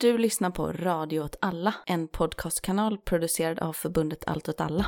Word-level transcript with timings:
Du 0.00 0.18
lyssnar 0.18 0.50
på 0.50 0.72
Radio 0.72 1.20
åt 1.20 1.36
alla, 1.40 1.74
en 1.86 2.08
podcastkanal 2.08 2.98
producerad 2.98 3.58
av 3.58 3.72
förbundet 3.72 4.24
Allt 4.26 4.48
åt 4.48 4.60
alla. 4.60 4.86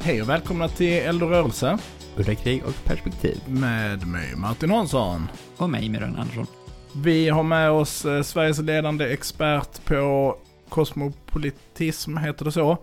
Hej 0.00 0.22
och 0.22 0.28
välkomna 0.28 0.68
till 0.68 0.92
Eld 0.92 1.22
och 1.22 1.30
rörelse 1.30 1.78
Udda 2.16 2.34
krig 2.34 2.64
och 2.64 2.84
perspektiv. 2.84 3.40
med 3.46 4.06
mig 4.06 4.36
Martin 4.36 4.70
Hansson. 4.70 5.28
Och 5.56 5.70
mig, 5.70 5.88
Miran 5.88 6.16
Andersson. 6.16 6.46
Vi 6.96 7.28
har 7.28 7.42
med 7.42 7.70
oss 7.70 8.04
eh, 8.04 8.22
Sveriges 8.22 8.58
ledande 8.58 9.12
expert 9.12 9.84
på 9.84 10.36
kosmopolitism, 10.68 12.16
heter 12.16 12.44
det 12.44 12.52
så? 12.52 12.76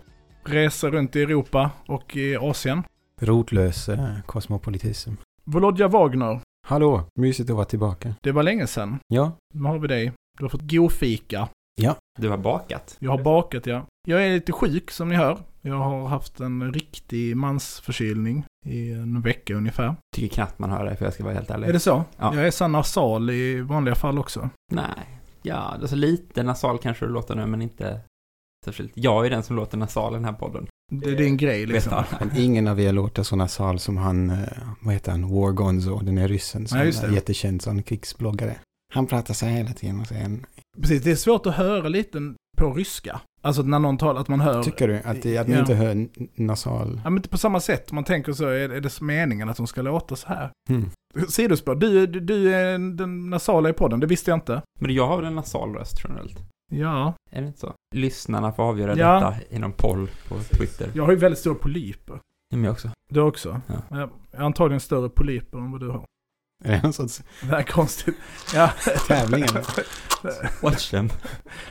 Reser 0.44 0.90
runt 0.90 1.16
i 1.16 1.22
Europa 1.22 1.70
och 1.86 2.16
i 2.16 2.36
Asien. 2.36 2.82
Rotlös 3.20 3.88
eh, 3.88 4.08
kosmopolitism. 4.26 5.10
Volodja 5.44 5.88
Wagner, 5.88 6.40
Hallå, 6.66 7.04
mysigt 7.14 7.50
att 7.50 7.56
vara 7.56 7.64
tillbaka. 7.66 8.14
det 8.22 8.32
var 8.32 8.42
länge 8.42 8.66
sedan. 8.66 8.98
Ja, 9.08 9.32
Nu 9.54 9.62
har 9.68 9.78
vi 9.78 9.88
dig. 9.88 10.12
Du 10.38 10.44
har 10.44 10.48
fått 10.48 10.70
god 10.70 10.92
fika. 10.92 11.48
Du 12.18 12.28
har 12.28 12.36
bakat. 12.38 12.96
Jag 12.98 13.10
har 13.10 13.22
bakat, 13.22 13.66
ja. 13.66 13.86
Jag 14.08 14.26
är 14.26 14.32
lite 14.34 14.52
sjuk 14.52 14.90
som 14.90 15.08
ni 15.08 15.14
hör. 15.14 15.38
Jag 15.66 15.78
har 15.78 16.08
haft 16.08 16.40
en 16.40 16.72
riktig 16.72 17.36
mansförkylning 17.36 18.44
i 18.64 18.92
en 18.92 19.20
vecka 19.20 19.54
ungefär. 19.54 19.96
Tycker 20.16 20.34
knappt 20.34 20.58
man 20.58 20.70
hör 20.70 20.84
det, 20.84 20.96
för 20.96 21.04
jag 21.04 21.14
ska 21.14 21.24
vara 21.24 21.34
helt 21.34 21.50
ärlig. 21.50 21.68
Är 21.68 21.72
det 21.72 21.80
så? 21.80 22.04
Ja. 22.18 22.34
Jag 22.34 22.46
är 22.46 22.50
så 22.50 22.68
nasal 22.68 23.30
i 23.30 23.60
vanliga 23.60 23.94
fall 23.94 24.18
också. 24.18 24.50
Nej. 24.72 25.20
Ja, 25.42 25.54
alltså 25.54 25.96
lite 25.96 26.42
nasal 26.42 26.78
kanske 26.78 27.06
du 27.06 27.12
låter 27.12 27.34
nu, 27.34 27.46
men 27.46 27.62
inte 27.62 28.00
särskilt. 28.64 28.92
Jag 28.94 29.26
är 29.26 29.30
den 29.30 29.42
som 29.42 29.56
låter 29.56 29.78
nasal 29.78 30.12
i 30.12 30.16
den 30.16 30.24
här 30.24 30.32
podden. 30.32 30.66
Det 30.92 31.10
är 31.10 31.16
din 31.16 31.36
grej 31.36 31.66
liksom. 31.66 32.04
Ingen 32.36 32.68
av 32.68 32.80
er 32.80 32.92
låter 32.92 33.22
så 33.22 33.36
nasal 33.36 33.78
som 33.78 33.96
han, 33.96 34.30
eh, 34.30 34.36
vad 34.80 34.94
heter 34.94 35.10
han, 35.10 35.28
War 35.34 35.52
Gonzo, 35.52 35.98
den 35.98 36.18
är 36.18 36.28
ryssen 36.28 36.68
som 36.68 36.78
Ja, 36.78 36.84
är 36.84 37.12
jättekänd 37.12 37.62
som 37.62 37.82
krigsbloggare. 37.82 38.56
Han 38.94 39.06
pratar 39.06 39.34
så 39.34 39.46
här 39.46 39.56
hela 39.56 39.72
tiden 39.72 40.00
och 40.00 40.06
säger, 40.06 40.38
Precis, 40.80 41.02
det 41.02 41.10
är 41.10 41.16
svårt 41.16 41.46
att 41.46 41.54
höra 41.54 41.88
lite 41.88 42.34
på 42.56 42.72
ryska. 42.72 43.20
Alltså 43.46 43.62
när 43.62 43.78
någon 43.78 43.98
talar, 43.98 44.20
att 44.20 44.28
man 44.28 44.40
hör... 44.40 44.62
tycker 44.62 44.88
du 44.88 45.00
att, 45.04 45.22
det, 45.22 45.38
att 45.38 45.46
man 45.48 45.54
Ja. 45.54 45.60
inte 45.60 45.74
hör 45.74 46.06
nasal? 46.42 47.00
Ja 47.04 47.10
men 47.10 47.16
inte 47.16 47.28
på 47.28 47.38
samma 47.38 47.60
sätt. 47.60 47.92
Man 47.92 48.04
tänker 48.04 48.32
så, 48.32 48.44
är, 48.46 48.68
är 48.68 48.80
det 48.80 49.00
meningen 49.00 49.48
att 49.48 49.56
de 49.56 49.66
ska 49.66 49.82
låta 49.82 50.16
så 50.16 50.28
här? 50.28 50.50
Hmm. 50.68 50.90
Sidospår, 51.28 51.74
du, 51.74 52.06
du, 52.06 52.20
du 52.20 52.54
är 52.54 52.78
den 52.96 53.30
nasala 53.30 53.68
i 53.70 53.72
podden, 53.72 54.00
det 54.00 54.06
visste 54.06 54.30
jag 54.30 54.36
inte. 54.36 54.62
Men 54.80 54.94
jag 54.94 55.06
har 55.06 55.16
väl 55.16 55.26
en 55.26 55.34
nasal 55.34 55.74
röst 55.74 56.00
generellt? 56.04 56.38
Ja, 56.72 57.14
Är 57.30 57.40
det 57.40 57.46
inte 57.46 57.60
så? 57.60 57.72
Lyssnarna 57.94 58.52
får 58.52 58.62
avgöra 58.62 58.96
Ja. 58.96 59.14
detta 59.14 59.34
i 59.56 59.58
någon 59.58 59.72
poll 59.72 60.10
på 60.28 60.34
Twitter. 60.38 60.90
jag 60.94 61.04
har 61.04 61.10
ju 61.10 61.16
väldigt 61.18 61.38
stora 61.38 61.54
polyper. 61.54 62.14
Ja, 62.50 62.56
men 62.56 62.64
jag 62.64 62.72
också. 62.72 62.90
Du 63.12 63.20
också? 63.20 63.60
Ja. 63.66 63.74
Jag 63.90 63.96
har 63.96 64.10
antagligen 64.46 64.80
större 64.80 65.08
polyper 65.08 65.58
än 65.58 65.70
vad 65.72 65.80
du 65.80 65.88
har. 65.88 66.04
Är 66.64 66.72
det 66.72 66.80
en 66.84 66.92
sorts 66.92 67.22
Det 67.40 67.46
här 67.46 67.58
är 67.58 67.62
konstigt. 67.62 68.14
Ja. 68.54 68.72
tävling 69.08 69.42
eller? 69.42 69.64
Watch 70.62 70.90
them. 70.90 71.08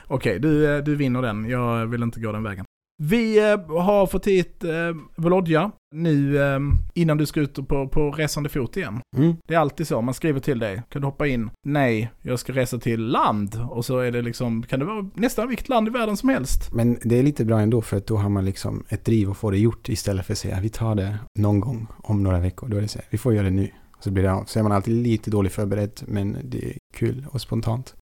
Okej, 0.07 0.39
du, 0.39 0.75
eh, 0.75 0.83
du 0.83 0.95
vinner 0.95 1.21
den. 1.21 1.49
Jag 1.49 1.87
vill 1.87 2.03
inte 2.03 2.19
gå 2.19 2.31
den 2.31 2.43
vägen. 2.43 2.65
Vi 3.03 3.51
eh, 3.51 3.81
har 3.81 4.07
fått 4.07 4.27
hit 4.27 4.63
eh, 4.63 4.71
Volodja 5.15 5.71
nu 5.95 6.43
eh, 6.43 6.59
innan 6.93 7.17
du 7.17 7.25
ska 7.25 7.39
ut 7.39 7.67
på, 7.67 7.87
på 7.87 8.11
resande 8.11 8.49
fot 8.49 8.77
igen. 8.77 9.01
Mm. 9.17 9.35
Det 9.47 9.55
är 9.55 9.59
alltid 9.59 9.87
så, 9.87 10.01
man 10.01 10.13
skriver 10.13 10.39
till 10.39 10.59
dig. 10.59 10.83
Kan 10.89 11.01
du 11.01 11.07
hoppa 11.07 11.27
in? 11.27 11.49
Nej, 11.65 12.11
jag 12.21 12.39
ska 12.39 12.53
resa 12.53 12.77
till 12.77 13.07
land. 13.07 13.61
Och 13.69 13.85
så 13.85 13.99
är 13.99 14.11
det 14.11 14.21
liksom, 14.21 14.63
kan 14.63 14.79
det 14.79 14.85
vara 14.85 15.09
nästan 15.13 15.47
vilket 15.47 15.69
land 15.69 15.87
i 15.87 15.91
världen 15.91 16.17
som 16.17 16.29
helst. 16.29 16.73
Men 16.73 16.97
det 17.03 17.19
är 17.19 17.23
lite 17.23 17.45
bra 17.45 17.59
ändå 17.59 17.81
för 17.81 17.97
att 17.97 18.07
då 18.07 18.17
har 18.17 18.29
man 18.29 18.45
liksom 18.45 18.83
ett 18.89 19.05
driv 19.05 19.31
att 19.31 19.37
få 19.37 19.51
det 19.51 19.57
gjort 19.57 19.89
istället 19.89 20.25
för 20.25 20.33
att 20.33 20.39
säga 20.39 20.59
vi 20.61 20.69
tar 20.69 20.95
det 20.95 21.17
någon 21.39 21.59
gång 21.59 21.87
om 21.97 22.23
några 22.23 22.39
veckor. 22.39 22.67
Då 22.67 22.77
är 22.77 22.81
det 22.81 22.87
så 22.87 22.99
här, 22.99 23.07
vi 23.09 23.17
får 23.17 23.33
göra 23.33 23.43
det 23.43 23.51
nu. 23.51 23.69
Så 23.99 24.11
blir 24.11 24.23
det. 24.23 24.43
Så 24.47 24.59
är 24.59 24.63
man 24.63 24.71
alltid 24.71 25.03
lite 25.03 25.31
dåligt 25.31 25.53
förberedd 25.53 26.01
men 26.07 26.37
det 26.43 26.69
är 26.69 26.77
kul 26.93 27.27
och 27.31 27.41
spontant. 27.41 27.95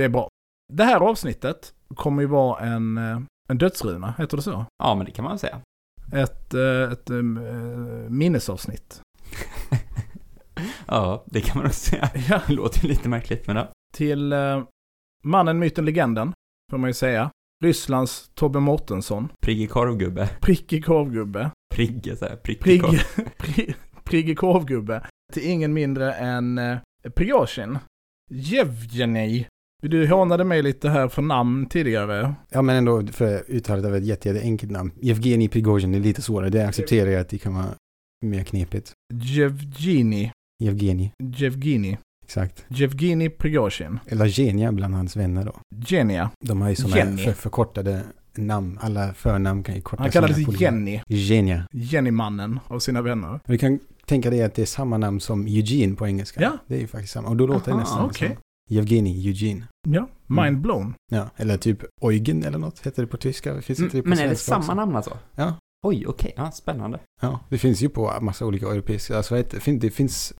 Det 0.00 0.04
är 0.04 0.08
bra. 0.08 0.28
Det 0.72 0.84
här 0.84 1.00
avsnittet 1.00 1.74
kommer 1.94 2.22
ju 2.22 2.28
vara 2.28 2.60
en, 2.60 2.98
eh, 2.98 3.20
en 3.48 3.58
dödsruna, 3.58 4.14
heter 4.18 4.36
det 4.36 4.42
så? 4.42 4.64
Ja, 4.82 4.94
men 4.94 5.06
det 5.06 5.12
kan 5.12 5.24
man 5.24 5.38
säga. 5.38 5.60
Ett, 6.12 6.54
eh, 6.54 6.92
ett 6.92 7.10
eh, 7.10 7.22
minnesavsnitt. 8.08 9.00
Ja, 10.86 11.24
det 11.26 11.40
kan 11.40 11.58
man 11.58 11.66
också 11.66 11.90
säga. 11.90 12.10
Ja. 12.28 12.40
Det 12.46 12.52
låter 12.52 12.88
lite 12.88 13.08
märkligt, 13.08 13.46
men 13.46 13.56
ja. 13.56 13.72
Till 13.94 14.32
eh, 14.32 14.62
mannen, 15.24 15.58
myten, 15.58 15.84
legenden, 15.84 16.32
får 16.70 16.78
man 16.78 16.90
ju 16.90 16.94
säga. 16.94 17.30
Rysslands 17.64 18.30
Tobbe 18.34 18.60
Mårtensson. 18.60 19.28
Priggig 19.42 19.70
korvgubbe. 19.70 20.30
Prickig 20.40 20.84
korvgubbe. 20.84 21.50
Prigge, 21.74 22.16
så 22.16 22.24
här. 22.24 22.36
Prickig 22.36 22.62
Prigg, 22.62 22.82
korv. 22.82 23.28
pri, 23.38 23.74
priggig 24.04 24.38
korvgubbe. 24.38 25.06
Till 25.32 25.46
ingen 25.46 25.72
mindre 25.72 26.12
än 26.12 26.58
eh, 26.58 26.78
Prigozjin. 27.14 27.78
Jevgenij. 28.30 29.48
Du 29.82 30.06
hånade 30.06 30.44
mig 30.44 30.62
lite 30.62 30.88
här 30.88 31.08
för 31.08 31.22
namn 31.22 31.66
tidigare. 31.66 32.34
Ja 32.50 32.62
men 32.62 32.76
ändå 32.76 33.06
för 33.06 33.44
uttalet 33.48 33.84
av 33.84 33.96
ett 33.96 34.04
jätte, 34.04 34.28
jätte 34.28 34.40
enkelt 34.40 34.72
namn. 34.72 34.92
Evgenij 35.02 35.48
Prigozjin 35.48 35.94
är 35.94 36.00
lite 36.00 36.22
svårare. 36.22 36.50
Det 36.50 36.66
accepterar 36.68 37.10
jag 37.10 37.20
att 37.20 37.28
det 37.28 37.38
kan 37.38 37.54
vara 37.54 37.74
mer 38.26 38.44
knepigt. 38.44 38.92
Jevgeni. 39.14 40.32
Evgenij, 40.64 41.12
Jevgeni. 41.36 41.98
exakt. 42.24 42.64
Jevgeni 42.68 43.28
Prigozjin. 43.30 43.98
Eller 44.06 44.26
Genia 44.26 44.72
bland 44.72 44.94
hans 44.94 45.16
vänner 45.16 45.44
då. 45.44 45.60
Genia. 45.86 46.30
De 46.44 46.60
har 46.60 46.68
ju 46.68 46.76
sådana 46.76 47.16
för, 47.16 47.32
förkortade 47.32 48.02
namn. 48.36 48.78
Alla 48.80 49.14
förnamn 49.14 49.62
kan 49.62 49.74
ju 49.74 49.80
kortas 49.80 50.02
Han 50.02 50.10
kallades 50.10 50.60
Jenny. 50.60 51.00
Genia. 51.08 51.66
Jenny-mannen 51.72 52.60
av 52.68 52.78
sina 52.78 53.02
vänner. 53.02 53.40
Du 53.46 53.58
kan 53.58 53.78
tänka 54.10 54.30
dig 54.30 54.42
att 54.42 54.54
det 54.54 54.62
är 54.62 54.66
samma 54.66 54.98
namn 54.98 55.20
som 55.20 55.46
Eugene 55.46 55.94
på 55.96 56.06
engelska. 56.06 56.42
Ja. 56.42 56.58
Det 56.66 56.74
är 56.74 56.80
ju 56.80 56.86
faktiskt 56.86 57.12
samma. 57.12 57.28
Och 57.28 57.36
då 57.36 57.46
låter 57.46 57.70
Aha, 57.72 57.78
det 57.78 57.84
nästan 57.84 58.04
okej. 58.06 58.28
som 58.68 58.76
Evgenij 58.78 59.26
Eugene. 59.28 59.66
Ja, 59.88 60.08
mind 60.26 60.60
blown. 60.60 60.94
Ja, 61.12 61.30
eller 61.36 61.56
typ 61.56 61.84
Eugen 62.02 62.44
eller 62.44 62.58
något. 62.58 62.86
Heter 62.86 63.02
det 63.02 63.08
på 63.08 63.16
tyska? 63.16 63.62
Finns 63.62 63.80
inte 63.80 63.96
det 63.96 64.02
på 64.02 64.06
Mm, 64.06 64.18
Men 64.18 64.26
är 64.26 64.30
det 64.30 64.36
samma 64.36 64.58
också? 64.58 64.74
namn 64.74 64.96
alltså? 64.96 65.18
Ja. 65.34 65.54
Oj, 65.86 66.06
okej. 66.06 66.32
Ja, 66.36 66.50
spännande. 66.50 67.00
Ja, 67.22 67.40
det 67.48 67.58
finns 67.58 67.82
ju 67.82 67.88
på 67.88 68.12
massa 68.20 68.46
olika 68.46 68.66
europeiska. 68.66 69.16
Alltså, 69.16 69.34
det? 69.34 69.60
Fin- 69.60 69.78
det 69.78 69.90
finns, 69.90 70.32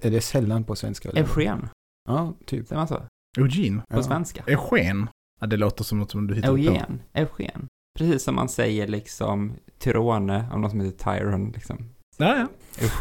är 0.00 0.10
det 0.10 0.20
sällan 0.20 0.64
på 0.64 0.76
svenska? 0.76 1.08
eller? 1.10 1.20
Eugen. 1.36 1.68
Ja, 2.08 2.34
typ. 2.46 2.68
Säger 2.68 2.78
man 2.80 2.88
så? 2.88 3.02
Eugene. 3.38 3.82
På 3.90 3.98
Ja. 3.98 4.02
svenska? 4.02 4.42
Eugen. 4.46 5.08
Ja, 5.40 5.46
det 5.46 5.56
låter 5.56 5.84
som 5.84 5.98
något 5.98 6.10
som 6.10 6.26
du 6.26 6.34
hittar 6.34 6.48
på. 6.48 6.56
Eugen. 6.56 7.00
Eugen. 7.12 7.66
Precis 7.98 8.22
som 8.22 8.34
man 8.34 8.48
säger 8.48 8.86
liksom 8.88 9.52
Tyrone 9.78 10.48
om 10.52 10.60
någon 10.60 10.70
som 10.70 10.80
heter 10.80 11.18
Tyron 11.18 11.50
liksom. 11.50 11.76
Ja, 12.22 12.36
ja. 12.38 12.48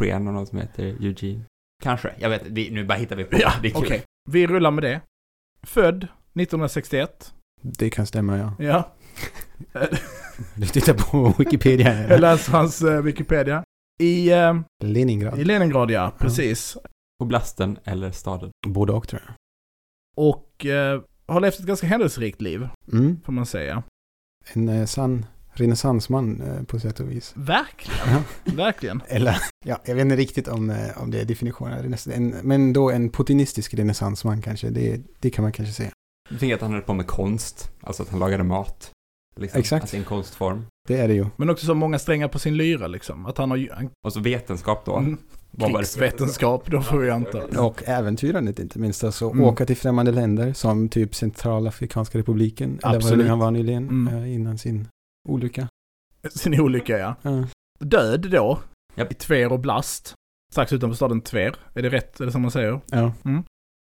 Eugen 0.02 0.28
om 0.28 0.34
någon 0.34 0.48
som 0.48 0.58
heter 0.58 0.84
Eugene. 0.84 1.44
Kanske. 1.84 2.14
Jag 2.20 2.30
vet 2.30 2.42
vi, 2.46 2.72
nu 2.72 2.86
bara 2.86 2.98
hittar 2.98 3.16
vi 3.16 3.24
på. 3.24 3.38
Ja, 3.40 3.54
det 3.62 3.68
är 3.68 3.72
kul. 3.72 3.82
okej. 3.84 4.04
Vi 4.30 4.48
rullar 4.48 4.72
med 4.72 4.84
det. 4.84 5.02
Född 5.64 6.04
1961. 6.04 7.34
Det 7.62 7.90
kan 7.90 8.06
stämma, 8.08 8.38
ja. 8.38 8.54
Ja. 8.59 8.96
Du 10.56 10.66
tittar 10.66 10.94
på 10.94 11.34
Wikipedia. 11.38 11.88
Jag 11.88 11.94
här. 12.08 12.20
läser 12.20 12.52
hans 12.52 12.82
eh, 12.82 13.02
Wikipedia. 13.02 13.64
I, 14.00 14.32
eh, 14.32 14.59
Leningrad. 14.84 15.40
I 15.40 15.44
Leningrad, 15.44 15.92
ja. 15.92 16.14
Precis. 16.20 16.78
Oblasten 17.24 17.78
eller 17.84 18.12
staden. 18.12 18.52
Både 18.68 18.94
och 18.94 19.08
tror 19.08 19.22
jag. 19.26 19.34
Och 20.26 20.66
eh, 20.66 21.02
har 21.28 21.40
levt 21.42 21.59
ett 21.59 21.66
ganska 21.66 21.88
händelserikt 21.88 22.42
liv, 22.42 22.68
Mm. 22.92 23.22
får 23.26 23.34
man 23.34 23.46
säga. 23.46 23.84
En 24.53 24.70
eh, 24.70 24.86
sann 24.86 25.26
renässansman 25.54 26.42
eh, 26.42 26.64
på 26.64 26.80
sätt 26.80 27.00
och 27.00 27.12
vis. 27.12 27.34
Verkligen. 27.36 28.00
Ja. 28.46 28.54
Verkligen. 28.56 29.02
Eller, 29.08 29.38
ja, 29.66 29.82
jag 29.86 29.96
vet 29.96 30.02
inte 30.02 30.16
riktigt 30.16 30.48
om, 30.48 30.70
eh, 30.70 30.78
om 31.02 31.12
det 31.12 31.22
är 31.22 31.26
definitionen. 31.26 31.96
En, 32.14 32.28
men 32.44 32.74
då 32.74 32.92
en 32.92 33.10
putinistisk 33.10 33.74
renässansman 33.74 34.42
kanske. 34.42 34.70
Det, 34.70 35.02
det 35.20 35.30
kan 35.30 35.44
man 35.44 35.52
kanske 35.52 35.74
säga. 35.74 35.92
Jag 36.30 36.40
tänker 36.40 36.56
att 36.56 36.62
han 36.62 36.72
höll 36.74 36.82
på 36.82 36.94
med 36.94 37.08
konst. 37.08 37.72
Alltså 37.82 38.03
att 38.03 38.09
han 38.09 38.20
lagade 38.20 38.44
mat. 38.44 38.92
Liksom. 39.36 39.59
Exakt. 39.59 39.84
Alltså 39.84 39.96
i 39.96 40.00
en 40.00 40.06
konstform. 40.06 40.66
Det 40.88 40.98
är 40.98 41.08
det 41.08 41.14
ju. 41.14 41.26
Men 41.36 41.50
också 41.50 41.66
så 41.66 41.74
många 41.74 42.00
strängar 42.00 42.28
på 42.28 42.40
sin 42.40 42.58
lyra, 42.58 42.88
liksom. 42.88 43.26
Att 43.26 43.38
han 43.38 43.52
har. 43.52 43.70
Han, 43.74 43.90
Och 44.06 44.14
så 44.14 44.20
vetenskap 44.20 44.86
då. 44.86 44.97
mm, 44.97 45.18
det? 45.52 45.66
krigsvetenskap, 45.74 46.68
då 46.72 46.82
får 46.82 46.97
vi 46.97 47.09
anta. 47.09 47.62
Och 47.62 47.84
äventyrandet 47.86 48.59
inte 48.59 48.80
minst. 48.80 49.04
Alltså 49.04 49.30
Mm. 49.32 49.44
åka 49.44 49.66
till 49.66 49.78
främmande 49.78 50.12
länder 50.12 50.54
som 50.54 50.90
typ 50.90 51.16
Centralafrikanska 51.16 52.18
republiken. 52.18 52.70
Eller 52.70 52.80
vad 52.84 52.92
det 52.94 52.97
Absolut. 52.97 53.26
nu 53.26 53.30
han 53.30 53.40
var 53.40 53.52
nyligen. 53.52 53.90
Mm. 53.90 54.16
eh, 54.24 54.34
Innan 54.34 54.58
sin 54.58 54.88
olycka. 55.29 55.68
Sin 56.29 56.59
olycka, 56.62 56.97
ja. 56.97 57.16
Ja. 57.22 57.47
Död 57.79 58.32
då. 58.32 58.59
Japp. 58.96 59.12
I 59.12 59.16
Tver 59.16 59.52
och 59.52 59.59
Blast. 59.59 60.14
Strax 60.53 60.73
utanför 60.73 60.96
staden 60.96 61.22
Tver. 61.22 61.56
Är 61.73 61.82
det 61.82 61.90
rätt? 61.90 62.20
Är 62.22 62.26
det 62.26 62.32
som 62.32 62.41
man 62.41 62.52
säger? 62.52 62.82
ja. 62.91 63.14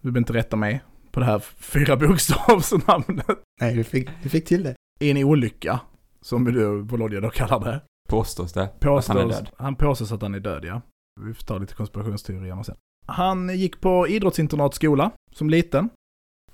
Du 0.02 0.10
behöver 0.10 0.18
inte 0.18 0.32
rätta 0.32 0.56
mig 0.56 0.82
på 1.10 1.20
det 1.20 1.26
här 1.26 1.38
fyra 1.56 1.96
bokstavsnamnet. 1.96 3.26
Nej, 3.60 3.74
du 3.74 3.84
fick, 3.84 4.08
du 4.22 4.28
fick 4.28 4.44
till 4.44 4.62
det. 4.62 4.74
I 5.00 5.10
en 5.10 5.16
olycka, 5.24 5.80
som 6.20 6.44
du, 6.44 6.80
Volodja 6.82 7.20
då 7.20 7.30
kallar 7.30 7.60
det. 7.60 7.80
Påstås 8.08 8.52
det. 8.52 8.68
Påstås, 8.80 9.10
Att 9.10 9.16
han 9.16 9.30
är 9.30 9.32
död. 9.32 9.50
Han 9.56 9.76
påstås 9.76 10.12
att 10.12 10.22
han 10.22 10.34
är 10.34 10.40
död, 10.40 10.64
ja. 10.64 10.82
Vi 11.20 11.34
får 11.34 11.42
ta 11.44 11.58
lite 11.58 11.74
konspirationsteorierna 11.74 12.64
sen. 12.64 12.76
Han 13.06 13.58
gick 13.58 13.80
på 13.80 14.08
idrottsinternatskola 14.08 15.10
som 15.32 15.50
liten. 15.50 15.88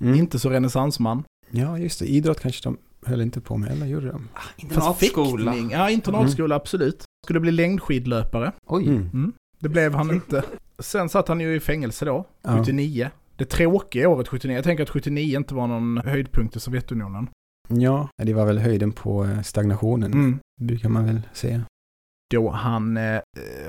Mm. 0.00 0.14
Inte 0.14 0.38
så 0.38 0.50
renässansman. 0.50 1.24
Ja, 1.50 1.78
just 1.78 1.98
det. 1.98 2.06
Idrott 2.06 2.40
kanske 2.40 2.68
de 2.68 2.78
höll 3.06 3.20
inte 3.20 3.40
på 3.40 3.56
med, 3.56 3.70
eller 3.70 3.86
gjorde 3.86 4.08
de? 4.10 4.28
Fast 4.34 5.02
Internatskola. 5.02 5.54
Ja, 5.70 5.90
internatskola 5.90 6.54
absolut. 6.54 7.04
Skulle 7.24 7.40
bli 7.40 7.50
längdskidlöpare. 7.50 8.52
Oj. 8.66 8.86
Mm. 8.88 9.32
Det 9.60 9.68
blev 9.68 9.94
han 9.94 10.10
inte. 10.10 10.44
Sen 10.78 11.08
satt 11.08 11.28
han 11.28 11.40
ju 11.40 11.54
i 11.56 11.60
fängelse 11.60 12.04
då, 12.04 12.24
Ja. 12.42 12.58
79. 12.58 13.10
Det 13.36 13.44
tråkiga 13.44 14.08
året 14.08 14.28
79. 14.28 14.54
Jag 14.56 14.64
tänker 14.64 14.82
att 14.82 14.90
79 14.90 15.36
inte 15.36 15.54
var 15.54 15.66
någon 15.66 15.98
höjdpunkt 15.98 16.56
i 16.56 16.60
Sovjetunionen. 16.60 17.28
Ja, 17.68 18.08
det 18.22 18.34
var 18.34 18.46
väl 18.46 18.58
höjden 18.58 18.92
på 18.92 19.24
eh, 19.24 19.42
stagnationen, 19.42 20.12
Mm. 20.12 20.38
brukar 20.60 20.88
man 20.88 21.06
väl 21.06 21.20
säga. 21.32 21.62
Då 22.34 22.50
han 22.50 22.96
eh, 22.96 23.20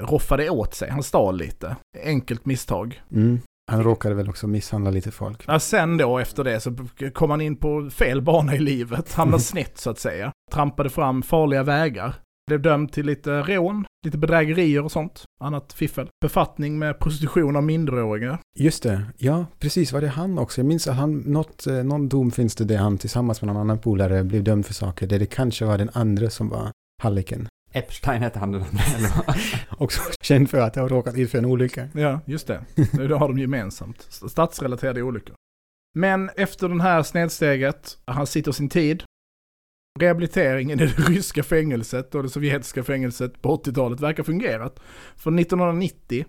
roffade 0.02 0.50
åt 0.50 0.74
sig, 0.76 0.90
han 0.90 1.04
stal 1.04 1.38
lite. 1.38 1.76
Enkelt 2.04 2.46
misstag. 2.46 3.02
Mm. 3.12 3.40
Han 3.70 3.84
råkade 3.84 4.16
väl 4.16 4.30
också 4.30 4.48
misshandla 4.48 4.92
lite 4.92 5.12
folk. 5.12 5.44
Ja, 5.48 5.60
sen 5.60 5.98
då 5.98 6.20
efter 6.20 6.44
det 6.44 6.60
så 6.60 6.76
kom 7.14 7.30
han 7.30 7.42
in 7.42 7.56
på 7.56 7.90
fel 7.90 8.22
bana 8.22 8.56
i 8.56 8.60
livet, 8.60 9.14
hamnade 9.14 9.44
snett 9.44 9.78
så 9.78 9.90
att 9.90 10.00
säga. 10.00 10.32
Trampade 10.52 10.90
fram 10.90 11.22
farliga 11.24 11.64
vägar. 11.64 12.14
Blev 12.48 12.62
dömd 12.62 12.92
till 12.92 13.06
lite 13.06 13.42
rån, 13.42 13.86
lite 14.06 14.18
bedrägerier 14.18 14.84
och 14.84 14.92
sånt. 14.92 15.24
Annat 15.40 15.74
fiffel. 15.74 16.08
Befattning 16.22 16.80
med 16.80 17.00
prostitution 17.00 17.56
av 17.56 17.64
minderåriga. 17.64 18.40
Just 18.60 18.84
det, 18.84 19.02
ja 19.18 19.46
precis 19.60 19.94
var 19.94 20.02
det 20.02 20.08
han 20.08 20.40
också. 20.40 20.62
Jag 20.62 20.66
minns 20.66 20.88
att 20.88 20.96
han, 20.96 21.18
något, 21.18 21.68
eh, 21.68 21.74
någon 21.74 22.10
dom 22.10 22.32
finns 22.32 22.56
det 22.56 22.66
där 22.66 22.78
han 22.78 22.98
tillsammans 22.98 23.42
med 23.42 23.48
någon 23.48 23.62
annan 23.62 23.80
polare 23.80 24.24
blev 24.24 24.44
dömd 24.44 24.66
för 24.66 24.74
saker 24.74 25.08
där 25.08 25.20
det 25.20 25.26
kanske 25.26 25.66
var 25.66 25.78
den 25.78 25.90
andra 25.94 26.30
som 26.30 26.50
var 26.50 26.72
halliken. 27.04 27.48
Epstein 27.72 28.22
hette 28.22 28.40
han 28.40 28.52
den 28.52 28.62
andra. 28.62 29.36
Också 29.70 30.02
känd 30.22 30.50
för 30.50 30.60
att 30.60 30.76
ha 30.76 30.88
råkat 30.88 31.18
ut 31.18 31.32
för 31.32 31.38
en 31.38 31.46
olycka. 31.46 31.88
Ja, 31.94 32.20
just 32.26 32.48
det. 32.48 32.66
Det 32.92 33.16
har 33.16 33.28
de 33.28 33.40
gemensamt. 33.40 34.08
Statsrelaterade 34.10 35.02
olyckor. 35.02 35.36
Men 35.96 36.30
efter 36.30 36.70
den 36.70 36.82
här 36.82 37.04
snedsteget, 37.04 37.98
han 38.06 38.28
sitter 38.28 38.52
sin 38.52 38.70
tid. 38.70 39.04
Rehabiliteringen 40.00 40.80
i 40.80 40.86
det 40.86 41.00
ryska 41.10 41.44
fängelset 41.44 42.16
och 42.16 42.24
det 42.24 42.30
sovjetiska 42.30 42.84
fängelset 42.84 43.42
på 43.42 43.58
80-talet 43.58 44.00
verkar 44.00 44.24
fungerat. 44.24 44.80
För 45.16 45.40
1990, 45.40 46.26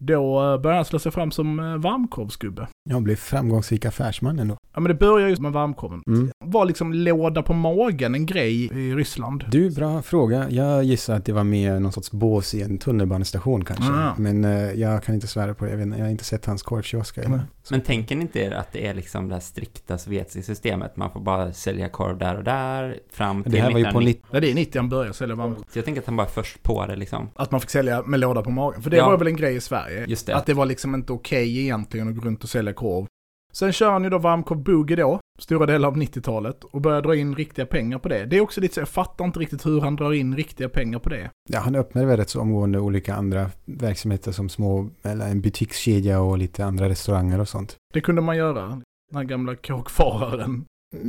då 0.00 0.52
eh, 0.52 0.60
började 0.60 0.78
han 0.78 0.84
slå 0.84 0.98
sig 0.98 1.12
fram 1.12 1.30
som 1.30 1.60
eh, 1.60 1.76
varmkorvsgubbe. 1.76 2.68
Jag 2.90 3.02
blev 3.02 3.16
framgångsrik 3.16 3.84
affärsman 3.84 4.38
ändå. 4.38 4.56
Ja 4.74 4.80
men 4.80 4.88
det 4.88 4.94
börjar 4.94 5.28
ju 5.28 5.36
med 5.36 5.52
varmkorven. 5.52 6.02
Mm. 6.06 6.30
Var 6.44 6.64
liksom 6.64 6.92
låda 6.92 7.42
på 7.42 7.54
magen 7.54 8.14
en 8.14 8.26
grej 8.26 8.64
i 8.64 8.94
Ryssland. 8.94 9.44
Du, 9.50 9.70
bra 9.70 10.02
fråga. 10.02 10.50
Jag 10.50 10.84
gissar 10.84 11.14
att 11.14 11.24
det 11.24 11.32
var 11.32 11.44
mer 11.44 11.80
någon 11.80 11.92
sorts 11.92 12.10
bås 12.10 12.54
i 12.54 12.62
en 12.62 12.78
tunnelbanestation 12.78 13.64
kanske. 13.64 13.92
Ah. 13.92 14.14
Men 14.18 14.44
eh, 14.44 14.72
jag 14.72 15.02
kan 15.02 15.14
inte 15.14 15.26
svära 15.26 15.54
på 15.54 15.64
det. 15.64 15.70
Jag, 15.70 15.78
vet, 15.78 15.98
jag 15.98 16.04
har 16.04 16.10
inte 16.10 16.24
sett 16.24 16.46
hans 16.46 16.62
korvkiosker. 16.62 17.28
Nej. 17.28 17.40
Men 17.70 17.80
tänker 17.80 18.16
ni 18.16 18.22
inte 18.22 18.40
er 18.40 18.50
att 18.50 18.72
det 18.72 18.86
är 18.86 18.94
liksom 18.94 19.28
det 19.28 19.34
här 19.34 19.40
strikta 19.40 19.98
sovjetiska 19.98 20.42
systemet? 20.42 20.96
Man 20.96 21.10
får 21.10 21.20
bara 21.20 21.52
sälja 21.52 21.88
korv 21.88 22.18
där 22.18 22.36
och 22.36 22.44
där 22.44 22.98
fram 23.12 23.42
till 23.42 23.52
Det 23.52 23.60
här 23.60 23.70
var 23.72 23.78
ju 23.78 23.84
på 23.84 23.88
1990. 24.00 24.22
90 24.22 24.26
Ja, 24.30 24.40
det 24.40 24.50
är 24.50 24.54
90 24.54 24.78
han 24.78 24.88
börjar 24.88 25.12
sälja 25.12 25.34
varmkorv. 25.34 25.64
Så 25.72 25.78
jag 25.78 25.84
tänker 25.84 26.00
att 26.00 26.06
han 26.06 26.16
bara 26.16 26.26
är 26.26 26.30
först 26.30 26.62
på 26.62 26.86
det 26.86 26.96
liksom. 26.96 27.28
Att 27.34 27.50
man 27.50 27.60
fick 27.60 27.70
sälja 27.70 28.02
med 28.02 28.20
låda 28.20 28.42
på 28.42 28.50
magen. 28.50 28.82
För 28.82 28.90
det 28.90 28.96
Ja. 28.96 29.08
var 29.10 29.16
väl 29.18 29.26
en 29.26 29.36
grej 29.36 29.56
i 29.56 29.60
Sverige. 29.60 30.04
Just 30.08 30.26
det. 30.26 30.36
Att 30.36 30.46
det 30.46 30.54
var 30.54 30.66
liksom 30.66 30.94
inte 30.94 31.12
okej 31.12 31.58
egentligen 31.60 32.08
att 32.08 32.14
gå 32.16 32.20
runt 32.20 32.42
och 32.44 32.50
sälja 32.50 32.72
korv. 32.72 33.06
Sen 33.52 33.72
kör 33.72 33.90
han 33.90 34.04
ju 34.04 34.10
då 34.10 34.18
varmkorv 34.18 34.58
boogie 34.58 34.96
då, 34.96 35.20
stora 35.38 35.66
delar 35.66 35.88
av 35.88 35.96
90-talet, 35.96 36.64
och 36.64 36.80
börjar 36.80 37.02
dra 37.02 37.16
in 37.16 37.34
riktiga 37.34 37.66
pengar 37.66 37.98
på 37.98 38.08
det. 38.08 38.24
Det 38.24 38.36
är 38.36 38.40
också 38.40 38.60
lite 38.60 38.74
så, 38.74 38.80
jag 38.80 38.88
fattar 38.88 39.24
inte 39.24 39.38
riktigt 39.38 39.66
hur 39.66 39.80
han 39.80 39.96
drar 39.96 40.12
in 40.12 40.36
riktiga 40.36 40.68
pengar 40.68 40.98
på 40.98 41.08
det. 41.08 41.30
Ja, 41.48 41.60
han 41.60 41.74
öppnade 41.74 42.06
väl 42.06 42.16
rätt 42.16 42.30
så 42.30 42.40
omgående 42.40 42.78
olika 42.78 43.14
andra 43.14 43.50
verksamheter 43.64 44.32
som 44.32 44.48
små, 44.48 44.88
eller 45.02 45.28
en 45.28 45.40
butikskedja 45.40 46.20
och 46.20 46.38
lite 46.38 46.64
andra 46.64 46.88
restauranger 46.88 47.40
och 47.40 47.48
sånt. 47.48 47.76
Det 47.94 48.00
kunde 48.00 48.22
man 48.22 48.36
göra. 48.36 48.66
Den 49.10 49.16
här 49.16 49.24
gamla 49.24 49.56
kåkfararen. 49.56 50.64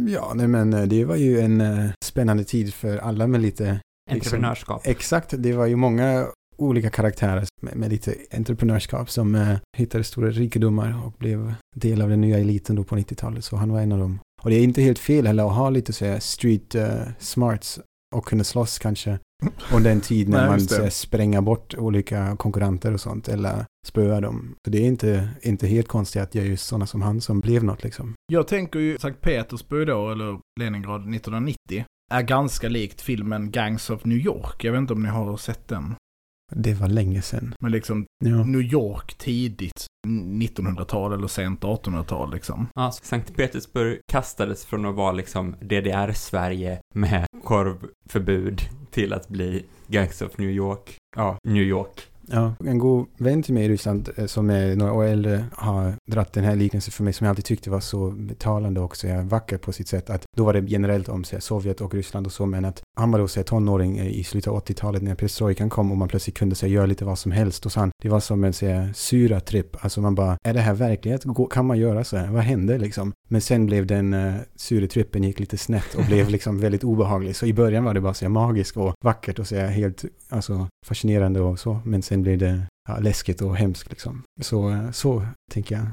Ja, 0.07 0.31
nej 0.35 0.47
men 0.47 0.73
eh, 0.73 0.83
det 0.83 1.05
var 1.05 1.15
ju 1.15 1.39
en 1.39 1.61
eh, 1.61 1.91
spännande 2.05 2.43
tid 2.43 2.73
för 2.73 2.97
alla 2.97 3.27
med 3.27 3.41
lite... 3.41 3.79
Entreprenörskap. 4.11 4.81
Exakt, 4.85 5.33
det 5.37 5.53
var 5.53 5.65
ju 5.65 5.75
många 5.75 6.27
olika 6.61 6.89
karaktärer 6.89 7.45
med, 7.61 7.75
med 7.75 7.89
lite 7.89 8.15
entreprenörskap 8.31 9.09
som 9.09 9.35
eh, 9.35 9.57
hittade 9.77 10.03
stora 10.03 10.29
rikedomar 10.29 11.05
och 11.05 11.11
blev 11.11 11.53
del 11.75 12.01
av 12.01 12.09
den 12.09 12.21
nya 12.21 12.37
eliten 12.37 12.75
då 12.75 12.83
på 12.83 12.95
90-talet. 12.95 13.45
Så 13.45 13.55
han 13.55 13.71
var 13.71 13.81
en 13.81 13.91
av 13.91 13.99
dem. 13.99 14.19
Och 14.41 14.49
det 14.49 14.55
är 14.55 14.63
inte 14.63 14.81
helt 14.81 14.99
fel 14.99 15.27
heller 15.27 15.45
att 15.45 15.55
ha 15.55 15.69
lite 15.69 15.93
så 15.93 16.05
här 16.05 16.19
street 16.19 16.75
eh, 16.75 17.01
smarts 17.19 17.79
och 18.15 18.25
kunna 18.25 18.43
slåss 18.43 18.79
kanske 18.79 19.19
under 19.73 19.91
en 19.91 20.01
tid 20.01 20.29
när 20.29 20.39
Nej, 20.39 20.49
man 20.49 20.61
så 20.61 20.81
här, 20.81 20.89
spränga 20.89 21.41
bort 21.41 21.75
olika 21.77 22.35
konkurrenter 22.35 22.93
och 22.93 23.01
sånt 23.01 23.27
eller 23.27 23.65
spöa 23.87 24.21
dem. 24.21 24.55
Så 24.65 24.71
det 24.71 24.77
är 24.77 24.87
inte, 24.87 25.29
inte 25.41 25.67
helt 25.67 25.87
konstigt 25.87 26.21
att 26.21 26.31
det 26.31 26.39
är 26.39 26.45
just 26.45 26.67
sådana 26.67 26.87
som 26.87 27.01
han 27.01 27.21
som 27.21 27.39
blev 27.39 27.63
något 27.63 27.83
liksom. 27.83 28.13
Jag 28.31 28.47
tänker 28.47 28.79
ju 28.79 28.97
Sankt 28.97 29.21
Petersburg 29.21 29.87
då, 29.87 30.11
eller 30.11 30.39
Leningrad 30.59 31.01
1990, 31.01 31.85
är 32.11 32.21
ganska 32.21 32.69
likt 32.69 33.01
filmen 33.01 33.51
Gangs 33.51 33.89
of 33.89 34.05
New 34.05 34.17
York. 34.17 34.63
Jag 34.63 34.71
vet 34.71 34.79
inte 34.79 34.93
om 34.93 35.03
ni 35.03 35.09
har 35.09 35.37
sett 35.37 35.67
den. 35.67 35.95
Det 36.55 36.73
var 36.73 36.87
länge 36.87 37.21
sedan. 37.21 37.53
Men 37.59 37.71
liksom 37.71 38.05
Ja. 38.25 38.43
New 38.43 38.61
York 38.61 39.17
tidigt 39.17 39.85
1900-tal 40.07 41.13
eller 41.13 41.27
sent 41.27 41.61
1800-tal 41.61 42.33
liksom. 42.33 42.67
Ja, 42.75 42.91
Sankt 42.91 43.35
Petersburg 43.35 43.99
kastades 44.11 44.65
från 44.65 44.85
att 44.85 44.95
vara 44.95 45.11
liksom 45.11 45.55
DDR-Sverige 45.61 46.79
med 46.95 47.25
korvförbud 47.43 48.61
till 48.91 49.13
att 49.13 49.27
bli 49.27 49.65
Gangs 49.87 50.21
of 50.21 50.37
New 50.37 50.49
York. 50.49 50.97
Ja, 51.15 51.37
New 51.43 51.63
York. 51.63 52.01
Ja, 52.33 52.53
en 52.65 52.77
god 52.77 53.07
vän 53.17 53.43
till 53.43 53.53
mig 53.53 53.65
i 53.65 53.69
Ryssland 53.69 54.09
eh, 54.17 54.25
som 54.25 54.49
är 54.49 54.75
några 54.75 54.93
år 54.93 55.03
äldre 55.03 55.45
har 55.53 55.93
dratt 56.11 56.33
den 56.33 56.43
här 56.43 56.55
liknelsen 56.55 56.91
för 56.91 57.03
mig 57.03 57.13
som 57.13 57.25
jag 57.25 57.29
alltid 57.29 57.45
tyckte 57.45 57.69
var 57.69 57.79
så 57.79 58.15
talande 58.37 58.79
och 58.79 58.97
så 58.97 59.21
vacker 59.21 59.57
på 59.57 59.71
sitt 59.71 59.87
sätt. 59.87 60.09
Att 60.09 60.23
då 60.37 60.43
var 60.43 60.53
det 60.53 60.59
generellt 60.67 61.09
om 61.09 61.23
så 61.23 61.35
här, 61.35 61.41
Sovjet 61.41 61.81
och 61.81 61.93
Ryssland 61.93 62.25
och 62.25 62.33
så, 62.33 62.45
men 62.45 62.65
att 62.65 62.81
han 62.95 63.11
var 63.11 63.19
då 63.19 63.27
så 63.27 63.39
här, 63.39 63.45
tonåring 63.45 63.97
eh, 63.97 64.07
i 64.07 64.23
slutet 64.23 64.51
av 64.51 64.63
80-talet 64.63 65.01
när 65.01 65.15
perestrojkan 65.15 65.69
kom 65.69 65.91
och 65.91 65.97
man 65.97 66.07
plötsligt 66.07 66.37
kunde 66.37 66.55
så 66.55 66.65
här, 66.65 66.73
göra 66.73 66.85
lite 66.85 67.05
vad 67.05 67.19
som 67.19 67.31
helst. 67.31 67.65
Och 67.65 67.71
så 67.71 67.79
han, 67.79 67.91
det 68.01 68.09
var 68.09 68.19
som 68.19 68.43
en 68.43 68.53
så 68.53 68.65
här, 68.65 68.93
syratripp, 68.95 69.77
alltså 69.79 70.01
man 70.01 70.15
bara, 70.15 70.37
är 70.43 70.53
det 70.53 70.61
här 70.61 70.73
verklighet? 70.73 71.25
Kan 71.51 71.65
man 71.65 71.77
göra 71.77 72.03
så 72.03 72.17
här? 72.17 72.27
Vad 72.27 72.43
hände 72.43 72.77
liksom? 72.77 73.13
Men 73.31 73.41
sen 73.41 73.65
blev 73.65 73.85
den 73.85 74.13
uh, 74.13 74.35
syretrippen 74.55 75.23
gick 75.23 75.39
lite 75.39 75.57
snett 75.57 75.95
och 75.95 76.05
blev 76.05 76.29
liksom 76.35 76.59
väldigt 76.59 76.83
obehaglig. 76.83 77.35
Så 77.35 77.45
i 77.45 77.53
början 77.53 77.83
var 77.83 77.93
det 77.93 78.01
bara 78.01 78.13
så 78.13 78.29
magiskt 78.29 78.77
och 78.77 78.93
vackert 79.03 79.39
och 79.39 79.47
så 79.47 79.55
helt 79.55 80.05
alltså, 80.29 80.67
fascinerande 80.85 81.39
och 81.39 81.59
så. 81.59 81.79
Men 81.85 82.01
sen 82.01 82.21
blev 82.21 82.37
det 82.37 82.61
ja, 82.87 82.99
läskigt 82.99 83.41
och 83.41 83.55
hemskt 83.55 83.89
liksom. 83.89 84.23
Så, 84.41 84.69
eh, 84.69 84.91
så 84.91 85.25
tänker 85.51 85.75
jag. 85.75 85.85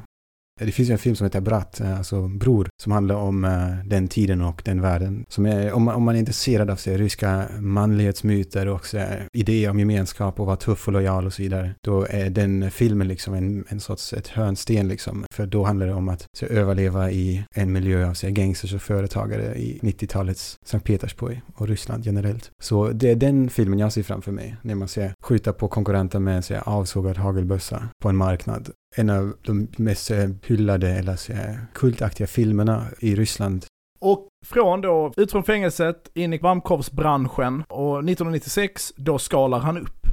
Det 0.58 0.72
finns 0.72 0.88
ju 0.88 0.92
en 0.92 0.98
film 0.98 1.16
som 1.16 1.24
heter 1.24 1.40
Brat, 1.40 1.80
eh, 1.80 1.98
alltså 1.98 2.28
Bror, 2.28 2.68
som 2.82 2.92
handlar 2.92 3.14
om 3.14 3.44
eh, 3.44 3.68
den 3.84 4.08
tiden 4.08 4.42
och 4.42 4.62
den 4.64 4.80
världen. 4.80 5.24
Som 5.28 5.46
är, 5.46 5.72
om, 5.72 5.82
man, 5.82 5.94
om 5.94 6.02
man 6.02 6.14
är 6.14 6.18
intresserad 6.18 6.70
av 6.70 6.76
så 6.76 6.90
ryska 6.90 7.44
manlighetsmyter 7.60 8.68
och 8.68 8.86
så 8.86 9.04
idéer 9.32 9.70
om 9.70 9.78
gemenskap 9.78 10.40
och 10.40 10.46
vara 10.46 10.56
tuff 10.56 10.86
och 10.86 10.92
lojal 10.92 11.26
och 11.26 11.32
så 11.32 11.42
vidare, 11.42 11.74
då 11.84 12.06
är 12.10 12.30
den 12.30 12.70
filmen 12.70 13.08
liksom 13.08 13.34
en, 13.34 13.64
en 13.68 13.80
sorts 13.80 14.12
ett 14.12 14.28
hörnsten 14.28 14.88
liksom. 14.88 15.24
För 15.34 15.46
då 15.46 15.64
handlar 15.64 15.86
det 15.86 15.94
om 15.94 16.08
att 16.08 16.26
så, 16.38 16.46
överleva 16.46 17.10
i 17.10 17.44
en 17.54 17.72
miljö 17.72 18.08
av 18.08 18.14
så 18.14 18.30
gangsters 18.30 18.74
och 18.74 18.82
företagare 18.82 19.54
i 19.54 19.78
90-talets 19.82 20.56
Sankt 20.64 20.86
Petersburg 20.86 21.40
och 21.54 21.68
Ryssland 21.68 22.06
generellt. 22.06 22.50
Så 22.62 22.90
det 22.90 23.10
är 23.10 23.16
den 23.16 23.50
filmen 23.50 23.78
jag 23.78 23.92
ser 23.92 24.02
framför 24.02 24.32
mig 24.32 24.56
när 24.62 24.74
man 24.74 24.88
ser 24.88 25.12
skjuta 25.22 25.52
på 25.52 25.68
konkurrenter 25.68 26.18
med 26.18 26.50
en 26.50 26.60
avsågad 26.64 27.16
hagelbössa 27.16 27.88
på 28.02 28.08
en 28.08 28.16
marknad 28.16 28.70
en 28.96 29.10
av 29.10 29.36
de 29.42 29.68
mest 29.76 30.10
eh, 30.10 30.28
hyllade 30.42 30.90
eller 30.90 31.32
här, 31.34 31.66
kultaktiga 31.74 32.26
filmerna 32.26 32.86
i 32.98 33.14
Ryssland. 33.16 33.64
Och 34.00 34.28
från 34.46 34.80
då, 34.80 35.12
ut 35.16 35.32
från 35.32 35.44
fängelset, 35.44 36.10
in 36.14 36.32
i 36.32 36.38
varmkorvsbranschen 36.38 37.62
och 37.68 37.98
1996, 37.98 38.92
då 38.96 39.18
skalar 39.18 39.58
han 39.58 39.78
upp. 39.78 40.06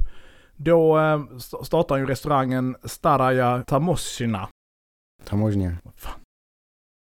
Då 0.56 0.98
eh, 0.98 1.22
st- 1.36 1.64
startar 1.64 1.94
han 1.94 2.00
ju 2.00 2.06
restaurangen 2.06 2.76
Staraja. 2.84 3.64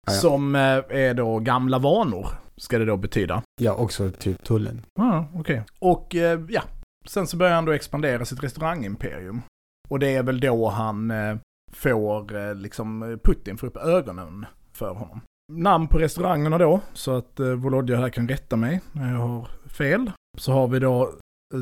Ah, 0.07 0.11
ja. 0.11 0.19
som 0.19 0.55
eh, 0.55 0.61
är 0.89 1.13
då 1.13 1.39
gamla 1.39 1.79
vanor, 1.79 2.27
ska 2.57 2.79
det 2.79 2.85
då 2.85 2.97
betyda. 2.97 3.43
Ja, 3.61 3.75
också 3.75 4.11
typ 4.11 4.43
tullen. 4.43 4.81
Ja, 4.95 5.25
okej. 5.35 5.63
Och 5.79 6.15
eh, 6.15 6.39
ja, 6.49 6.61
sen 7.07 7.27
så 7.27 7.37
börjar 7.37 7.55
han 7.55 7.65
då 7.65 7.71
expandera 7.71 8.25
sitt 8.25 8.43
restaurangimperium. 8.43 9.41
Och 9.89 9.99
det 9.99 10.15
är 10.15 10.23
väl 10.23 10.39
då 10.39 10.69
han 10.69 11.11
eh, 11.11 11.37
får 11.73 12.35
eh, 12.35 12.55
liksom 12.55 13.19
Putin 13.23 13.57
får 13.57 13.67
upp 13.67 13.77
ögonen 13.77 14.45
för 14.71 14.93
honom. 14.93 15.21
Namn 15.51 15.87
på 15.87 15.97
restaurangerna 15.97 16.57
då, 16.57 16.81
så 16.93 17.11
att 17.11 17.39
eh, 17.39 17.47
Volodja 17.47 17.97
här 17.97 18.09
kan 18.09 18.27
rätta 18.27 18.55
mig 18.55 18.81
när 18.91 19.11
jag 19.11 19.19
har 19.19 19.47
fel. 19.65 20.11
Så 20.37 20.51
har 20.51 20.67
vi 20.67 20.79
då 20.79 21.13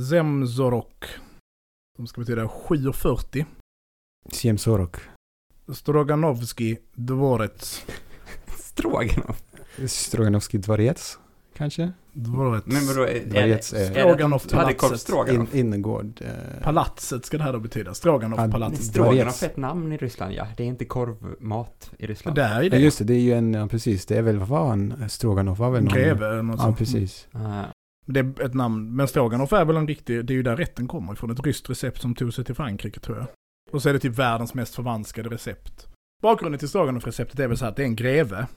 Zemzorok, 0.09 1.05
som 1.97 2.07
ska 2.07 2.21
betyda 2.21 2.45
7.40. 2.45 3.45
Siem 4.29 4.57
Sorok. 4.57 4.97
Stroganovski 5.73 6.77
Dvorets. 6.93 7.85
Stroganoff. 8.57 9.43
Stroganovskij 9.87 10.59
dvorets. 10.59 11.19
Kanske? 11.61 11.91
Vadå 12.13 12.53
ett 12.55 12.65
Men 12.65 12.87
vadå, 12.87 13.01
är, 13.01 13.13
det 13.25 13.31
palatset. 14.51 14.99
stroganoff? 14.99 15.53
In, 15.55 15.59
innergård. 15.59 16.21
Eh, 16.21 16.63
palatset 16.63 17.25
ska 17.25 17.37
det 17.37 17.43
här 17.43 17.53
då 17.53 17.59
betyda. 17.59 17.93
Stroganoff-palatset. 17.93 18.83
Stroganoff 18.83 19.43
är 19.43 19.47
ett 19.47 19.57
namn 19.57 19.91
i 19.91 19.97
Ryssland, 19.97 20.33
ja. 20.33 20.47
Det 20.57 20.63
är 20.63 20.67
inte 20.67 20.85
korvmat 20.85 21.91
i 21.97 22.07
Ryssland. 22.07 22.35
Det 22.37 22.43
är 22.43 22.61
ju 22.61 22.67
ja, 22.69 22.75
det. 22.75 22.79
just 22.79 22.97
det, 22.97 23.03
det 23.03 23.13
är 23.13 23.19
ju 23.19 23.33
en, 23.33 23.53
ja, 23.53 23.67
precis, 23.67 24.05
det 24.05 24.17
är 24.17 24.21
väl, 24.21 24.37
vad 24.37 24.47
var 24.47 24.67
han? 24.67 25.09
Stroganoff 25.09 25.59
var 25.59 25.69
väl 25.71 25.83
någon? 25.83 25.93
Greve 25.93 26.27
eller 26.27 26.41
något 26.43 26.55
Ja, 26.59 26.63
sånt. 26.63 26.77
precis. 26.77 27.27
Ah, 27.31 27.63
Det 28.05 28.19
är 28.19 28.41
ett 28.41 28.53
namn. 28.53 28.95
Men 28.95 29.07
stroganoff 29.07 29.53
är 29.53 29.65
väl 29.65 29.77
en 29.77 29.87
riktig, 29.87 30.25
det 30.25 30.33
är 30.33 30.35
ju 30.35 30.43
där 30.43 30.55
rätten 30.57 30.87
kommer 30.87 31.13
ifrån. 31.13 31.31
Ett 31.31 31.45
ryskt 31.45 31.69
recept 31.69 32.01
som 32.01 32.15
tog 32.15 32.33
sig 32.33 32.45
till 32.45 32.55
Frankrike 32.55 32.99
tror 32.99 33.17
jag. 33.17 33.27
Och 33.71 33.81
så 33.81 33.89
är 33.89 33.93
det 33.93 33.99
typ 33.99 34.15
världens 34.19 34.53
mest 34.53 34.75
förvanskade 34.75 35.29
recept. 35.29 35.87
Bakgrunden 36.21 36.59
till 36.59 36.67
stroganoff-receptet 36.69 37.39
är 37.39 37.47
väl 37.47 37.57
så 37.57 37.65
här 37.65 37.69
att 37.71 37.75
det 37.75 37.83
är 37.83 37.87
en 37.87 37.95
greve 37.95 38.47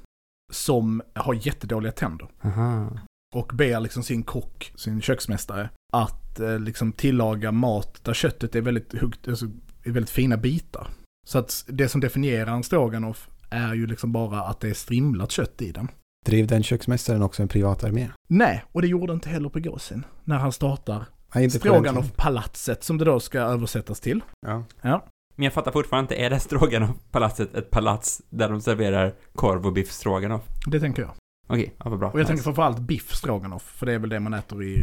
som 0.52 1.02
har 1.14 1.34
jättedåliga 1.34 1.92
tänder. 1.92 2.28
aha. 2.44 2.98
Och 3.34 3.52
ber 3.54 3.80
liksom 3.80 4.02
sin 4.02 4.22
kock, 4.22 4.72
sin 4.76 5.00
köksmästare, 5.00 5.70
att 5.92 6.40
eh, 6.40 6.58
liksom 6.58 6.92
tillaga 6.92 7.52
mat 7.52 8.04
där 8.04 8.14
köttet 8.14 8.54
är 8.54 8.60
väldigt, 8.60 8.94
högt, 8.94 9.28
alltså, 9.28 9.46
är 9.82 9.90
väldigt 9.90 10.10
fina 10.10 10.36
bitar. 10.36 10.88
Så 11.26 11.38
att 11.38 11.64
det 11.68 11.88
som 11.88 12.00
definierar 12.00 12.52
en 12.52 12.62
stroganoff 12.62 13.28
är 13.50 13.74
ju 13.74 13.86
liksom 13.86 14.12
bara 14.12 14.40
att 14.40 14.60
det 14.60 14.68
är 14.70 14.74
strimlat 14.74 15.30
kött 15.30 15.62
i 15.62 15.72
den. 15.72 15.88
Drev 16.26 16.46
den 16.46 16.62
köksmästaren 16.62 17.22
också 17.22 17.42
en 17.42 17.48
privat 17.48 17.84
armé? 17.84 18.10
Nej, 18.28 18.64
och 18.72 18.82
det 18.82 18.88
gjorde 18.88 19.12
inte 19.12 19.28
heller 19.28 19.48
Prigozjin 19.48 20.04
när 20.24 20.38
han 20.38 20.52
startar 20.52 21.04
Nej. 21.34 21.48
Stroganoff-palatset 21.50 22.82
som 22.84 22.98
det 22.98 23.04
då 23.04 23.20
ska 23.20 23.38
översättas 23.40 24.00
till. 24.00 24.20
Ja. 24.46 24.64
Ja. 24.82 25.06
Men 25.36 25.44
jag 25.44 25.52
fattar 25.52 25.72
fortfarande 25.72 26.14
inte, 26.14 26.24
är 26.24 26.30
det 26.30 26.38
Stroganoff-palatset 26.40 27.54
ett 27.54 27.70
palats 27.70 28.22
där 28.30 28.48
de 28.48 28.60
serverar 28.60 29.14
korv 29.34 29.66
och 29.66 29.72
biff 29.72 29.90
stroganoff? 29.92 30.42
Det 30.66 30.80
tänker 30.80 31.02
jag. 31.02 31.10
Okej, 31.46 31.74
ja, 31.84 31.90
vad 31.90 31.98
bra. 31.98 32.08
Och 32.08 32.14
jag 32.14 32.18
Nice. 32.22 32.28
tänker 32.28 32.42
framförallt 32.44 32.78
biff 32.78 33.14
stroganoff, 33.14 33.62
för 33.62 33.86
det 33.86 33.92
är 33.92 33.98
väl 33.98 34.10
det 34.10 34.20
man 34.20 34.34
äter 34.34 34.62
i... 34.64 34.76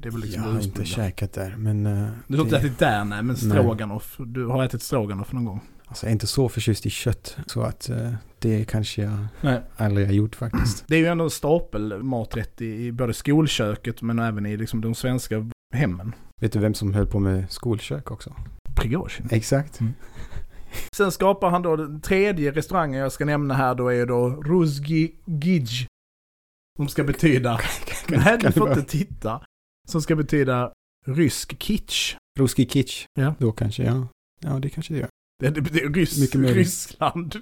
Det 0.00 0.08
är 0.08 0.12
väl 0.12 0.20
liksom 0.20 0.42
jag 0.42 0.50
har 0.50 0.60
inte 0.60 0.84
käkat 0.84 1.32
där, 1.32 1.54
men... 1.58 1.86
eh, 1.86 2.08
Du 2.26 2.36
har 2.36 2.44
inte 2.44 2.58
det- 2.58 2.66
ätit 2.66 2.78
där, 2.78 3.04
nej, 3.04 3.22
men 3.22 3.26
Nej. 3.26 3.36
stroganoff. 3.36 4.16
Du 4.26 4.46
har 4.46 4.64
ätit 4.64 4.82
stroganoff 4.82 5.32
någon 5.32 5.44
gång. 5.44 5.60
Alltså 5.86 6.06
jag 6.06 6.10
är 6.10 6.12
inte 6.12 6.26
så 6.26 6.48
förtjust 6.48 6.86
i 6.86 6.90
kött, 6.90 7.36
så 7.46 7.62
att 7.62 7.88
eh, 7.90 8.12
det 8.38 8.64
kanske 8.64 9.02
jag 9.02 9.26
Nej. 9.40 9.60
aldrig 9.76 10.06
har 10.06 10.14
gjort 10.14 10.34
faktiskt. 10.36 10.84
Det 10.88 10.94
är 10.94 10.98
ju 11.00 11.06
ändå 11.06 11.24
en 11.24 11.30
stapel 11.30 12.02
maträtt 12.02 12.60
i, 12.60 12.86
i 12.86 12.92
både 12.92 13.14
skolköket 13.14 14.02
men 14.02 14.18
även 14.18 14.46
i 14.46 14.56
liksom 14.56 14.80
de 14.80 14.94
svenska 14.94 15.50
hemmen. 15.74 16.12
Vet 16.40 16.52
du 16.52 16.58
vem 16.58 16.74
som 16.74 16.94
höll 16.94 17.06
på 17.06 17.18
med 17.18 17.50
skolkök 17.50 18.10
också? 18.10 18.34
Prigozjin. 18.76 19.28
Exakt. 19.30 19.80
Sen 20.96 21.12
skapar 21.12 21.50
han 21.50 21.62
då 21.62 21.76
den 21.76 22.00
tredje 22.00 22.52
restaurangen 22.52 23.00
jag 23.00 23.12
ska 23.12 23.24
nämna 23.24 23.54
här 23.54 23.74
då 23.74 23.88
är 23.88 24.06
då 24.06 24.28
Ruzgi 24.28 25.14
Gij. 25.26 25.86
Som 26.76 26.88
ska 26.88 27.04
betyda... 27.04 27.60
Nej, 28.08 28.38
du 28.38 28.52
får 28.52 28.68
inte 28.68 28.82
titta. 28.82 29.42
Som 29.88 30.02
ska 30.02 30.16
betyda 30.16 30.72
rysk 31.06 31.58
kitsch. 31.58 32.16
Ruski 32.38 32.66
kitsch. 32.66 33.06
Ja. 33.14 33.34
Då 33.38 33.52
kanske, 33.52 33.82
ja. 33.82 34.08
Ja, 34.40 34.58
det 34.58 34.70
kanske 34.70 34.94
det 34.94 35.00
gör. 35.00 35.08
Det, 35.38 35.50
det 35.50 35.60
betyder 35.60 35.88
rys, 35.88 36.20
Mycket 36.20 36.40
möjligt. 36.40 36.56
Ryssland. 36.56 37.36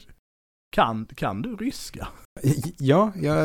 Kan, 0.72 1.06
kan 1.14 1.42
du 1.42 1.56
ryska? 1.56 2.08
Ja, 2.78 3.12
jag... 3.16 3.36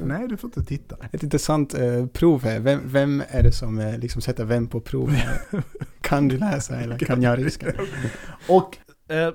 Nej, 0.00 0.28
du 0.28 0.36
får 0.36 0.48
inte 0.48 0.64
titta. 0.64 0.96
Ett 1.12 1.22
intressant 1.22 1.74
eh, 1.74 2.06
prov 2.06 2.42
här. 2.44 2.60
Vem, 2.60 2.80
vem 2.84 3.22
är 3.28 3.42
det 3.42 3.52
som 3.52 3.78
eh, 3.78 3.98
liksom 3.98 4.22
sätter 4.22 4.44
vem 4.44 4.66
på 4.66 4.80
prov? 4.80 5.16
kan 6.00 6.28
du 6.28 6.38
läsa 6.38 6.80
eller 6.80 6.98
kan 6.98 7.22
jag 7.22 7.38
ryska? 7.38 7.66
Och 8.48 8.78
eh, 9.08 9.26
eh, 9.26 9.32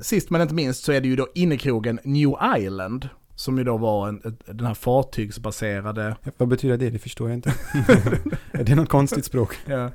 sist 0.00 0.30
men 0.30 0.40
inte 0.40 0.54
minst 0.54 0.84
så 0.84 0.92
är 0.92 1.00
det 1.00 1.08
ju 1.08 1.16
då 1.16 1.28
innekrogen 1.34 2.00
New 2.04 2.34
Island. 2.58 3.08
Som 3.34 3.58
ju 3.58 3.64
då 3.64 3.76
var 3.76 4.08
en, 4.08 4.36
den 4.46 4.66
här 4.66 4.74
fartygsbaserade... 4.74 6.16
Vad 6.36 6.48
betyder 6.48 6.76
det? 6.76 6.90
Det 6.90 6.98
förstår 6.98 7.28
jag 7.28 7.36
inte. 7.36 7.54
är 8.52 8.64
det 8.64 8.74
något 8.74 8.88
konstigt 8.88 9.24
språk? 9.24 9.58
Ja, 9.66 9.90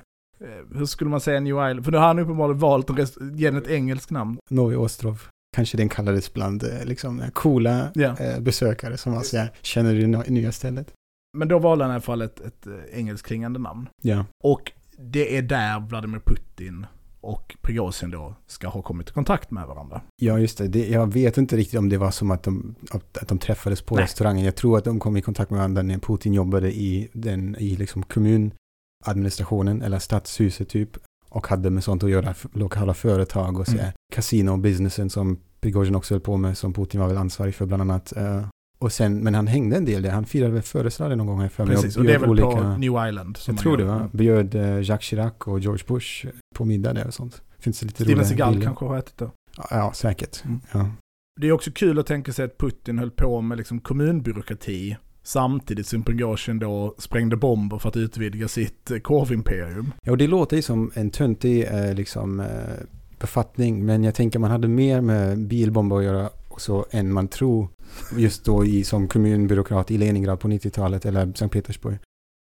hur 0.76 0.86
skulle 0.86 1.10
man 1.10 1.22
säga 1.22 1.40
New 1.40 1.56
Island? 1.56 1.86
För 1.86 1.92
då 1.92 2.00
har 2.00 2.08
han 2.08 2.20
uppenbarligen 2.20 2.60
valt 2.60 2.90
att 2.90 3.18
ge 3.34 3.48
ett 3.48 3.68
engelskt 3.68 4.12
namn. 4.12 4.38
Novi 4.50 4.76
Ostrov. 4.76 5.28
Kanske 5.54 5.78
den 5.78 5.90
kallades 5.90 6.34
bland 6.34 6.64
eh, 6.64 6.86
liksom, 6.86 7.24
coola 7.34 7.92
Ja. 7.96 8.18
eh, 8.20 8.40
besökare 8.40 8.98
som 8.98 9.18
alltså, 9.18 9.38
jag 9.38 9.48
känner 9.62 9.96
det 9.96 10.30
nya 10.30 10.52
stället. 10.52 10.94
Men 11.38 11.48
då 11.48 11.60
valde 11.60 11.84
han 11.84 11.92
i 11.92 11.94
alla 11.94 12.02
fall 12.02 12.22
ett, 12.22 12.42
ett 12.42 12.68
eh, 12.68 12.74
engelskklingande 13.00 13.60
namn. 13.60 13.90
Ja. 14.02 14.26
Och 14.44 14.72
det 14.98 15.38
är 15.38 15.42
där 15.42 15.80
Vladimir 15.80 16.20
Putin 16.20 16.86
och 17.22 17.56
Prigozjin 17.62 18.12
då 18.12 18.36
ska 18.48 18.68
ha 18.68 18.82
kommit 18.82 19.10
i 19.10 19.14
kontakt 19.14 19.52
med 19.52 19.68
varandra. 19.68 20.02
Ja, 20.22 20.40
just 20.40 20.58
det. 20.58 20.68
det. 20.68 20.88
Jag 20.88 21.14
vet 21.14 21.38
inte 21.38 21.58
riktigt 21.58 21.80
om 21.80 21.90
det 21.90 21.98
var 21.98 22.12
som 22.12 22.32
att 22.32 22.44
de, 22.44 22.76
att 22.92 23.28
de 23.28 23.38
träffades 23.38 23.82
på 23.82 23.96
Nej. 23.96 24.04
restaurangen. 24.04 24.46
Jag 24.46 24.56
tror 24.56 24.78
att 24.78 24.84
de 24.84 25.00
kom 25.00 25.18
i 25.18 25.22
kontakt 25.22 25.52
med 25.52 25.58
varandra 25.58 25.82
när 25.82 25.98
Putin 25.98 26.34
jobbade 26.34 26.72
i, 26.76 27.10
den, 27.14 27.56
i 27.60 27.76
liksom 27.76 28.04
kommunadministrationen 28.04 29.82
eller 29.82 30.00
stadshuset 30.00 30.70
typ. 30.70 30.98
Och 31.34 31.48
hade 31.48 31.70
med 31.70 31.84
sånt 31.84 32.04
att 32.04 32.10
göra, 32.10 32.34
lokala 32.54 32.94
företag 32.94 33.60
och 33.60 33.66
så 33.66 33.72
Mm. 33.74 33.84
mm. 33.86 33.94
casino-businessen 34.14 35.10
som 35.10 35.38
Prigozjin 35.62 35.96
också 35.96 36.14
höll 36.14 36.22
på 36.22 36.38
med, 36.38 36.58
som 36.58 36.74
Putin 36.74 37.00
var 37.00 37.08
väl 37.08 37.18
ansvarig 37.18 37.56
för 37.56 37.66
bland 37.66 37.82
annat. 37.82 38.14
Eh, 38.18 38.46
och 38.80 38.92
sen, 38.92 39.20
men 39.20 39.36
han 39.36 39.48
hängde 39.48 39.78
en 39.78 39.86
del 39.86 40.02
där. 40.02 40.10
Han 40.12 40.26
firade 40.26 40.54
väl 40.54 40.62
födelsedagar 40.62 41.16
någon 41.16 41.28
gång 41.28 41.42
här 41.42 41.50
för 41.50 41.66
mig. 41.66 41.76
Precis, 41.76 41.98
och 41.98 42.04
det 42.04 42.14
är 42.14 42.20
väl 42.20 42.36
bjöd 42.36 42.52
på 42.52 42.64
New 42.64 43.08
Island. 43.10 43.38
jag 43.48 43.58
tror 43.58 43.78
det 43.78 43.84
gör. 43.84 44.00
var. 44.00 44.10
Bjöd 44.14 44.56
eh, 44.56 44.82
Jacques 44.82 45.06
Chirac 45.06 45.34
och 45.46 45.60
George 45.60 45.84
Bush 45.88 46.28
på 46.56 46.66
middag 46.66 46.94
där 46.94 47.08
och 47.08 47.14
sånt. 47.14 47.42
Finns 47.60 47.80
det 47.80 47.86
lite 47.86 48.04
Steven 48.04 48.26
Seagal 48.26 48.64
kanske 48.64 48.86
har 48.86 48.98
ätit 48.98 49.18
det. 49.18 49.30
Ja, 49.58 49.64
Ja, 49.70 49.92
säkert. 49.94 50.44
Mm. 50.46 50.60
Ja. 50.72 50.90
Det 51.42 51.48
är 51.48 51.52
också 51.52 51.72
kul 51.72 52.00
att 52.00 52.06
tänka 52.08 52.34
sig 52.34 52.46
att 52.46 52.58
Putin 52.58 53.00
höll 53.00 53.12
på 53.12 53.42
med 53.42 53.58
liksom 53.58 53.80
kommunbyråkrati 53.80 54.98
samtidigt 55.24 55.88
som 55.88 56.04
Prigozjin 56.04 56.60
då 56.60 56.96
sprängde 56.98 57.36
bomber 57.36 57.78
för 57.78 57.90
att 57.90 57.98
utvidga 57.98 58.48
sitt 58.48 58.92
eh, 58.92 59.00
korvimperium. 59.00 59.92
Ja, 60.06 60.12
och 60.12 60.18
det 60.18 60.28
låter 60.28 60.56
ju 60.56 60.62
som 60.62 60.92
en 60.94 61.10
töntig 61.10 61.64
eh, 61.64 61.94
liksom, 61.94 62.40
eh, 62.40 62.46
befattning, 63.20 63.86
men 63.86 64.04
jag 64.04 64.16
tänker 64.16 64.40
man 64.40 64.52
hade 64.52 64.68
mer 64.68 65.02
med 65.02 65.40
bilbomber 65.40 65.98
att 65.98 66.04
göra 66.04 66.30
också 66.48 66.86
än 66.92 67.14
man 67.14 67.28
tror 67.28 67.68
just 68.18 68.46
då 68.46 68.66
i, 68.66 68.84
som 68.84 69.08
kommunbyråkrat 69.08 69.92
i 69.92 69.98
Leningrad 69.98 70.40
på 70.40 70.48
90-talet 70.48 71.06
eller 71.06 71.34
Sankt 71.36 71.54
Petersburg. 71.54 71.98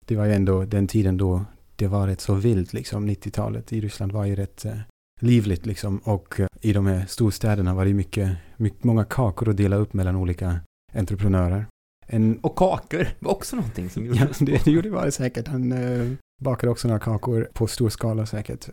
Det 0.07 0.17
var 0.17 0.25
ju 0.25 0.33
ändå 0.33 0.65
den 0.65 0.87
tiden 0.87 1.17
då 1.17 1.45
det 1.77 1.89
var 1.89 2.07
rätt 2.07 2.21
så 2.21 2.35
vilt 2.35 2.73
liksom, 2.73 3.11
90-talet 3.11 3.73
i 3.73 3.81
Ryssland 3.81 4.13
var 4.13 4.25
ju 4.25 4.37
rätt 4.37 4.65
eh, 4.65 4.79
livligt 5.21 5.67
liksom 5.67 5.99
och 5.99 6.41
eh, 6.41 6.47
i 6.61 6.73
de 6.73 6.87
här 6.87 7.07
storstäderna 7.09 7.75
var 7.75 7.85
det 7.85 7.89
ju 7.89 7.95
mycket, 7.95 8.37
mycket, 8.57 8.85
många 8.85 9.05
kakor 9.05 9.49
att 9.49 9.57
dela 9.57 9.77
upp 9.77 9.93
mellan 9.93 10.17
olika 10.17 10.61
entreprenörer. 10.95 11.67
En, 12.13 12.39
Och 12.39 12.57
kakor 12.57 13.07
var 13.19 13.33
också 13.33 13.57
någonting 13.57 13.91
som 13.91 14.07
ja, 14.07 14.15
gjordes. 14.15 14.39
det, 14.39 14.65
det 14.65 14.71
gjorde 14.71 14.89
det 14.89 14.95
var 14.95 15.05
det 15.05 15.13
säkert. 15.13 15.49
Han 15.49 15.73
eh, 15.73 16.13
bakade 16.41 16.71
också 16.71 16.89
några 16.89 17.01
kakor 17.01 17.49
på 17.53 17.67
stor 17.67 17.89
skala 17.89 18.27
säkert. 18.27 18.69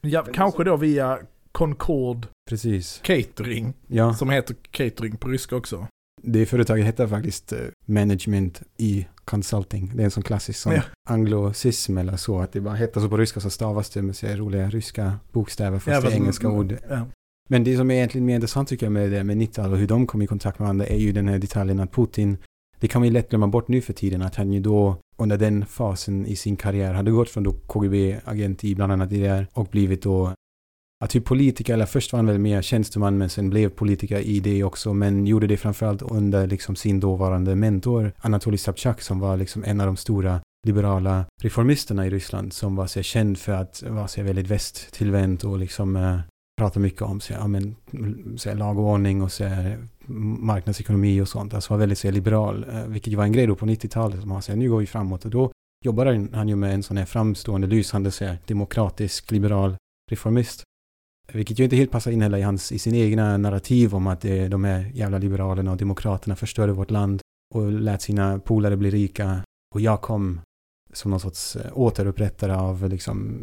Ja, 0.00 0.26
kanske 0.34 0.64
då 0.64 0.76
via 0.76 1.18
Concord 1.52 2.26
Precis. 2.50 3.00
Catering, 3.04 3.74
Ja, 3.86 4.14
som 4.14 4.30
heter 4.30 4.56
catering 4.70 5.16
på 5.16 5.28
ryska 5.28 5.56
också. 5.56 5.86
det 6.22 6.46
företaget 6.46 6.86
heter 6.86 7.06
faktiskt 7.06 7.52
eh, 7.52 7.58
Management 7.86 8.62
i 8.76 9.06
Consulting. 9.24 9.92
Det 9.94 10.02
är 10.02 10.04
en 10.04 10.10
sån 10.10 10.22
klassisk 10.22 10.58
sån 10.60 10.72
Ja. 10.72 10.82
anglosism 11.08 11.98
eller 11.98 12.16
så. 12.16 12.40
Att 12.40 12.52
det 12.52 12.60
bara 12.60 12.74
heter 12.74 13.00
så 13.00 13.08
på 13.08 13.16
ryska 13.16 13.40
så 13.40 13.50
stavas 13.50 13.90
det 13.90 14.02
med 14.02 14.16
så 14.16 14.26
roliga 14.26 14.70
ryska 14.70 15.12
bokstäver 15.32 15.78
fast 15.78 15.94
Ja, 15.94 16.00
det 16.10 16.16
är 16.16 16.20
engelska 16.20 16.48
ord. 16.48 16.76
Ja. 16.90 17.06
Men 17.48 17.64
det 17.64 17.76
som 17.76 17.90
är 17.90 17.94
egentligen 17.94 18.24
mer 18.24 18.34
intressant 18.34 18.68
tycker 18.68 18.86
jag 18.86 18.92
med 18.92 19.10
det 19.10 19.24
med 19.24 19.36
90 19.36 19.62
och 19.70 19.78
hur 19.78 19.86
de 19.86 20.06
kom 20.06 20.22
i 20.22 20.26
kontakt 20.26 20.58
med 20.58 20.66
varandra 20.66 20.86
är 20.86 20.96
ju 20.98 21.12
den 21.12 21.28
här 21.28 21.38
detaljen 21.38 21.80
att 21.80 21.92
Putin, 21.92 22.36
det 22.80 22.88
kan 22.88 23.02
vi 23.02 23.10
lätt 23.10 23.30
glömma 23.30 23.46
bort 23.46 23.68
nu 23.68 23.80
för 23.80 23.92
tiden, 23.92 24.22
att 24.22 24.34
han 24.34 24.52
ju 24.52 24.60
då 24.60 24.96
under 25.16 25.36
den 25.36 25.66
fasen 25.66 26.26
i 26.26 26.36
sin 26.36 26.56
karriär 26.56 26.94
hade 26.94 27.10
gått 27.10 27.30
från 27.30 27.42
då 27.42 27.52
KGB-agent 27.52 28.64
i 28.64 28.74
bland 28.74 28.92
annat 28.92 29.10
DDR 29.10 29.46
och 29.52 29.66
blivit 29.66 30.02
då 30.02 30.32
Ja, 31.00 31.06
typ 31.06 31.24
politiker, 31.24 31.74
eller 31.74 31.86
först 31.86 32.12
var 32.12 32.18
han 32.18 32.26
väl 32.26 32.38
mer 32.38 32.62
tjänsteman 32.62 33.18
men 33.18 33.28
sen 33.28 33.50
blev 33.50 33.68
politiker 33.68 34.18
i 34.18 34.40
det 34.40 34.64
också, 34.64 34.94
men 34.94 35.26
gjorde 35.26 35.46
det 35.46 35.56
framförallt 35.56 36.02
under 36.02 36.46
liksom 36.46 36.76
sin 36.76 37.00
dåvarande 37.00 37.54
mentor 37.54 38.12
Anatolij 38.18 38.58
Sabchak 38.58 39.00
som 39.00 39.20
var 39.20 39.36
liksom 39.36 39.64
en 39.64 39.80
av 39.80 39.86
de 39.86 39.96
stora 39.96 40.40
liberala 40.66 41.24
reformisterna 41.42 42.06
i 42.06 42.10
Ryssland 42.10 42.52
som 42.52 42.76
var 42.76 42.86
så 42.86 43.02
känd 43.02 43.38
för 43.38 43.52
att 43.52 43.82
vara 43.86 44.08
så 44.08 44.22
väldigt 44.22 44.46
västtillvänt 44.46 45.44
och 45.44 45.58
liksom 45.58 45.96
eh, 45.96 46.18
pratar 46.58 46.80
mycket 46.80 47.02
om 47.02 47.20
så 47.20 47.32
ja, 47.32 47.46
men, 47.46 47.76
så 48.36 48.54
lag 48.54 48.78
och 48.78 48.84
ordning 48.84 49.22
och 49.22 49.32
så 49.32 49.44
marknadsekonomi 50.40 51.20
och 51.20 51.28
sånt. 51.28 51.54
Alltså 51.54 51.72
var 51.72 51.78
väldigt 51.78 51.98
så 51.98 52.10
liberal, 52.10 52.66
eh, 52.72 52.86
vilket 52.86 53.12
ju 53.12 53.16
var 53.16 53.24
en 53.24 53.32
grej 53.32 53.46
då 53.46 53.54
på 53.54 53.66
90-talet. 53.66 54.24
Man 54.24 54.42
säger 54.42 54.56
nu 54.58 54.70
går 54.70 54.78
vi 54.78 54.86
framåt 54.86 55.24
och 55.24 55.30
då 55.30 55.52
jobbade 55.84 56.28
han 56.32 56.48
ju 56.48 56.56
med 56.56 56.74
en 56.74 56.82
sån 56.82 56.96
här 56.96 57.04
framstående, 57.04 57.66
lysande, 57.66 58.10
så 58.10 58.36
demokratisk, 58.46 59.30
liberal 59.30 59.76
reformist. 60.10 60.62
Vilket 61.32 61.58
ju 61.58 61.64
inte 61.64 61.76
helt 61.76 61.90
passar 61.90 62.10
in 62.10 62.22
heller 62.22 62.38
i, 62.38 62.42
hans, 62.42 62.72
i 62.72 62.78
sin 62.78 62.94
egna 62.94 63.36
narrativ 63.36 63.94
om 63.94 64.06
att 64.06 64.20
det, 64.20 64.48
de 64.48 64.64
här 64.64 64.90
jävla 64.94 65.18
liberalerna 65.18 65.70
och 65.70 65.76
demokraterna 65.76 66.36
förstörde 66.36 66.72
vårt 66.72 66.90
land 66.90 67.20
och 67.54 67.72
lät 67.72 68.02
sina 68.02 68.38
polare 68.38 68.76
bli 68.76 68.90
rika. 68.90 69.42
Och 69.74 69.80
jag 69.80 70.00
kom 70.00 70.40
som 70.92 71.10
någon 71.10 71.20
sorts 71.20 71.56
eh, 71.56 71.78
återupprättare 71.78 72.54
av 72.54 72.88
liksom, 72.88 73.38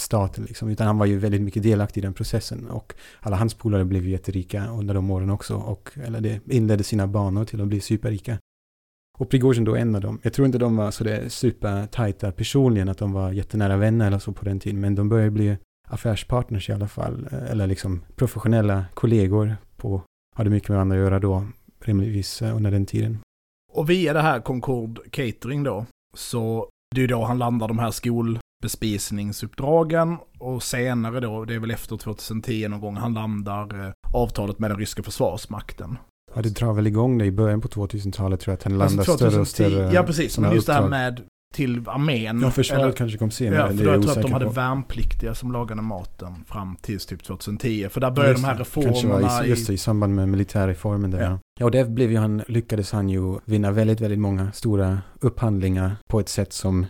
staten. 0.00 0.44
Liksom. 0.44 0.68
Utan 0.68 0.86
han 0.86 0.98
var 0.98 1.06
ju 1.06 1.18
väldigt 1.18 1.42
mycket 1.42 1.62
delaktig 1.62 2.00
i 2.00 2.04
den 2.04 2.14
processen. 2.14 2.68
Och 2.68 2.94
alla 3.20 3.36
hans 3.36 3.54
polare 3.54 3.84
blev 3.84 4.04
ju 4.04 4.10
jätterika 4.10 4.66
under 4.66 4.94
de 4.94 5.10
åren 5.10 5.30
också. 5.30 5.54
Och, 5.54 5.90
eller 6.04 6.20
det 6.20 6.40
inledde 6.50 6.84
sina 6.84 7.06
banor 7.06 7.44
till 7.44 7.60
att 7.60 7.68
bli 7.68 7.80
superrika. 7.80 8.38
Och 9.18 9.28
Prigozjin 9.30 9.64
då 9.64 9.76
en 9.76 9.94
av 9.94 10.00
dem. 10.00 10.20
Jag 10.22 10.32
tror 10.32 10.46
inte 10.46 10.58
de 10.58 10.76
var 10.76 10.90
så 10.90 11.04
det 11.04 11.30
supertajta 11.30 12.32
personligen, 12.32 12.88
att 12.88 12.98
de 12.98 13.12
var 13.12 13.32
jättenära 13.32 13.76
vänner 13.76 14.06
eller 14.06 14.18
så 14.18 14.32
på 14.32 14.44
den 14.44 14.60
tiden, 14.60 14.80
men 14.80 14.94
de 14.94 15.08
började 15.08 15.30
bli 15.30 15.56
affärspartners 15.88 16.68
i 16.68 16.72
alla 16.72 16.88
fall, 16.88 17.28
eh, 17.32 17.50
eller 17.50 17.66
liksom 17.66 18.02
professionella 18.16 18.84
kollegor 18.94 19.56
på, 19.76 20.02
hade 20.36 20.50
mycket 20.50 20.68
med 20.68 20.76
varandra 20.76 20.96
att 20.96 21.02
göra 21.02 21.18
då, 21.18 21.46
rimligtvis 21.80 22.42
eh, 22.42 22.56
under 22.56 22.70
den 22.70 22.86
tiden. 22.86 23.18
Och 23.72 23.90
via 23.90 24.12
det 24.12 24.22
här 24.22 24.40
Concord 24.40 25.00
Catering 25.12 25.62
då, 25.62 25.86
så 26.16 26.68
det 26.94 27.00
är 27.00 27.02
ju 27.02 27.06
då 27.06 27.24
han 27.24 27.38
landar 27.38 27.68
de 27.68 27.78
här 27.78 27.90
skol 27.90 28.38
skolbespisningsuppdragen 28.68 30.16
och 30.38 30.62
senare 30.62 31.20
då, 31.20 31.44
det 31.44 31.54
är 31.54 31.58
väl 31.58 31.70
efter 31.70 31.96
2010 31.96 32.68
någon 32.68 32.80
gång, 32.80 32.96
han 32.96 33.14
landar 33.14 33.86
eh, 33.86 33.92
avtalet 34.14 34.58
med 34.58 34.70
den 34.70 34.78
ryska 34.78 35.02
försvarsmakten. 35.02 35.98
Ja, 36.34 36.42
det 36.42 36.50
drar 36.50 36.72
väl 36.72 36.86
igång 36.86 37.18
det 37.18 37.24
i 37.24 37.32
början 37.32 37.60
på 37.60 37.68
2000-talet 37.68 38.40
tror 38.40 38.52
jag, 38.52 38.56
att 38.56 38.62
han 38.62 38.78
landar 38.78 38.98
Alltså 38.98 39.16
större 39.16 39.40
och 39.40 39.46
2010 39.46 39.52
större 39.54 39.92
Ja, 39.92 40.02
precis. 40.02 40.38
Men 40.38 40.54
just 40.54 40.66
det 40.66 40.72
här 40.72 40.88
med 40.88 41.20
till 41.54 41.88
armén. 41.88 42.40
Ja, 42.40 42.50
försvaret 42.50 42.82
eller- 42.82 42.92
kanske 42.92 43.18
kom 43.18 43.30
senare, 43.30 43.60
Ja, 43.60 43.66
för 43.76 43.84
då 43.84 43.90
jag 43.90 44.02
tror 44.02 44.12
att 44.12 44.22
de 44.22 44.32
hade 44.32 44.44
på. 44.44 44.50
värnpliktiga 44.50 45.34
som 45.34 45.52
lagade 45.52 45.82
maten 45.82 46.44
fram 46.46 46.76
tills 46.76 47.06
typ 47.06 47.22
2010. 47.22 47.88
För 47.90 48.00
där 48.00 48.10
började 48.10 48.34
de 48.34 48.44
här 48.44 48.58
Just 48.58 48.74
det. 48.74 48.82
Kanske 48.82 49.00
reformerna 49.06 49.28
var 49.38 49.44
i, 49.44 49.48
just 49.48 49.66
det, 49.66 49.72
i 49.72 49.76
samband 49.76 50.14
med 50.14 50.28
militärreformen 50.28 51.10
där. 51.10 51.22
Ja. 51.22 51.38
ja, 51.60 51.64
och 51.64 51.70
där 51.70 51.84
blev 51.84 52.10
ju 52.10 52.18
han, 52.18 52.42
lyckades 52.48 52.92
han 52.92 53.08
ju 53.08 53.38
vinna 53.44 53.70
väldigt, 53.70 54.00
väldigt 54.00 54.18
många 54.20 54.52
stora 54.52 54.98
upphandlingar 55.20 55.96
på 56.10 56.20
ett 56.20 56.28
sätt 56.28 56.52
som 56.52 56.86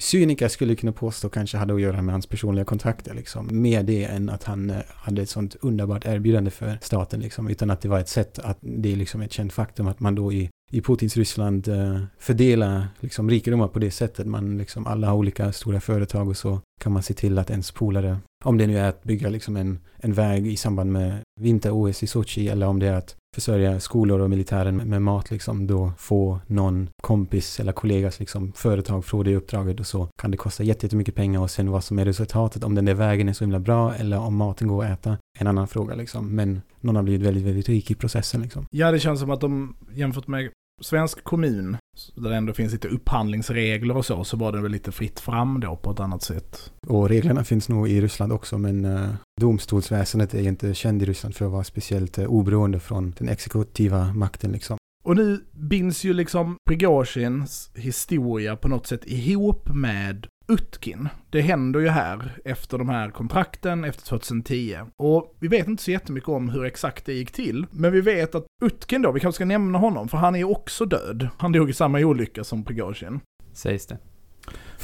cyniker 0.00 0.48
skulle 0.48 0.74
kunna 0.74 0.92
påstå 0.92 1.28
kanske 1.28 1.56
hade 1.56 1.74
att 1.74 1.80
göra 1.80 2.02
med 2.02 2.14
hans 2.14 2.26
personliga 2.26 2.64
kontakter 2.64 3.14
liksom. 3.14 3.48
Mer 3.52 3.82
det 3.82 4.04
än 4.04 4.30
att 4.30 4.44
han 4.44 4.70
eh, 4.70 4.76
hade 4.88 5.22
ett 5.22 5.30
sånt 5.30 5.56
underbart 5.60 6.06
erbjudande 6.06 6.50
för 6.50 6.78
staten 6.82 7.20
liksom. 7.20 7.48
Utan 7.48 7.70
att 7.70 7.80
det 7.80 7.88
var 7.88 8.00
ett 8.00 8.08
sätt 8.08 8.38
att 8.38 8.58
det 8.60 8.92
är 8.92 8.96
liksom 8.96 9.22
ett 9.22 9.32
känt 9.32 9.52
faktum 9.52 9.86
att 9.86 10.00
man 10.00 10.14
då 10.14 10.32
i 10.32 10.50
i 10.70 10.80
Putins 10.80 11.16
Ryssland 11.16 11.68
eh, 11.68 12.00
fördelar 12.18 12.88
liksom 13.00 13.30
rikedomar 13.30 13.68
på 13.68 13.78
det 13.78 13.90
sättet. 13.90 14.26
Man 14.26 14.58
liksom 14.58 14.86
alla 14.86 15.06
har 15.06 15.14
olika 15.14 15.52
stora 15.52 15.80
företag 15.80 16.28
och 16.28 16.36
så 16.36 16.60
kan 16.80 16.92
man 16.92 17.02
se 17.02 17.14
till 17.14 17.38
att 17.38 17.50
ens 17.50 17.70
polare, 17.70 18.18
om 18.44 18.58
det 18.58 18.66
nu 18.66 18.78
är 18.78 18.88
att 18.88 19.02
bygga 19.02 19.28
liksom 19.28 19.56
en, 19.56 19.78
en 19.96 20.12
väg 20.12 20.46
i 20.46 20.56
samband 20.56 20.92
med 20.92 21.18
vinter-OS 21.40 22.02
i 22.02 22.06
Sochi 22.06 22.48
eller 22.48 22.66
om 22.66 22.78
det 22.78 22.86
är 22.86 22.94
att 22.94 23.16
försörja 23.34 23.80
skolor 23.80 24.20
och 24.20 24.30
militären 24.30 24.76
med, 24.76 25.02
mat 25.02 25.30
liksom, 25.30 25.66
då 25.66 25.92
få 25.98 26.40
någon 26.46 26.88
kompis 27.02 27.60
eller 27.60 27.72
kollegas 27.72 28.20
liksom 28.20 28.52
företag 28.52 29.04
från 29.04 29.24
det 29.24 29.36
uppdraget 29.36 29.80
och 29.80 29.86
så 29.86 30.08
kan 30.22 30.30
det 30.30 30.36
kosta 30.36 30.62
jättemycket 30.62 31.14
pengar 31.14 31.40
och 31.40 31.50
sen 31.50 31.70
vad 31.70 31.84
som 31.84 31.98
är 31.98 32.04
resultatet, 32.04 32.64
om 32.64 32.74
den 32.74 32.84
där 32.84 32.94
vägen 32.94 33.28
är 33.28 33.32
så 33.32 33.44
himla 33.44 33.58
bra 33.58 33.94
eller 33.94 34.18
om 34.18 34.36
maten 34.36 34.68
går 34.68 34.84
att 34.84 34.90
äta, 34.90 35.18
en 35.38 35.46
annan 35.46 35.68
fråga 35.68 35.94
liksom. 35.94 36.36
Men 36.36 36.60
någon 36.80 36.96
har 36.96 37.02
blivit 37.02 37.26
väldigt, 37.26 37.44
väldigt 37.44 37.68
rik 37.68 37.90
i 37.90 37.94
processen 37.94 38.42
liksom. 38.42 38.66
Ja, 38.70 38.92
det 38.92 38.98
känns 38.98 39.20
som 39.20 39.30
att 39.30 39.40
de 39.40 39.76
jämfört 39.92 40.26
med 40.26 40.50
svensk 40.80 41.24
kommun, 41.24 41.76
där 42.14 42.30
det 42.30 42.36
ändå 42.36 42.52
finns 42.52 42.72
lite 42.72 42.88
upphandlingsregler 42.88 43.96
och 43.96 44.06
så, 44.06 44.24
så 44.24 44.36
var 44.36 44.52
det 44.52 44.60
väl 44.60 44.72
lite 44.72 44.92
fritt 44.92 45.20
fram 45.20 45.60
då 45.60 45.76
på 45.76 45.90
ett 45.90 46.00
annat 46.00 46.22
sätt. 46.22 46.72
Och 46.86 47.08
reglerna 47.08 47.44
finns 47.44 47.68
nog 47.68 47.88
i 47.88 48.00
Ryssland 48.00 48.32
också, 48.32 48.58
men 48.58 48.84
uh, 48.84 49.14
domstolsväsendet 49.40 50.34
är 50.34 50.42
inte 50.42 50.74
känd 50.74 51.02
i 51.02 51.04
Ryssland 51.04 51.34
för 51.34 51.44
att 51.44 51.52
vara 51.52 51.64
speciellt 51.64 52.18
uh, 52.18 52.26
oberoende 52.26 52.80
från 52.80 53.14
den 53.18 53.28
exekutiva 53.28 54.12
makten 54.12 54.52
liksom. 54.52 54.78
Och 55.04 55.16
nu 55.16 55.44
binds 55.52 56.04
ju 56.04 56.12
liksom 56.12 56.56
Prigozjins 56.68 57.70
historia 57.74 58.56
på 58.56 58.68
något 58.68 58.86
sätt 58.86 59.02
ihop 59.04 59.68
med 59.74 60.26
Utkin. 60.52 61.08
Det 61.30 61.40
händer 61.40 61.80
ju 61.80 61.88
här 61.88 62.38
efter 62.44 62.78
de 62.78 62.88
här 62.88 63.10
kontrakten, 63.10 63.84
efter 63.84 64.06
2010. 64.06 64.78
Och 64.96 65.36
vi 65.40 65.48
vet 65.48 65.66
inte 65.66 65.82
så 65.82 65.90
jättemycket 65.90 66.28
om 66.28 66.48
hur 66.48 66.64
exakt 66.64 67.06
det 67.06 67.12
gick 67.12 67.32
till. 67.32 67.66
Men 67.70 67.92
vi 67.92 68.00
vet 68.00 68.34
att 68.34 68.46
Utkin 68.62 69.02
då, 69.02 69.12
vi 69.12 69.20
kanske 69.20 69.36
ska 69.36 69.44
nämna 69.44 69.78
honom, 69.78 70.08
för 70.08 70.18
han 70.18 70.34
är 70.34 70.38
ju 70.38 70.44
också 70.44 70.84
död. 70.84 71.28
Han 71.38 71.52
dog 71.52 71.70
i 71.70 71.72
samma 71.72 71.98
olycka 71.98 72.44
som 72.44 72.64
Prigozjin. 72.64 73.20
Sägs 73.52 73.86
det. 73.86 73.98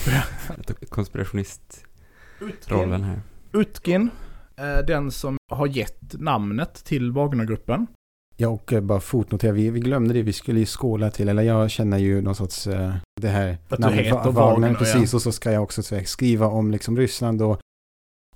Konspirationist-rollen 0.89 3.03
här. 3.03 3.21
Utkin 3.53 4.11
är 4.57 4.83
den 4.83 5.11
som 5.11 5.37
har 5.51 5.67
gett 5.67 6.21
namnet 6.21 6.75
till 6.75 7.13
Wagnergruppen. 7.13 7.87
Ja, 8.37 8.49
och 8.49 8.73
uh, 8.73 8.81
bara 8.81 9.01
fotnotera, 9.01 9.53
vi, 9.53 9.71
vi 9.71 9.81
glömde 9.81 10.15
det, 10.15 10.23
vi 10.23 10.33
skulle 10.33 10.61
ju 10.61 10.67
skåla 10.67 11.11
till, 11.11 11.29
eller 11.29 11.43
jag 11.43 11.71
känner 11.71 11.99
ju 11.99 12.23
någon 12.23 12.35
sorts, 12.35 12.67
uh, 12.67 12.95
det 13.21 13.29
här 13.29 13.59
Att 13.69 13.83
du 13.83 13.89
heter 13.89 14.31
Wagner, 14.31 14.75
precis, 14.75 15.13
ja. 15.13 15.17
och 15.17 15.23
så 15.23 15.33
ska 15.33 15.53
jag 15.53 15.63
också 15.63 15.83
skriva 16.05 16.47
om 16.47 16.71
liksom 16.71 16.97
Ryssland 16.97 17.43
och, 17.43 17.61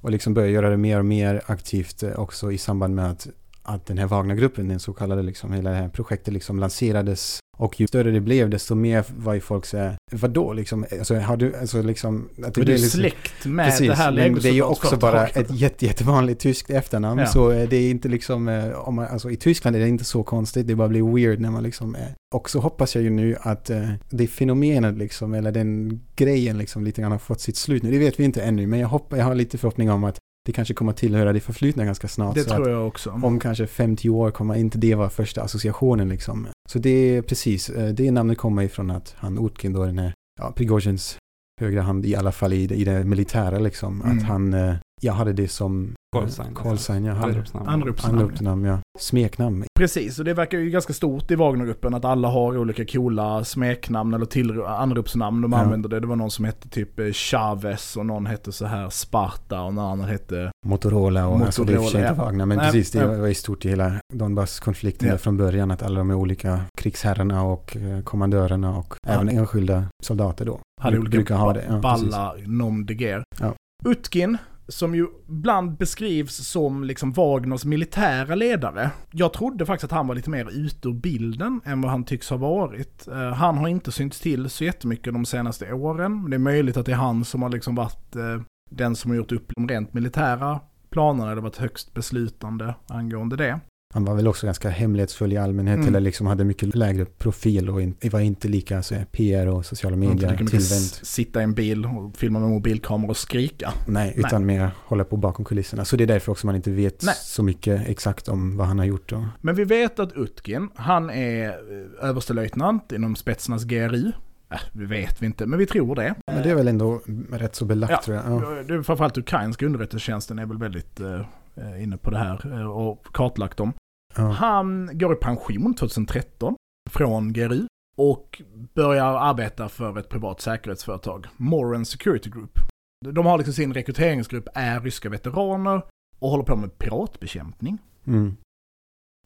och 0.01 0.11
liksom 0.11 0.35
börja 0.35 0.49
göra 0.49 0.70
det 0.70 0.77
mer 0.77 0.99
och 0.99 1.05
mer 1.05 1.42
aktivt 1.46 2.03
uh, 2.03 2.18
också 2.18 2.53
i 2.53 2.59
samband 2.59 2.94
med 2.94 3.11
att, 3.11 3.29
att 3.68 3.87
den 3.87 3.98
här 3.98 4.07
Wagnergruppen, 4.07 4.68
den 4.68 4.81
så 4.81 4.92
kallade 4.92 5.22
liksom, 5.22 5.52
hela 5.52 5.70
det 5.70 5.76
här 5.76 5.88
projektet 5.88 6.35
liksom 6.35 6.59
lanserades 6.59 7.40
och 7.59 7.81
ju 7.81 7.87
större 7.87 8.11
det 8.11 8.20
blev, 8.20 8.50
desto 8.50 8.74
mer 8.74 9.04
var 9.16 9.35
ju 9.35 9.40
folk 9.40 9.66
såhär, 9.66 9.96
vadå 10.12 10.52
liksom, 10.52 10.87
alltså 10.92 11.14
har 11.14 11.37
du, 11.37 11.57
alltså 11.57 11.83
liksom, 11.83 12.28
att 12.44 12.54
det 12.54 12.61
Och 12.61 12.66
du 12.66 12.72
är 12.72 12.78
liksom, 12.78 13.00
släkt 13.00 13.44
med 13.46 13.66
Precis, 13.66 13.88
det 13.88 13.94
här 13.94 14.12
men 14.12 14.35
det 14.35 14.48
är 14.48 14.52
ju 14.52 14.62
också 14.62 14.96
bara 14.96 15.26
ett 15.26 15.50
jätte, 15.50 15.87
jättevanligt 15.87 16.40
tyskt 16.40 16.70
efternamn. 16.70 17.20
Ja. 17.20 17.26
Så 17.26 17.50
eh, 17.50 17.68
det 17.68 17.76
är 17.76 17.90
inte 17.90 18.09
liksom, 18.09 18.48
eh, 18.48 18.88
om 18.88 18.94
man, 18.94 19.07
alltså 19.07 19.31
i 19.31 19.37
Tyskland 19.37 19.76
är 19.76 19.81
det 19.81 19.88
inte 19.88 20.04
så 20.04 20.22
konstigt, 20.22 20.66
det 20.66 20.74
bara 20.74 20.88
blir 20.88 21.14
weird 21.14 21.40
när 21.40 21.50
man 21.50 21.62
liksom 21.62 21.94
är. 21.94 22.14
Och 22.35 22.50
så 22.50 22.61
hoppas 22.61 22.94
jag 22.94 23.04
ju 23.04 23.11
nu 23.11 23.37
att 23.40 23.70
eh, 23.70 23.88
det 24.11 24.26
fenomenet 24.26 24.98
liksom, 24.98 25.35
eller 25.35 25.52
den 25.52 26.00
grejen 26.16 26.59
liksom 26.59 26.85
lite 26.85 27.00
grann 27.00 27.12
har 27.12 27.18
fått 27.18 27.40
sitt 27.40 27.57
slut 27.57 27.83
nu. 27.83 27.90
Det 27.90 27.98
vet 27.98 28.20
vi 28.20 28.24
inte 28.24 28.42
ännu, 28.42 28.66
men 28.66 28.81
jag 28.81 28.88
hoppas, 28.88 29.18
jag 29.18 29.26
har 29.26 29.35
lite 29.35 29.59
förhoppning 29.59 29.90
om 29.90 30.04
att 30.04 30.18
det 30.49 30.53
kanske 30.53 30.75
kommer 30.75 30.93
tillhöra 30.93 31.33
det 31.33 31.41
förflutna 31.41 31.85
ganska 31.85 32.09
snart. 32.09 32.35
Det 32.35 32.45
tror 32.45 32.63
att 32.63 32.71
jag 32.71 32.87
också. 32.87 33.11
om 33.11 33.41
kanske 33.41 33.67
50 33.67 34.09
år 34.11 34.31
kommer 34.31 34.55
inte 34.55 34.79
det 34.79 34.95
vara 34.95 35.11
första 35.11 35.43
associationen 35.43 36.09
liksom. 36.09 36.47
Så 36.69 36.79
det 36.79 36.91
är 36.91 37.23
precis, 37.23 37.71
eh, 37.71 37.89
det 37.89 38.11
namnet 38.11 38.39
kommer 38.39 38.63
ifrån 38.63 38.91
att 38.91 39.15
han 39.19 39.47
Utkin 39.47 39.73
då, 39.73 39.85
den 39.85 39.99
här, 39.99 40.13
ja, 40.41 40.53
Prigozjins 40.57 41.17
högra 41.61 41.83
hand 41.83 42.07
i 42.07 42.17
alla 42.17 42.33
fall 42.33 42.53
i, 42.53 42.67
det- 42.67 42.75
i 42.75 42.85
det 42.85 43.05
militära 43.05 43.59
liksom. 43.59 44.03
Mm. 44.03 44.19
Att 44.19 44.25
han, 44.25 44.55
eh, 44.55 44.75
jag 45.01 45.13
hade 45.13 45.33
det 45.33 45.49
som 45.49 45.95
Callsign. 46.17 46.55
Callsign, 46.55 47.05
ja. 47.05 47.15
hade- 47.15 47.33
Anropsnamn. 47.33 47.69
Anropsnamn. 47.69 48.19
Anropsnamn, 48.19 48.65
ja. 48.65 48.79
Smeknamn. 48.99 49.65
Precis, 49.79 50.19
och 50.19 50.25
det 50.25 50.35
verkar 50.35 50.59
ju 50.59 50.71
ganska 50.71 50.93
stort 50.93 51.31
i 51.31 51.35
Wagnergruppen 51.35 51.95
att 51.95 52.05
alla 52.05 52.29
har 52.29 52.59
olika 52.59 52.85
coola 52.87 53.45
smeknamn 53.45 54.15
eller 54.15 54.27
till 54.27 54.63
anropsnamn 54.63 55.43
de 55.43 55.53
Ja. 55.53 55.59
använder 55.59 55.89
det. 55.89 56.01
Det 56.01 56.07
var 56.07 56.17
någon 56.17 56.31
som 56.31 56.45
hette 56.45 56.69
typ 56.69 56.99
eh, 57.01 57.13
Chavez 57.13 57.97
och 57.97 58.07
någon 58.07 58.27
hette 58.27 58.53
så 58.53 58.67
här 58.67 58.91
Sparta 58.91 59.61
och 59.61 59.75
någon 59.75 59.85
annan 59.93 60.09
hette... 60.09 60.51
Motorola 60.67 61.27
och 61.29 61.41
alltså 61.41 61.65
det 61.65 61.73
är 61.73 61.77
Motorola, 61.79 61.99
inte 62.09 62.21
ja. 62.21 62.25
Wagner, 62.25 62.47
men 62.47 62.57
Nej, 62.59 62.67
precis 62.67 62.91
det 62.91 63.07
var 63.07 63.27
ju 63.27 63.35
stort 63.35 63.65
i 63.65 63.69
hela 63.69 63.93
Donbass-konflikten 64.15 65.09
Ja. 65.09 65.19
från 65.19 65.37
början 65.37 65.71
att 65.71 65.83
alla 65.83 65.99
de 65.99 66.11
olika 66.11 66.61
krigsherrarna 66.79 67.43
och 67.43 67.77
eh, 67.77 68.01
kommandörerna 68.03 68.77
och 68.77 68.95
Ja. 69.07 69.13
även 69.13 69.29
enskilda 69.29 69.85
soldater 70.05 70.45
då. 70.45 70.61
Hade 70.81 70.99
olika 70.99 71.11
brukar 71.17 71.37
ha 71.37 71.53
det. 71.53 71.65
Ja, 71.69 71.79
balla 71.79 72.35
nom 72.47 72.87
de. 72.87 73.23
Ja. 73.41 73.55
Utkin, 73.85 74.39
som 74.68 74.94
ju 74.94 75.07
ibland 75.28 75.76
beskrivs 75.76 76.37
som 76.37 76.85
liksom 76.85 77.12
Wagners 77.12 77.64
militära 77.64 78.35
ledare. 78.35 78.90
Jag 79.11 79.33
trodde 79.33 79.66
faktiskt 79.66 79.92
att 79.92 79.96
han 79.96 80.07
var 80.07 80.14
lite 80.14 80.31
mer 80.31 80.50
ute 80.50 80.88
ur 80.88 80.92
bilden 80.92 81.61
än 81.64 81.81
vad 81.81 81.90
han 81.90 82.04
tycks 82.04 82.31
ha 82.31 82.37
varit. 82.37 83.09
Eh, 83.09 83.33
han 83.33 83.59
har 83.59 83.68
inte 83.68 83.92
synts 83.92 84.20
till 84.20 84.50
så 84.50 84.64
jättemycket 84.64 85.12
de 85.12 85.24
senaste 85.24 85.72
åren. 85.72 86.31
Det 86.31 86.37
är 86.37 86.38
möjligt 86.38 86.76
att 86.76 86.87
det 86.87 86.92
är 86.92 86.96
han 86.96 87.24
som 87.24 87.42
har 87.42 87.48
liksom 87.48 87.74
varit 87.74 88.16
eh, 88.16 88.40
den 88.70 88.96
som 88.96 89.11
har 89.11 89.16
gjort 89.16 89.33
upp 89.33 89.52
de 89.57 89.68
rent 89.68 89.92
militära 89.92 90.61
planerna, 90.90 91.31
Det 91.31 91.37
har 91.37 91.42
varit 91.42 91.57
högst 91.57 91.94
beslutande 91.94 92.74
angående 92.88 93.37
det. 93.37 93.61
Han 93.94 94.05
var 94.05 94.14
väl 94.14 94.29
också 94.29 94.46
ganska 94.46 94.68
hemlighetsfull 94.68 95.33
i 95.33 95.37
allmänhet 95.37 95.74
Mm. 95.77 95.88
eller 95.88 96.01
liksom 96.01 96.27
hade 96.27 96.44
mycket 96.44 96.74
lägre 96.74 97.05
profil 97.05 97.70
och 97.70 97.83
in, 97.83 97.96
var 98.12 98.20
inte 98.20 98.48
lika 98.48 98.83
så 98.83 98.94
här, 98.94 99.05
PR 99.05 99.46
och 99.46 99.66
sociala 99.66 99.96
medier 99.96 100.42
s- 100.55 101.05
sitta 101.07 101.40
i 101.40 101.44
en 101.44 101.55
bil 101.55 101.85
och 101.87 102.16
filma 102.16 102.38
med 102.40 102.48
mobilkamera 102.48 103.11
och 103.11 103.16
skrika. 103.16 103.72
Nej, 103.87 104.12
utan 104.16 104.46
mer 104.46 104.70
hålla 104.85 105.05
på 105.05 105.16
bakom 105.16 105.44
kulisserna. 105.44 105.85
Så 105.85 105.96
det 105.96 106.05
är 106.05 106.09
därför 106.09 106.33
också 106.33 106.46
man 106.46 106.57
inte 106.57 106.70
vet 106.70 107.03
Nej. 107.03 107.14
så 107.18 107.42
mycket 107.42 107.88
exakt 107.88 108.29
om 108.29 108.57
vad 108.57 108.66
han 108.66 108.79
har 108.79 108.87
gjort. 108.87 109.12
Och, 109.12 109.22
Men 109.40 109.55
vi 109.55 109.64
vet 109.64 109.98
att 109.98 110.12
Utkin, 110.12 110.68
han 110.74 111.11
är 111.11 111.48
eh, 111.48 112.09
överstelöjtnant 112.09 112.92
inom 112.92 113.16
spetsnas 113.16 113.64
GRU. 113.64 114.12
Äh, 114.53 114.59
det 114.72 114.85
vet 114.87 115.22
vi 115.22 115.27
inte, 115.27 115.46
men 115.46 115.59
vi 115.59 115.66
tror 115.66 115.94
det. 115.96 116.14
men 116.33 116.42
det 116.42 116.51
är 116.51 116.55
väl 116.55 116.68
ändå 116.68 117.01
rätt 117.31 117.55
så 117.55 117.64
belagt 117.64 117.92
Ja. 117.92 118.03
tror 118.05 118.16
jag. 118.16 118.24
Ja. 118.27 118.62
Det 118.68 118.74
är 118.74 118.83
framförallt 118.83 119.18
ukrainska 119.18 119.66
underrättelsetjänsten 119.66 120.38
är 120.38 120.46
väl 120.46 120.59
väldigt 120.59 121.01
eh, 121.01 121.20
eh, 121.57 121.83
inne 121.83 121.96
på 121.96 122.11
det 122.11 122.18
här 122.18 122.66
och 122.68 123.07
kartlagt 123.12 123.57
dem. 123.57 123.72
Ja. 124.18 124.31
Han 124.31 124.90
går 124.92 125.12
i 125.12 125.16
pension 125.16 125.74
2013 125.74 126.57
från 126.90 127.33
GRU 127.33 127.66
och 127.96 128.42
börjar 128.74 129.16
arbeta 129.16 129.68
för 129.68 129.98
ett 129.98 130.09
privat 130.09 130.40
säkerhetsföretag, 130.40 131.26
Moran 131.37 131.85
Security 131.85 132.31
Group. 132.31 132.59
De 133.07 133.26
har 133.26 133.38
liksom 133.38 133.54
sin 133.54 133.74
rekryteringsgrupp 133.74 134.48
är 134.54 134.81
ryska 134.81 135.09
veteraner 135.09 135.83
och 136.18 136.31
håller 136.31 136.44
på 136.44 136.57
med 136.57 136.78
piratbekämpning. 136.78 137.78
Mm. 138.07 138.37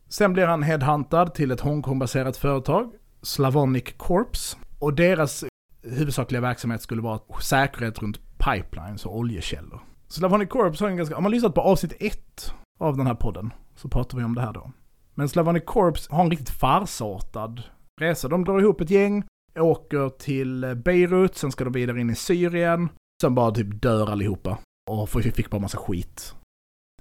Sen 0.09 0.33
blir 0.33 0.46
han 0.46 0.62
headhuntad 0.62 1.26
till 1.35 1.50
ett 1.50 1.61
Hongkong-baserat 1.61 2.37
företag, 2.37 2.92
Slavonic 3.22 3.94
Corps. 3.96 4.57
Och 4.78 4.94
deras 4.94 5.44
huvudsakliga 5.83 6.40
verksamhet 6.40 6.83
skulle 6.83 7.02
vara 7.02 7.20
säkerhet 7.42 8.02
runt 8.02 8.20
pipelines 8.38 9.07
och 9.07 9.16
oljekällor. 9.16 9.81
Slavonic 10.09 10.48
Corps 10.48 10.81
har 10.81 10.88
en 10.88 10.96
ganska, 10.96 11.16
om 11.16 11.22
man 11.22 11.33
lyssnat 11.33 11.55
på 11.55 11.61
avsnitt 11.61 11.96
ett 12.00 12.55
av 12.81 12.96
den 12.96 13.07
här 13.07 13.14
podden 13.14 13.50
så 13.76 13.88
pratar 13.88 14.18
vi 14.18 14.24
om 14.24 14.35
det 14.35 14.40
här 14.40 14.52
då. 14.52 14.72
Men 15.14 15.29
Slavonic 15.29 15.62
Corps 15.66 16.09
har 16.11 16.25
en 16.25 16.31
riktigt 16.31 16.51
farsartad 16.51 17.62
resa. 18.01 18.29
De 18.29 18.44
drar 18.44 18.61
ihop 18.61 18.81
ett 18.81 18.90
gäng, 18.90 19.25
åker 19.59 20.09
till 20.09 20.75
Beirut, 20.85 21.37
sen 21.37 21.53
ska 21.53 21.64
de 21.64 21.72
vidare 21.72 22.01
in 22.01 22.11
i 22.11 22.14
Syrien. 22.14 22.88
Sen 23.22 23.35
bara 23.35 23.51
typ 23.51 23.83
dör 23.83 24.11
allihopa. 24.11 24.59
Och 24.90 25.11
fick 25.11 25.51
bara 25.51 25.61
massa 25.61 25.79
skit. 25.79 26.35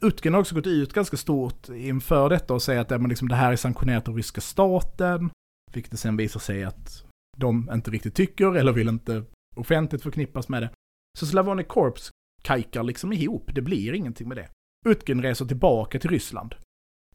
Utgen 0.01 0.33
har 0.33 0.41
också 0.41 0.55
gått 0.55 0.67
ut 0.67 0.93
ganska 0.93 1.17
stort 1.17 1.69
inför 1.69 2.29
detta 2.29 2.53
och 2.53 2.61
säger 2.61 2.81
att 2.81 2.89
men 2.89 3.09
liksom, 3.09 3.27
det 3.27 3.35
här 3.35 3.51
är 3.51 3.55
sanktionerat 3.55 4.07
av 4.07 4.15
ryska 4.15 4.41
staten. 4.41 5.29
Vilket 5.73 5.91
det 5.91 5.97
sen 5.97 6.17
visar 6.17 6.39
sig 6.39 6.63
att 6.63 7.05
de 7.37 7.69
inte 7.73 7.91
riktigt 7.91 8.15
tycker 8.15 8.55
eller 8.55 8.71
vill 8.71 8.87
inte 8.87 9.23
offentligt 9.55 10.03
förknippas 10.03 10.49
med 10.49 10.61
det. 10.61 10.69
Så 11.19 11.25
Slavonic 11.25 11.67
Corps 11.67 12.09
kajkar 12.41 12.83
liksom 12.83 13.13
ihop, 13.13 13.49
det 13.53 13.61
blir 13.61 13.93
ingenting 13.93 14.27
med 14.27 14.37
det. 14.37 14.49
Utgen 14.85 15.21
reser 15.21 15.45
tillbaka 15.45 15.99
till 15.99 16.09
Ryssland. 16.09 16.55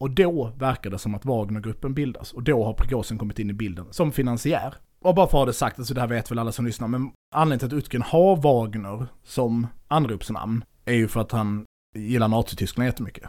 Och 0.01 0.11
då 0.11 0.51
verkar 0.57 0.89
det 0.89 0.99
som 0.99 1.15
att 1.15 1.25
Wagnergruppen 1.25 1.93
bildas. 1.93 2.33
Och 2.33 2.43
då 2.43 2.63
har 2.63 2.73
Prigozjin 2.73 3.17
kommit 3.17 3.39
in 3.39 3.49
i 3.49 3.53
bilden 3.53 3.85
som 3.91 4.11
finansiär. 4.11 4.73
Och 5.01 5.15
bara 5.15 5.27
för 5.27 5.37
att 5.37 5.41
ha 5.41 5.45
det 5.45 5.53
sagt, 5.53 5.79
alltså 5.79 5.93
det 5.93 6.01
här 6.01 6.07
vet 6.07 6.31
väl 6.31 6.39
alla 6.39 6.51
som 6.51 6.65
lyssnar, 6.65 6.87
men 6.87 7.11
anledningen 7.35 7.69
till 7.69 7.77
att 7.77 7.83
Utgen 7.83 8.01
har 8.01 8.35
Wagner 8.35 9.07
som 9.23 9.67
anropsnamn 9.87 10.63
är 10.85 10.93
ju 10.93 11.07
för 11.07 11.19
att 11.21 11.31
han 11.31 11.65
gillar 11.95 12.27
Nazityskland 12.27 12.85
jättemycket. 12.87 13.23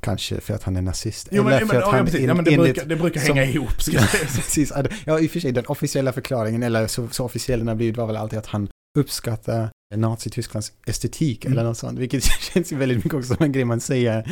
Kanske 0.00 0.40
för 0.40 0.54
att 0.54 0.62
han 0.62 0.76
är 0.76 0.82
nazist. 0.82 1.28
Jo, 1.32 1.42
men, 1.44 1.52
Eller 1.52 1.66
för 1.66 1.74
men, 1.74 1.82
att 1.82 1.88
ja, 1.88 1.96
han 1.96 2.04
precis. 2.04 2.20
in- 2.20 2.28
ja, 2.28 2.34
men 2.34 2.44
det, 2.44 2.56
brukar, 2.56 2.84
det 2.84 2.96
brukar 2.96 3.20
som- 3.20 3.36
hänga 3.36 3.50
ihop, 3.50 3.82
ska 3.82 3.92
säga. 3.92 4.02
Precis, 4.36 4.72
ja, 5.06 5.20
i 5.20 5.26
och 5.26 5.30
för 5.30 5.40
sig 5.40 5.52
den 5.52 5.66
officiella 5.66 6.12
förklaringen, 6.12 6.62
eller 6.62 6.86
så, 6.86 7.08
så 7.08 7.24
officiell 7.24 7.58
den 7.58 7.68
har 7.68 7.74
blivit 7.74 7.96
var 7.96 8.06
väl 8.06 8.16
alltid 8.16 8.38
att 8.38 8.46
han 8.46 8.68
uppskattar 8.98 9.68
Nazitysklands 9.96 10.72
estetik 10.86 11.44
Mm. 11.44 11.52
eller 11.58 11.68
något 11.68 11.78
sånt, 11.78 11.98
vilket 11.98 12.24
känns 12.54 12.72
väldigt 12.72 12.98
mycket 12.98 13.14
också 13.14 13.34
som 13.34 13.44
en 13.44 13.52
grej 13.52 13.64
man 13.64 13.80
säger 13.80 14.30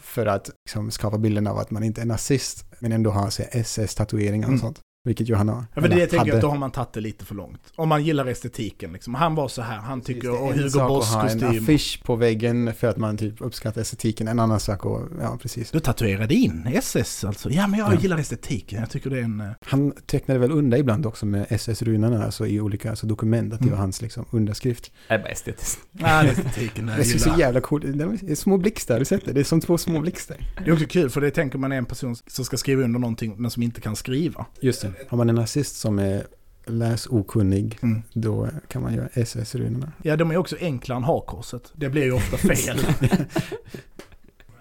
för 0.00 0.26
att 0.26 0.50
liksom, 0.66 0.90
skapa 0.90 1.18
bilden 1.18 1.46
av 1.46 1.58
att 1.58 1.70
man 1.70 1.82
inte 1.84 2.00
är 2.00 2.06
nazist, 2.06 2.64
men 2.78 2.92
ändå 2.92 3.10
har 3.10 3.30
SS-tatueringar 3.50 4.46
och 4.46 4.52
Mm. 4.52 4.60
sånt, 4.60 4.80
vilket 5.04 5.28
ju 5.28 5.34
han 5.34 5.48
har. 5.48 5.64
Ja, 5.74 5.80
men 5.80 5.90
det 5.90 5.96
är 5.96 6.00
jag 6.00 6.10
tänker 6.10 6.18
hade. 6.26 6.34
att 6.34 6.40
då 6.40 6.48
har 6.48 6.56
man 6.58 6.70
tagit 6.70 6.92
det 6.92 7.00
lite 7.00 7.24
för 7.24 7.34
långt. 7.34 7.60
Om 7.76 7.88
man 7.88 8.04
gillar 8.04 8.26
estetiken 8.26 8.92
liksom. 8.92 9.14
Han 9.14 9.34
var 9.34 9.48
så 9.48 9.62
här, 9.62 9.76
han 9.76 10.00
tycker, 10.00 10.28
är 10.28 10.42
och 10.42 10.52
en 10.52 10.58
Hugo 10.58 10.78
Boss 10.88 11.08
ha 11.14 11.22
en 11.28 11.40
kostym. 11.40 11.62
affisch 11.64 12.00
på 12.04 12.16
väggen 12.16 12.74
för 12.74 12.86
att 12.86 12.96
man 12.96 13.16
typ 13.16 13.34
uppskattar 13.40 13.80
estetiken, 13.80 14.28
en 14.28 14.38
annan 14.38 14.60
sak 14.60 14.84
och, 14.84 15.00
ja 15.20 15.38
precis. 15.42 15.70
Du 15.70 15.80
tatuerade 15.80 16.34
in 16.34 16.68
SS 16.74 17.24
alltså? 17.24 17.50
Ja, 17.50 17.66
men 17.66 17.78
jag 17.80 17.92
Ja. 17.94 18.00
gillar 18.00 18.18
estetiken. 18.18 18.80
Jag 18.80 18.90
tycker 18.90 19.10
det 19.10 19.18
är 19.18 19.22
en... 19.22 19.40
eh, 19.40 19.50
Han 19.60 19.92
tecknade 20.06 20.40
väl 20.40 20.50
under 20.52 20.78
ibland 20.78 21.06
också 21.06 21.26
med 21.26 21.46
SS-runorna, 21.48 22.24
alltså 22.24 22.46
i 22.46 22.60
olika 22.60 22.90
alltså 22.90 23.06
dokument, 23.06 23.52
att 23.52 23.58
det 23.58 23.64
Mm. 23.64 23.72
var 23.76 23.80
hans 23.80 24.02
liksom 24.02 24.24
underskrift. 24.30 24.92
Det 25.08 25.14
är 25.14 25.18
bara 25.18 25.28
estetiskt. 25.28 25.80
Nej, 25.92 26.28
estetiken 26.28 26.88
jag 26.88 26.98
Det 26.98 27.04
ser 27.04 27.18
så 27.18 27.34
jävla 27.38 27.60
coolt. 27.60 27.84
Det 27.86 28.04
är 28.30 28.34
små 28.34 28.56
blixtar, 28.58 28.98
du 28.98 29.04
sett 29.04 29.24
det? 29.24 29.32
Det 29.32 29.40
är 29.40 29.44
som 29.44 29.60
två 29.60 29.78
små 29.78 30.00
blixtar. 30.00 30.36
Det 30.64 30.70
är 30.70 30.72
också 30.74 30.86
kul, 30.86 31.10
för 31.10 31.20
det 31.20 31.30
tänker 31.30 31.58
man 31.58 31.72
är 31.72 31.76
en 31.76 31.84
person 31.84 32.16
som 32.26 32.44
ska 32.44 32.56
skriva 32.56 32.82
under 32.82 33.00
någonting, 33.00 33.34
men 33.38 33.50
som 33.50 33.62
inte 33.62 33.80
kan 33.80 33.96
skriva. 33.96 34.46
Just 34.60 34.82
det. 34.82 34.92
Har 35.08 35.18
man 35.18 35.28
en 35.28 35.34
nazist 35.34 35.76
som 35.76 35.98
är 35.98 36.26
läsokunnig, 36.66 37.78
Mm. 37.82 38.02
då 38.12 38.48
kan 38.68 38.82
man 38.82 38.94
göra 38.94 39.08
SS-runorna. 39.12 39.92
Ja, 40.02 40.16
de 40.16 40.30
är 40.30 40.36
också 40.36 40.56
enklare 40.60 40.96
än 40.96 41.04
hakkorset. 41.04 41.72
Det 41.76 41.88
blir 41.90 42.04
ju 42.04 42.12
ofta 42.12 42.36
fel. 42.36 42.78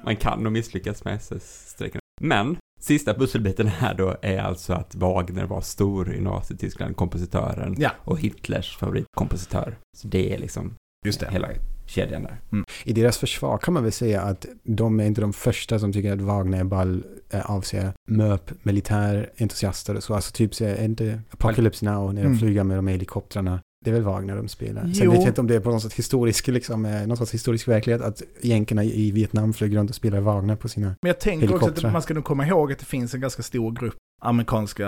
Man 0.06 0.15
kan 0.15 0.43
nog 0.43 0.54
misslyckas 0.54 1.04
med 1.04 1.15
SS-strecken. 1.15 2.00
Men, 2.22 2.58
sista 2.80 3.13
pusselbiten 3.13 3.67
här 3.67 3.93
då 3.93 4.15
är 4.22 4.38
alltså 4.39 4.74
att 4.74 4.96
Wagner 4.96 5.46
var 5.46 5.62
stor 5.62 6.13
i 6.13 6.22
Nazityskland, 6.22 6.96
kompositören, 6.96 7.76
Ja. 7.78 7.91
och 8.00 8.19
Hitlers 8.19 8.78
favoritkompositör. 8.78 9.76
Så 9.98 10.08
det 10.08 10.34
är 10.34 10.38
liksom 10.38 10.76
Just 11.06 11.19
det. 11.19 11.32
hela 11.32 11.48
kedjan 11.86 12.24
där. 12.24 12.38
I 12.84 12.93
deras 12.93 13.17
försvar 13.17 13.58
kan 13.58 13.74
man 13.74 13.84
väl 13.84 13.91
säga 13.91 14.22
att 14.22 14.46
de 14.63 15.00
är 15.00 15.06
inte 15.06 15.22
de 15.22 15.34
första 15.34 15.80
som 15.80 15.93
tycker 15.93 16.13
att 16.13 16.22
Wagner 16.22 16.60
är 16.60 16.63
ball 16.63 17.04
eh, 17.30 17.52
avser 17.52 17.91
MÖP, 18.08 18.52
militärentusiaster 18.63 19.96
och 19.96 20.04
så. 20.04 20.13
Alltså 20.13 20.32
typ 20.32 20.56
så 20.56 20.63
är 20.65 20.84
inte 20.86 21.22
Apocalypse 21.32 21.86
Now 21.86 22.13
när 22.13 22.22
de 22.22 22.28
Mm. 22.28 22.39
flyger 22.39 22.63
med 22.63 22.78
de 22.78 22.88
helikoptrarna. 22.88 23.60
Det 23.86 23.89
är 23.89 23.93
väl 23.93 24.04
Wagner 24.04 24.36
de 24.36 24.48
spelar. 24.48 24.82
Sen 24.82 24.91
Jo. 25.06 25.12
vet 25.12 25.19
jag 25.19 25.30
inte 25.30 25.41
om 25.41 25.48
det 25.48 25.56
är 25.56 25.60
på 25.60 25.72
något 25.72 25.82
sätt 25.82 25.93
historisk, 25.93 26.48
liksom, 26.48 26.86
eh, 26.86 27.08
någon 27.08 27.17
sorts 27.17 27.34
historisk 27.34 27.67
verklighet 27.67 28.02
att 28.02 28.22
jänkarna 28.41 28.84
i 28.84 29.12
Vietnam 29.12 29.54
flög 29.54 29.76
runt 29.76 29.89
och 29.89 29.96
spelade 29.96 30.22
Wagner 30.22 30.56
på 30.56 30.67
sina... 30.69 30.88
Men 31.02 31.08
jag 31.10 31.19
tänker 31.19 31.46
också 31.48 31.56
Helikoptrar. 31.58 31.88
att 31.89 31.93
man 31.93 32.02
ska 32.02 32.13
nog 32.13 32.24
komma 32.24 32.48
ihåg 32.48 32.72
att 32.72 32.80
det 32.80 32.86
finns 32.86 33.13
en 33.13 33.22
ganska 33.22 33.43
stor 33.43 33.72
grupp 33.72 33.96
amerikanska 34.22 34.88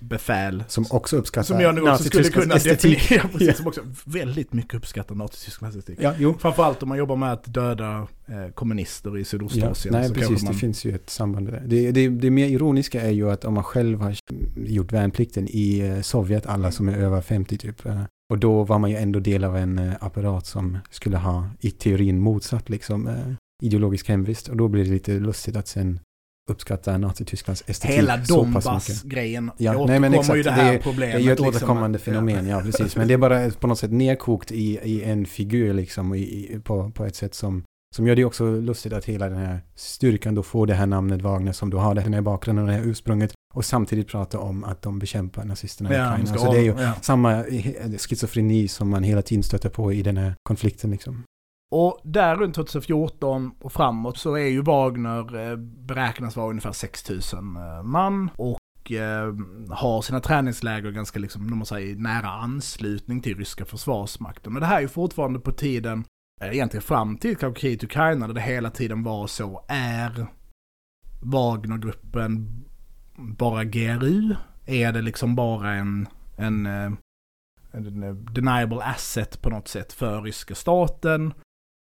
befäl. 0.00 0.64
Som 0.68 0.84
också 0.90 1.16
uppskattar 1.16 1.42
som 1.46 1.60
jag 1.60 1.74
nu 1.74 1.80
också 1.82 2.04
skulle 2.04 2.24
kunna 2.28 2.54
estetik. 2.54 2.98
definiera, 2.98 3.28
precis, 3.28 3.48
Ja. 3.48 3.54
som 3.54 3.66
också 3.66 3.80
väldigt 4.04 4.52
mycket 4.52 4.74
uppskattar 4.74 5.14
Nazitysklands 5.14 5.76
estetik. 5.76 5.98
Ja, 6.02 6.14
jo. 6.18 6.34
Framförallt 6.38 6.82
om 6.82 6.88
man 6.88 6.98
jobbar 6.98 7.16
med 7.16 7.32
att 7.32 7.44
döda 7.54 8.06
eh, 8.26 8.48
kommunister 8.54 9.16
i 9.16 9.20
Ja, 9.20 9.24
Sydostasien. 9.24 9.94
nej, 9.94 10.08
så 10.08 10.14
precis. 10.14 10.42
man, 10.42 10.52
Det 10.52 10.58
finns 10.58 10.84
ju 10.84 10.94
ett 10.94 11.10
samband 11.10 11.46
där. 11.46 11.62
Det, 11.66 11.90
det, 11.92 12.08
det 12.08 12.30
mer 12.30 12.46
ironiska 12.48 13.00
är 13.02 13.10
ju 13.10 13.30
att 13.30 13.44
om 13.44 13.54
man 13.54 13.64
själv 13.64 14.00
har 14.00 14.16
gjort 14.56 14.92
värnplikten 14.92 15.48
i 15.50 15.78
eh, 15.78 16.00
Sovjet, 16.00 16.46
alla 16.46 16.70
som 16.72 16.88
är 16.88 16.96
över 16.98 17.20
50 17.20 17.58
typ, 17.58 17.86
eh, 17.86 18.02
och 18.30 18.38
då 18.38 18.64
var 18.64 18.78
man 18.78 18.90
ju 18.90 18.96
ändå 18.96 19.20
del 19.20 19.44
av 19.44 19.56
en 19.56 19.92
apparat 20.00 20.46
som 20.46 20.78
skulle 20.90 21.16
ha 21.16 21.48
i 21.60 21.70
teorin 21.70 22.18
motsatt 22.20 22.68
liksom 22.68 23.10
ideologisk 23.62 24.08
hemvist. 24.08 24.48
Och 24.48 24.56
då 24.56 24.68
blir 24.68 24.84
det 24.84 24.90
lite 24.90 25.12
lustigt 25.12 25.56
att 25.56 25.68
sen 25.68 26.00
uppskatta 26.50 26.98
Nazitysklands 26.98 27.64
estetik 27.66 27.96
Hela. 27.96 28.16
Donbass-grejen 28.16 29.50
Ja, 29.56 29.70
återkommer 29.70 29.88
nej, 29.88 30.00
men 30.00 30.12
ju 30.12 30.18
exakt. 30.18 30.44
det 30.44 30.50
här 30.50 30.72
Det- 30.72 30.78
problemet. 30.78 31.14
Det 31.16 31.20
är 31.20 31.24
ju 31.24 31.32
ett 31.32 31.38
liksom, 31.40 31.48
återkommande 31.56 31.96
att- 31.96 32.02
fenomen, 32.02 32.46
ja 32.46 32.60
precis. 32.60 32.96
Men 32.96 33.08
det 33.08 33.14
är 33.14 33.18
bara 33.18 33.50
på 33.50 33.66
något 33.66 33.78
sätt 33.78 33.92
nedkokt 33.92 34.52
i, 34.52 34.78
i 34.82 35.02
en 35.04 35.26
figur 35.26 35.74
liksom, 35.74 36.14
i, 36.14 36.18
i, 36.18 36.60
på, 36.64 36.90
på 36.90 37.04
ett 37.04 37.16
sätt 37.16 37.34
som, 37.34 37.62
som 37.96 38.06
gör 38.06 38.16
det 38.16 38.24
också 38.24 38.50
lustigt 38.60 38.92
att 38.92 39.04
hela 39.04 39.28
den 39.28 39.38
här 39.38 39.60
styrkan 39.74 40.34
då 40.34 40.42
får 40.42 40.66
det 40.66 40.74
här 40.74 40.86
namnet 40.86 41.22
Wagner 41.22 41.52
som 41.52 41.70
då 41.70 41.78
har 41.78 41.94
den 41.94 42.14
här 42.14 42.20
bakgrunden 42.20 42.64
och 42.64 42.70
det 42.70 42.76
här 42.76 42.84
ursprunget 42.86 43.32
och 43.54 43.64
samtidigt 43.64 44.08
prata 44.08 44.38
om 44.38 44.64
att 44.64 44.82
de 44.82 44.98
bekämpar 44.98 45.44
nazisterna 45.44 45.92
i 45.92 45.96
Ja, 45.96 46.06
Ukraina. 46.10 46.26
ska 46.26 46.38
Så 46.38 46.52
det 46.52 46.58
är 46.58 46.62
ju 46.62 46.74
ja. 46.80 46.92
samma 47.02 47.32
eh, 47.44 47.92
schizofreni 47.98 48.68
som 48.68 48.88
man 48.90 49.02
hela 49.02 49.22
tiden 49.22 49.42
stöter 49.42 49.68
på 49.68 49.92
i 49.92 50.02
den 50.02 50.16
här 50.16 50.34
konflikten 50.42 50.90
liksom. 50.90 51.24
Och 51.70 52.00
där 52.04 52.36
runt 52.36 52.54
2014 52.54 53.52
och 53.60 53.72
framåt 53.72 54.18
så 54.18 54.34
är 54.34 54.46
ju 54.46 54.62
Wagner, 54.62 55.50
eh, 55.50 55.56
beräknas 55.56 56.36
vara 56.36 56.50
ungefär 56.50 56.72
6000 56.72 57.56
eh, 57.56 57.82
man 57.82 58.30
och 58.36 58.92
eh, 58.92 59.34
har 59.70 60.02
sina 60.02 60.20
träningsläger 60.20 60.90
ganska 60.90 61.18
liksom, 61.18 61.58
man 61.58 61.66
säger, 61.66 61.96
nära 61.96 62.28
anslutning 62.28 63.20
till 63.20 63.38
ryska 63.38 63.64
försvarsmakten. 63.64 64.52
Men 64.52 64.60
det 64.60 64.66
här 64.66 64.76
är 64.76 64.80
ju 64.80 64.88
fortfarande 64.88 65.40
på 65.40 65.52
tiden, 65.52 66.04
egentligen 66.40 66.82
fram 66.82 67.16
till 67.16 67.36
kriget 67.36 67.82
i 67.82 67.86
Ukraina, 67.86 68.26
där 68.26 68.34
det 68.34 68.40
hela 68.40 68.70
tiden 68.70 69.02
var 69.02 69.26
så, 69.26 69.64
är 69.68 70.26
Wagnergruppen 71.20 72.64
bara 73.16 73.64
GRU? 73.64 74.34
Är 74.66 74.92
det 74.92 75.02
liksom 75.02 75.34
bara 75.34 75.74
en, 75.74 76.08
en, 76.36 76.66
en 76.66 78.24
deniable 78.34 78.82
asset 78.82 79.42
på 79.42 79.50
något 79.50 79.68
sätt 79.68 79.92
för 79.92 80.22
ryska 80.22 80.54
staten? 80.54 81.32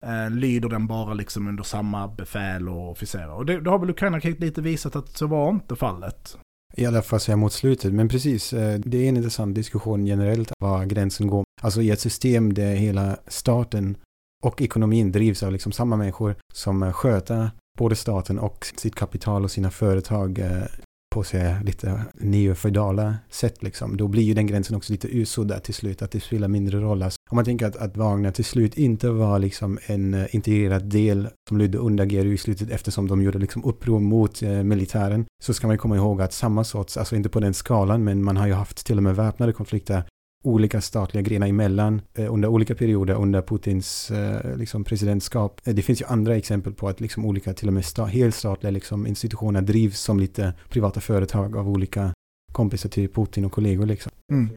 Eh, 0.06 0.30
lyder 0.30 0.70
den 0.70 0.88
bara 0.88 1.14
liksom 1.14 1.48
under 1.48 1.64
samma 1.64 2.08
befäl 2.08 2.70
och 2.70 2.92
officerare? 2.92 3.34
Och 3.34 3.46
det, 3.46 3.62
det 3.62 3.70
har 3.70 3.80
väl 3.80 3.90
Ukraina 3.90 4.20
lite 4.24 4.62
visat 4.62 4.96
att 4.96 5.18
så 5.18 5.28
var 5.28 5.50
inte 5.50 5.76
fallet. 5.76 6.38
I 6.74 6.86
alla 6.86 7.02
fall 7.02 7.20
så 7.20 7.38
mot 7.38 7.54
slutet, 7.54 7.94
men 7.94 8.10
precis, 8.10 8.54
eh, 8.54 8.80
det 8.80 8.98
är 8.98 9.10
en 9.10 9.18
intressant 9.18 9.56
diskussion 9.56 10.08
generellt 10.08 10.52
var 10.60 10.86
gränsen 10.86 11.28
går. 11.28 11.44
Alltså 11.62 11.82
i 11.82 11.92
ett 11.92 12.00
system 12.00 12.54
där 12.54 12.76
hela 12.76 13.18
staten 13.28 13.98
och 14.44 14.62
ekonomin 14.62 15.12
drivs 15.12 15.44
av 15.44 15.52
liksom 15.52 15.72
samma 15.72 15.96
människor 15.96 16.36
som 16.54 16.94
sköter 16.94 17.52
både 17.78 17.96
staten 17.96 18.40
och 18.40 18.66
sitt 18.76 18.96
kapital 18.96 19.44
och 19.44 19.52
sina 19.52 19.72
företag 19.72 20.40
eh, 20.40 20.64
på 21.12 21.24
sig 21.24 21.56
lite 21.64 22.02
neofeudala 22.14 23.16
sätt 23.30 23.64
liksom. 23.64 23.98
Då 23.98 24.08
blir 24.08 24.24
ju 24.24 24.34
den 24.34 24.48
gränsen 24.48 24.76
också 24.76 24.94
lite 24.94 25.18
ursuddad 25.18 25.64
till 25.64 25.74
slut, 25.74 26.02
att 26.02 26.12
det 26.12 26.20
spelar 26.20 26.48
mindre 26.48 26.80
roll. 26.80 27.04
Alltså, 27.04 27.18
om 27.30 27.36
man 27.36 27.46
tänker 27.46 27.68
att, 27.68 27.76
att 27.76 27.98
Wagner 27.98 28.32
till 28.32 28.46
slut 28.46 28.78
inte 28.78 29.10
var 29.10 29.40
liksom 29.40 29.80
en 29.86 30.14
eh, 30.14 30.36
integrerad 30.36 30.84
del 30.84 31.30
som 31.50 31.58
lydde 31.58 31.78
under 31.78 32.06
GRU 32.06 32.34
i 32.34 32.38
slutet 32.38 32.70
eftersom 32.70 33.08
de 33.08 33.22
gjorde 33.22 33.40
liksom 33.40 33.64
uppror 33.66 34.00
mot 34.00 34.44
eh, 34.44 34.50
militären, 34.50 35.26
så 35.44 35.54
ska 35.54 35.68
man 35.68 35.74
ju 35.74 35.78
komma 35.78 35.96
ihåg 35.96 36.22
att 36.22 36.34
samma 36.34 36.64
sorts, 36.64 36.98
alltså 36.98 37.16
inte 37.16 37.30
på 37.30 37.40
den 37.40 37.54
skalan, 37.54 38.04
men 38.04 38.24
man 38.24 38.38
har 38.38 38.48
ju 38.48 38.54
haft 38.54 38.86
till 38.86 38.98
och 38.98 39.04
med 39.04 39.16
väpnade 39.16 39.54
konflikter 39.54 40.04
olika 40.42 40.82
statliga 40.82 41.22
grenar 41.22 41.48
emellan 41.48 42.02
eh, 42.14 42.34
under 42.34 42.48
olika 42.50 42.76
perioder 42.76 43.14
under 43.14 43.42
Putins 43.42 44.12
eh, 44.12 44.58
liksom 44.58 44.84
presidentskap. 44.84 45.62
Eh, 45.64 45.76
det 45.76 45.82
finns 45.82 46.02
ju 46.02 46.06
andra 46.06 46.36
exempel 46.36 46.74
på 46.74 46.88
att 46.88 47.00
liksom 47.02 47.26
olika 47.26 47.54
till 47.54 47.68
och 47.68 47.74
med 47.74 47.84
sta- 47.84 48.06
helstatliga 48.06 48.72
liksom 48.72 49.08
institutioner 49.08 49.62
drivs 49.62 50.00
som 50.00 50.20
lite 50.20 50.54
privata 50.70 51.02
företag 51.02 51.58
av 51.58 51.70
olika 51.70 52.14
kompisar 52.52 52.90
till 52.90 53.10
Putin 53.10 53.46
och 53.46 53.52
kollegor 53.52 53.86
liksom. 53.86 54.12
Mm. 54.32 54.50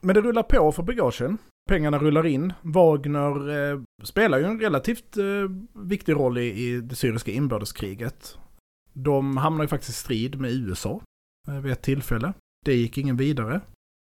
Men 0.00 0.14
det 0.14 0.20
rullar 0.20 0.42
på 0.42 0.72
för 0.72 0.82
bagagen. 0.82 1.38
Pengarna 1.68 1.98
rullar 1.98 2.26
in. 2.26 2.52
Wagner 2.62 3.70
eh, 3.72 3.80
spelar 4.02 4.38
ju 4.38 4.44
en 4.44 4.60
relativt 4.60 5.16
eh, 5.16 5.24
viktig 5.74 6.12
roll 6.12 6.38
i, 6.38 6.42
i 6.42 6.80
det 6.80 6.94
syriska 6.94 7.30
inbördeskriget. 7.30 8.38
De 8.92 9.36
hamnar 9.36 9.64
ju 9.64 9.68
faktiskt 9.68 9.90
i 9.90 10.02
strid 10.02 10.40
med 10.40 10.50
USA 10.52 11.00
eh, 11.48 11.60
vid 11.60 11.72
ett 11.72 11.82
tillfälle. 11.82 12.32
Det 12.64 12.74
gick 12.74 12.98
ingen 12.98 13.16
vidare. 13.16 13.60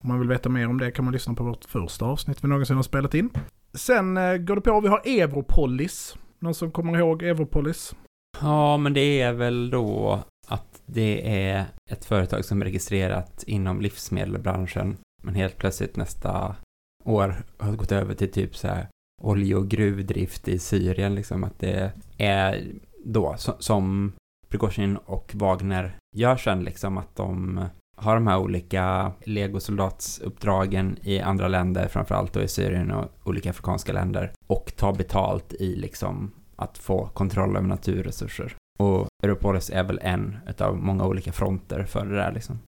Om 0.04 0.08
man 0.08 0.18
vill 0.18 0.28
veta 0.28 0.48
mer 0.48 0.68
om 0.68 0.78
det 0.78 0.90
kan 0.90 1.04
man 1.04 1.12
lyssna 1.12 1.34
på 1.34 1.44
vårt 1.44 1.64
första 1.64 2.04
avsnitt 2.04 2.44
vi 2.44 2.48
någonsin 2.48 2.76
har 2.76 2.82
spelat 2.82 3.14
in. 3.14 3.30
Sen 3.74 4.16
eh, 4.16 4.36
går 4.36 4.54
det 4.54 4.60
på, 4.60 4.80
vi 4.80 4.88
har 4.88 5.02
Europolis. 5.04 6.16
Någon 6.38 6.54
som 6.54 6.70
kommer 6.70 6.98
ihåg 6.98 7.22
Europolis? 7.22 7.94
Ja, 8.40 8.76
men 8.76 8.94
det 8.94 9.20
är 9.20 9.32
väl 9.32 9.70
då 9.70 10.20
att 10.48 10.82
Det 10.86 11.44
är 11.44 11.64
ett 11.90 12.04
företag 12.04 12.44
som 12.44 12.60
är 12.60 12.64
registrerat 12.64 13.44
inom 13.46 13.80
livsmedelsbranschen, 13.80 14.96
men 15.22 15.34
helt 15.34 15.56
plötsligt 15.58 15.96
nästa 15.96 16.56
år 17.04 17.34
har 17.58 17.76
gått 17.76 17.92
över 17.92 18.14
till 18.14 18.32
typ 18.32 18.56
så 18.56 18.68
här 18.68 18.88
olje 19.22 19.54
och 19.54 19.68
gruvdrift 19.68 20.48
i 20.48 20.58
Syrien, 20.58 21.14
liksom 21.14 21.44
att 21.44 21.58
det 21.58 21.92
är 22.18 22.72
då 23.04 23.36
som 23.58 24.12
Prigozjin 24.48 24.96
och 24.96 25.34
Wagner 25.34 25.96
gör 26.16 26.36
sen, 26.36 26.64
liksom 26.64 26.98
att 26.98 27.16
de 27.16 27.64
har 28.00 28.14
de 28.14 28.26
här 28.26 28.38
olika 28.38 29.12
legosoldatsuppdragen 29.24 30.96
i 31.02 31.20
andra 31.20 31.48
länder, 31.48 31.88
framförallt 31.88 32.32
då 32.32 32.40
i 32.40 32.48
Syrien 32.48 32.90
och 32.90 33.10
olika 33.24 33.50
afrikanska 33.50 33.92
länder, 33.92 34.32
och 34.46 34.72
tar 34.76 34.92
betalt 34.92 35.52
i 35.52 35.76
liksom 35.76 36.30
att 36.56 36.78
få 36.78 37.06
kontroll 37.06 37.56
över 37.56 37.68
naturresurser. 37.68 38.56
Och 38.78 39.06
Europolis 39.22 39.70
är 39.70 39.84
väl 39.84 40.00
en 40.02 40.38
av 40.58 40.76
många 40.76 41.04
olika 41.06 41.32
fronter 41.32 41.84
för 41.84 42.06
det 42.06 42.16
där 42.16 42.32
liksom. 42.32 42.58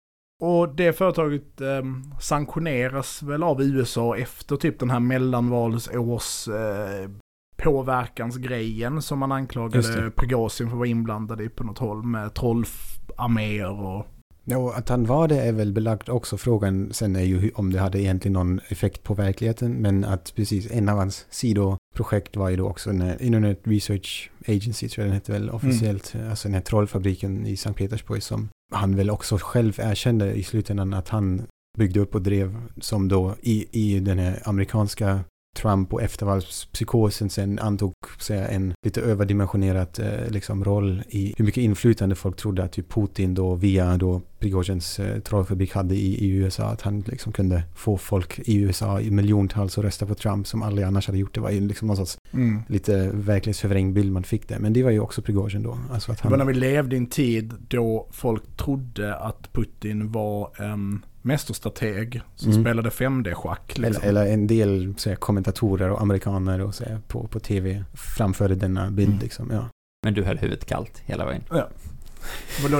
Och 0.43 0.75
det 0.75 0.93
företaget 0.93 1.61
eh, 1.61 1.83
sanktioneras 2.21 3.23
väl 3.23 3.43
av 3.43 3.63
USA 3.63 4.17
efter 4.17 4.57
typ 4.57 4.79
den 4.79 4.91
här 4.91 5.01
mellanvalsårs 5.01 6.49
eh, 6.49 7.11
påverkansgrejen 7.57 9.03
som 9.03 9.19
man 9.19 9.33
anklagade. 9.33 10.11
Prigozjin 10.11 10.69
för 10.69 10.75
att 10.75 10.79
vara 10.79 10.89
inblandad 10.89 11.41
i 11.41 11.49
på 11.49 11.65
något 11.65 11.79
håll 11.79 12.03
med 12.03 12.35
trollarméer 12.35 13.81
och... 13.81 14.07
Ja, 14.45 14.57
och 14.57 14.79
att 14.79 14.89
han 14.89 15.05
var 15.05 15.29
det 15.29 15.41
är 15.41 15.53
väl 15.53 15.73
belagt 15.73 16.09
också. 16.09 16.37
Frågan 16.37 16.93
sen 16.93 17.17
är 17.17 17.25
ju 17.25 17.51
om 17.55 17.73
det 17.73 17.79
hade 17.79 18.01
egentligen 18.01 18.33
någon 18.33 18.61
effekt 18.69 19.03
på 19.03 19.15
verkligheten. 19.15 19.73
Men 19.73 20.05
att 20.05 20.33
precis 20.37 20.71
en 20.71 20.89
av 20.89 20.99
hans 20.99 21.27
sidoprojekt 21.31 22.37
var 22.37 22.49
ju 22.49 22.57
då 22.57 22.69
också 22.69 22.91
den 22.91 23.01
här 23.01 23.23
Internet 23.23 23.61
Research 23.65 24.31
Agency, 24.49 24.89
tror 24.89 25.03
jag 25.03 25.09
den 25.09 25.15
hette 25.15 25.33
väl 25.33 25.51
officiellt. 25.51 26.15
Alltså 26.31 26.49
den 26.49 26.55
här 26.55 26.61
trollfabriken 26.61 27.47
i 27.47 27.57
Sankt 27.57 27.79
Petersburg 27.79 28.23
som 28.23 28.49
han 28.73 28.97
väl 28.97 29.11
också 29.11 29.39
själv 29.41 29.81
erkände 29.81 30.33
i 30.33 30.43
slutändan 30.43 30.95
att 30.95 31.09
han 31.09 31.43
byggde 31.79 32.01
upp 32.01 32.15
och 32.15 32.23
drev 32.23 32.57
som 32.81 33.09
då 33.09 33.35
i, 33.41 33.67
i 33.73 34.01
den 34.01 34.19
här 34.19 34.43
amerikanska 34.45 35.21
Trump 35.57 35.93
och 35.93 36.03
eftervalspsykosen 36.03 37.31
sen 37.31 37.59
antog 37.59 37.93
säga, 38.19 38.49
en 38.49 38.75
lite 38.87 39.01
överdimensionerat 39.01 39.99
eh, 39.99 40.29
liksom, 40.31 40.65
roll 40.65 41.03
i 41.09 41.35
hur 41.37 41.45
mycket 41.45 41.63
inflytande 41.63 42.15
folk 42.15 42.37
trodde 42.37 42.65
att 42.65 42.73
typ 42.73 42.93
Putin 42.93 43.35
då 43.35 43.55
via 43.55 43.97
då 43.97 44.21
Prigozjins 44.39 44.99
eh, 45.01 45.21
trollfabrik 45.21 45.75
hade 45.75 45.95
i, 45.95 46.25
i 46.25 46.31
USA. 46.31 46.65
Att 46.65 46.83
han 46.83 47.01
liksom 47.01 47.33
kunde 47.33 47.63
få 47.75 47.97
folk 47.97 48.39
i 48.39 48.57
USA 48.57 49.01
i 49.01 49.11
miljontals 49.11 49.79
att 49.79 49.85
rösta 49.85 50.07
på 50.07 50.15
Trump 50.15 50.47
som 50.47 50.63
aldrig 50.63 50.87
annars 50.87 51.07
hade 51.07 51.19
gjort 51.19 51.35
det. 51.35 51.41
var 51.41 51.51
ju 51.51 51.61
liksom 51.61 51.89
någon 51.89 51.97
sorts 51.97 52.19
Mm. 52.35 52.63
lite 52.69 53.11
verklighetsförvrängd 53.15 53.95
bild 53.95 54.13
man 54.13 54.25
fick 54.25 54.49
där. 54.49 54.59
Men 54.59 54.73
det 54.73 54.83
var 54.83 54.91
ju 54.91 55.01
också 55.01 55.23
Prigozjin 55.23 55.63
då. 55.63 55.79
Alltså 55.93 56.13
att 56.13 56.23
Det 56.23 56.29
var 56.29 56.37
när 56.37 56.45
han, 56.45 56.55
vi 56.55 56.61
levde 56.61 56.97
i 56.97 56.99
en 56.99 57.07
tid 57.07 57.55
då 57.69 58.09
folk 58.11 58.57
trodde 58.57 59.17
att 59.17 59.53
Putin 59.53 60.13
var 60.13 60.51
en 60.63 61.05
mästerstrateg 61.23 62.21
som 62.37 62.51
Mm. 62.51 62.63
spelade 62.65 62.91
5D-schack. 62.91 63.79
Liksom. 63.79 63.85
eller, 63.85 64.01
eller 64.21 64.33
en 64.33 64.47
del 64.47 64.95
så 64.97 65.09
här, 65.09 65.17
kommentatorer 65.17 65.91
och 65.91 66.03
amerikaner 66.03 66.61
och 66.61 66.75
så 66.75 66.85
här, 66.85 67.01
på, 67.09 67.27
på 67.27 67.41
tv 67.41 67.85
framförde 67.95 68.55
denna 68.55 68.91
bild. 68.91 69.09
Mm. 69.09 69.21
Liksom, 69.21 69.51
ja. 69.51 69.69
Men 70.05 70.15
du 70.15 70.23
höll 70.25 70.39
huvudet 70.39 70.65
kallt 70.65 71.03
hela 71.07 71.27
vägen. 71.27 71.43
Det? 71.51 71.67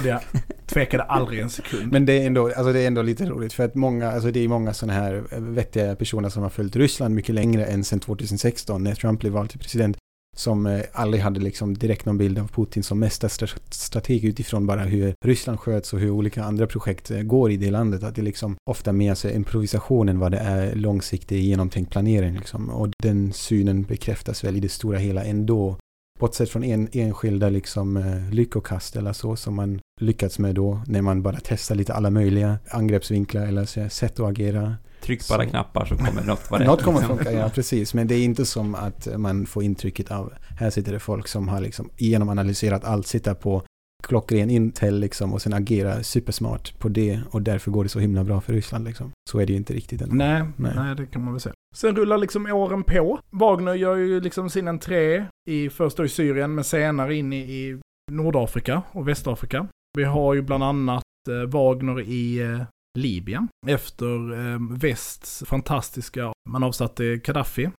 Jag 0.09 0.21
tvekade 0.67 1.03
aldrig 1.03 1.41
en 1.41 1.51
sekund. 1.51 1.93
Men 1.93 2.07
det 2.07 2.13
är, 2.23 2.27
ändå, 2.27 2.47
alltså 2.47 2.73
det 2.73 2.81
är 2.81 2.87
ändå 2.87 3.03
lite 3.03 3.27
roligt 3.27 3.53
för 3.53 3.65
att 3.65 3.75
många, 3.75 4.13
alltså 4.13 4.31
det 4.31 4.41
är 4.45 4.49
många 4.49 4.75
sådana 4.75 4.93
här 5.01 5.25
vettiga 5.39 5.97
personer 5.97 6.29
som 6.29 6.43
har 6.43 6.51
följt 6.51 6.77
Ryssland 6.77 7.15
mycket 7.15 7.35
längre 7.35 7.65
än 7.65 7.85
sedan 7.85 8.01
2016 8.01 8.85
när 8.85 8.95
Trump 8.95 9.21
blev 9.21 9.33
vald 9.33 9.51
till 9.51 9.59
president 9.59 9.97
som 10.37 10.67
eh, 10.67 10.81
aldrig 10.93 11.23
hade 11.23 11.41
liksom 11.41 11.79
direkt 11.79 12.07
någon 12.07 12.19
bild 12.19 12.39
av 12.39 12.49
Putin 12.49 12.83
som 12.83 12.99
mästarstrateg 12.99 14.25
utifrån 14.25 14.67
bara 14.67 14.83
hur 14.83 15.15
Ryssland 15.25 15.61
sköts 15.61 15.93
och 15.93 16.01
hur 16.01 16.11
olika 16.11 16.45
andra 16.45 16.67
projekt 16.67 17.11
eh, 17.11 17.23
går 17.23 17.51
i 17.51 17.57
det 17.57 17.71
landet. 17.71 18.03
Att 18.03 18.15
det 18.15 18.23
liksom 18.23 18.57
ofta 18.71 18.93
mer 18.93 19.05
sig 19.05 19.11
alltså, 19.11 19.37
improvisationen 19.37 20.19
vad 20.19 20.33
det 20.33 20.39
är 20.39 20.75
långsiktig 20.75 21.41
genomtänkt 21.43 21.91
planering. 21.91 22.35
Liksom. 22.35 22.71
Och 22.71 22.89
den 22.99 23.33
synen 23.33 23.83
bekräftas 23.83 24.45
väl 24.45 24.57
i 24.57 24.61
det 24.61 24.69
stora 24.69 24.99
hela 24.99 25.25
ändå. 25.25 25.77
Bortsett 26.21 26.51
från 26.51 26.65
en, 26.65 26.89
enskilda 26.93 27.49
liksom, 27.49 27.97
eh, 27.97 28.31
lyckokast 28.31 28.97
eller 28.97 29.13
så 29.13 29.37
som 29.37 29.55
man 29.55 29.81
lyckats 30.01 30.39
med 30.39 30.55
då 30.55 30.83
när 30.87 31.03
man 31.03 31.23
bara 31.23 31.39
testar 31.45 31.75
lite 31.75 31.95
alla 31.95 32.11
möjliga 32.11 32.59
angreppsvinklar 32.71 33.47
eller 33.47 33.89
sätt 33.89 34.21
att 34.21 34.31
agera. 34.31 34.77
Tryck 35.03 35.31
alla 35.31 35.45
Så- 35.45 35.51
knappar 35.51 35.85
så 35.85 35.97
kommer 35.97 36.23
något 36.23 36.51
vara 36.51 36.61
rätt. 36.61 36.67
Något 36.67 36.83
kommer 36.83 36.99
att 36.99 37.03
liksom. 37.03 37.19
funka, 37.19 37.33
ja 37.41 37.49
precis. 37.49 37.95
Men 37.95 38.07
det 38.09 38.15
är 38.15 38.25
inte 38.25 38.47
som 38.47 38.75
att 38.75 39.09
man 39.17 39.47
får 39.47 39.63
intrycket 39.63 40.11
av, 40.11 40.33
här 40.59 40.71
sitter 40.71 40.93
det 40.93 40.99
folk 40.99 41.29
som 41.29 41.49
har 41.49 41.61
liksom 41.61 41.91
genomanalyserat 41.97 42.85
allt, 42.85 43.07
sitter 43.07 43.35
på 43.35 43.63
klockren 44.03 44.51
Intel 44.51 44.99
liksom 45.01 45.33
och 45.33 45.43
sen 45.43 45.53
agerar 45.53 46.03
supersmart 46.03 46.79
på 46.79 46.89
det 46.89 47.21
och 47.31 47.43
därför 47.43 47.71
går 47.71 47.83
det 47.85 47.89
så 47.91 47.99
himla 47.99 48.25
bra 48.25 48.41
för 48.41 48.53
Ryssland 48.53 48.85
liksom. 48.85 49.11
Så 49.31 49.39
är 49.41 49.47
det 49.47 49.53
ju 49.53 49.57
inte 49.57 49.73
riktigt 49.75 50.03
ändå. 50.03 50.15
Nej, 50.15 50.43
Nej. 50.57 50.73
nej, 50.77 50.95
det 50.97 51.07
kan 51.07 51.25
man 51.25 51.33
väl 51.35 51.41
säga. 51.41 51.55
Sen 51.77 51.97
rullar 51.97 52.19
liksom 52.19 52.47
åren 52.47 52.83
på. 52.85 53.19
Wagner 53.31 53.75
gör 53.75 53.97
ju 53.97 54.21
liksom 54.21 54.51
sin 54.51 54.69
entré 54.69 55.25
i 55.51 55.71
först 55.71 55.97
då 55.97 56.05
i 56.05 56.09
Syrien, 56.09 56.55
men 56.55 56.65
senare 56.65 57.15
in 57.15 57.33
i, 57.33 57.37
i 57.37 57.81
Nordafrika 58.13 58.83
och 58.93 59.09
Västafrika. 59.09 59.67
Vi 59.99 60.05
har 60.05 60.35
ju 60.35 60.43
bland 60.43 60.65
annat 60.65 61.03
eh, 61.29 61.51
Wagner 61.51 62.01
i 62.01 62.41
eh, 62.41 62.63
Libyen 62.99 63.49
efter 63.67 64.33
eh, 64.33 64.59
västs 64.79 65.45
fantastiska, 65.47 66.33
man 66.49 66.63
avsatte 66.63 67.17
Gaddafi 67.17 67.71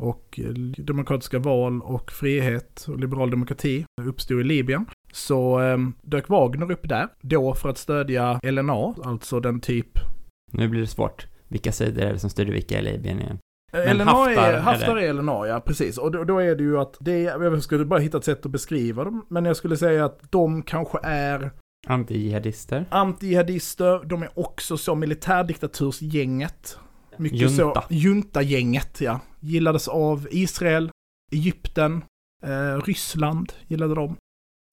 och 0.00 0.40
eh, 0.42 0.52
demokratiska 0.84 1.38
val 1.38 1.82
och 1.82 2.12
frihet 2.12 2.86
och 2.88 2.98
liberal 2.98 3.30
demokrati 3.30 3.86
uppstod 4.02 4.40
i 4.40 4.44
Libyen. 4.44 4.86
Så 5.12 5.60
eh, 5.60 5.78
dök 6.02 6.28
Wagner 6.28 6.72
upp 6.72 6.88
där, 6.88 7.08
då 7.20 7.54
för 7.54 7.68
att 7.68 7.78
stödja 7.78 8.40
LNA, 8.42 8.94
alltså 9.04 9.40
den 9.40 9.60
typ 9.60 9.98
Nu 10.52 10.68
blir 10.68 10.80
det 10.80 10.86
svårt. 10.86 11.26
Vilka 11.48 11.72
sidor 11.72 12.02
är 12.02 12.12
det 12.12 12.18
som 12.18 12.30
styr 12.30 12.46
vilka 12.46 12.78
i 12.78 12.82
Libyen 12.82 13.20
igen? 13.20 13.38
Men 13.72 13.96
LNA 13.96 14.04
Haftar, 14.04 14.52
är, 14.52 14.60
Haftar 14.60 14.96
är 14.96 15.12
LNA, 15.12 15.46
ja 15.46 15.60
precis. 15.60 15.98
Och 15.98 16.10
då, 16.10 16.24
då 16.24 16.38
är 16.38 16.56
det 16.56 16.62
ju 16.62 16.78
att, 16.78 16.96
det 17.00 17.22
jag 17.22 17.62
skulle 17.62 17.84
bara 17.84 18.00
hitta 18.00 18.18
ett 18.18 18.24
sätt 18.24 18.46
att 18.46 18.52
beskriva 18.52 19.04
dem, 19.04 19.26
men 19.28 19.44
jag 19.44 19.56
skulle 19.56 19.76
säga 19.76 20.04
att 20.04 20.32
de 20.32 20.62
kanske 20.62 20.98
är 21.02 21.50
Anti-jihadister? 21.86 22.84
anti-jihadister, 22.90 24.04
de 24.04 24.22
är 24.22 24.38
också 24.38 24.76
så 24.76 24.94
militärdiktatursgänget. 24.94 26.78
Mycket 27.16 27.50
så, 27.50 27.62
Junta. 27.62 27.84
junta-gänget, 27.90 29.00
ja. 29.00 29.20
Gillades 29.40 29.88
av 29.88 30.28
Israel, 30.30 30.90
Egypten, 31.32 32.04
eh, 32.44 32.76
Ryssland 32.84 33.52
gillade 33.66 33.94
de. 33.94 34.16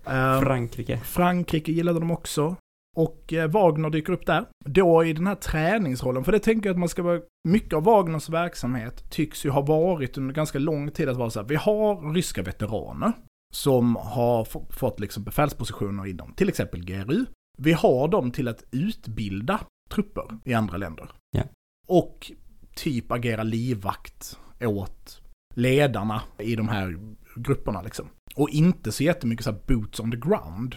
Eh, 0.06 0.39
Frankrike? 0.41 0.97
Frankrike 0.97 1.71
gillade 1.71 2.00
de 2.00 2.12
också. 2.12 2.56
Och 2.97 3.34
eh, 3.34 3.50
Wagner 3.50 3.89
dyker 3.89 4.13
upp 4.13 4.26
där. 4.26 4.45
Då 4.65 5.06
i 5.06 5.13
den 5.13 5.28
här 5.28 5.36
träningsrollen, 5.36 6.24
för 6.24 6.32
det 6.32 6.39
tänker 6.39 6.69
jag 6.69 6.74
att 6.74 6.80
man 6.80 6.89
ska 6.89 7.04
vara... 7.04 7.21
Mycket 7.50 7.74
av 7.74 7.84
Wagners 7.84 8.30
verksamhet 8.30 9.12
tycks 9.12 9.45
ju 9.45 9.50
ha 9.50 9.62
varit 9.62 10.17
under 10.17 10.34
ganska 10.34 10.60
lång 10.60 10.91
tid 10.91 11.10
att 11.10 11.17
vara 11.17 11.30
så 11.30 11.39
här, 11.39 11.47
vi 11.47 11.56
har 11.56 12.13
ryska 12.13 12.43
veteraner 12.43 13.13
som 13.52 13.96
har 13.96 14.46
få- 14.46 14.68
fått 14.70 15.00
liksom 15.00 15.24
befälspositioner 15.24 16.06
inom 16.06 16.34
till 16.34 16.50
exempel 16.50 16.84
GRU. 16.84 17.26
Vi 17.58 17.74
har 17.74 18.08
dem 18.08 18.32
till 18.32 18.48
att 18.48 18.64
utbilda 18.72 19.60
trupper 19.90 20.40
i 20.46 20.54
andra 20.54 20.78
länder. 20.78 21.12
Ja. 21.38 21.44
Och 21.88 22.32
typ 22.76 23.12
agera 23.12 23.44
livvakt 23.44 24.40
åt 24.62 25.22
ledarna 25.56 26.22
i 26.40 26.56
de 26.56 26.68
här 26.70 26.98
grupperna 27.36 27.82
liksom. 27.82 28.08
Och 28.36 28.50
inte 28.50 28.92
så 28.92 29.04
jättemycket 29.04 29.44
så 29.46 29.52
här 29.52 29.60
boots 29.68 30.00
on 30.00 30.12
the 30.12 30.18
ground. 30.18 30.76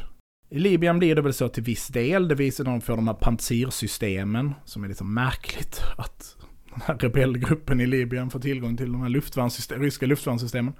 I 0.50 0.58
Libyen 0.58 0.98
blir 0.98 1.14
det 1.14 1.22
väl 1.22 1.34
så 1.34 1.48
till 1.48 1.62
viss 1.62 1.88
del. 1.88 2.28
Det 2.28 2.34
visar 2.34 2.64
när 2.64 2.70
de 2.70 2.80
får 2.80 2.96
de 2.96 3.08
här 3.08 3.14
pansirsystemen, 3.14 4.54
som 4.64 4.84
är 4.84 4.88
lite 4.88 5.04
märkligt 5.04 5.80
att 5.98 6.36
den 6.74 6.82
här 6.86 6.98
rebellgruppen 6.98 7.80
i 7.80 7.86
Libyen 7.86 8.30
får 8.30 8.40
tillgång 8.40 8.76
till 8.76 8.92
de 8.92 9.02
här 9.02 9.08
luftvärnssystem, 9.08 9.82
ryska 9.82 10.06
luftvärnssystemen. 10.06 10.74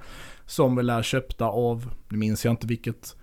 Som 0.46 0.76
väl 0.76 0.90
är 0.90 1.02
köpta 1.02 1.44
av, 1.44 1.94
nu 2.09 2.18
minns 2.18 2.44
jag 2.44 2.52
inte 2.52 2.66
vilket 2.66 3.16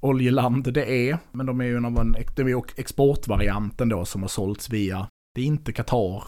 oljeland 0.00 0.72
det 0.72 1.10
är, 1.10 1.18
men 1.32 1.46
de 1.46 1.60
är 1.60 1.64
ju 1.64 1.76
en 1.76 1.84
av 1.84 1.98
en, 1.98 2.16
de 2.36 2.42
är 2.42 2.62
exportvarianten 2.78 3.88
då 3.88 4.04
som 4.04 4.22
har 4.22 4.28
sålts 4.28 4.70
via, 4.70 5.08
det 5.34 5.40
är 5.40 5.44
inte 5.44 5.72
Qatar, 5.72 6.24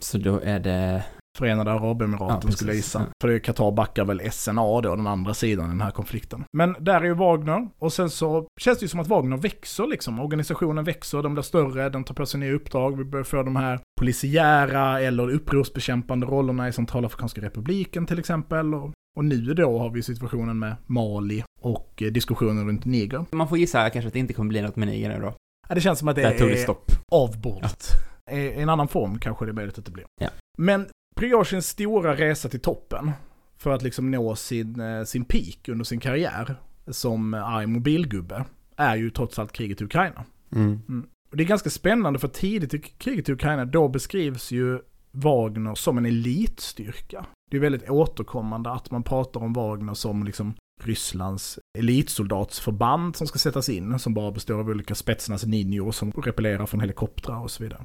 Så 0.00 0.18
då 0.18 0.40
är 0.40 0.60
det... 0.60 1.04
Förenade 1.38 1.72
Arabemiraten 1.72 2.40
Ja, 2.44 2.50
skulle 2.50 2.70
jag 2.70 2.76
gissa. 2.76 2.98
Ja. 2.98 3.06
För 3.22 3.38
Qatar 3.38 3.72
backar 3.72 4.04
väl 4.04 4.30
SNA 4.32 4.80
då, 4.80 4.96
den 4.96 5.06
andra 5.06 5.34
sidan 5.34 5.66
i 5.66 5.68
den 5.68 5.80
här 5.80 5.90
konflikten. 5.90 6.44
Men 6.56 6.76
där 6.78 7.00
är 7.00 7.04
ju 7.04 7.14
Wagner, 7.14 7.68
och 7.78 7.92
sen 7.92 8.10
så 8.10 8.46
känns 8.60 8.78
det 8.78 8.84
ju 8.84 8.88
som 8.88 9.00
att 9.00 9.08
Wagner 9.08 9.36
växer 9.36 9.86
liksom. 9.86 10.20
Organisationen 10.20 10.84
växer, 10.84 11.22
den 11.22 11.34
blir 11.34 11.42
större, 11.42 11.88
den 11.88 12.04
tar 12.04 12.14
på 12.14 12.26
sig 12.26 12.40
nya 12.40 12.52
uppdrag, 12.52 12.98
vi 12.98 13.04
börjar 13.04 13.24
få 13.24 13.42
de 13.42 13.56
här 13.56 13.80
polisiära 14.00 15.00
eller 15.00 15.30
upprorsbekämpande 15.30 16.26
rollerna 16.26 16.68
i 16.68 16.72
Centralafrikanska 16.72 17.40
republiken 17.40 18.06
till 18.06 18.18
exempel. 18.18 18.74
Och, 18.74 18.92
och 19.16 19.24
nu 19.24 19.54
då 19.54 19.78
har 19.78 19.90
vi 19.90 20.02
situationen 20.02 20.58
med 20.58 20.76
Mali 20.86 21.44
och 21.60 22.02
eh, 22.02 22.12
diskussionen 22.12 22.66
runt 22.66 22.84
Niger. 22.84 23.24
Man 23.32 23.48
får 23.48 23.58
gissa 23.58 23.90
kanske 23.90 24.06
att 24.06 24.12
det 24.12 24.18
inte 24.18 24.32
kommer 24.34 24.48
bli 24.48 24.62
något 24.62 24.76
med 24.76 24.88
Niger 24.88 25.08
nu 25.08 25.20
då. 25.20 25.34
Ja, 25.68 25.74
det 25.74 25.80
känns 25.80 25.98
som 25.98 26.08
att 26.08 26.16
det 26.16 26.22
Där 26.22 26.38
tog 26.38 26.48
det 26.48 26.54
är 26.58 26.62
stopp. 26.62 26.90
avbordat. 27.12 27.88
I 28.30 28.52
en 28.52 28.68
annan 28.68 28.88
form 28.88 29.18
kanske 29.18 29.44
det 29.44 29.50
är 29.50 29.54
möjligt 29.54 29.78
att 29.78 29.84
det 29.84 29.90
blir. 29.90 30.04
Ja. 30.20 30.28
Men 30.58 30.86
Prigozjins 31.14 31.68
stora 31.68 32.16
resa 32.16 32.48
till 32.48 32.60
toppen 32.60 33.12
för 33.56 33.70
att 33.70 33.82
liksom 33.82 34.10
nå 34.10 34.36
sin, 34.36 34.80
eh, 34.80 35.04
sin 35.04 35.24
peak 35.24 35.68
under 35.68 35.84
sin 35.84 36.00
karriär 36.00 36.56
som 36.86 37.34
arg 37.34 37.66
mobilgubbe 37.66 38.44
är 38.76 38.96
ju 38.96 39.10
trots 39.10 39.38
allt 39.38 39.52
kriget 39.52 39.80
i 39.80 39.84
Ukraina. 39.84 40.24
Mm. 40.52 41.06
Och 41.30 41.36
det 41.36 41.42
är 41.42 41.48
ganska 41.48 41.70
spännande 41.70 42.18
för 42.18 42.28
tidigt 42.28 42.74
i 42.74 42.78
kriget 42.78 43.28
i 43.28 43.32
Ukraina, 43.32 43.64
då 43.64 43.88
beskrivs 43.88 44.52
ju 44.52 44.80
Wagner 45.10 45.74
som 45.74 45.98
en 45.98 46.06
elitstyrka. 46.06 47.26
Det 47.50 47.56
är 47.56 47.60
väldigt 47.60 47.90
återkommande 47.90 48.70
att 48.70 48.90
man 48.90 49.02
pratar 49.02 49.40
om 49.40 49.52
Wagner 49.52 49.94
som 49.94 50.24
liksom 50.24 50.54
Rysslands 50.82 51.58
elitsoldatsförband 51.78 53.16
som 53.16 53.26
ska 53.26 53.38
sättas 53.38 53.68
in, 53.68 53.98
som 53.98 54.14
bara 54.14 54.32
består 54.32 54.60
av 54.60 54.68
olika 54.68 54.94
spetsnas 54.94 55.46
ninjor 55.46 55.92
som 55.92 56.10
repellerar 56.10 56.66
från 56.66 56.80
helikoptrar 56.80 57.40
och 57.40 57.50
så 57.50 57.62
vidare. 57.62 57.84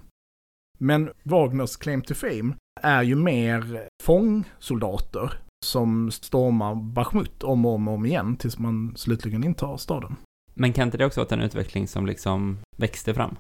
Men 0.82 1.10
Wagners 1.24 1.78
claim 1.78 2.02
to 2.02 2.14
fame 2.14 2.56
är 2.82 3.04
ju 3.04 3.16
mer 3.16 3.88
fångsoldater 4.04 5.34
som 5.66 6.12
stormar 6.12 6.76
Bachmut 6.76 7.44
om 7.44 7.66
och 7.66 7.74
om, 7.74 7.88
och 7.88 7.94
om 7.94 8.06
igen 8.06 8.36
tills 8.36 8.60
man 8.60 8.94
slutligen 8.96 9.44
intar 9.44 9.78
staden. 9.78 10.16
Men 10.54 10.74
kan 10.74 10.88
inte 10.88 10.98
det 10.98 11.06
också 11.06 11.20
vara 11.20 11.36
en 11.36 11.42
utveckling 11.42 11.88
som 11.88 12.06
liksom 12.06 12.58
växte 12.78 13.14
fram? 13.14 13.36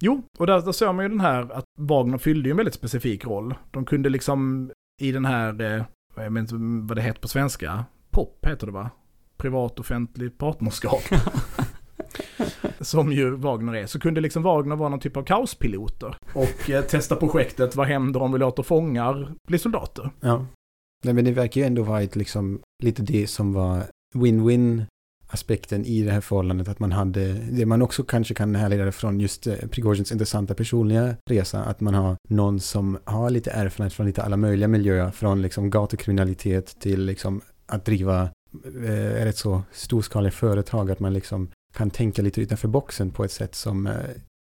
Jo, 0.00 0.22
och 0.38 0.46
där, 0.46 0.60
där 0.60 0.72
såg 0.72 0.94
man 0.94 1.04
ju 1.04 1.08
den 1.08 1.20
här 1.20 1.52
att 1.52 1.64
Wagner 1.78 2.18
fyllde 2.18 2.48
ju 2.48 2.50
en 2.50 2.56
väldigt 2.56 2.74
specifik 2.74 3.24
roll. 3.24 3.54
De 3.70 3.84
kunde 3.84 4.08
liksom 4.08 4.70
i 5.02 5.12
den 5.12 5.24
här, 5.24 5.60
eh, 5.60 5.84
jag 6.16 6.30
vet 6.30 6.40
inte 6.40 6.54
vad 6.88 6.96
det 6.96 7.02
heter 7.02 7.20
på 7.20 7.28
svenska, 7.28 7.84
POP 8.10 8.46
heter 8.46 8.66
det 8.66 8.72
va? 8.72 8.90
Privat-offentligt 9.36 10.38
partnerskap. 10.38 11.02
som 12.84 13.12
ju 13.12 13.30
Wagner 13.36 13.74
är, 13.74 13.86
så 13.86 14.00
kunde 14.00 14.20
liksom 14.20 14.42
Wagner 14.42 14.76
vara 14.76 14.88
någon 14.88 15.00
typ 15.00 15.16
av 15.16 15.22
kaospiloter. 15.22 16.16
Och 16.34 16.70
eh, 16.70 16.84
testa 16.84 17.16
projektet, 17.16 17.76
vad 17.76 17.86
händer 17.86 18.22
om 18.22 18.32
vi 18.32 18.38
låter 18.38 18.62
fångar 18.62 19.34
bli 19.48 19.58
soldater? 19.58 20.10
Ja. 20.20 20.46
Nej, 21.04 21.14
men 21.14 21.24
det 21.24 21.32
verkar 21.32 21.60
ju 21.60 21.66
ändå 21.66 21.82
vara 21.82 22.02
ett, 22.02 22.16
liksom, 22.16 22.60
lite 22.82 23.02
det 23.02 23.26
som 23.26 23.52
var 23.52 23.82
win-win 24.14 24.84
aspekten 25.34 25.84
i 25.84 26.02
det 26.02 26.10
här 26.10 26.20
förhållandet 26.20 26.68
att 26.68 26.78
man 26.78 26.92
hade, 26.92 27.32
det 27.32 27.66
man 27.66 27.82
också 27.82 28.04
kanske 28.04 28.34
kan 28.34 28.54
härleda 28.54 28.92
från 28.92 29.20
just 29.20 29.46
eh, 29.46 29.54
Prigozjins 29.54 30.12
intressanta 30.12 30.54
personliga 30.54 31.16
resa, 31.30 31.64
att 31.64 31.80
man 31.80 31.94
har 31.94 32.16
någon 32.28 32.60
som 32.60 32.98
har 33.04 33.30
lite 33.30 33.50
erfarenhet 33.50 33.92
från 33.92 34.06
lite 34.06 34.22
alla 34.22 34.36
möjliga 34.36 34.68
miljöer, 34.68 35.10
från 35.10 35.42
liksom 35.42 35.70
gatukriminalitet 35.70 36.80
till 36.80 37.04
liksom 37.04 37.40
att 37.66 37.84
driva 37.84 38.22
eh, 38.64 39.24
rätt 39.24 39.36
så 39.36 39.62
storskaliga 39.72 40.32
företag, 40.32 40.90
att 40.90 41.00
man 41.00 41.12
liksom 41.12 41.48
kan 41.74 41.90
tänka 41.90 42.22
lite 42.22 42.40
utanför 42.40 42.68
boxen 42.68 43.10
på 43.10 43.24
ett 43.24 43.32
sätt 43.32 43.54
som 43.54 43.86
eh, 43.86 43.94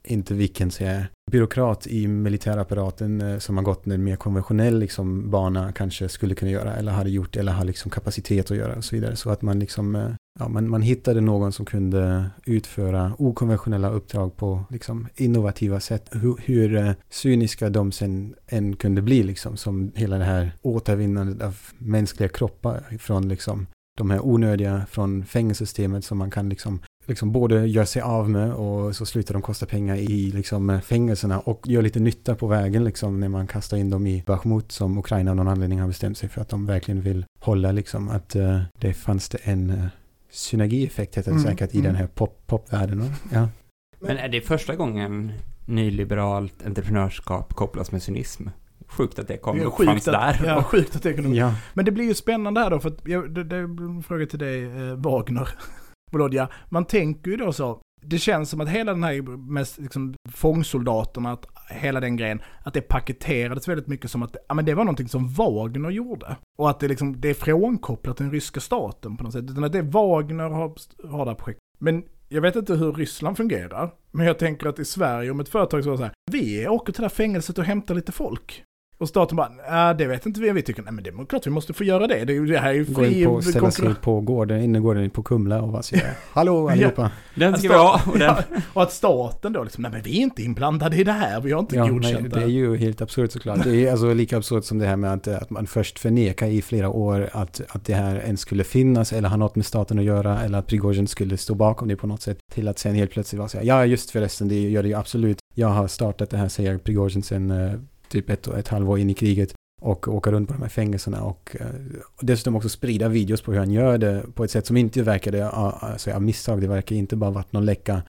inte 0.04 0.34
vilken 0.34 0.70
säga, 0.70 1.06
byråkrat 1.30 1.86
i 1.86 2.08
militärapparaten 2.08 3.20
eh, 3.20 3.38
som 3.38 3.56
har 3.56 3.64
gått 3.64 3.86
en 3.86 4.04
mer 4.04 4.16
konventionell 4.16 4.78
liksom, 4.78 5.30
bana 5.30 5.72
kanske 5.72 6.08
skulle 6.08 6.34
kunna 6.34 6.50
göra 6.50 6.74
eller 6.74 6.92
hade 6.92 7.10
gjort 7.10 7.36
eller 7.36 7.52
har 7.52 7.64
liksom 7.64 7.90
kapacitet 7.90 8.50
att 8.50 8.56
göra 8.56 8.76
och 8.76 8.84
så 8.84 8.96
vidare. 8.96 9.16
Så 9.16 9.30
att 9.30 9.42
man 9.42 9.58
liksom, 9.58 9.96
eh, 9.96 10.10
ja, 10.40 10.48
man, 10.48 10.68
man 10.68 10.82
hittade 10.82 11.20
någon 11.20 11.52
som 11.52 11.66
kunde 11.66 12.30
utföra 12.44 13.12
okonventionella 13.18 13.90
uppdrag 13.90 14.36
på 14.36 14.64
liksom, 14.70 15.08
innovativa 15.16 15.80
sätt. 15.80 16.08
Hur, 16.12 16.36
hur 16.44 16.76
eh, 16.76 16.92
cyniska 17.10 17.70
de 17.70 17.92
sen 17.92 18.34
än 18.46 18.76
kunde 18.76 19.02
bli 19.02 19.22
liksom, 19.22 19.56
som 19.56 19.92
hela 19.94 20.18
det 20.18 20.24
här 20.24 20.52
återvinnandet 20.62 21.42
av 21.42 21.58
mänskliga 21.78 22.28
kroppar 22.28 22.98
från 22.98 23.28
liksom 23.28 23.66
de 23.98 24.10
här 24.10 24.26
onödiga 24.26 24.86
från 24.90 25.24
fängelsesystemet 25.24 26.04
som 26.04 26.18
man 26.18 26.30
kan 26.30 26.48
liksom 26.48 26.80
liksom 27.06 27.32
både 27.32 27.66
gör 27.66 27.84
sig 27.84 28.02
av 28.02 28.30
med 28.30 28.52
och 28.52 28.96
så 28.96 29.06
slutar 29.06 29.34
de 29.34 29.42
kosta 29.42 29.66
pengar 29.66 29.96
i 29.96 30.32
liksom 30.34 30.80
fängelserna 30.84 31.40
och 31.40 31.68
gör 31.68 31.82
lite 31.82 32.00
nytta 32.00 32.34
på 32.34 32.46
vägen 32.46 32.84
liksom 32.84 33.20
när 33.20 33.28
man 33.28 33.46
kastar 33.46 33.76
in 33.76 33.90
dem 33.90 34.06
i 34.06 34.22
Bachmut 34.26 34.72
som 34.72 34.98
Ukraina 34.98 35.30
av 35.30 35.36
någon 35.36 35.48
anledning 35.48 35.80
har 35.80 35.88
bestämt 35.88 36.18
sig 36.18 36.28
för 36.28 36.40
att 36.40 36.48
de 36.48 36.66
verkligen 36.66 37.00
vill 37.00 37.24
hålla 37.40 37.72
liksom 37.72 38.08
att 38.08 38.36
uh, 38.36 38.60
det 38.78 38.94
fanns 38.94 39.28
det 39.28 39.38
en 39.42 39.70
uh, 39.70 39.86
synergieffekt 40.30 41.18
heter 41.18 41.30
det 41.30 41.36
Mm, 41.36 41.44
säkert 41.44 41.74
i 41.74 41.78
mm. 41.78 41.86
den 41.86 41.96
här 41.96 42.06
pop, 42.06 42.46
popvärlden. 42.46 43.12
Ja. 43.32 43.48
Men 44.00 44.16
är 44.16 44.28
det 44.28 44.40
första 44.40 44.76
gången 44.76 45.32
nyliberalt 45.66 46.66
entreprenörskap 46.66 47.54
kopplas 47.54 47.92
med 47.92 48.02
cynism? 48.02 48.48
Sjukt 48.86 49.18
att 49.18 49.28
det 49.28 49.36
kom 49.36 49.60
är 49.60 49.64
uppfanns 49.64 50.04
sjukt 50.04 50.08
att, 50.08 50.38
där. 50.38 50.46
ja, 50.46 50.62
sjukt 50.62 50.96
att 50.96 51.02
det 51.02 51.12
kunde 51.12 51.36
ja. 51.36 51.54
Men 51.74 51.84
det 51.84 51.90
blir 51.90 52.04
ju 52.04 52.14
spännande 52.14 52.60
här 52.60 52.70
då, 52.70 52.80
för 52.80 52.88
att 52.88 53.08
jag, 53.08 53.34
det, 53.34 53.44
det 53.44 53.56
är 53.56 53.62
en 53.62 54.02
fråga 54.02 54.26
till 54.26 54.38
dig, 54.38 54.64
eh, 54.64 54.94
Wagner, 54.94 55.48
Bologna. 56.14 56.48
Man 56.68 56.84
tänker 56.84 57.30
ju 57.30 57.36
då 57.36 57.52
så, 57.52 57.80
det 58.02 58.18
känns 58.18 58.50
som 58.50 58.60
att 58.60 58.68
hela 58.68 58.92
den 58.92 59.02
här 59.02 59.22
med 59.36 59.66
liksom, 59.78 60.14
fångsoldaterna, 60.28 61.32
att 61.32 61.46
hela 61.70 62.00
den 62.00 62.16
grejen, 62.16 62.42
att 62.64 62.74
det 62.74 62.80
paketerades 62.80 63.68
väldigt 63.68 63.86
mycket 63.86 64.10
som 64.10 64.22
att 64.22 64.36
ja, 64.48 64.54
men 64.54 64.64
det 64.64 64.74
var 64.74 64.84
någonting 64.84 65.08
som 65.08 65.28
Wagner 65.28 65.90
gjorde. 65.90 66.36
Och 66.58 66.70
att 66.70 66.80
det, 66.80 66.88
liksom, 66.88 67.20
det 67.20 67.30
är 67.30 67.34
frånkopplat 67.34 68.16
den 68.16 68.30
ryska 68.30 68.60
staten 68.60 69.16
på 69.16 69.24
något 69.24 69.32
sätt. 69.32 69.50
Utan 69.50 69.64
att 69.64 69.72
det 69.72 69.78
är 69.78 69.82
Wagner 69.82 70.48
har, 70.48 70.72
har 71.08 71.24
det 71.24 71.30
här 71.30 71.34
projektet. 71.34 71.62
Men 71.78 72.04
jag 72.28 72.42
vet 72.42 72.56
inte 72.56 72.74
hur 72.74 72.92
Ryssland 72.92 73.36
fungerar, 73.36 73.90
men 74.10 74.26
jag 74.26 74.38
tänker 74.38 74.66
att 74.66 74.78
i 74.78 74.84
Sverige, 74.84 75.30
om 75.30 75.40
ett 75.40 75.48
företag 75.48 75.84
så 75.84 75.90
var 75.90 75.96
så 75.96 76.02
här, 76.02 76.12
vi 76.32 76.68
åker 76.68 76.92
till 76.92 77.00
det 77.00 77.08
här 77.08 77.14
fängelset 77.14 77.58
och 77.58 77.64
hämtar 77.64 77.94
lite 77.94 78.12
folk. 78.12 78.64
Och 78.98 79.08
staten 79.08 79.36
bara, 79.36 79.48
nej 79.70 79.94
det 79.98 80.06
vet 80.06 80.26
inte 80.26 80.40
vi, 80.40 80.50
vi 80.50 80.62
tycker, 80.62 80.82
nej 80.82 80.92
men 80.92 81.04
det 81.04 81.10
är 81.10 81.26
klart 81.26 81.46
vi 81.46 81.50
måste 81.50 81.72
få 81.72 81.84
göra 81.84 82.06
det, 82.06 82.24
det, 82.24 82.46
det 82.46 82.58
här 82.58 82.68
är 82.68 82.74
ju 82.74 82.84
fri 82.84 83.24
på, 83.24 83.42
ställa 83.42 83.52
sig 83.52 83.60
konkurrens. 83.60 83.98
på 83.98 84.20
gården, 84.20 84.60
innergården 84.62 85.10
på 85.10 85.22
Kumla 85.22 85.62
och 85.62 85.68
bara 85.72 85.82
säga 85.82 86.02
Hallå 86.32 86.68
allihopa. 86.68 87.10
Den 87.34 87.58
ska 87.58 87.68
vi 87.68 87.74
ha. 87.74 88.00
Och 88.06 88.18
Ja, 88.20 88.38
och 88.72 88.82
att 88.82 88.92
staten 88.92 89.52
då 89.52 89.62
liksom, 89.62 89.82
nej 89.82 89.90
men 89.92 90.02
vi 90.02 90.18
är 90.18 90.22
inte 90.22 90.42
inblandade 90.42 90.96
i 90.96 91.04
det 91.04 91.12
här, 91.12 91.40
vi 91.40 91.52
har 91.52 91.60
inte 91.60 91.76
Ja, 91.76 91.86
godkänt 91.86 92.20
nej, 92.20 92.30
det. 92.30 92.38
det 92.38 92.42
är 92.44 92.48
ju 92.48 92.76
helt 92.76 93.02
absurt 93.02 93.32
såklart. 93.32 93.64
Det 93.64 93.86
är 93.86 93.90
alltså 93.90 94.14
lika 94.14 94.36
absurt 94.36 94.64
som 94.64 94.78
det 94.78 94.86
här 94.86 94.96
med 94.96 95.12
att, 95.12 95.28
att 95.28 95.50
man 95.50 95.66
först 95.66 95.98
förnekar 95.98 96.46
i 96.46 96.62
flera 96.62 96.88
år 96.88 97.28
att, 97.32 97.60
att 97.68 97.84
det 97.84 97.94
här 97.94 98.16
ens 98.20 98.40
skulle 98.40 98.64
finnas 98.64 99.12
eller 99.12 99.28
ha 99.28 99.36
något 99.36 99.56
med 99.56 99.66
staten 99.66 99.98
att 99.98 100.04
göra 100.04 100.42
eller 100.42 100.58
att 100.58 100.66
Prigozjin 100.66 101.06
skulle 101.06 101.36
stå 101.36 101.54
bakom 101.54 101.88
det 101.88 101.96
på 101.96 102.06
något 102.06 102.22
sätt 102.22 102.38
till 102.52 102.68
att 102.68 102.78
sen 102.78 102.94
helt 102.94 103.10
plötsligt 103.10 103.38
vara 103.38 103.48
så 103.48 103.58
här, 103.58 103.64
ja 103.64 103.86
just 103.86 104.10
förresten, 104.10 104.48
det 104.48 104.60
gör 104.60 104.82
det 104.82 104.88
ju 104.88 104.94
absolut. 104.94 105.38
Jag 105.54 105.68
har 105.68 105.88
startat 105.88 106.30
det 106.30 106.36
här, 106.36 106.48
säger 106.48 106.78
Prigozjin 106.78 107.22
sen 107.22 107.50
eh, 107.50 107.72
typ 108.14 108.30
ett, 108.30 108.46
ett 108.46 108.68
halvår 108.68 108.98
in 108.98 109.10
i 109.10 109.14
kriget 109.14 109.54
och 109.82 110.08
åka 110.08 110.30
runt 110.30 110.48
på 110.48 110.54
de 110.54 110.62
här 110.62 110.68
fängelserna 110.68 111.22
och, 111.22 111.56
och 112.16 112.24
dessutom 112.26 112.56
också 112.56 112.68
sprida 112.68 113.08
videos 113.08 113.42
på 113.42 113.52
hur 113.52 113.58
han 113.58 113.70
gör 113.70 113.98
det 113.98 114.24
på 114.34 114.44
ett 114.44 114.50
sätt 114.50 114.66
som 114.66 114.76
inte 114.76 115.02
verkade 115.02 115.48
alltså, 115.48 116.10
jag 116.10 116.22
misstag. 116.22 116.60
Det 116.60 116.66
verkar 116.66 116.96
inte 116.96 117.16
bara 117.16 117.30
varit 117.30 117.52
någon 117.52 117.64
läcka 117.64 118.02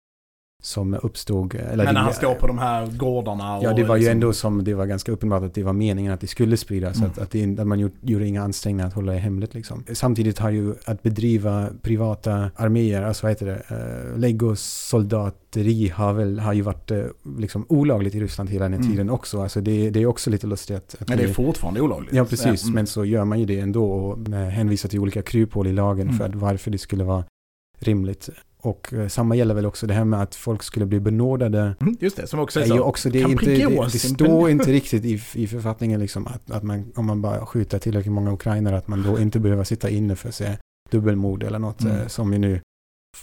som 0.64 0.94
uppstod. 1.02 1.54
Eller 1.54 1.84
men 1.84 1.94
när 1.94 2.00
han 2.00 2.12
står 2.14 2.34
på 2.34 2.46
de 2.46 2.58
här 2.58 2.86
gårdarna 2.86 3.60
Ja, 3.62 3.72
det 3.72 3.84
var 3.84 3.96
ju 3.96 4.00
liksom, 4.00 4.12
ändå 4.12 4.32
som, 4.32 4.64
det 4.64 4.74
var 4.74 4.86
ganska 4.86 5.12
uppenbart 5.12 5.42
att 5.42 5.54
det 5.54 5.62
var 5.62 5.72
meningen 5.72 6.12
att 6.12 6.20
det 6.20 6.26
skulle 6.26 6.56
spridas. 6.56 6.96
Mm. 6.96 7.10
Att, 7.10 7.18
att, 7.18 7.30
det, 7.30 7.60
att 7.60 7.66
man 7.66 7.80
gjort, 7.80 7.92
gjorde 8.00 8.26
inga 8.26 8.42
ansträngningar 8.42 8.86
att 8.86 8.94
hålla 8.94 9.12
det 9.12 9.18
hemligt 9.18 9.54
liksom. 9.54 9.84
Samtidigt 9.92 10.38
har 10.38 10.50
ju 10.50 10.74
att 10.84 11.02
bedriva 11.02 11.68
privata 11.82 12.50
arméer, 12.56 13.02
alltså 13.02 13.26
vad 13.26 13.30
heter 13.32 13.46
det, 13.46 13.74
uh, 14.12 14.18
legosoldateri 14.18 15.88
har 15.88 16.12
väl, 16.12 16.38
har 16.38 16.52
ju 16.52 16.62
varit 16.62 16.90
eh, 16.90 17.04
liksom 17.38 17.66
olagligt 17.68 18.14
i 18.14 18.20
Ryssland 18.20 18.50
hela 18.50 18.64
den 18.64 18.74
Mm. 18.74 18.90
tiden 18.90 19.10
också. 19.10 19.42
Alltså 19.42 19.60
det, 19.60 19.90
det 19.90 20.02
är 20.02 20.06
också 20.06 20.30
lite 20.30 20.46
lustigt 20.46 20.76
att, 20.76 20.96
att 21.02 21.08
Men 21.08 21.18
det 21.18 21.24
är 21.24 21.32
fortfarande 21.32 21.80
olagligt. 21.80 22.14
Ja, 22.14 22.24
precis. 22.24 22.62
Mm. 22.64 22.74
Men 22.74 22.86
så 22.86 23.04
gör 23.04 23.24
man 23.24 23.40
ju 23.40 23.46
det 23.46 23.60
ändå 23.60 23.92
och 23.92 24.18
med 24.18 24.52
hänvisar 24.52 24.88
till 24.88 24.98
olika 25.00 25.22
kryphål 25.22 25.66
i 25.66 25.72
lagen 25.72 26.06
Mm. 26.06 26.18
för 26.18 26.24
att 26.24 26.34
varför 26.34 26.70
det 26.70 26.78
skulle 26.78 27.04
vara 27.04 27.24
rimligt. 27.78 28.28
Och 28.64 28.92
eh, 28.92 29.08
samma 29.08 29.34
gäller 29.34 29.54
väl 29.54 29.66
också 29.66 29.86
det 29.86 29.94
här 29.94 30.04
med 30.04 30.22
att 30.22 30.34
folk 30.34 30.62
skulle 30.62 30.86
bli 30.86 31.00
benådade 31.00 31.74
Mm, 31.80 31.96
Just 32.00 32.16
det, 32.16 32.26
som 32.26 32.40
också 32.40 32.60
är 32.60 32.64
så. 32.64 32.80
också, 32.80 33.10
det, 33.10 33.22
är 33.22 33.28
inte, 33.28 33.44
det, 33.46 33.80
det 33.92 33.98
står 33.98 34.50
inte 34.50 34.72
riktigt 34.72 35.04
i, 35.04 35.20
i 35.42 35.46
författningen 35.46 36.00
liksom 36.00 36.26
att, 36.26 36.50
att 36.50 36.62
man, 36.62 36.92
om 36.96 37.06
man 37.06 37.22
bara 37.22 37.46
skjuter 37.46 37.78
tillräckligt 37.78 38.12
många 38.12 38.32
ukrainare, 38.32 38.76
att 38.76 38.88
man 38.88 39.02
då 39.02 39.18
inte 39.20 39.40
behöver 39.40 39.64
sitta 39.64 39.90
inne 39.90 40.16
för 40.16 40.30
sig 40.30 40.58
dubbelmord 40.90 41.42
eller 41.42 41.58
något 41.58 41.80
Mm. 41.84 41.96
eh, 42.00 42.06
som 42.06 42.32
ju 42.32 42.38
nu, 42.38 42.60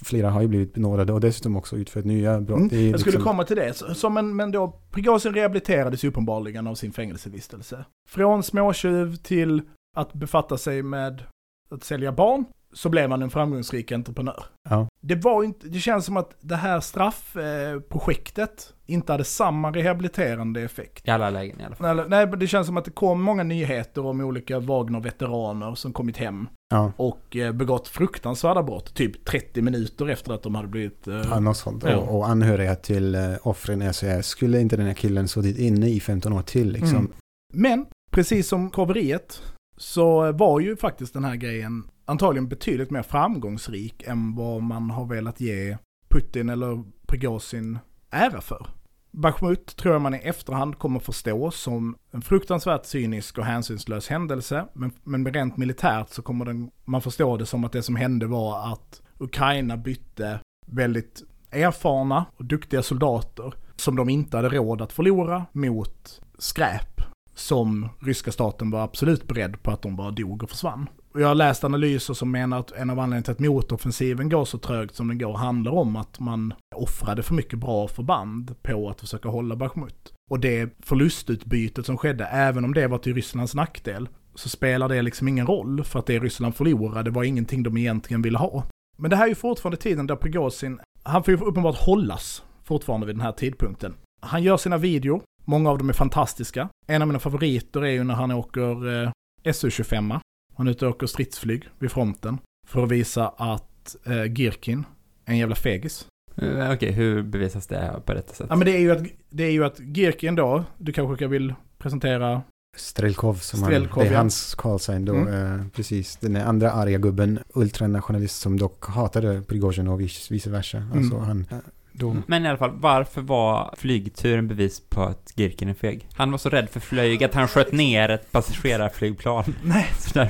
flera 0.03 0.29
har 0.29 0.41
ju 0.41 0.47
blivit 0.47 0.73
benådade 0.73 1.13
och 1.13 1.19
dessutom 1.21 1.57
också 1.57 1.75
utfört 1.77 2.05
nya 2.05 2.41
brott. 2.41 2.59
Mm, 2.71 2.89
jag 2.91 2.99
skulle 2.99 3.15
liksom- 3.17 3.31
komma 3.31 3.43
till 3.43 3.55
det. 3.55 3.73
Så- 3.77 3.93
Som 3.93 4.17
en, 4.17 4.35
men 4.35 4.51
då, 4.51 4.79
Prigozjin 4.91 5.33
rehabiliterades 5.33 6.03
uppenbarligen 6.03 6.67
av 6.67 6.75
sin 6.75 6.91
fängelsevistelse. 6.91 7.85
Från 8.09 8.43
småtjuv 8.43 9.15
till 9.15 9.61
att 9.97 10.13
befatta 10.13 10.57
sig 10.57 10.83
med 10.83 11.23
att 11.71 11.83
sälja 11.83 12.11
barn, 12.11 12.45
så 12.73 12.89
blev 12.89 13.11
han 13.11 13.21
en 13.21 13.29
framgångsrik 13.29 13.91
entreprenör. 13.91 14.43
Ja. 14.69 14.87
Det 15.01 15.15
var 15.15 15.43
inte, 15.43 15.67
det 15.67 15.79
känns 15.79 16.05
som 16.05 16.17
att 16.17 16.35
det 16.41 16.55
här 16.55 16.79
straffprojektet 16.79 18.73
inte 18.85 19.11
hade 19.11 19.23
samma 19.23 19.71
rehabiliterande 19.71 20.61
effekt. 20.61 21.07
I 21.07 21.11
alla 21.11 21.29
lägen 21.29 21.61
i 21.61 21.63
alla 21.63 21.75
fall. 21.75 22.09
Nej, 22.09 22.27
det 22.27 22.47
känns 22.47 22.67
som 22.67 22.77
att 22.77 22.85
det 22.85 22.91
kom 22.91 23.21
många 23.21 23.43
nyheter 23.43 24.05
om 24.05 24.21
olika 24.21 24.59
Wagner-veteraner 24.59 25.75
som 25.75 25.93
kommit 25.93 26.17
hem 26.17 26.47
Ja, 26.71 26.91
och 26.97 27.35
eh, 27.35 27.51
begått 27.51 27.87
fruktansvärda 27.87 28.63
brott, 28.63 28.93
typ 28.93 29.25
30 29.25 29.61
minuter 29.61 30.09
efter 30.09 30.33
att 30.33 30.43
de 30.43 30.55
hade 30.55 30.67
blivit... 30.67 31.07
eh, 31.07 31.15
ja, 31.15 31.39
något 31.39 31.57
sånt. 31.57 31.83
Ja. 31.83 31.97
Och, 31.97 32.17
och 32.17 32.29
anhöriga 32.29 32.75
till 32.75 33.15
eh, 33.15 33.21
offren 33.43 33.81
är 33.81 33.91
så 33.91 34.05
här, 34.05 34.21
skulle 34.21 34.61
inte 34.61 34.77
den 34.77 34.85
här 34.85 34.93
killen 34.93 35.27
suttit 35.27 35.57
inne 35.57 35.89
i 35.89 35.99
15 35.99 36.33
år 36.33 36.41
till 36.41 36.71
liksom? 36.71 36.97
Mm. 36.97 37.11
Men, 37.53 37.85
precis 38.11 38.47
som 38.47 38.69
korveriet, 38.69 39.41
så 39.77 40.31
var 40.31 40.59
ju 40.59 40.77
faktiskt 40.77 41.13
den 41.13 41.23
här 41.23 41.35
grejen 41.35 41.83
antagligen 42.05 42.47
betydligt 42.47 42.91
mer 42.91 43.03
framgångsrik 43.03 44.03
än 44.03 44.35
vad 44.35 44.63
man 44.63 44.89
har 44.89 45.05
velat 45.05 45.41
ge 45.41 45.77
Putin 46.09 46.49
eller 46.49 46.83
Prigozjin 47.07 47.79
ära 48.09 48.41
för. 48.41 48.67
Bachmut 49.11 49.75
tror 49.75 49.93
jag 49.93 50.01
man 50.01 50.15
i 50.15 50.17
efterhand 50.17 50.79
kommer 50.79 50.99
förstå 50.99 51.51
som 51.51 51.95
en 52.11 52.21
fruktansvärt 52.21 52.85
cynisk 52.85 53.37
och 53.37 53.45
hänsynslös 53.45 54.07
händelse, 54.07 54.65
men, 54.73 54.91
men 55.03 55.33
rent 55.33 55.57
militärt 55.57 56.09
så 56.09 56.21
kommer 56.21 56.45
den, 56.45 56.71
man 56.85 57.01
förstå 57.01 57.37
det 57.37 57.45
som 57.45 57.63
att 57.63 57.71
det 57.71 57.83
som 57.83 57.95
hände 57.95 58.27
var 58.27 58.73
att 58.73 59.01
Ukraina 59.17 59.77
bytte 59.77 60.39
väldigt 60.67 61.23
erfarna 61.51 62.25
och 62.37 62.45
duktiga 62.45 62.83
soldater 62.83 63.53
som 63.75 63.95
de 63.95 64.09
inte 64.09 64.37
hade 64.37 64.49
råd 64.49 64.81
att 64.81 64.93
förlora 64.93 65.45
mot 65.51 66.21
skräp 66.37 67.01
som 67.35 67.89
ryska 67.99 68.31
staten 68.31 68.71
var 68.71 68.83
absolut 68.83 69.27
beredd 69.27 69.63
på 69.63 69.71
att 69.71 69.81
de 69.81 69.95
bara 69.95 70.11
dog 70.11 70.43
och 70.43 70.49
försvann. 70.49 70.89
Och 71.13 71.21
jag 71.21 71.27
har 71.27 71.35
läst 71.35 71.63
analyser 71.63 72.13
som 72.13 72.31
menar 72.31 72.59
att 72.59 72.71
en 72.71 72.89
av 72.89 72.99
anledningarna 72.99 73.23
till 73.23 73.31
att 73.31 73.39
motoffensiven 73.39 74.29
går 74.29 74.45
så 74.45 74.57
trögt 74.57 74.95
som 74.95 75.07
den 75.07 75.17
går 75.17 75.33
handlar 75.33 75.71
om 75.71 75.95
att 75.95 76.19
man 76.19 76.53
offrade 76.75 77.23
för 77.23 77.33
mycket 77.33 77.59
bra 77.59 77.87
förband 77.87 78.55
på 78.61 78.89
att 78.89 78.99
försöka 78.99 79.29
hålla 79.29 79.55
Bachmut. 79.55 80.13
Och 80.29 80.39
det 80.39 80.77
förlustutbytet 80.79 81.85
som 81.85 81.97
skedde, 81.97 82.25
även 82.25 82.65
om 82.65 82.73
det 82.73 82.87
var 82.87 82.97
till 82.97 83.13
Rysslands 83.13 83.55
nackdel, 83.55 84.09
så 84.35 84.49
spelar 84.49 84.89
det 84.89 85.01
liksom 85.01 85.27
ingen 85.27 85.47
roll 85.47 85.83
för 85.83 85.99
att 85.99 86.05
det 86.05 86.19
Ryssland 86.19 86.55
förlorade 86.55 87.11
var 87.11 87.23
ingenting 87.23 87.63
de 87.63 87.77
egentligen 87.77 88.21
ville 88.21 88.37
ha. 88.37 88.63
Men 88.97 89.09
det 89.09 89.15
här 89.15 89.23
är 89.23 89.29
ju 89.29 89.35
fortfarande 89.35 89.77
tiden 89.77 90.07
där 90.07 90.15
Prigozhin, 90.15 90.79
han 91.03 91.23
får 91.23 91.33
ju 91.33 91.39
uppenbart 91.39 91.77
hållas 91.77 92.43
fortfarande 92.63 93.07
vid 93.07 93.15
den 93.15 93.21
här 93.21 93.31
tidpunkten. 93.31 93.93
Han 94.21 94.43
gör 94.43 94.57
sina 94.57 94.77
videor, 94.77 95.21
många 95.45 95.69
av 95.69 95.77
dem 95.77 95.89
är 95.89 95.93
fantastiska. 95.93 96.69
En 96.87 97.01
av 97.01 97.07
mina 97.07 97.19
favoriter 97.19 97.81
är 97.81 97.91
ju 97.91 98.03
när 98.03 98.13
han 98.13 98.31
åker 98.31 99.03
eh, 99.03 99.11
SU-25. 99.43 100.19
Han 100.55 100.67
är 100.67 100.71
ute 100.71 100.85
och 100.85 100.91
åker 100.95 101.07
stridsflyg 101.07 101.69
vid 101.79 101.91
fronten 101.91 102.37
för 102.67 102.83
att 102.83 102.91
visa 102.91 103.27
att 103.27 103.95
eh, 104.05 104.23
Girkin 104.33 104.85
är 105.25 105.31
en 105.31 105.37
jävla 105.37 105.55
fegis. 105.55 106.05
Eh, 106.35 106.71
Okej, 106.71 106.91
hur 106.91 107.21
bevisas 107.23 107.67
det 107.67 108.01
på 108.05 108.13
detta 108.13 108.33
sätt? 108.33 108.47
Ja 108.49 108.55
men 108.55 108.65
det 108.65 108.71
är 108.71 108.79
ju 108.79 108.91
att, 108.91 109.03
det 109.29 109.43
är 109.43 109.51
ju 109.51 109.63
att 109.65 109.77
Girkin 109.77 110.35
då, 110.35 110.63
du 110.77 110.91
kanske 110.93 111.27
vill 111.27 111.53
presentera 111.77 112.41
Strelkov 112.77 113.33
som 113.33 113.59
Strelkov, 113.59 114.03
han, 114.03 114.07
det 114.09 114.13
är 114.15 114.17
hans 114.17 114.55
callsign 114.55 115.05
då, 115.05 115.15
Mm. 115.15 115.59
eh, 115.61 115.67
precis. 115.75 116.15
Den 116.17 116.35
andra 116.35 116.71
arga 116.71 116.97
gubben, 116.97 117.39
ultranationalist 117.53 118.39
som 118.41 118.57
dock 118.59 118.85
hatade 118.85 119.41
Prigozjin 119.41 119.87
och 119.87 120.01
vice 120.01 120.33
vice 120.33 120.49
versa. 120.49 120.77
Alltså 120.95 121.15
Mm. 121.15 121.25
han, 121.27 121.45
då, 121.91 122.17
Men 122.27 122.45
i 122.45 122.49
alla 122.49 122.57
fall, 122.57 122.71
varför 122.73 123.21
var 123.21 123.73
flygturen 123.77 124.47
bevis 124.47 124.89
på 124.89 125.03
att 125.03 125.33
Girkin 125.37 125.69
är 125.69 125.73
feg? 125.73 126.07
Han 126.13 126.31
var 126.31 126.37
så 126.37 126.49
rädd 126.49 126.69
för 126.69 126.79
flyg 126.79 127.23
att 127.23 127.33
han 127.33 127.47
sköt 127.47 127.71
ner 127.71 128.09
ett 128.09 128.31
passagerarflygplan. 128.31 129.55
Nej, 129.63 129.87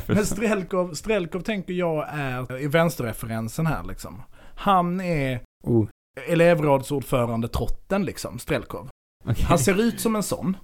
men. 0.07 0.25
Strelkov, 0.25 0.93
Strelkov 0.93 1.41
tänker 1.41 1.73
jag 1.73 2.07
är 2.09 2.61
i 2.61 2.67
vänsterreferensen 2.67 3.65
här 3.65 3.83
liksom. 3.83 4.23
Han 4.55 5.01
är 5.01 5.41
oh, 5.63 5.87
elevrådsordförande 6.27 7.47
trotten 7.47 8.05
liksom, 8.05 8.39
Strelkov. 8.39 8.89
Okej. 9.25 9.45
Han 9.45 9.59
ser 9.59 9.81
ut 9.81 9.99
som 9.99 10.15
en 10.15 10.23
sån. 10.23 10.57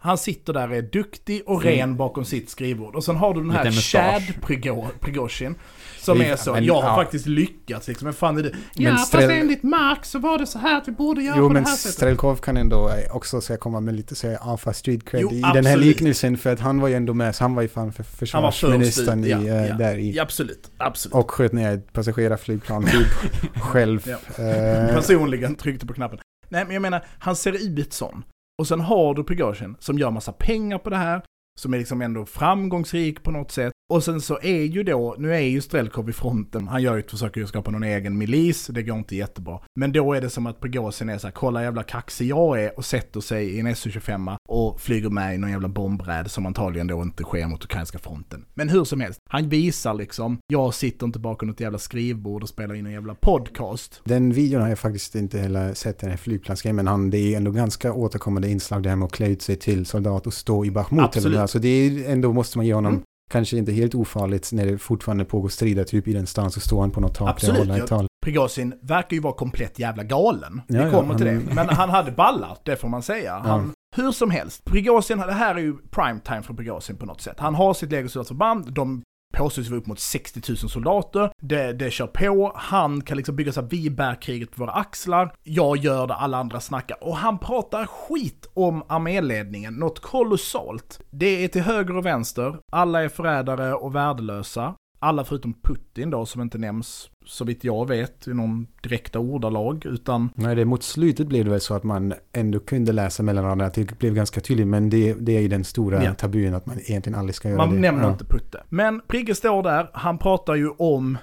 Han 0.00 0.18
sitter 0.18 0.52
där 0.52 0.70
och 0.70 0.76
är 0.76 0.82
duktig 0.82 1.42
och 1.46 1.62
Mm. 1.64 1.74
ren 1.78 1.96
bakom 1.96 2.24
sitt 2.24 2.50
skrivbord. 2.50 2.94
Och 2.96 3.04
sen 3.04 3.16
har 3.16 3.34
du 3.34 3.40
den 3.40 3.50
här. 3.50 3.70
Chad 3.70 4.22
Prigo- 4.42 4.88
Prigozhin. 5.00 5.54
Som 6.00 6.20
är 6.20 6.36
så, 6.36 6.52
men, 6.52 6.64
jag 6.64 6.74
har 6.74 6.88
ja. 6.88 6.96
faktiskt 6.96 7.26
lyckats 7.26 7.88
liksom. 7.88 8.04
Men 8.06 8.14
fan 8.14 8.38
är 8.38 8.42
det? 8.42 8.50
Men 8.50 8.84
Ja, 8.84 8.90
Strel- 8.92 8.96
fast 8.96 9.30
enligt 9.30 9.62
Marx 9.62 10.10
så 10.10 10.18
var 10.18 10.38
det 10.38 10.46
så 10.46 10.58
här 10.58 10.76
att 10.78 10.88
vi 10.88 10.92
borde 10.92 11.22
göra 11.22 11.36
Jo 11.38 11.48
på 11.48 11.52
men 11.52 11.62
det 11.62 11.68
här 11.68 11.76
sättet. 11.76 11.94
Strelkov 11.94 12.36
kan 12.36 12.56
ändå 12.56 12.90
också 13.12 13.40
jag 13.48 13.60
komma 13.60 13.80
med 13.80 13.94
lite 13.94 14.14
så 14.14 14.36
alpha 14.36 14.72
street 14.72 15.04
cred 15.04 15.22
Jo, 15.22 15.30
i 15.32 15.34
den 15.34 15.44
här 15.44 15.58
absolut. 15.58 15.86
liknelsen 15.86 16.36
för 16.38 16.52
att 16.52 16.60
han 16.60 16.80
var 16.80 16.88
ju 16.88 16.94
ändå 16.94 17.14
med, 17.14 17.34
så 17.36 17.44
han 17.44 17.54
var 17.54 17.62
ju 17.62 17.68
fan 17.68 17.92
för 17.92 18.02
försvarsministern 18.02 19.24
ut, 19.24 19.30
ja, 19.30 19.38
i, 19.40 19.48
eh, 19.48 19.66
ja. 19.66 19.74
där 19.74 19.96
i. 19.98 20.12
Ja, 20.12 20.22
absolut, 20.22 20.70
absolut. 20.76 21.14
Och 21.14 21.30
sköt 21.30 21.52
ner 21.52 21.72
ett 21.74 21.92
passagerarflygplan 21.92 22.84
typ 22.84 23.06
själv. 23.62 24.06
Ja. 24.06 24.44
Eh, 24.44 24.94
Personligen 24.94 25.54
tryckte 25.54 25.86
på 25.86 25.94
knappen. 25.94 26.18
Nej, 26.48 26.64
men 26.64 26.74
jag 26.74 26.82
menar, 26.82 27.04
han 27.18 27.36
ser 27.36 27.78
ut 27.78 27.92
sån. 27.92 28.22
Och 28.58 28.66
sen 28.66 28.80
har 28.80 29.14
du 29.14 29.24
Prigozjin 29.24 29.76
som 29.78 29.98
gör 29.98 30.10
massa 30.10 30.32
pengar 30.32 30.78
på 30.78 30.90
det 30.90 30.96
här, 30.96 31.22
som 31.58 31.74
är 31.74 31.78
liksom 31.78 32.02
ändå 32.02 32.26
framgångsrik 32.26 33.22
på 33.22 33.30
något 33.30 33.50
sätt. 33.50 33.72
Och 33.90 34.04
sen 34.04 34.20
så 34.20 34.38
är 34.42 34.62
ju 34.62 34.82
då, 34.82 35.14
nu 35.18 35.34
är 35.34 35.40
ju 35.40 35.60
Strelkov 35.60 36.10
i 36.10 36.12
fronten, 36.12 36.68
han 36.68 36.82
gör 36.82 36.94
ju 36.94 37.00
ett 37.00 37.10
försök 37.10 37.36
att 37.36 37.48
skapa 37.48 37.70
någon 37.70 37.82
egen 37.82 38.18
milis, 38.18 38.66
det 38.66 38.82
går 38.82 38.98
inte 38.98 39.16
jättebra. 39.16 39.60
Men 39.74 39.92
då 39.92 40.12
är 40.12 40.20
det 40.20 40.30
som 40.30 40.46
att 40.46 40.60
Prigozhin 40.60 41.08
är 41.08 41.18
så 41.18 41.26
här, 41.26 41.32
kolla 41.32 41.62
jävla 41.62 41.82
kaxig 41.82 42.26
jag 42.28 42.62
är 42.62 42.78
och 42.78 42.84
sätter 42.84 43.20
sig 43.20 43.46
i 43.46 43.60
en 43.60 43.66
SU-25 43.66 44.36
och 44.48 44.80
flyger 44.80 45.10
med 45.10 45.34
i 45.34 45.38
någon 45.38 45.50
jävla 45.50 45.68
bombräd 45.68 46.30
som 46.30 46.46
antagligen 46.46 46.86
då 46.86 47.02
inte 47.02 47.22
sker 47.22 47.46
mot 47.46 47.64
ukrainska 47.64 47.98
fronten. 47.98 48.44
Men 48.54 48.68
hur 48.68 48.84
som 48.84 49.00
helst, 49.00 49.20
han 49.30 49.48
visar 49.48 49.94
liksom, 49.94 50.38
jag 50.46 50.74
sitter 50.74 51.06
inte 51.06 51.18
bakom 51.18 51.48
något 51.48 51.60
jävla 51.60 51.78
skrivbord 51.78 52.42
och 52.42 52.48
spelar 52.48 52.74
in 52.74 52.86
en 52.86 52.92
jävla 52.92 53.14
podcast. 53.14 54.00
Den 54.04 54.32
videon 54.32 54.62
har 54.62 54.68
jag 54.68 54.78
faktiskt 54.78 55.14
inte 55.14 55.38
heller 55.38 55.74
sett, 55.74 55.98
den 55.98 56.10
här 56.10 56.16
flygplansgrejen, 56.16 56.76
men 56.76 56.86
han, 56.86 57.10
det 57.10 57.18
är 57.18 57.36
ändå 57.36 57.50
ganska 57.50 57.92
återkommande 57.92 58.48
inslag 58.48 58.82
det 58.82 58.88
här 58.88 58.96
med 58.96 59.06
att 59.06 59.12
klä 59.12 59.28
ut 59.28 59.42
sig 59.42 59.56
till 59.56 59.86
soldat 59.86 60.26
och 60.26 60.34
stå 60.34 60.64
i 60.64 60.70
Bachmut. 60.70 61.04
Absolut. 61.04 61.47
Eller, 61.48 61.52
alltså 61.52 61.58
det 61.58 62.08
är 62.08 62.12
ändå, 62.12 62.32
måste 62.32 62.58
man 62.58 62.66
ge 62.66 62.74
honom, 62.74 62.92
Mm. 62.92 63.04
kanske 63.30 63.56
inte 63.58 63.72
helt 63.72 63.94
ofarligt 63.94 64.52
när 64.52 64.66
det 64.66 64.78
fortfarande 64.78 65.24
pågår 65.24 65.48
strider 65.48 65.84
typ 65.84 66.08
i 66.08 66.12
den 66.12 66.26
stan, 66.26 66.50
så 66.50 66.60
står 66.60 66.80
han 66.80 66.90
på 66.90 67.00
något 67.00 67.14
tak 67.14 67.28
Absolut, 67.30 67.54
och 67.60 67.66
håller 67.66 67.76
ja. 67.78 67.84
ett 67.84 67.88
tal. 67.90 68.06
Prigozhin 68.24 68.74
verkar 68.82 69.14
ju 69.14 69.20
vara 69.22 69.34
komplett 69.34 69.78
jävla 69.78 70.02
galen. 70.02 70.60
Ja, 70.66 70.78
Vi 70.78 70.84
ja, 70.84 70.90
kommer 70.90 71.14
till 71.14 71.26
han- 71.26 71.44
det. 71.46 71.54
Men 71.54 71.68
han 71.68 71.90
hade 71.90 72.12
ballat, 72.12 72.60
det 72.64 72.76
får 72.76 72.88
man 72.88 73.02
säga. 73.02 73.38
Han, 73.44 73.72
Hur 73.96 74.12
som 74.12 74.30
helst, 74.30 74.64
Prigozhin, 74.64 75.18
det 75.18 75.32
här 75.32 75.54
är 75.54 75.58
ju 75.58 75.76
prime 75.90 76.20
time 76.20 76.42
för 76.42 76.54
Prigozhin 76.54 76.96
på 76.96 77.06
något 77.06 77.20
sätt. 77.20 77.36
Han 77.38 77.54
har 77.54 77.74
sitt 77.74 77.90
legosoldatsförband, 77.90 78.72
de 78.72 79.02
påstås 79.36 79.68
vara 79.68 79.80
upp 79.80 79.86
mot 79.86 80.00
60 80.00 80.40
000 80.48 80.56
soldater. 80.56 81.30
Det, 81.42 81.72
det 81.72 81.90
kör 81.90 82.06
på, 82.06 82.52
han 82.56 83.02
kan 83.02 83.16
liksom 83.16 83.36
bygga 83.36 83.52
så 83.52 83.60
här, 83.60 83.68
vi 83.68 83.90
bär 83.90 84.22
kriget 84.22 84.50
på 84.50 84.60
våra 84.60 84.72
axlar. 84.72 85.34
Jag 85.42 85.76
gör 85.76 86.06
det, 86.06 86.14
alla 86.14 86.38
andra 86.38 86.60
snackar. 86.60 87.04
Och 87.04 87.16
han 87.16 87.38
pratar 87.38 87.86
skit 87.86 88.50
om 88.54 88.82
arméledningen, 88.88 89.74
något 89.74 90.00
kolossalt. 90.00 91.00
Det 91.10 91.44
är 91.44 91.48
till 91.48 91.62
höger 91.62 91.96
och 91.96 92.06
vänster, 92.06 92.58
alla 92.72 93.02
är 93.02 93.08
förrädare 93.08 93.74
och 93.74 93.94
värdelösa. 93.94 94.74
Alla 95.00 95.24
förutom 95.24 95.54
Putin 95.54 96.10
då, 96.10 96.26
som 96.26 96.42
inte 96.42 96.58
nämns 96.58 97.10
så 97.26 97.44
vitt 97.44 97.64
jag 97.64 97.88
vet 97.88 98.28
i 98.28 98.34
någon 98.34 98.66
direkta 98.82 99.18
ordalag, 99.18 99.86
utan 99.86 100.30
Nej, 100.34 100.56
det, 100.56 100.64
mot 100.64 100.82
slutet 100.82 101.26
blev 101.26 101.44
det 101.44 101.50
väl 101.50 101.60
så 101.60 101.74
att 101.74 101.84
man 101.84 102.14
ändå 102.32 102.60
kunde 102.60 102.92
läsa 102.92 103.22
mellan 103.22 103.44
raderna, 103.44 103.70
det 103.74 103.98
blev 103.98 104.14
ganska 104.14 104.40
tydligt, 104.40 104.66
men 104.66 104.90
det, 104.90 105.14
det 105.14 105.36
är 105.36 105.40
ju 105.40 105.48
den 105.48 105.64
stora 105.64 106.04
Ja. 106.04 106.14
tabun 106.14 106.54
att 106.54 106.66
man 106.66 106.78
egentligen 106.80 107.18
aldrig 107.18 107.34
ska 107.34 107.48
göra 107.48 107.56
man 107.66 107.74
det. 107.74 107.80
nämner 107.80 108.02
Ja. 108.04 108.12
inte 108.12 108.24
Putte. 108.24 108.62
Men 108.68 109.00
Prigge 109.08 109.34
står 109.34 109.62
där, 109.62 109.90
han 109.92 110.18
pratar 110.18 110.54
ju 110.54 110.68
om. 110.68 111.18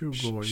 Shoigu, 0.00 0.42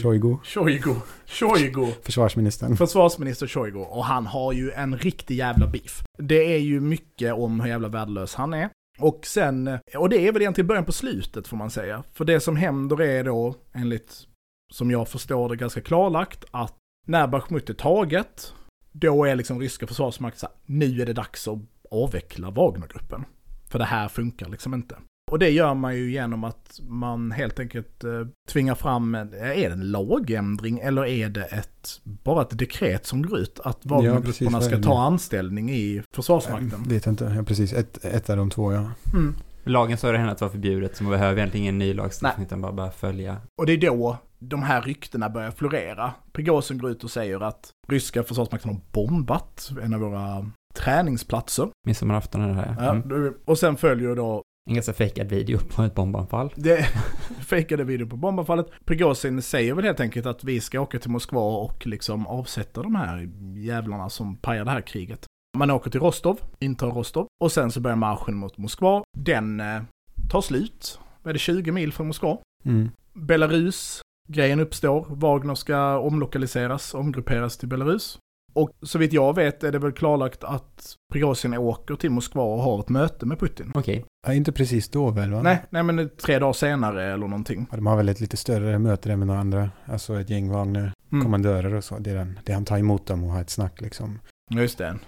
Shoigu. 0.45 0.95
Shoigu. 1.27 1.87
försvarsministern. 2.03 2.77
Försvarsminister 2.77 3.47
Shoigu. 3.47 3.79
Och 3.79 4.05
han 4.05 4.27
har 4.27 4.53
ju 4.53 4.71
en 4.71 4.97
riktig 4.99 5.37
jävla 5.37 5.67
beef. 5.67 6.03
Det 6.19 6.55
är 6.55 6.59
ju 6.59 6.81
mycket 6.81 7.33
om 7.35 7.61
hur 7.61 7.69
jävla 7.69 7.89
värdelös 7.89 8.35
han 8.35 8.55
är. 8.55 8.69
Och 8.99 9.27
sen, 9.27 9.79
och 9.97 10.09
det 10.09 10.27
är 10.29 10.33
väl 10.33 10.43
egentligen 10.43 10.69
början 10.69 10.85
på 10.85 10.93
slutet 10.93 11.49
får 11.49 11.57
man 11.57 11.71
säga. 11.71 12.05
För 12.13 12.25
det 12.25 12.41
som 12.41 12.57
händer 12.57 13.01
är 13.03 13.25
då, 13.25 13.55
enligt 13.73 14.27
som 14.73 14.91
jag 14.91 15.09
förstår 15.09 15.49
det 15.49 15.57
ganska 15.57 15.81
klarlagt, 15.81 16.45
att 16.51 16.75
när 17.07 17.27
Bachmut 17.27 17.71
är 17.71 17.75
taget, 17.75 18.53
då 18.93 19.25
är 19.25 19.37
liksom 19.37 19.61
ryska 19.61 19.87
försvarsmakten 19.87 20.39
så 20.39 20.47
här, 20.47 20.57
nu 20.67 21.03
är 21.03 21.07
det 21.07 21.13
dags 21.13 21.49
att 21.49 21.59
avveckla 21.91 22.51
Wagnergruppen. 22.51 23.25
För 23.71 23.79
det 23.79 23.85
här 23.85 24.09
funkar 24.09 24.49
liksom 24.49 24.75
inte. 24.75 24.97
Och 25.29 25.39
det 25.39 25.51
gör 25.51 25.75
man 25.75 25.97
ju 25.97 26.11
genom 26.11 26.45
att 26.45 26.81
man 26.89 27.31
helt 27.31 27.61
enkelt 27.61 28.05
eh, 28.05 28.11
tvingar 28.49 28.75
fram, 28.75 29.15
en, 29.15 29.35
är 29.35 29.55
det 29.55 29.73
en 29.73 29.91
lagändring 29.91 30.79
eller 30.79 31.07
är 31.07 31.29
det 31.29 31.45
ett, 31.45 32.01
bara 32.03 32.43
ett 32.43 32.59
dekret 32.59 33.07
som 33.07 33.23
går 33.23 33.39
ut 33.39 33.61
att 33.65 33.79
Wagnergrupperna 33.83 34.51
vad 34.51 34.63
är 34.63 34.67
ska 34.67 34.83
ta 34.83 35.03
anställning 35.03 35.71
i 35.71 36.03
Försvarsmakten? 36.15 36.83
Vet 36.89 37.07
inte, 37.07 37.33
ja, 37.37 37.43
precis. 37.43 37.73
Ett, 37.73 38.05
ett 38.05 38.31
av 38.31 38.37
de 38.37 38.51
två, 38.51 38.73
ja. 38.73 38.91
Mm. 39.13 39.35
Lagen 39.65 39.97
sa 39.99 40.13
det 40.13 40.19
henne 40.19 40.33
att 40.33 40.39
det 40.39 40.45
var 40.45 40.53
förbjudet, 40.53 40.97
så 40.97 41.05
man 41.05 41.11
behöver 41.13 41.39
egentligen 41.39 41.63
ingen 41.65 41.79
ny 41.79 41.95
lagstiftning, 41.95 42.47
utan 42.47 42.61
bara, 42.61 42.73
bara 42.73 42.91
följa. 42.91 43.37
Och 43.61 43.67
det 43.67 43.73
är 43.73 43.81
då 43.81 44.19
de 44.39 44.63
här 44.63 44.83
ryktena 44.83 45.29
börjar 45.31 45.51
florera. 45.51 46.13
Prigozhin 46.33 46.79
går 46.79 46.91
ut 46.91 47.05
och 47.05 47.11
säger 47.11 47.41
att 47.41 47.71
ryska 47.89 48.23
försvarsmakten 48.23 48.71
har 48.71 48.81
bombat 48.93 49.71
en 49.83 49.95
av 49.95 50.01
våra 50.01 50.51
träningsplatser. 50.75 51.69
Midsommarafton 51.87 52.41
är 52.43 52.49
det 52.49 52.55
här. 52.55 52.77
Ja, 52.79 52.91
Mm. 52.91 53.35
Och 53.45 53.59
sen 53.59 53.77
följer 53.77 54.17
då 54.17 54.43
En 54.69 54.75
ganska 54.75 54.93
fejkad 54.93 55.29
video 55.29 55.59
på 55.59 55.83
ett 55.83 55.95
bombanfall. 55.95 56.53
det 56.57 56.89
fejkade 57.47 57.85
video 57.85 58.07
på 58.07 58.17
bombanfallet. 58.17 58.67
Prigozhin 58.85 59.43
säger 59.43 59.75
väl 59.75 59.85
helt 59.85 60.01
enkelt 60.01 60.27
att 60.27 60.45
vi 60.45 60.61
ska 60.61 60.81
åka 60.81 60.99
till 60.99 61.11
Moskva 61.11 61.41
och 61.41 61.87
liksom 61.87 62.27
avsätta 62.27 62.83
de 62.83 62.95
här 62.95 63.31
jävlarna 63.57 64.09
som 64.09 64.37
pajar 64.37 64.65
det 64.65 64.71
här 64.71 64.81
kriget. 64.81 65.27
Man 65.59 65.71
åker 65.71 65.91
till 65.91 66.01
Rostov, 66.01 66.41
intar 66.59 66.91
Rostov 66.91 67.27
och 67.45 67.53
sen 67.53 67.71
så 67.71 67.81
börjar 67.81 67.97
marschen 67.97 68.35
mot 68.35 68.59
Moskva. 68.59 69.03
Den 69.17 69.61
eh, 69.61 69.83
tar 70.31 70.41
slut. 70.41 71.01
Vad 71.23 71.31
är 71.31 71.33
det, 71.33 71.39
20 71.39 71.73
mil 71.73 71.93
från 71.93 72.07
Moskva? 72.07 72.39
Mm. 72.65 72.91
Belarus, 73.13 74.01
grejen 74.29 74.61
uppstår. 74.61 75.07
Wagner 75.09 75.55
ska 75.55 75.99
omlokaliseras, 75.99 76.95
omgrupperas 76.95 77.57
till 77.57 77.69
Belarus. 77.69 78.19
Och 78.53 78.71
så 78.83 78.99
vitt 78.99 79.13
jag 79.13 79.35
vet 79.35 79.65
är 79.65 79.73
det 79.73 79.79
väl 79.79 79.93
klarlagt 79.93 80.45
att 80.45 80.95
Prigozhin 81.13 81.55
åker 81.55 81.95
till 81.97 82.11
Moskva 82.11 82.43
och 82.43 82.63
har 82.63 82.81
ett 82.81 82.89
möte 82.89 83.27
med 83.27 83.39
Putin. 83.39 83.73
Okej. 83.75 84.05
Ja, 84.27 84.35
inte 84.35 84.53
precis 84.53 84.89
då 84.89 85.11
väl, 85.11 85.33
va? 85.33 85.43
Nej, 85.43 85.63
nej 85.71 85.83
men 85.83 86.11
tre 86.23 86.39
dagar 86.39 86.53
senare 86.53 87.05
eller 87.13 87.27
någonting. 87.29 87.67
Ja, 87.71 87.77
De 87.77 87.87
har 87.87 87.97
väl 87.97 88.09
ett 88.09 88.21
lite 88.21 88.37
större 88.37 88.79
möte 88.79 89.09
där 89.09 89.17
med 89.17 89.27
några 89.27 89.41
andra, 89.41 89.71
alltså 89.87 90.21
ett 90.21 90.31
gäng 90.31 90.45
Mm. 90.49 90.57
Wagner-kommandörer 90.57 91.75
och 91.75 91.85
så. 91.85 91.99
Det 91.99 92.11
är, 92.11 92.15
den, 92.15 92.39
det 92.45 92.53
är 92.53 92.55
han 92.55 92.65
tar 92.65 92.79
emot 92.79 93.07
dem 93.07 93.25
och 93.25 93.31
har 93.31 93.41
ett 93.41 93.51
snack 93.51 93.81
liksom. 93.81 94.19
Just 94.51 94.79
det. 94.79 94.99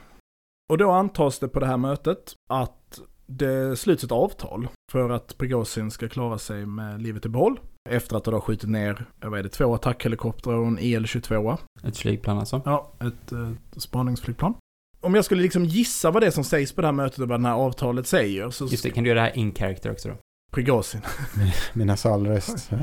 Och 0.70 0.78
då 0.78 0.90
antas 0.90 1.38
det 1.38 1.48
på 1.48 1.60
det 1.60 1.66
här 1.66 1.76
mötet 1.76 2.32
att 2.48 3.00
det 3.26 3.78
sluts 3.78 4.04
ett 4.04 4.12
avtal 4.12 4.68
för 4.92 5.10
att 5.10 5.38
Prigozhin 5.38 5.90
ska 5.90 6.08
klara 6.08 6.38
sig 6.38 6.66
med 6.66 7.02
livet 7.02 7.26
i 7.26 7.28
behåll. 7.28 7.60
Efter 7.90 8.16
att 8.16 8.26
ha 8.26 8.40
skjutit 8.40 8.70
ner, 8.70 9.06
vad 9.20 9.38
är 9.38 9.42
det, 9.42 9.48
två 9.48 9.74
attackhelikoptrar 9.74 10.54
och 10.54 10.66
en 10.66 10.78
EL-22. 10.78 11.58
Ett 11.84 11.96
flygplan 11.96 12.38
alltså. 12.38 12.62
Ja, 12.64 12.92
ett 13.00 13.32
eh, 13.32 13.50
spaningsflygplan. 13.76 14.54
Om 15.00 15.14
jag 15.14 15.24
skulle 15.24 15.42
liksom 15.42 15.64
gissa 15.64 16.10
vad 16.10 16.22
det 16.22 16.26
är 16.26 16.30
som 16.30 16.44
sägs 16.44 16.72
på 16.72 16.80
det 16.80 16.86
här 16.86 16.92
mötet 16.92 17.18
och 17.18 17.28
vad 17.28 17.42
det 17.42 17.48
här 17.48 17.54
avtalet 17.54 18.06
säger 18.06 18.50
så... 18.50 18.66
Just 18.66 18.82
det, 18.82 18.90
kan 18.90 19.04
du 19.04 19.10
göra 19.10 19.20
det 19.20 19.26
här 19.26 19.38
in 19.38 19.54
character 19.54 19.90
också 19.90 20.08
då? 20.08 20.14
Prigozhin. 20.52 21.02
Med 21.72 21.86
nasalröst. 21.86 22.70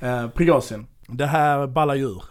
Eh, 0.00 0.28
Prigozhin. 0.28 0.86
Det 1.08 1.26
här 1.26 1.66
ballar 1.66 1.94
djur. 1.94 2.24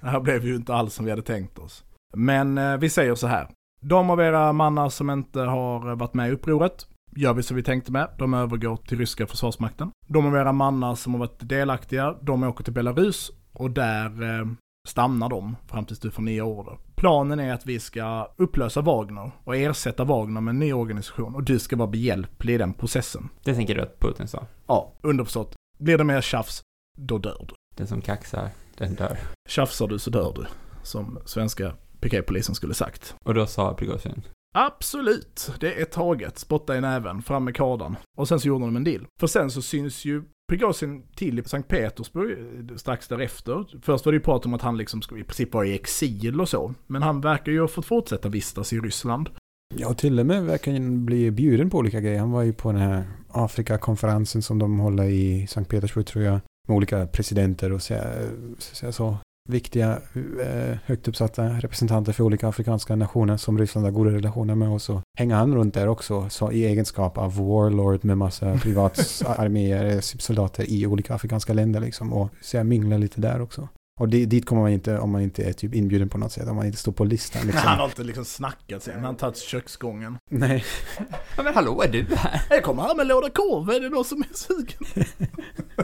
Det 0.00 0.06
här 0.06 0.20
blev 0.20 0.46
ju 0.46 0.56
inte 0.56 0.74
alls 0.74 0.94
som 0.94 1.04
vi 1.04 1.10
hade 1.10 1.22
tänkt 1.22 1.58
oss. 1.58 1.84
Men 2.16 2.58
eh, 2.58 2.76
vi 2.76 2.90
säger 2.90 3.14
så 3.14 3.26
här. 3.26 3.48
De 3.80 4.10
av 4.10 4.20
era 4.20 4.52
mannar 4.52 4.88
som 4.88 5.10
inte 5.10 5.40
har 5.40 5.94
varit 5.94 6.14
med 6.14 6.28
i 6.28 6.32
upproret 6.32 6.86
gör 7.16 7.34
vi 7.34 7.42
som 7.42 7.56
vi 7.56 7.62
tänkte 7.62 7.92
med. 7.92 8.08
De 8.18 8.34
övergår 8.34 8.76
till 8.76 8.98
ryska 8.98 9.26
försvarsmakten. 9.26 9.90
De 10.06 10.26
av 10.26 10.36
era 10.36 10.52
mannar 10.52 10.94
som 10.94 11.12
har 11.12 11.18
varit 11.20 11.48
delaktiga, 11.48 12.16
de 12.22 12.42
åker 12.42 12.64
till 12.64 12.72
Belarus 12.72 13.30
och 13.52 13.70
där 13.70 14.22
eh, 14.22 14.46
stannar 14.88 15.28
de 15.28 15.56
fram 15.66 15.84
tills 15.84 16.00
du 16.00 16.10
får 16.10 16.22
nya 16.22 16.44
order. 16.44 16.78
Planen 16.94 17.40
är 17.40 17.52
att 17.52 17.66
vi 17.66 17.80
ska 17.80 18.32
upplösa 18.36 18.80
Wagner 18.80 19.30
och 19.44 19.56
ersätta 19.56 20.04
Wagner 20.04 20.40
med 20.40 20.52
en 20.52 20.58
ny 20.58 20.72
organisation 20.72 21.34
och 21.34 21.42
du 21.42 21.58
ska 21.58 21.76
vara 21.76 21.88
behjälplig 21.88 22.54
i 22.54 22.58
den 22.58 22.74
processen. 22.74 23.28
Det 23.44 23.54
tänker 23.54 23.74
du 23.74 23.80
att 23.82 24.00
Putin 24.00 24.28
sa? 24.28 24.46
Ja, 24.66 24.92
underförstått. 25.02 25.54
Blir 25.78 25.98
det 25.98 26.04
mer 26.04 26.20
tjafs, 26.20 26.62
då 26.98 27.18
dör 27.18 27.46
du. 27.48 27.54
Den 27.76 27.86
som 27.86 28.00
kaxar, 28.00 28.50
den 28.78 28.94
dör. 28.94 29.18
Tjafsar 29.48 29.88
du 29.88 29.98
så 29.98 30.10
dör 30.10 30.32
du, 30.36 30.46
som 30.82 31.18
svenska 31.24 31.72
piketpolisen 32.00 32.54
skulle 32.54 32.74
sagt. 32.74 33.14
Och 33.24 33.34
då 33.34 33.46
sa 33.46 33.74
Prigozjin, 33.74 34.22
Absolut, 34.54 35.50
det 35.60 35.80
är 35.80 35.84
taget. 35.84 36.38
Spotta 36.38 36.76
i 36.76 36.80
näven, 36.80 37.22
fram 37.22 37.44
med 37.44 37.56
kardan. 37.56 37.96
Och 38.16 38.28
sen 38.28 38.40
så 38.40 38.48
gjorde 38.48 38.64
de 38.64 38.76
en 38.76 38.84
deal. 38.84 39.06
För 39.20 39.26
sen 39.26 39.50
så 39.50 39.62
syns 39.62 40.04
ju 40.04 40.22
Prigozjin 40.48 41.02
till 41.14 41.38
i 41.38 41.44
Sankt 41.44 41.68
Petersburg 41.68 42.38
eh, 42.38 42.76
strax 42.76 43.08
därefter. 43.08 43.66
Först 43.82 44.04
var 44.04 44.12
det 44.12 44.16
ju 44.16 44.22
prat 44.22 44.46
om 44.46 44.54
att 44.54 44.62
han 44.62 44.76
liksom 44.76 45.02
skulle 45.02 45.20
i 45.20 45.24
princip 45.24 45.54
vara 45.54 45.66
i 45.66 45.74
exil 45.74 46.40
och 46.40 46.48
så. 46.48 46.74
Men 46.86 47.02
han 47.02 47.20
verkar 47.20 47.52
ju 47.52 47.60
ha 47.60 47.68
fått 47.68 47.86
fortsätta 47.86 48.28
vistas 48.28 48.72
i 48.72 48.78
Ryssland. 48.78 49.30
Ja, 49.74 49.94
till 49.94 50.20
och 50.20 50.26
med 50.26 50.44
verkar 50.44 50.72
han 50.72 51.04
bli 51.04 51.30
bjuden 51.30 51.70
på 51.70 51.78
olika 51.78 52.00
grejer. 52.00 52.18
Han 52.20 52.30
var 52.30 52.42
ju 52.42 52.52
på 52.52 52.72
den 52.72 52.80
här 52.80 53.04
Afrikakonferensen 53.28 54.42
som 54.42 54.58
de 54.58 54.78
håller 54.78 55.04
i 55.04 55.46
Sankt 55.46 55.70
Petersburg 55.70 56.06
tror 56.06 56.24
jag. 56.24 56.40
Med 56.68 56.76
olika 56.76 57.06
presidenter 57.06 57.72
och 57.72 57.82
så, 57.82 57.94
så, 58.58 58.92
så 58.92 59.16
viktiga, 59.48 59.98
eh, 60.42 60.78
högt 60.84 61.08
uppsatta 61.08 61.48
representanter 61.48 62.12
för 62.12 62.24
olika 62.24 62.48
afrikanska 62.48 62.96
nationer 62.96 63.36
som 63.36 63.58
Ryssland 63.58 63.86
har 63.86 63.92
goda 63.92 64.10
relationer 64.10 64.54
med. 64.54 64.68
Och 64.68 64.82
så 64.82 65.02
hänger 65.18 65.34
han 65.34 65.54
runt 65.54 65.74
där 65.74 65.88
också 65.88 66.28
så 66.28 66.52
i 66.52 66.64
egenskap 66.64 67.18
av 67.18 67.36
warlord 67.36 68.04
med 68.04 68.18
massa 68.18 68.58
privatarméer, 68.62 70.00
soldater 70.00 70.70
i 70.70 70.86
olika 70.86 71.14
afrikanska 71.14 71.52
länder 71.52 71.80
liksom. 71.80 72.12
Och 72.12 72.28
så 72.40 72.56
jag 72.56 72.66
minglar 72.66 72.98
lite 72.98 73.20
där 73.20 73.40
också. 73.40 73.68
Och 74.00 74.08
dit 74.08 74.46
kommer 74.46 74.62
man 74.62 74.70
inte 74.70 74.98
om 74.98 75.10
man 75.10 75.22
inte 75.22 75.42
är 75.42 75.52
typ 75.52 75.74
inbjuden 75.74 76.08
på 76.08 76.18
något 76.18 76.32
sätt, 76.32 76.48
om 76.48 76.56
man 76.56 76.66
inte 76.66 76.78
står 76.78 76.92
på 76.92 77.04
listan. 77.04 77.42
Liksom. 77.46 77.62
Han 77.68 77.78
har 77.78 77.84
inte 77.84 78.04
liksom 78.04 78.24
snackat 78.24 78.82
sen, 78.82 78.94
han 78.94 79.04
har 79.04 79.14
tagit 79.14 79.36
köksgången. 79.36 80.16
Nej. 80.30 80.64
Ja 81.36 81.42
men 81.42 81.54
hallå, 81.54 81.82
är 81.82 81.88
du 81.88 82.06
här? 82.16 82.42
Jag 82.50 82.62
kommer 82.62 82.82
här 82.82 82.94
med 82.94 83.06
låda 83.06 83.30
korv, 83.30 83.70
är 83.70 83.80
det 83.80 83.88
någon 83.88 84.04
som 84.04 84.22
är 84.30 84.34
sugen? 84.34 85.06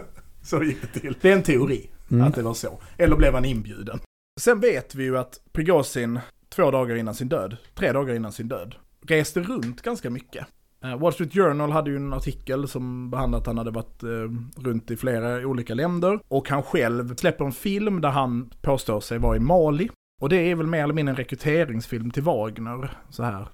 så 0.48 0.62
gick 0.62 0.76
det 0.92 1.00
till. 1.00 1.14
Det 1.20 1.30
är 1.30 1.36
en 1.36 1.42
teori, 1.42 1.90
Mm. 2.10 2.26
att 2.26 2.34
det 2.34 2.42
var 2.42 2.54
så. 2.54 2.80
Eller 2.96 3.16
blev 3.16 3.34
han 3.34 3.44
inbjuden? 3.44 4.00
Sen 4.40 4.60
vet 4.60 4.94
vi 4.94 5.04
ju 5.04 5.18
att 5.18 5.40
Prigozhin, 5.52 6.20
två 6.48 6.70
dagar 6.70 6.96
innan 6.96 7.14
sin 7.14 7.28
död, 7.28 7.56
tre 7.74 7.92
dagar 7.92 8.14
innan 8.14 8.32
sin 8.32 8.48
död, 8.48 8.74
reste 9.06 9.40
runt 9.40 9.82
ganska 9.82 10.10
mycket. 10.10 10.46
Eh, 10.84 10.98
Wall 10.98 11.12
Street 11.12 11.32
Journal 11.34 11.70
hade 11.72 11.90
ju 11.90 11.96
en 11.96 12.12
artikel 12.12 12.68
som 12.68 13.10
behandlade 13.10 13.40
att 13.40 13.46
han 13.46 13.58
hade 13.58 13.70
varit 13.70 14.02
eh, 14.02 14.62
runt 14.62 14.90
i 14.90 14.96
flera 14.96 15.46
olika 15.46 15.74
länder. 15.74 16.20
Och 16.28 16.48
han 16.48 16.62
själv 16.62 17.14
släpper 17.16 17.44
en 17.44 17.52
film 17.52 18.00
där 18.00 18.10
han 18.10 18.50
påstår 18.62 19.00
sig 19.00 19.18
vara 19.18 19.36
i 19.36 19.40
Mali. 19.40 19.90
Och 20.20 20.28
det 20.28 20.36
är 20.36 20.54
väl 20.54 20.66
mer 20.66 20.84
eller 20.84 20.94
mindre 20.94 21.12
en 21.12 21.16
rekryteringsfilm 21.16 22.10
till 22.10 22.22
Wagner, 22.22 22.90
så 23.10 23.22
här. 23.22 23.48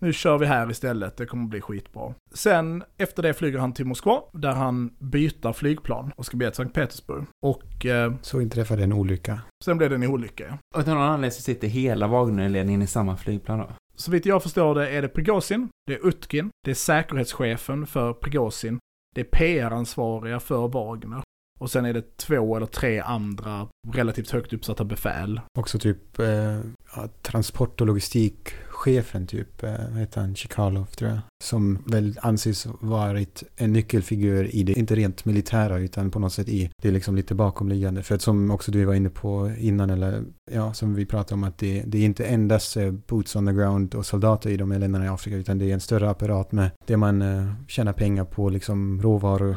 Nu 0.00 0.12
kör 0.12 0.38
vi 0.38 0.46
här 0.46 0.70
istället, 0.70 1.16
det 1.16 1.26
kommer 1.26 1.46
bli 1.48 1.60
skitbra. 1.60 2.14
Sen, 2.34 2.84
efter 2.98 3.22
det 3.22 3.34
flyger 3.34 3.58
han 3.58 3.72
till 3.72 3.84
Moskva, 3.86 4.22
där 4.32 4.52
han 4.52 4.90
byter 4.98 5.52
flygplan 5.52 6.12
och 6.16 6.26
ska 6.26 6.36
bege 6.36 6.50
till 6.50 6.56
Sankt 6.56 6.74
Petersburg. 6.74 7.24
Och 7.42 7.86
eh, 7.86 8.14
Så 8.22 8.40
inträffade 8.40 8.82
en 8.82 8.92
olycka. 8.92 9.40
sen 9.64 9.78
blev 9.78 9.90
det 9.90 9.96
en 9.96 10.04
olycka. 10.06 10.58
Och 10.74 10.80
av 10.80 10.88
någon 10.88 10.98
anledning 11.02 11.30
så 11.30 11.42
sitter 11.42 11.68
hela 11.68 12.06
Wagnerledningen 12.06 12.82
i 12.82 12.86
samma 12.86 13.16
flygplan 13.16 13.58
då. 13.58 13.68
Så 13.94 14.10
vitt 14.10 14.26
jag 14.26 14.42
förstår 14.42 14.74
det 14.74 14.88
är 14.90 15.02
det 15.02 15.08
Prigozhin, 15.08 15.68
det 15.86 15.94
är 15.94 16.06
Utkin, 16.06 16.50
det 16.64 16.70
är 16.70 16.74
säkerhetschefen 16.74 17.86
för 17.86 18.12
Prigozhin, 18.12 18.78
det 19.14 19.20
är 19.20 19.24
PR-ansvariga 19.24 20.40
för 20.40 20.68
Wagner. 20.68 21.22
Och 21.58 21.70
sen 21.70 21.84
är 21.84 21.92
det 21.92 22.16
två 22.16 22.56
eller 22.56 22.66
tre 22.66 23.00
andra 23.00 23.68
relativt 23.92 24.30
högt 24.30 24.52
uppsatta 24.52 24.84
befäl. 24.84 25.40
Också 25.58 25.78
typ 25.78 26.18
eh, 26.18 26.60
transport 27.22 27.80
och 27.80 27.86
logistikchefen 27.86 29.26
typ, 29.26 29.62
eh, 29.62 29.70
heter 29.72 30.20
han, 30.20 30.34
Chikalov 30.34 30.86
tror 30.86 31.10
jag. 31.10 31.20
Som 31.44 31.82
väl 31.86 32.18
anses 32.22 32.66
varit 32.80 33.42
en 33.56 33.72
nyckelfigur 33.72 34.54
i 34.54 34.62
det, 34.62 34.72
inte 34.72 34.94
rent 34.94 35.24
militära 35.24 35.78
utan 35.78 36.10
på 36.10 36.18
något 36.18 36.32
sätt 36.32 36.48
i 36.48 36.70
det 36.82 36.90
liksom 36.90 37.16
lite 37.16 37.34
bakomliggande. 37.34 38.02
För 38.02 38.14
att 38.14 38.22
som 38.22 38.50
också 38.50 38.72
du 38.72 38.84
var 38.84 38.94
inne 38.94 39.10
på 39.10 39.52
innan 39.58 39.90
eller 39.90 40.24
ja, 40.50 40.74
som 40.74 40.94
vi 40.94 41.06
pratade 41.06 41.34
om 41.34 41.44
att 41.44 41.58
det, 41.58 41.82
det 41.86 41.98
är 41.98 42.04
inte 42.04 42.24
endast 42.24 42.76
eh, 42.76 42.90
boots 42.90 43.36
on 43.36 43.46
the 43.46 43.52
ground 43.52 43.94
och 43.94 44.06
soldater 44.06 44.50
i 44.50 44.56
de 44.56 44.70
här 44.70 44.78
länderna 44.78 45.04
i 45.04 45.08
Afrika 45.08 45.36
utan 45.36 45.58
det 45.58 45.70
är 45.70 45.74
en 45.74 45.80
större 45.80 46.10
apparat 46.10 46.52
med 46.52 46.70
det 46.86 46.96
man 46.96 47.22
eh, 47.22 47.52
tjänar 47.68 47.92
pengar 47.92 48.24
på, 48.24 48.48
liksom 48.48 49.02
råvaror 49.02 49.56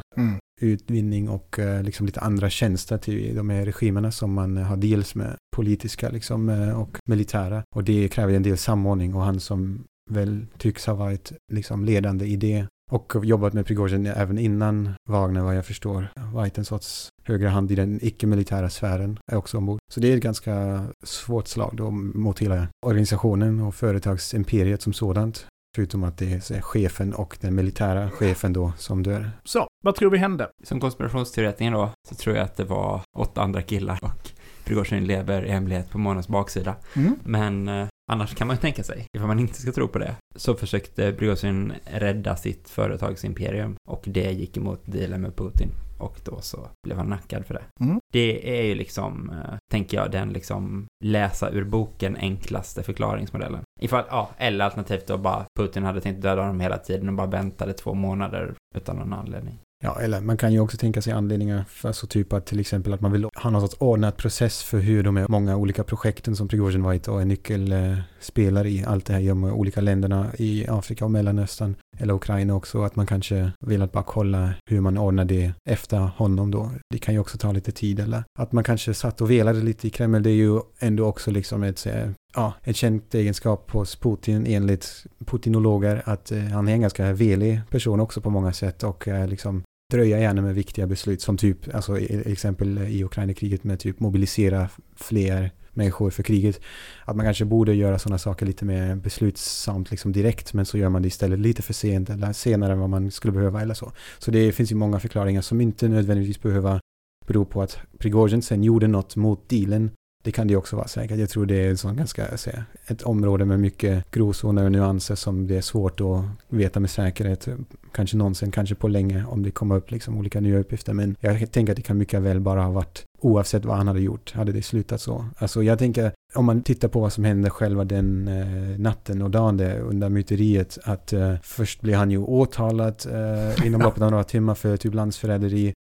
utvinning 0.60 1.28
och 1.28 1.58
eh, 1.58 1.82
liksom 1.82 2.06
lite 2.06 2.20
andra 2.20 2.50
tjänster 2.50 2.98
till 2.98 3.36
de 3.36 3.50
här 3.50 3.64
regimerna 3.64 4.12
som 4.12 4.32
man 4.32 4.56
har 4.56 4.76
deals 4.76 5.14
med 5.14 5.36
politiska 5.56 6.08
liksom, 6.08 6.48
eh, 6.48 6.80
och 6.80 6.98
militära. 7.08 7.62
Och 7.74 7.84
det 7.84 8.08
kräver 8.08 8.34
en 8.34 8.42
del 8.42 8.58
samordning 8.58 9.14
och 9.14 9.22
han 9.22 9.40
som 9.40 9.84
väl 10.10 10.46
tycks 10.58 10.86
ha 10.86 10.94
varit 10.94 11.32
liksom 11.52 11.84
ledande 11.84 12.26
i 12.26 12.36
det 12.36 12.66
och 12.90 13.14
jobbat 13.24 13.52
med 13.52 13.66
Prigozjin 13.66 14.06
även 14.06 14.38
innan 14.38 14.94
Wagner 15.08 15.42
vad 15.42 15.56
jag 15.56 15.66
förstår. 15.66 16.08
Varit 16.32 16.58
en 16.58 16.64
sorts 16.64 17.08
högre 17.24 17.48
hand 17.48 17.70
i 17.70 17.74
den 17.74 17.98
icke-militära 18.02 18.70
sfären 18.70 19.18
är 19.32 19.36
också 19.36 19.58
ombord. 19.58 19.78
Så 19.92 20.00
det 20.00 20.12
är 20.12 20.16
ett 20.16 20.22
ganska 20.22 20.84
svårt 21.02 21.48
slag 21.48 21.72
då 21.76 21.90
mot 21.90 22.38
hela 22.38 22.68
organisationen 22.86 23.60
och 23.60 23.74
företagsimperiet 23.74 24.82
som 24.82 24.92
sådant. 24.92 25.46
Förutom 25.74 26.04
att 26.04 26.18
det 26.18 26.50
är 26.50 26.60
chefen 26.60 27.14
och 27.14 27.38
den 27.40 27.54
militära 27.54 28.10
chefen 28.10 28.52
då 28.52 28.72
som 28.78 29.02
dör. 29.02 29.30
Så, 29.44 29.68
vad 29.84 29.94
tror 29.94 30.10
vi 30.10 30.18
hände? 30.18 30.50
Som 30.62 30.80
konspirationsteoretiker 30.80 31.70
då, 31.70 31.90
så 32.08 32.14
tror 32.14 32.36
jag 32.36 32.44
att 32.44 32.56
det 32.56 32.64
var 32.64 33.00
åtta 33.18 33.42
andra 33.42 33.62
killar 33.62 33.98
och 34.02 34.30
Prigozjin 34.70 35.04
lever 35.04 35.44
i 35.44 35.50
hemlighet 35.50 35.90
på 35.90 35.98
månens 35.98 36.28
baksida. 36.28 36.76
Men 37.24 37.68
eh, 37.68 37.86
annars 38.12 38.34
kan 38.34 38.46
man 38.46 38.56
ju 38.56 38.60
tänka 38.60 38.82
sig, 38.82 39.06
ifall 39.16 39.28
man 39.28 39.38
inte 39.38 39.54
ska 39.62 39.72
tro 39.72 39.88
på 39.88 39.98
det, 39.98 40.14
så 40.36 40.54
försökte 40.54 41.12
Prigozjin 41.12 41.72
rädda 41.84 42.36
sitt 42.36 42.68
företagsimperium 42.68 43.76
och 43.88 44.02
det 44.06 44.32
gick 44.32 44.56
emot 44.56 44.82
dealen 44.84 45.20
med 45.20 45.36
Putin 45.36 45.70
och 45.98 46.20
då 46.24 46.40
så 46.40 46.68
blev 46.82 46.96
han 46.96 47.06
nackad 47.06 47.46
för 47.46 47.54
det. 47.54 47.84
Mm. 47.84 48.00
Det 48.12 48.58
är 48.60 48.62
ju 48.62 48.74
liksom, 48.74 49.30
eh, 49.30 49.54
tänker 49.70 49.96
jag, 49.96 50.10
den 50.10 50.32
liksom 50.32 50.86
läsa 51.04 51.50
ur 51.50 51.64
boken 51.64 52.16
enklaste 52.16 52.82
förklaringsmodellen. 52.82 53.62
Ifall, 53.80 54.04
ja, 54.10 54.30
eller 54.38 54.64
alternativt 54.64 55.06
då 55.06 55.18
bara 55.18 55.44
Putin 55.58 55.84
hade 55.84 56.00
tänkt 56.00 56.22
döda 56.22 56.46
dem 56.46 56.60
hela 56.60 56.78
tiden 56.78 57.08
och 57.08 57.14
bara 57.14 57.26
väntade 57.26 57.72
två 57.72 57.94
månader 57.94 58.54
utan 58.76 58.96
någon 58.96 59.12
anledning. 59.12 59.58
Ja, 59.82 60.00
eller 60.00 60.20
man 60.20 60.36
kan 60.36 60.52
ju 60.52 60.60
också 60.60 60.76
tänka 60.76 61.02
sig 61.02 61.12
anledningar 61.12 61.64
för 61.68 61.92
så 61.92 62.06
typ 62.06 62.32
att 62.32 62.46
till 62.46 62.60
exempel 62.60 62.92
att 62.92 63.00
man 63.00 63.12
vill 63.12 63.28
ha 63.34 63.50
någon 63.50 63.60
sorts 63.60 63.76
ordnad 63.78 64.16
process 64.16 64.62
för 64.62 64.78
hur 64.78 65.02
de 65.02 65.16
är 65.16 65.28
många 65.28 65.56
olika 65.56 65.84
projekten 65.84 66.36
som 66.36 66.48
Prigozjin 66.48 66.82
varit 66.82 67.08
och 67.08 67.20
är 67.20 67.24
nyckelspelare 67.24 68.68
eh, 68.68 68.74
i 68.74 68.84
allt 68.84 69.06
det 69.06 69.12
här 69.12 69.20
i 69.20 69.28
de 69.28 69.44
olika 69.44 69.80
länderna 69.80 70.26
i 70.38 70.66
Afrika 70.68 71.04
och 71.04 71.10
Mellanöstern 71.10 71.76
eller 71.98 72.14
Ukraina 72.14 72.54
också, 72.54 72.82
att 72.82 72.96
man 72.96 73.06
kanske 73.06 73.52
vill 73.66 73.82
att 73.82 73.92
bara 73.92 74.04
kolla 74.04 74.54
hur 74.66 74.80
man 74.80 74.98
ordnar 74.98 75.24
det 75.24 75.52
efter 75.64 75.98
honom 75.98 76.50
då. 76.50 76.70
Det 76.90 76.98
kan 76.98 77.14
ju 77.14 77.20
också 77.20 77.38
ta 77.38 77.52
lite 77.52 77.72
tid 77.72 78.00
eller 78.00 78.24
att 78.38 78.52
man 78.52 78.64
kanske 78.64 78.94
satt 78.94 79.20
och 79.20 79.30
velade 79.30 79.62
lite 79.62 79.86
i 79.86 79.90
Kreml, 79.90 80.22
det 80.22 80.30
är 80.30 80.34
ju 80.34 80.60
ändå 80.78 81.06
också 81.06 81.30
liksom 81.30 81.62
ett, 81.62 81.86
eh, 81.86 82.10
ja, 82.34 82.52
ett 82.64 82.76
känt 82.76 83.14
egenskap 83.14 83.70
hos 83.70 83.96
Putin 83.96 84.46
enligt 84.46 85.06
putinologer 85.26 86.02
att 86.04 86.32
eh, 86.32 86.42
han 86.42 86.68
är 86.68 86.72
en 86.72 86.80
ganska 86.80 87.12
velig 87.12 87.60
person 87.70 88.00
också 88.00 88.20
på 88.20 88.30
många 88.30 88.52
sätt 88.52 88.82
och 88.82 89.08
eh, 89.08 89.28
liksom 89.28 89.62
dröja 89.90 90.20
gärna 90.20 90.42
med 90.42 90.54
viktiga 90.54 90.86
beslut 90.86 91.22
som 91.22 91.36
typ, 91.36 91.74
alltså 91.74 91.98
e-, 91.98 92.22
exempel 92.26 92.78
i 92.78 93.04
Ukraina-kriget 93.04 93.64
med 93.64 93.78
typ 93.78 94.00
mobilisera 94.00 94.68
fler 94.96 95.50
människor 95.72 96.10
för 96.10 96.22
kriget. 96.22 96.60
Att 97.04 97.16
man 97.16 97.26
kanske 97.26 97.44
borde 97.44 97.74
göra 97.74 97.98
sådana 97.98 98.18
saker 98.18 98.46
lite 98.46 98.64
mer 98.64 98.94
beslutsamt 98.94 99.90
liksom 99.90 100.12
direkt 100.12 100.52
men 100.52 100.66
så 100.66 100.78
gör 100.78 100.88
man 100.88 101.02
det 101.02 101.08
istället 101.08 101.38
lite 101.38 101.62
för 101.62 101.72
sent 101.72 102.10
eller 102.10 102.32
senare 102.32 102.72
än 102.72 102.80
vad 102.80 102.90
man 102.90 103.10
skulle 103.10 103.32
behöva 103.32 103.60
eller 103.60 103.74
så. 103.74 103.92
Så 104.18 104.30
det 104.30 104.52
finns 104.52 104.72
ju 104.72 104.76
många 104.76 105.00
förklaringar 105.00 105.42
som 105.42 105.60
inte 105.60 105.88
nödvändigtvis 105.88 106.42
behöver 106.42 106.80
bero 107.26 107.44
på 107.44 107.62
att 107.62 107.78
Prigozjin 107.98 108.42
sen 108.42 108.64
gjorde 108.64 108.88
något 108.88 109.16
mot 109.16 109.48
dealen 109.48 109.90
det 110.22 110.32
kan 110.32 110.46
det 110.46 110.56
också 110.56 110.76
vara 110.76 110.88
säkert. 110.88 111.18
Jag 111.18 111.28
tror 111.28 111.46
det 111.46 111.66
är 111.66 111.76
sån 111.76 111.96
ganska, 111.96 112.36
säga, 112.36 112.64
ett 112.86 113.02
område 113.02 113.44
med 113.44 113.60
mycket 113.60 114.10
gråzoner 114.10 114.64
och 114.64 114.72
nyanser 114.72 115.14
som 115.14 115.46
det 115.46 115.56
är 115.56 115.60
svårt 115.60 116.00
att 116.00 116.24
veta 116.48 116.80
med 116.80 116.90
säkerhet. 116.90 117.48
Kanske 117.92 118.16
någonsin, 118.16 118.50
kanske 118.50 118.74
på 118.74 118.88
länge 118.88 119.24
om 119.28 119.42
det 119.42 119.50
kommer 119.50 119.76
upp 119.76 119.90
liksom 119.90 120.18
olika 120.18 120.40
nya 120.40 120.58
uppgifter. 120.58 120.92
Men 120.92 121.16
jag 121.20 121.52
tänker 121.52 121.72
att 121.72 121.76
det 121.76 121.82
kan 121.82 121.98
mycket 121.98 122.22
väl 122.22 122.40
bara 122.40 122.62
ha 122.62 122.70
varit 122.70 123.04
oavsett 123.20 123.64
vad 123.64 123.76
han 123.76 123.88
hade 123.88 124.00
gjort, 124.00 124.32
hade 124.32 124.52
det 124.52 124.62
slutat 124.62 125.00
så. 125.00 125.26
Alltså 125.38 125.62
jag 125.62 125.78
tänker, 125.78 126.12
om 126.34 126.44
man 126.44 126.62
tittar 126.62 126.88
på 126.88 127.00
vad 127.00 127.12
som 127.12 127.24
hände 127.24 127.50
själva 127.50 127.84
den 127.84 128.28
eh, 128.28 128.78
natten 128.78 129.22
och 129.22 129.30
dagen 129.30 129.56
där 129.56 129.80
under 129.80 130.08
myteriet, 130.08 130.78
att 130.84 131.12
eh, 131.12 131.34
först 131.42 131.80
blir 131.80 131.94
han 131.94 132.10
ju 132.10 132.18
åtalad 132.18 133.06
eh, 133.10 133.66
inom 133.66 133.80
loppet 133.84 134.02
av 134.02 134.10
några 134.10 134.24
timmar 134.24 134.54
för 134.54 134.76
typ 134.76 134.94
landsförräderi. 134.94 135.72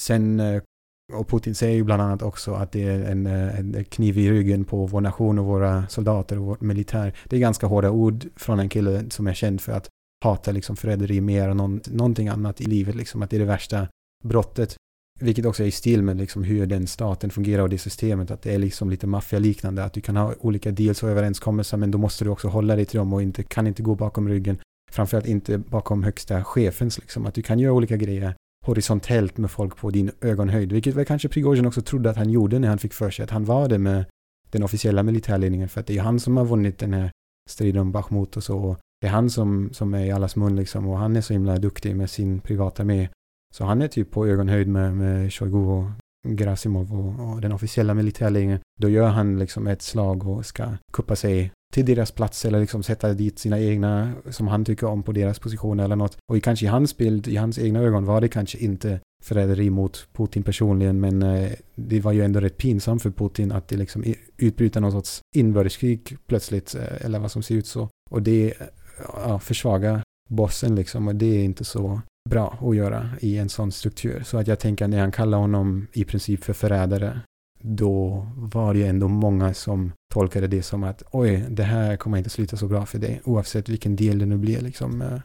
Sen 0.00 0.40
eh, 0.40 0.62
och 1.12 1.28
Putin 1.28 1.54
säger 1.54 1.74
ju 1.74 1.84
bland 1.84 2.02
annat 2.02 2.22
också 2.22 2.54
att 2.54 2.72
det 2.72 2.82
är 2.82 3.10
en, 3.10 3.26
eh, 3.26 3.58
en 3.58 3.84
kniv 3.84 4.18
i 4.18 4.30
ryggen 4.30 4.64
på 4.64 4.86
vår 4.86 5.00
nation 5.00 5.38
och 5.38 5.44
våra 5.44 5.88
soldater 5.88 6.38
och 6.38 6.44
vår 6.44 6.56
militär. 6.60 7.14
Det 7.24 7.36
är 7.36 7.40
ganska 7.40 7.66
hårda 7.66 7.90
ord 7.90 8.24
från 8.36 8.60
en 8.60 8.68
kille 8.68 9.04
som 9.10 9.26
är 9.26 9.34
känd 9.34 9.60
för 9.60 9.72
att 9.72 9.88
hata 10.24 10.52
liksom 10.52 10.76
förräderi 10.76 11.20
mer 11.20 11.48
än 11.48 11.56
någon, 11.56 11.80
någonting 11.86 12.28
annat 12.28 12.60
i 12.60 12.64
livet, 12.64 12.94
liksom 12.94 13.22
att 13.22 13.30
det 13.30 13.36
är 13.36 13.40
det 13.40 13.46
värsta 13.46 13.88
brottet. 14.24 14.76
Vilket 15.20 15.46
också 15.46 15.62
är 15.62 15.66
i 15.66 15.70
stil 15.70 16.02
med 16.02 16.16
liksom 16.16 16.42
hur 16.42 16.66
den 16.66 16.86
staten 16.86 17.30
fungerar 17.30 17.62
och 17.62 17.68
det 17.68 17.78
systemet, 17.78 18.30
att 18.30 18.42
det 18.42 18.54
är 18.54 18.58
liksom 18.58 18.90
lite 18.90 19.06
maffialiknande, 19.06 19.84
att 19.84 19.92
du 19.92 20.00
kan 20.00 20.16
ha 20.16 20.34
olika 20.40 20.70
deals 20.70 21.02
och 21.02 21.10
överenskommelser 21.10 21.76
men 21.76 21.90
då 21.90 21.98
måste 21.98 22.24
du 22.24 22.30
också 22.30 22.48
hålla 22.48 22.76
dig 22.76 22.84
till 22.84 22.98
dem 22.98 23.12
och 23.12 23.22
inte, 23.22 23.42
kan 23.42 23.66
inte 23.66 23.82
gå 23.82 23.94
bakom 23.94 24.28
ryggen. 24.28 24.58
Framförallt 24.90 25.26
inte 25.26 25.58
bakom 25.58 26.02
högsta 26.02 26.44
chefens 26.44 26.98
liksom, 26.98 27.26
att 27.26 27.34
du 27.34 27.42
kan 27.42 27.58
göra 27.58 27.72
olika 27.72 27.96
grejer 27.96 28.34
horisontellt 28.66 29.36
med 29.38 29.50
folk 29.50 29.76
på 29.76 29.90
din 29.90 30.10
ögonhöjd, 30.20 30.72
vilket 30.72 30.94
väl 30.94 31.04
kanske 31.04 31.28
Prigozjin 31.28 31.66
också 31.66 31.82
trodde 31.82 32.10
att 32.10 32.16
han 32.16 32.30
gjorde 32.30 32.58
när 32.58 32.68
han 32.68 32.78
fick 32.78 32.92
för 32.92 33.10
sig 33.10 33.22
att 33.22 33.30
han 33.30 33.44
var 33.44 33.68
det 33.68 33.78
med 33.78 34.04
den 34.50 34.62
officiella 34.62 35.02
militärledningen, 35.02 35.68
för 35.68 35.80
att 35.80 35.86
det 35.86 35.98
är 35.98 36.02
han 36.02 36.20
som 36.20 36.36
har 36.36 36.44
vunnit 36.44 36.78
den 36.78 36.92
här 36.92 37.10
striden 37.50 37.80
om 37.82 37.92
Bachmut 37.92 38.36
och 38.36 38.44
så. 38.44 38.76
Det 39.00 39.06
är 39.06 39.10
han 39.10 39.30
som, 39.30 39.68
som 39.72 39.94
är 39.94 40.04
i 40.04 40.10
allas 40.10 40.36
mun 40.36 40.56
liksom 40.56 40.88
och 40.88 40.98
han 40.98 41.16
är 41.16 41.20
så 41.20 41.32
himla 41.32 41.56
duktig 41.56 41.96
med 41.96 42.10
sin 42.10 42.40
privata 42.40 42.82
armé. 42.82 43.08
Så 43.54 43.64
han 43.64 43.82
är 43.82 43.88
typ 43.88 44.10
på 44.10 44.26
ögonhöjd 44.26 44.68
med, 44.68 44.96
med 44.96 45.32
Shoigu 45.32 45.58
och 45.58 45.84
Grasimov 46.28 46.94
och, 46.94 47.32
och 47.32 47.40
den 47.40 47.52
officiella 47.52 47.94
militärledningen. 47.94 48.60
Då 48.80 48.88
gör 48.88 49.08
han 49.08 49.38
liksom 49.38 49.66
ett 49.66 49.82
slag 49.82 50.26
och 50.26 50.46
ska 50.46 50.68
kuppa 50.92 51.16
sig 51.16 51.52
till 51.72 51.86
deras 51.86 52.10
plats 52.10 52.44
eller 52.44 52.60
liksom 52.60 52.82
sätta 52.82 53.14
dit 53.14 53.38
sina 53.38 53.60
egna 53.60 54.12
som 54.30 54.48
han 54.48 54.64
tycker 54.64 54.86
om 54.86 55.02
på 55.02 55.12
deras 55.12 55.38
position 55.38 55.80
eller 55.80 55.96
något. 55.96 56.16
Och 56.32 56.42
kanske 56.42 56.66
i 56.66 56.68
hans 56.68 56.96
bild, 56.96 57.28
i 57.28 57.36
hans 57.36 57.58
egna 57.58 57.80
ögon 57.80 58.04
var 58.04 58.20
det 58.20 58.28
kanske 58.28 58.58
inte 58.58 59.00
förräderi 59.24 59.70
mot 59.70 60.08
Putin 60.12 60.42
personligen 60.42 61.00
men 61.00 61.22
eh, 61.22 61.50
det 61.74 62.00
var 62.00 62.12
ju 62.12 62.24
ändå 62.24 62.40
rätt 62.40 62.56
pinsamt 62.56 63.02
för 63.02 63.10
Putin 63.10 63.52
att 63.52 63.68
det 63.68 63.76
liksom 63.76 64.04
utbryter 64.36 64.80
någon 64.80 64.92
sorts 64.92 65.20
inbördeskrig 65.36 66.16
plötsligt 66.26 66.74
eh, 66.74 67.04
eller 67.04 67.18
vad 67.18 67.30
som 67.30 67.42
ser 67.42 67.54
ut 67.54 67.66
så. 67.66 67.88
Och 68.10 68.22
det 68.22 68.54
ja, 69.14 69.38
försvagar 69.38 70.02
bossen 70.28 70.74
liksom 70.74 71.08
och 71.08 71.14
det 71.14 71.26
är 71.26 71.44
inte 71.44 71.64
så 71.64 72.00
bra 72.28 72.58
att 72.60 72.76
göra 72.76 73.10
i 73.20 73.38
en 73.38 73.48
sån 73.48 73.72
struktur. 73.72 74.22
Så 74.26 74.38
att 74.38 74.46
jag 74.46 74.58
tänker 74.58 74.88
när 74.88 75.00
han 75.00 75.12
kallar 75.12 75.38
honom 75.38 75.86
i 75.92 76.04
princip 76.04 76.44
för 76.44 76.52
förrädare 76.52 77.20
då 77.66 78.26
var 78.36 78.74
det 78.74 78.80
ju 78.80 78.86
ändå 78.86 79.08
många 79.08 79.54
som 79.54 79.92
tolkade 80.14 80.46
det 80.46 80.62
som 80.62 80.84
att 80.84 81.02
oj, 81.12 81.46
det 81.50 81.62
här 81.62 81.96
kommer 81.96 82.18
inte 82.18 82.30
sluta 82.30 82.56
så 82.56 82.66
bra 82.66 82.86
för 82.86 82.98
dig, 82.98 83.20
oavsett 83.24 83.68
vilken 83.68 83.96
del 83.96 84.18
det 84.18 84.26
nu 84.26 84.36
blir 84.36 84.60
liksom, 84.60 85.02
eh, 85.02 85.20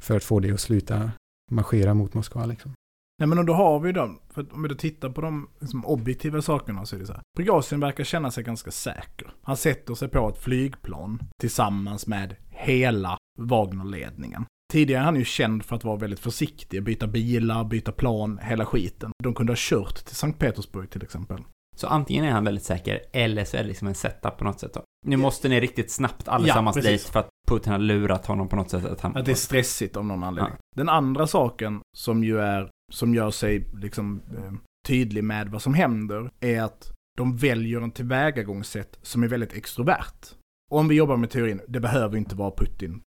för 0.00 0.16
att 0.16 0.24
få 0.24 0.40
dig 0.40 0.52
att 0.52 0.60
sluta 0.60 1.10
marschera 1.50 1.94
mot 1.94 2.14
Moskva 2.14 2.46
liksom. 2.46 2.72
Nej 3.18 3.28
men 3.28 3.46
då 3.46 3.52
har 3.52 3.80
vi 3.80 3.92
dem, 3.92 4.18
för 4.30 4.54
om 4.54 4.62
vi 4.62 4.68
då 4.68 4.74
tittar 4.74 5.10
på 5.10 5.20
de 5.20 5.48
liksom, 5.60 5.86
objektiva 5.86 6.42
sakerna 6.42 6.86
så 6.86 6.96
är 6.96 7.00
det 7.00 7.06
så 7.06 7.12
här. 7.12 7.22
Prigozjin 7.36 7.80
verkar 7.80 8.04
känna 8.04 8.30
sig 8.30 8.44
ganska 8.44 8.70
säker. 8.70 9.34
Han 9.42 9.56
sätter 9.56 9.94
sig 9.94 10.08
på 10.08 10.28
ett 10.28 10.38
flygplan 10.38 11.20
tillsammans 11.40 12.06
med 12.06 12.36
hela 12.48 13.18
Wagnerledningen. 13.38 14.44
Tidigare 14.72 15.00
är 15.00 15.04
han 15.04 15.16
ju 15.16 15.24
känd 15.24 15.64
för 15.64 15.76
att 15.76 15.84
vara 15.84 15.96
väldigt 15.96 16.20
försiktig, 16.20 16.82
byta 16.82 17.06
bilar, 17.06 17.64
byta 17.64 17.92
plan, 17.92 18.38
hela 18.42 18.66
skiten. 18.66 19.12
De 19.22 19.34
kunde 19.34 19.52
ha 19.52 19.56
kört 19.58 20.04
till 20.04 20.16
Sankt 20.16 20.38
Petersburg 20.38 20.90
till 20.90 21.02
exempel. 21.02 21.42
Så 21.76 21.86
antingen 21.86 22.24
är 22.24 22.30
han 22.30 22.44
väldigt 22.44 22.64
säker, 22.64 23.02
eller 23.12 23.44
så 23.44 23.56
är 23.56 23.62
det 23.62 23.68
liksom 23.68 23.88
en 23.88 23.94
setup 23.94 24.36
på 24.38 24.44
något 24.44 24.60
sätt 24.60 24.74
då. 24.74 24.82
Nu 25.06 25.16
måste 25.16 25.48
ni 25.48 25.60
riktigt 25.60 25.90
snabbt 25.90 26.28
allesammans 26.28 26.76
ja, 26.76 26.82
dit 26.82 27.02
för 27.02 27.20
att 27.20 27.28
Putin 27.48 27.72
har 27.72 27.78
lurat 27.78 28.26
honom 28.26 28.48
på 28.48 28.56
något 28.56 28.70
sätt. 28.70 28.84
Att, 28.84 29.00
han... 29.00 29.16
att 29.16 29.24
det 29.24 29.30
är 29.30 29.34
stressigt 29.34 29.96
av 29.96 30.04
någon 30.04 30.24
anledning. 30.24 30.52
Ja. 30.52 30.60
Den 30.76 30.88
andra 30.88 31.26
saken 31.26 31.80
som 31.96 32.24
ju 32.24 32.40
är, 32.40 32.70
som 32.92 33.14
gör 33.14 33.30
sig 33.30 33.66
liksom 33.74 34.22
eh, 34.36 34.52
tydlig 34.86 35.24
med 35.24 35.48
vad 35.48 35.62
som 35.62 35.74
händer, 35.74 36.30
är 36.40 36.62
att 36.62 36.92
de 37.18 37.36
väljer 37.36 37.80
en 37.80 37.90
tillvägagångssätt 37.90 38.98
som 39.02 39.22
är 39.22 39.28
väldigt 39.28 39.52
extrovert. 39.52 40.26
Och 40.70 40.78
om 40.78 40.88
vi 40.88 40.94
jobbar 40.94 41.16
med 41.16 41.30
teorin, 41.30 41.60
det 41.68 41.80
behöver 41.80 42.16
inte 42.16 42.36
vara 42.36 42.50
Putin 42.50 43.02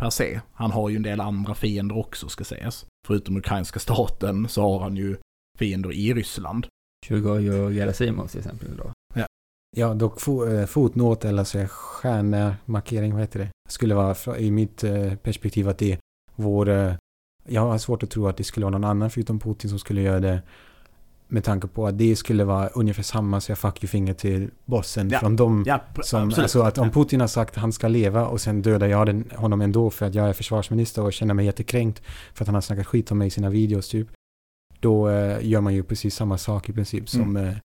per 0.00 0.10
se. 0.10 0.40
Han 0.52 0.70
har 0.70 0.88
ju 0.88 0.96
en 0.96 1.02
del 1.02 1.20
andra 1.20 1.54
fiender 1.54 1.98
också 1.98 2.28
ska 2.28 2.44
sägas. 2.44 2.86
Förutom 3.06 3.36
ukrainska 3.36 3.78
staten 3.78 4.48
så 4.48 4.62
har 4.62 4.80
han 4.80 4.96
ju 4.96 5.16
fiender 5.58 5.92
i 5.92 6.14
Ryssland. 6.14 6.66
Tjugoj 7.04 7.50
och 7.50 7.72
Gerasimov 7.72 8.26
till 8.26 8.38
exempel 8.38 8.76
då. 8.76 8.92
Ja, 9.14 9.26
ja 9.76 9.94
dock 9.94 10.20
fo 10.20 10.46
eh, 10.46 10.66
fotnot 10.66 11.24
eller 11.24 11.44
så 11.44 11.66
stjärnmarkering, 11.68 13.12
vad 13.12 13.20
heter 13.20 13.38
det? 13.38 13.48
Skulle 13.68 13.94
vara 13.94 14.38
i 14.38 14.50
mitt 14.50 14.84
eh, 14.84 15.14
perspektiv 15.14 15.68
att 15.68 15.78
det 15.78 15.98
vore... 16.36 16.98
Jag 17.48 17.60
har 17.60 17.78
svårt 17.78 18.02
att 18.02 18.10
tro 18.10 18.28
att 18.28 18.36
det 18.36 18.44
skulle 18.44 18.64
vara 18.64 18.78
någon 18.78 18.90
annan 18.90 19.10
förutom 19.10 19.40
Putin 19.40 19.70
som 19.70 19.78
skulle 19.78 20.00
göra 20.00 20.20
det. 20.20 20.42
Med 21.28 21.44
tanke 21.44 21.66
på 21.66 21.86
att 21.86 21.98
det 21.98 22.16
skulle 22.16 22.44
vara 22.44 22.68
ungefär 22.68 23.02
samma 23.02 23.40
så 23.40 23.50
jag 23.50 23.58
fuck 23.58 23.84
you 23.84 23.88
finger 23.88 24.14
till 24.14 24.50
bossen 24.64 25.10
ja. 25.10 25.18
från 25.18 25.36
dem. 25.36 25.64
Ja, 25.66 25.80
som, 26.02 26.32
alltså 26.38 26.62
att 26.62 26.78
om 26.78 26.90
Putin 26.90 27.20
har 27.20 27.26
sagt 27.26 27.50
att 27.50 27.60
han 27.60 27.72
ska 27.72 27.88
leva 27.88 28.26
och 28.26 28.40
sen 28.40 28.62
dödar 28.62 28.86
jag 28.86 29.06
den, 29.06 29.30
honom 29.36 29.60
ändå 29.60 29.90
för 29.90 30.06
att 30.06 30.14
jag 30.14 30.28
är 30.28 30.32
försvarsminister 30.32 31.02
och 31.02 31.12
känner 31.12 31.34
mig 31.34 31.46
jättekränkt 31.46 32.02
för 32.34 32.44
att 32.44 32.48
han 32.48 32.54
har 32.54 32.62
snackat 32.62 32.86
skit 32.86 33.10
om 33.10 33.18
mig 33.18 33.26
i 33.26 33.30
sina 33.30 33.50
videos 33.50 33.88
typ 33.88 34.08
då 34.84 35.08
eh, 35.08 35.46
gör 35.46 35.60
man 35.60 35.74
ju 35.74 35.82
precis 35.82 36.14
samma 36.14 36.38
sak 36.38 36.68
i 36.68 36.72
princip 36.72 37.08
som 37.08 37.36
mm. 37.36 37.46
eh, 37.46 37.56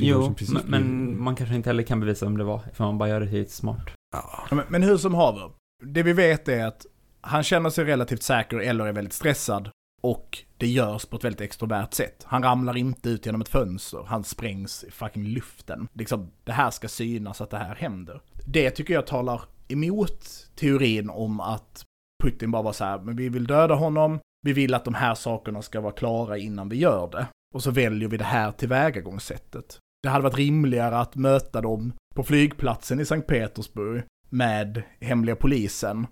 Jo, 0.00 0.34
men, 0.52 0.62
men, 0.66 1.22
man 1.22 1.36
kanske 1.36 1.54
inte 1.54 1.68
heller 1.68 1.82
kan 1.82 2.00
bevisa 2.00 2.26
om 2.26 2.38
det 2.38 2.44
var, 2.44 2.60
för 2.72 2.84
man 2.84 2.98
bara 2.98 3.08
gör 3.08 3.20
det 3.20 3.26
helt 3.26 3.50
smart. 3.50 3.90
Ja. 4.12 4.46
Men, 4.50 4.64
men 4.68 4.82
hur 4.82 4.96
som 4.96 5.14
haver, 5.14 5.50
det 5.84 6.02
vi 6.02 6.12
vet 6.12 6.48
är 6.48 6.66
att 6.66 6.86
han 7.20 7.42
känner 7.42 7.70
sig 7.70 7.84
relativt 7.84 8.22
säker 8.22 8.58
eller 8.58 8.86
är 8.86 8.92
väldigt 8.92 9.12
stressad 9.12 9.70
och 10.02 10.38
det 10.56 10.66
görs 10.66 11.06
på 11.06 11.16
ett 11.16 11.24
väldigt 11.24 11.40
extrovert 11.40 11.92
sätt. 11.92 12.24
Han 12.24 12.42
ramlar 12.42 12.76
inte 12.76 13.08
ut 13.08 13.26
genom 13.26 13.40
ett 13.40 13.48
fönster, 13.48 14.04
han 14.06 14.24
sprängs 14.24 14.84
i 14.84 14.90
fucking 14.90 15.24
luften. 15.24 15.88
Liksom, 15.92 16.30
det 16.44 16.52
här 16.52 16.70
ska 16.70 16.88
synas 16.88 17.40
att 17.40 17.50
det 17.50 17.58
här 17.58 17.74
händer. 17.74 18.20
Det 18.46 18.70
tycker 18.70 18.94
jag 18.94 19.06
talar 19.06 19.42
emot 19.68 20.48
teorin 20.56 21.10
om 21.10 21.40
att 21.40 21.84
Putin 22.22 22.50
bara 22.50 22.62
var 22.62 22.72
så 22.72 22.84
här, 22.84 22.98
men 22.98 23.16
vi 23.16 23.28
vill 23.28 23.46
döda 23.46 23.74
honom, 23.74 24.20
vi 24.42 24.52
vill 24.52 24.74
att 24.74 24.84
de 24.84 24.94
här 24.94 25.14
sakerna 25.14 25.62
ska 25.62 25.80
vara 25.80 25.92
klara 25.92 26.38
innan 26.38 26.68
vi 26.68 26.76
gör 26.76 27.10
det. 27.10 27.26
Och 27.54 27.62
så 27.62 27.70
väljer 27.70 28.08
vi 28.08 28.16
det 28.16 28.24
här 28.24 28.52
tillvägagångssättet. 28.52 29.78
Det 30.02 30.08
hade 30.08 30.24
varit 30.24 30.36
rimligare 30.36 30.98
att 30.98 31.16
möta 31.16 31.60
dem 31.60 31.92
på 32.14 32.22
flygplatsen 32.22 33.00
i 33.00 33.04
Sankt 33.04 33.26
Petersburg 33.26 34.02
med 34.28 34.82
hemliga 35.00 35.36
polisen, 35.36 36.06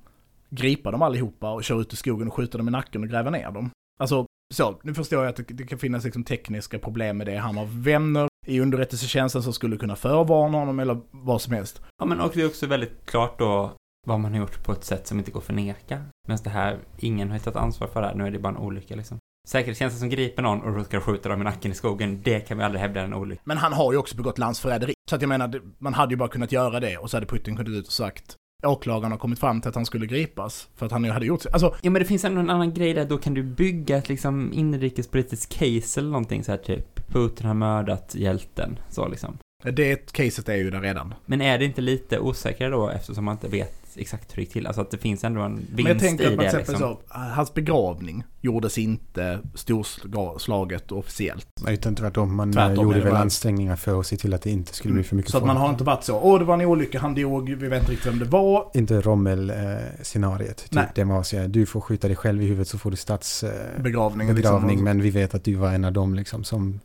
gripa 0.51 0.91
dem 0.91 1.03
allihopa 1.03 1.53
och 1.53 1.65
köra 1.65 1.81
ut 1.81 1.93
i 1.93 1.97
skogen 1.97 2.29
och 2.29 2.35
skjuta 2.35 2.59
dem 2.59 2.69
i 2.69 2.71
nacken 2.71 3.03
och 3.03 3.09
gräva 3.09 3.31
ner 3.31 3.51
dem. 3.51 3.71
Alltså, 4.01 4.27
så, 4.55 4.81
nu 4.83 4.95
förstår 4.95 5.25
jag 5.25 5.31
att 5.31 5.37
det, 5.37 5.55
det 5.55 5.67
kan 5.67 5.79
finnas 5.79 6.05
liksom 6.05 6.25
tekniska 6.25 6.79
problem 6.79 7.19
med 7.19 7.27
det. 7.27 7.37
Han 7.37 7.57
har 7.57 7.67
vänner 7.67 8.29
i 8.47 8.61
underrättelsetjänsten 8.61 9.43
som 9.43 9.53
skulle 9.53 9.77
kunna 9.77 9.97
förvarna 9.97 10.59
honom 10.59 10.79
eller 10.81 11.01
vad 11.11 11.43
som 11.43 11.53
helst. 11.53 11.83
Ja, 11.99 12.07
men 12.07 12.21
och 12.21 12.31
det 12.35 12.43
är 12.43 12.47
också 12.47 12.67
väldigt 12.67 13.07
klart 13.07 13.39
då 13.39 13.73
vad 14.09 14.21
man 14.21 14.33
har 14.33 14.41
gjort 14.41 14.65
på 14.65 14.73
ett 14.73 14.85
sätt 14.85 15.07
som 15.07 15.19
inte 15.19 15.31
går 15.31 15.41
att 15.41 15.47
förneka. 15.47 16.05
Men 16.29 16.39
det 16.45 16.51
här, 16.51 16.79
ingen 16.99 17.29
har 17.29 17.37
hittat 17.37 17.57
ansvar 17.57 17.89
för 17.89 18.01
det 18.01 18.07
här, 18.07 18.15
nu 18.15 18.27
är 18.27 18.31
det 18.31 18.39
bara 18.39 18.49
en 18.49 18.57
olycka 18.57 18.97
liksom. 18.97 19.19
Säkerhetstjänsten 19.49 20.01
som 20.01 20.09
griper 20.11 20.43
någon 20.43 20.63
och 20.63 20.75
råkar 20.77 21.01
skjuta 21.01 21.29
dem 21.29 21.41
i 21.41 21.45
nacken 21.45 21.73
i 21.73 21.75
skogen, 21.75 22.21
det 22.23 22.41
kan 22.41 22.59
vi 22.59 22.65
aldrig 22.65 22.81
hävda 22.81 23.01
är 23.01 23.05
en 23.05 23.15
olycka. 23.15 23.43
Men 23.45 23.59
han 23.59 23.73
har 23.73 23.93
ju 23.93 23.99
också 23.99 24.17
begått 24.17 24.39
landsförräderi. 24.39 24.95
Så 25.11 25.17
att 25.17 25.23
jag 25.23 25.29
menar, 25.29 25.61
man 25.79 25.95
hade 25.95 26.13
ju 26.13 26.17
bara 26.17 26.29
kunnat 26.29 26.53
göra 26.53 26.81
det 26.81 26.97
och 26.97 27.11
så 27.11 27.17
hade 27.17 27.27
Putin 27.27 27.57
kunnat 27.57 27.73
ut 27.73 27.87
och 27.87 27.93
sagt 27.93 28.37
åklagaren 28.67 29.13
har 29.13 29.19
kommit 29.19 29.39
fram 29.39 29.61
till 29.61 29.69
att 29.69 29.75
han 29.75 29.87
skulle 29.87 30.07
gripas 30.07 30.69
för 30.77 30.87
att 30.87 30.93
han 30.93 31.05
ju 31.05 31.11
hade 31.11 31.27
gjort 31.27 31.47
Alltså... 31.53 31.75
Ja, 31.83 31.91
men 31.91 32.03
det 32.03 32.09
finns 32.09 32.25
ändå 32.25 32.41
en 32.41 32.51
annan 32.51 32.75
grej 32.75 32.95
där, 32.95 33.05
då 33.05 33.19
kan 33.19 33.35
du 33.35 33.43
bygga 33.43 33.97
ett 33.97 34.09
liksom 34.09 34.53
inrikespolitiskt 34.53 35.53
case 35.59 36.01
eller 36.01 36.11
någonting 36.11 36.45
så 36.45 36.51
här 36.51 36.59
typ. 36.59 37.09
Putin 37.09 37.47
har 37.47 37.55
mördat 37.55 38.15
hjälten, 38.15 38.79
så 38.91 39.09
liksom. 39.09 39.39
Det 39.65 40.13
caset 40.13 40.49
är 40.49 40.57
ju 40.57 40.71
där 40.71 40.81
redan. 40.81 41.15
Men 41.27 41.41
är 41.41 41.59
det 41.59 41.65
inte 41.65 41.81
lite 41.81 42.19
osäkrare 42.19 42.71
då 42.71 42.89
eftersom 42.89 43.25
man 43.25 43.35
inte 43.35 43.49
vet 43.49 43.78
exakt 43.99 44.33
hur 44.33 44.37
det 44.37 44.43
gick 44.43 44.53
till? 44.53 44.67
Alltså 44.67 44.81
att 44.81 44.91
det 44.91 44.99
finns 44.99 45.25
ändå 45.25 45.41
en 45.41 45.57
vinst 45.57 45.73
Men 45.73 45.87
jag 45.87 45.99
tänker 45.99 46.31
att 46.31 46.37
man 46.37 46.45
liksom. 46.45 46.77
så, 46.77 47.01
hans 47.09 47.55
begravning 47.55 48.25
gjordes 48.41 48.79
inte 48.79 49.39
storslaget 49.55 50.93
officiellt. 50.93 51.47
Utan 51.69 51.95
tvärtom, 51.95 52.37
man 52.37 52.53
tvärtom, 52.53 52.85
gjorde 52.85 53.01
väl 53.01 53.15
ansträngningar 53.15 53.77
för 53.77 54.01
att 54.01 54.07
se 54.07 54.17
till 54.17 54.35
att 54.35 54.43
det 54.43 54.51
inte 54.51 54.75
skulle 54.75 54.95
bli 54.95 55.03
för 55.03 55.17
mycket 55.17 55.31
Så 55.31 55.39
att 55.39 55.47
man 55.47 55.57
har 55.57 55.71
inte 55.71 55.85
varit 55.85 56.05
så, 56.05 56.21
åh 56.21 56.39
det 56.39 56.45
var 56.45 56.55
en 56.55 56.61
olycka, 56.61 56.99
han 56.99 57.15
dog, 57.15 57.51
vi 57.51 57.69
vet 57.69 57.81
inte 57.81 57.93
riktigt 57.93 58.13
vem 58.13 58.19
det 58.19 58.25
var. 58.25 58.71
Inte 58.75 59.01
Rommel-scenariet. 59.01 60.57
Typ 60.57 60.73
Nej. 60.73 60.87
Det 60.95 61.05
var 61.05 61.23
så 61.23 61.47
du 61.47 61.67
får 61.67 61.81
skjuta 61.81 62.07
dig 62.07 62.17
själv 62.17 62.43
i 62.43 62.47
huvudet 62.47 62.69
så 62.69 62.79
får 62.79 62.91
du 62.91 62.97
statsbegravning. 62.97 64.29
Eh, 64.29 64.35
begravning, 64.35 64.71
liksom. 64.71 64.85
Men 64.85 65.03
vi 65.03 65.11
vet 65.11 65.35
att 65.35 65.45
du 65.45 65.55
var 65.55 65.73
en 65.73 65.85
av 65.85 65.93
dem 65.93 66.15
liksom 66.15 66.45
som 66.45 66.81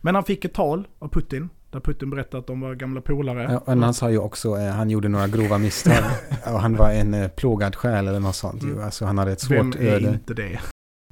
men 0.00 0.14
han 0.14 0.24
fick 0.24 0.44
ett 0.44 0.54
tal 0.54 0.88
av 0.98 1.08
Putin 1.08 1.48
Där 1.70 1.80
Putin 1.80 2.10
berättade 2.10 2.38
att 2.40 2.46
de 2.46 2.60
var 2.60 2.74
gamla 2.74 3.00
polare. 3.00 3.42
Ja, 3.52 3.62
men 3.66 3.82
han 3.82 3.94
sa 3.94 4.10
ju 4.10 4.18
också, 4.18 4.56
eh, 4.58 4.70
han 4.70 4.90
gjorde 4.90 5.08
några 5.08 5.28
grova 5.28 5.58
misstag. 5.58 6.04
och 6.44 6.60
han 6.60 6.76
var 6.76 6.90
en 6.90 7.14
eh, 7.14 7.28
plågad 7.28 7.76
själ 7.76 8.08
eller 8.08 8.20
något 8.20 8.36
sånt. 8.36 8.62
Mm. 8.62 8.84
Alltså 8.84 9.04
han 9.04 9.18
hade 9.18 9.32
ett 9.32 9.50
Vem 9.50 9.72
svårt 9.72 9.80
är 9.82 9.86
öde. 9.94 10.08
inte 10.08 10.34
det? 10.34 10.60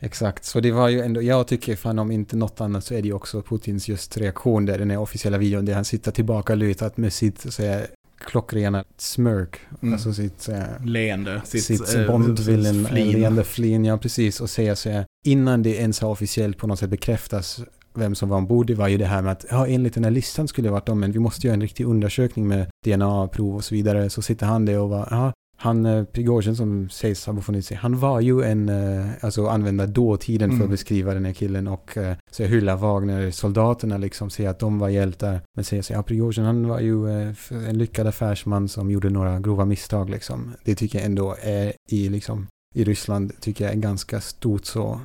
Exakt, 0.03 0.45
så 0.45 0.61
det 0.61 0.73
var 0.73 0.89
ju 0.89 1.01
ändå, 1.01 1.23
jag 1.23 1.47
tycker 1.47 1.77
fan 1.77 1.99
om 1.99 2.11
inte 2.11 2.37
något 2.37 2.61
annat 2.61 2.85
så 2.85 2.95
är 2.95 3.03
det 3.03 3.09
ju 3.09 3.15
också 3.15 3.43
Putins 3.43 3.89
just 3.89 4.17
reaktion 4.17 4.67
där, 4.67 4.79
den 4.79 4.91
här 4.91 4.99
officiella 4.99 5.39
videon 5.39 5.65
där 5.65 5.75
han 5.75 5.85
sitter 5.85 6.11
tillbaka 6.13 6.55
lutat 6.55 6.97
med 6.97 7.13
sitt 7.13 7.53
så 7.53 7.63
här, 7.63 7.87
klockrena 8.19 8.85
smirk, 8.97 9.61
Mm. 9.83 9.93
alltså 9.95 10.13
sitt 10.13 10.41
så 10.41 10.53
här, 10.53 10.79
Leende. 10.85 11.41
sitt, 11.45 11.95
eh, 11.95 12.07
Bondvillen, 12.07 12.83
leende 12.83 13.45
flin, 13.45 13.85
ja 13.85 13.99
precis, 13.99 14.41
och 14.41 14.51
säga 14.51 14.77
så 14.77 14.91
här, 14.91 15.05
innan 15.27 15.63
det 15.63 15.71
ens 15.77 16.01
har 16.01 16.09
officiellt 16.11 16.59
på 16.59 16.67
något 16.67 16.79
sätt 16.79 16.91
bekräftas 16.91 17.61
vem 17.99 18.15
som 18.15 18.29
var 18.29 18.37
ombord, 18.37 18.67
det 18.67 18.75
var 18.75 18.89
ju 18.89 18.99
det 18.99 19.07
här 19.07 19.23
med 19.23 19.33
att 19.33 19.45
ja, 19.51 19.67
enligt 19.67 19.95
den 19.95 20.05
här 20.05 20.11
listan 20.11 20.49
skulle 20.49 20.69
det 20.69 20.73
varit 20.73 20.87
de, 20.87 21.01
men 21.01 21.13
vi 21.13 21.19
måste 21.19 21.47
göra 21.47 21.55
en 21.55 21.61
riktig 21.61 21.85
undersökning 21.85 22.49
med 22.49 22.67
DNA-prov 22.85 23.55
och 23.57 23.65
så 23.65 23.75
vidare, 23.75 24.11
så 24.11 24.23
sitter 24.23 24.47
han 24.47 24.65
där 24.65 24.79
och 24.81 24.89
var, 24.89 25.09
ja, 25.11 25.33
han, 25.59 25.87
eh, 25.87 26.05
Prigozjin 26.05 26.57
som 26.57 26.89
sägs 26.89 27.27
ha 27.27 27.33
befunnit 27.33 27.67
sig, 27.67 27.77
han 27.77 27.99
var 27.99 28.21
ju 28.21 28.43
en, 28.43 28.69
eh, 28.69 29.07
alltså 29.21 29.47
använda 29.47 29.87
dåtiden 29.87 30.51
för 30.51 30.57
att 30.57 30.61
Mm. 30.61 30.71
beskriva 30.71 31.15
den 31.15 31.25
här 31.25 31.33
killen 31.33 31.69
och 31.69 31.97
eh, 31.97 32.17
så 32.31 32.43
hylla 32.45 32.77
Wagner-soldaterna 32.77 33.99
liksom, 33.99 34.31
säga 34.31 34.51
att 34.51 34.59
de 34.59 34.79
var 34.79 34.89
hjältar, 34.89 35.41
men 35.57 35.65
säga 35.65 35.83
så 35.83 35.93
ja, 35.93 36.03
Prigozjin 36.03 36.45
han 36.45 36.69
var 36.69 36.81
ju 36.81 37.11
en 37.69 37.79
lyckad 37.79 38.07
affärsman 38.07 38.69
som 38.69 38.91
gjorde 38.91 39.11
några 39.11 39.41
grova 39.41 39.65
misstag 39.65 40.11
liksom. 40.11 40.53
Det 40.65 40.75
tycker 40.75 40.99
jag 40.99 41.07
ändå 41.07 41.37
är 41.43 41.73
i 41.91 42.09
liksom, 42.09 42.47
i 42.75 42.85
Ryssland 42.85 43.33
tycker 43.41 43.65
jag 43.65 43.73
är 43.75 43.79
ganska 43.79 44.21
stort 44.21 44.65
så, 44.67 45.01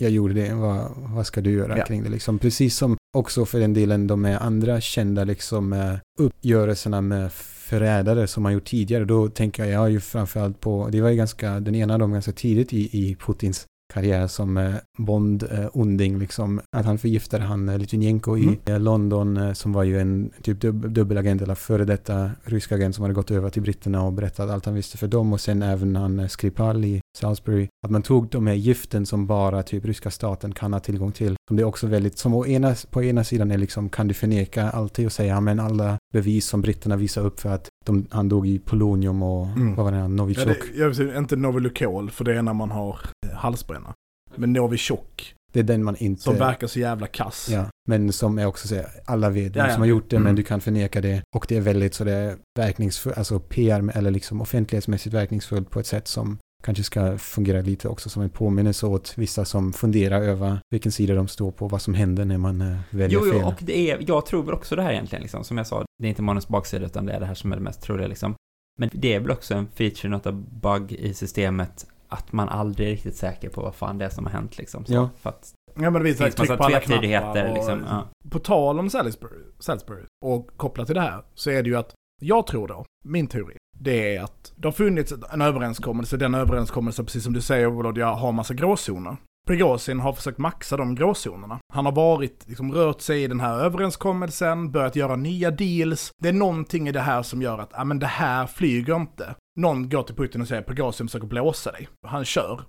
jag 0.00 0.10
gjorde 0.10 0.34
det, 0.34 0.54
vad, 0.54 0.90
vad 0.96 1.26
ska 1.26 1.40
du 1.40 1.50
göra 1.52 1.78
Ja. 1.78 1.84
kring 1.84 2.02
det 2.02 2.10
liksom? 2.10 2.38
Precis 2.38 2.76
som 2.76 2.96
också 3.16 3.44
för 3.46 3.60
den 3.60 3.74
delen 3.74 4.06
de 4.06 4.24
andra 4.40 4.80
kända 4.80 5.24
liksom 5.24 5.72
eh, 5.72 5.94
uppgörelserna 6.18 7.00
med 7.00 7.32
förrädare 7.32 8.26
som 8.26 8.42
man 8.42 8.52
gjort 8.52 8.64
tidigare. 8.64 9.04
Då 9.04 9.28
tänker 9.28 9.64
jag, 9.64 9.72
jag 9.72 9.90
ju 9.90 10.00
framförallt 10.00 10.60
på, 10.60 10.88
det 10.92 11.00
var 11.00 11.10
ju 11.10 11.16
ganska, 11.16 11.60
den 11.60 11.74
ena 11.74 11.94
av 11.94 12.00
dem 12.00 12.12
ganska 12.12 12.32
tidigt 12.32 12.72
i, 12.72 13.08
i 13.08 13.16
Putins 13.26 13.66
karriär 13.94 14.26
som 14.26 14.56
eh, 14.56 14.74
Bond-onding 14.98 16.18
liksom. 16.18 16.60
Att 16.76 16.86
han 16.86 16.98
förgiftade 16.98 17.44
han 17.44 17.68
eh, 17.68 17.78
Litvinenko 17.78 18.36
Mm. 18.36 18.54
i 18.66 18.70
eh, 18.70 18.80
London 18.80 19.54
som 19.54 19.72
var 19.72 19.84
ju 19.84 20.00
en 20.00 20.30
typ 20.42 20.60
dub 20.60 20.90
dubbelagent 20.90 21.42
eller 21.42 21.54
före 21.54 21.84
detta 21.84 22.30
rysk 22.44 22.72
agent 22.72 22.94
som 22.94 23.02
hade 23.02 23.14
gått 23.14 23.30
över 23.30 23.50
till 23.50 23.62
britterna 23.62 24.02
och 24.02 24.12
berättat 24.12 24.50
allt 24.50 24.64
han 24.64 24.74
visste 24.74 24.98
för 24.98 25.08
dem 25.08 25.32
och 25.32 25.40
sen 25.40 25.62
även 25.62 25.96
han 25.96 26.20
eh, 26.20 26.26
Skripal 26.26 26.84
i 26.84 27.00
Salisbury. 27.18 27.68
Att 27.86 27.90
man 27.90 28.02
tog 28.02 28.28
de 28.28 28.46
här 28.46 28.54
giften 28.54 29.06
som 29.06 29.26
bara 29.26 29.62
typ 29.62 29.84
ryska 29.84 30.10
staten 30.10 30.52
kan 30.54 30.72
ha 30.72 30.80
tillgång 30.80 31.12
till. 31.12 31.36
Som 31.48 31.56
det 31.56 31.62
är 31.62 31.64
också 31.64 31.86
väldigt, 31.86 32.18
som 32.18 32.34
å 32.34 32.46
ena, 32.46 32.74
på 32.90 33.02
ena 33.02 33.24
sidan 33.24 33.50
är 33.50 33.58
liksom, 33.58 33.88
kan 33.88 34.08
du 34.08 34.14
förneka 34.14 34.70
alltid 34.70 35.06
och 35.06 35.12
säga, 35.12 35.40
men 35.40 35.60
alla 35.60 35.97
bevis 36.12 36.46
som 36.46 36.60
britterna 36.62 36.96
visar 36.96 37.22
upp 37.22 37.40
för 37.40 37.48
att 37.50 37.68
de, 37.86 38.06
han 38.10 38.28
dog 38.28 38.46
i 38.48 38.58
polonium 38.58 39.22
och 39.22 39.46
Mm. 39.46 39.74
vad 39.74 39.84
var 39.84 39.92
det, 39.92 39.98
Ja, 39.98 40.08
Novichok. 40.08 40.46
det, 40.46 40.78
jag 40.78 41.16
inte 41.18 41.36
Novilucol, 41.36 42.10
för 42.10 42.24
det 42.24 42.34
är 42.38 42.42
när 42.42 42.54
man 42.54 42.70
har 42.70 42.98
eh, 43.26 43.36
halsbränna. 43.36 43.94
Men 44.36 44.52
Novichok, 44.52 45.34
det 45.52 45.60
är 45.60 45.64
den 45.64 45.84
man 45.84 45.96
inte... 45.96 46.22
som 46.22 46.36
verkar 46.36 46.66
så 46.66 46.78
jävla 46.80 47.06
kass. 47.06 47.48
Ja, 47.52 47.66
men 47.88 48.12
som 48.12 48.38
är 48.38 48.46
också 48.46 48.68
så 48.68 48.82
alla 49.04 49.30
vet 49.30 49.56
Ja, 49.56 49.66
ja. 49.66 49.72
som 49.72 49.80
har 49.82 49.86
gjort 49.88 50.10
det, 50.10 50.16
Mm. 50.16 50.24
men 50.24 50.36
du 50.36 50.42
kan 50.42 50.60
förneka 50.60 51.00
det. 51.00 51.22
Och 51.36 51.46
det 51.48 51.56
är 51.56 51.60
väldigt 51.60 51.94
så 51.94 52.04
det 52.04 52.12
är 52.12 52.36
verkningsfullt, 52.58 53.18
alltså 53.18 53.40
PR 53.40 53.90
eller 53.96 54.10
liksom 54.10 54.40
offentlighetsmässigt 54.40 55.14
verkningsfullt 55.14 55.70
på 55.70 55.80
ett 55.80 55.86
sätt 55.86 56.08
som 56.08 56.38
kanske 56.62 56.84
ska 56.84 57.18
fungera 57.18 57.60
lite 57.60 57.88
också 57.88 58.08
som 58.10 58.22
en 58.22 58.30
påminnelse 58.30 58.86
åt 58.86 59.18
vissa 59.18 59.44
som 59.44 59.72
funderar 59.72 60.20
över 60.22 60.58
vilken 60.70 60.92
sida 60.92 61.14
de 61.14 61.28
står 61.28 61.50
på, 61.50 61.68
vad 61.68 61.82
som 61.82 61.94
händer 61.94 62.24
när 62.24 62.38
man 62.38 62.60
eh, 62.60 62.76
väljer 62.90 63.18
Jo, 63.24 63.32
fel. 63.32 63.40
jo, 63.42 63.48
och 63.48 63.54
det 63.60 63.90
är, 63.90 64.04
jag 64.06 64.26
tror 64.26 64.42
väl 64.42 64.54
också 64.54 64.76
det 64.76 64.82
här 64.82 64.92
egentligen, 64.92 65.22
liksom, 65.22 65.44
som 65.44 65.58
jag 65.58 65.66
sa, 65.66 65.84
det 65.98 66.06
är 66.06 66.08
inte 66.08 66.22
månens 66.22 66.48
baksida, 66.48 66.86
utan 66.86 67.06
det 67.06 67.12
är 67.12 67.20
det 67.20 67.26
här 67.26 67.34
som 67.34 67.52
är 67.52 67.56
det 67.56 67.62
mest 67.62 67.82
troliga, 67.82 68.06
liksom. 68.08 68.34
Men 68.78 68.90
det 68.92 69.14
är 69.14 69.20
väl 69.20 69.30
också 69.30 69.54
en 69.54 69.66
feature, 69.74 70.08
något 70.08 70.26
av 70.26 70.60
bug 70.60 70.92
i 70.92 71.14
systemet, 71.14 71.86
att 72.08 72.32
man 72.32 72.48
aldrig 72.48 72.86
är 72.88 72.92
riktigt 72.92 73.16
säker 73.16 73.48
på 73.48 73.60
vad 73.60 73.74
fan 73.74 73.98
det 73.98 74.04
är 74.04 74.08
som 74.08 74.26
har 74.26 74.32
hänt, 74.32 74.58
liksom. 74.58 74.84
Så, 74.84 74.92
Ja. 74.92 75.10
För 75.20 75.30
att 75.30 75.52
Ja 75.80 75.90
men 75.90 75.92
det 75.92 75.98
det 75.98 76.04
visar 76.04 76.24
finns 76.24 76.34
tryck 76.36 76.58
på 76.58 76.64
alla 76.64 76.80
knappar. 76.80 77.48
Och, 77.48 77.54
liksom. 77.54 77.84
Ja. 77.88 78.08
På 78.30 78.38
tal 78.38 78.78
om 78.80 78.90
Salisbury, 78.90 79.42
Salisbury 79.58 80.02
och 80.24 80.50
kopplat 80.56 80.86
till 80.86 80.94
det 80.94 81.00
här 81.00 81.22
så 81.34 81.50
är 81.50 81.62
det 81.62 81.68
ju 81.68 81.76
att 81.76 81.94
jag 82.20 82.46
tror 82.46 82.68
då, 82.68 82.84
min 83.04 83.26
teori, 83.26 83.56
det 83.78 84.16
är 84.16 84.22
att 84.22 84.52
det 84.56 84.68
har 84.68 84.72
funnits 84.72 85.14
en 85.32 85.42
överenskommelse, 85.42 86.16
den 86.16 86.34
överenskommelsen, 86.34 87.04
precis 87.04 87.24
som 87.24 87.32
du 87.32 87.40
säger 87.40 87.66
Volodja, 87.66 88.10
har 88.10 88.32
massa 88.32 88.54
gråzoner. 88.54 89.16
Prigozjin 89.48 90.00
har 90.00 90.12
försökt 90.12 90.38
maxa 90.38 90.76
de 90.76 90.94
gråzonerna. 90.94 91.58
Han 91.72 91.84
har 91.84 91.92
varit, 91.92 92.44
liksom 92.48 92.72
rört 92.72 93.00
sig 93.00 93.22
i 93.22 93.26
den 93.26 93.40
här 93.40 93.58
överenskommelsen, 93.58 94.70
börjat 94.70 94.96
göra 94.96 95.16
nya 95.16 95.50
deals. 95.50 96.10
Det 96.22 96.28
är 96.28 96.32
någonting 96.32 96.88
i 96.88 96.92
det 96.92 97.00
här 97.00 97.22
som 97.22 97.42
gör 97.42 97.58
att, 97.58 97.70
ja 97.72 97.84
men 97.84 97.98
det 97.98 98.06
här 98.06 98.46
flyger 98.46 98.96
inte. 98.96 99.34
Någon 99.60 99.88
går 99.88 100.02
till 100.02 100.14
Putin 100.14 100.40
och 100.40 100.48
säger 100.48 100.62
Prigozjin 100.62 101.08
försöker 101.08 101.26
blåsa 101.26 101.72
dig. 101.72 101.88
Han 102.06 102.24
kör. 102.24 102.60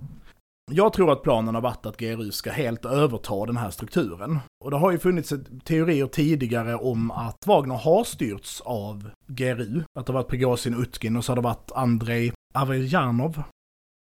Jag 0.72 0.94
tror 0.94 1.12
att 1.12 1.24
planen 1.24 1.56
har 1.56 1.62
varit 1.62 1.86
att 1.86 1.98
GRU 1.98 2.32
ska 2.32 2.52
helt 2.52 2.86
överta 2.86 3.46
den 3.46 3.58
här 3.58 3.70
strukturen. 3.70 4.40
Och 4.64 4.72
det 4.72 4.78
har 4.78 4.92
ju 4.92 5.00
funnits 5.00 5.34
teorier 5.64 6.08
tidigare 6.08 6.76
om 6.76 7.12
att 7.12 7.38
Wagner 7.46 7.76
har 7.76 8.04
styrts 8.04 8.62
av 8.62 9.10
GRU. 9.28 9.84
Att 10.00 10.06
det 10.06 10.14
har 10.14 10.20
varit 10.20 10.28
Prigozjin, 10.28 10.82
Utkin 10.82 11.18
och 11.18 11.26
så 11.26 11.32
har 11.32 11.36
det 11.36 11.42
varit 11.42 11.72
Andrei 11.72 12.32
Averjanov. 12.54 13.44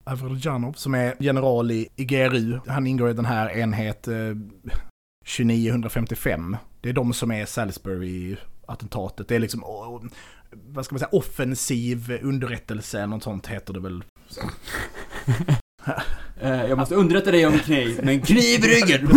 Averjanov 0.04 0.72
som 0.72 0.94
är 0.94 1.14
general 1.18 1.70
i, 1.70 1.88
i 1.96 2.04
GRU. 2.04 2.60
Han 2.66 2.86
ingår 2.86 3.10
i 3.10 3.12
den 3.12 3.24
här 3.24 3.58
enhet 3.58 4.08
eh, 4.08 4.14
2955. 5.36 6.56
Det 6.80 6.88
är 6.88 6.92
de 6.92 7.12
som 7.12 7.30
är 7.30 7.46
Salisbury-attentatet. 7.46 9.28
Det 9.28 9.36
är 9.36 9.40
liksom, 9.40 9.64
vad 10.50 10.84
ska 10.84 10.94
man 10.94 10.98
säga, 10.98 11.08
offensiv 11.12 12.18
underrättelse, 12.22 13.06
något 13.06 13.22
sånt 13.22 13.46
heter 13.46 13.74
det 13.74 13.80
väl. 13.80 14.04
Eh, 16.41 16.66
Jag 16.66 16.78
måste 16.78 16.95
underrätta 16.95 17.30
dig 17.30 17.47
om 17.47 17.59
kniv, 17.59 18.01
men 18.03 18.20
kniv 18.20 18.41
i 18.64 18.68
ryggen! 18.80 19.09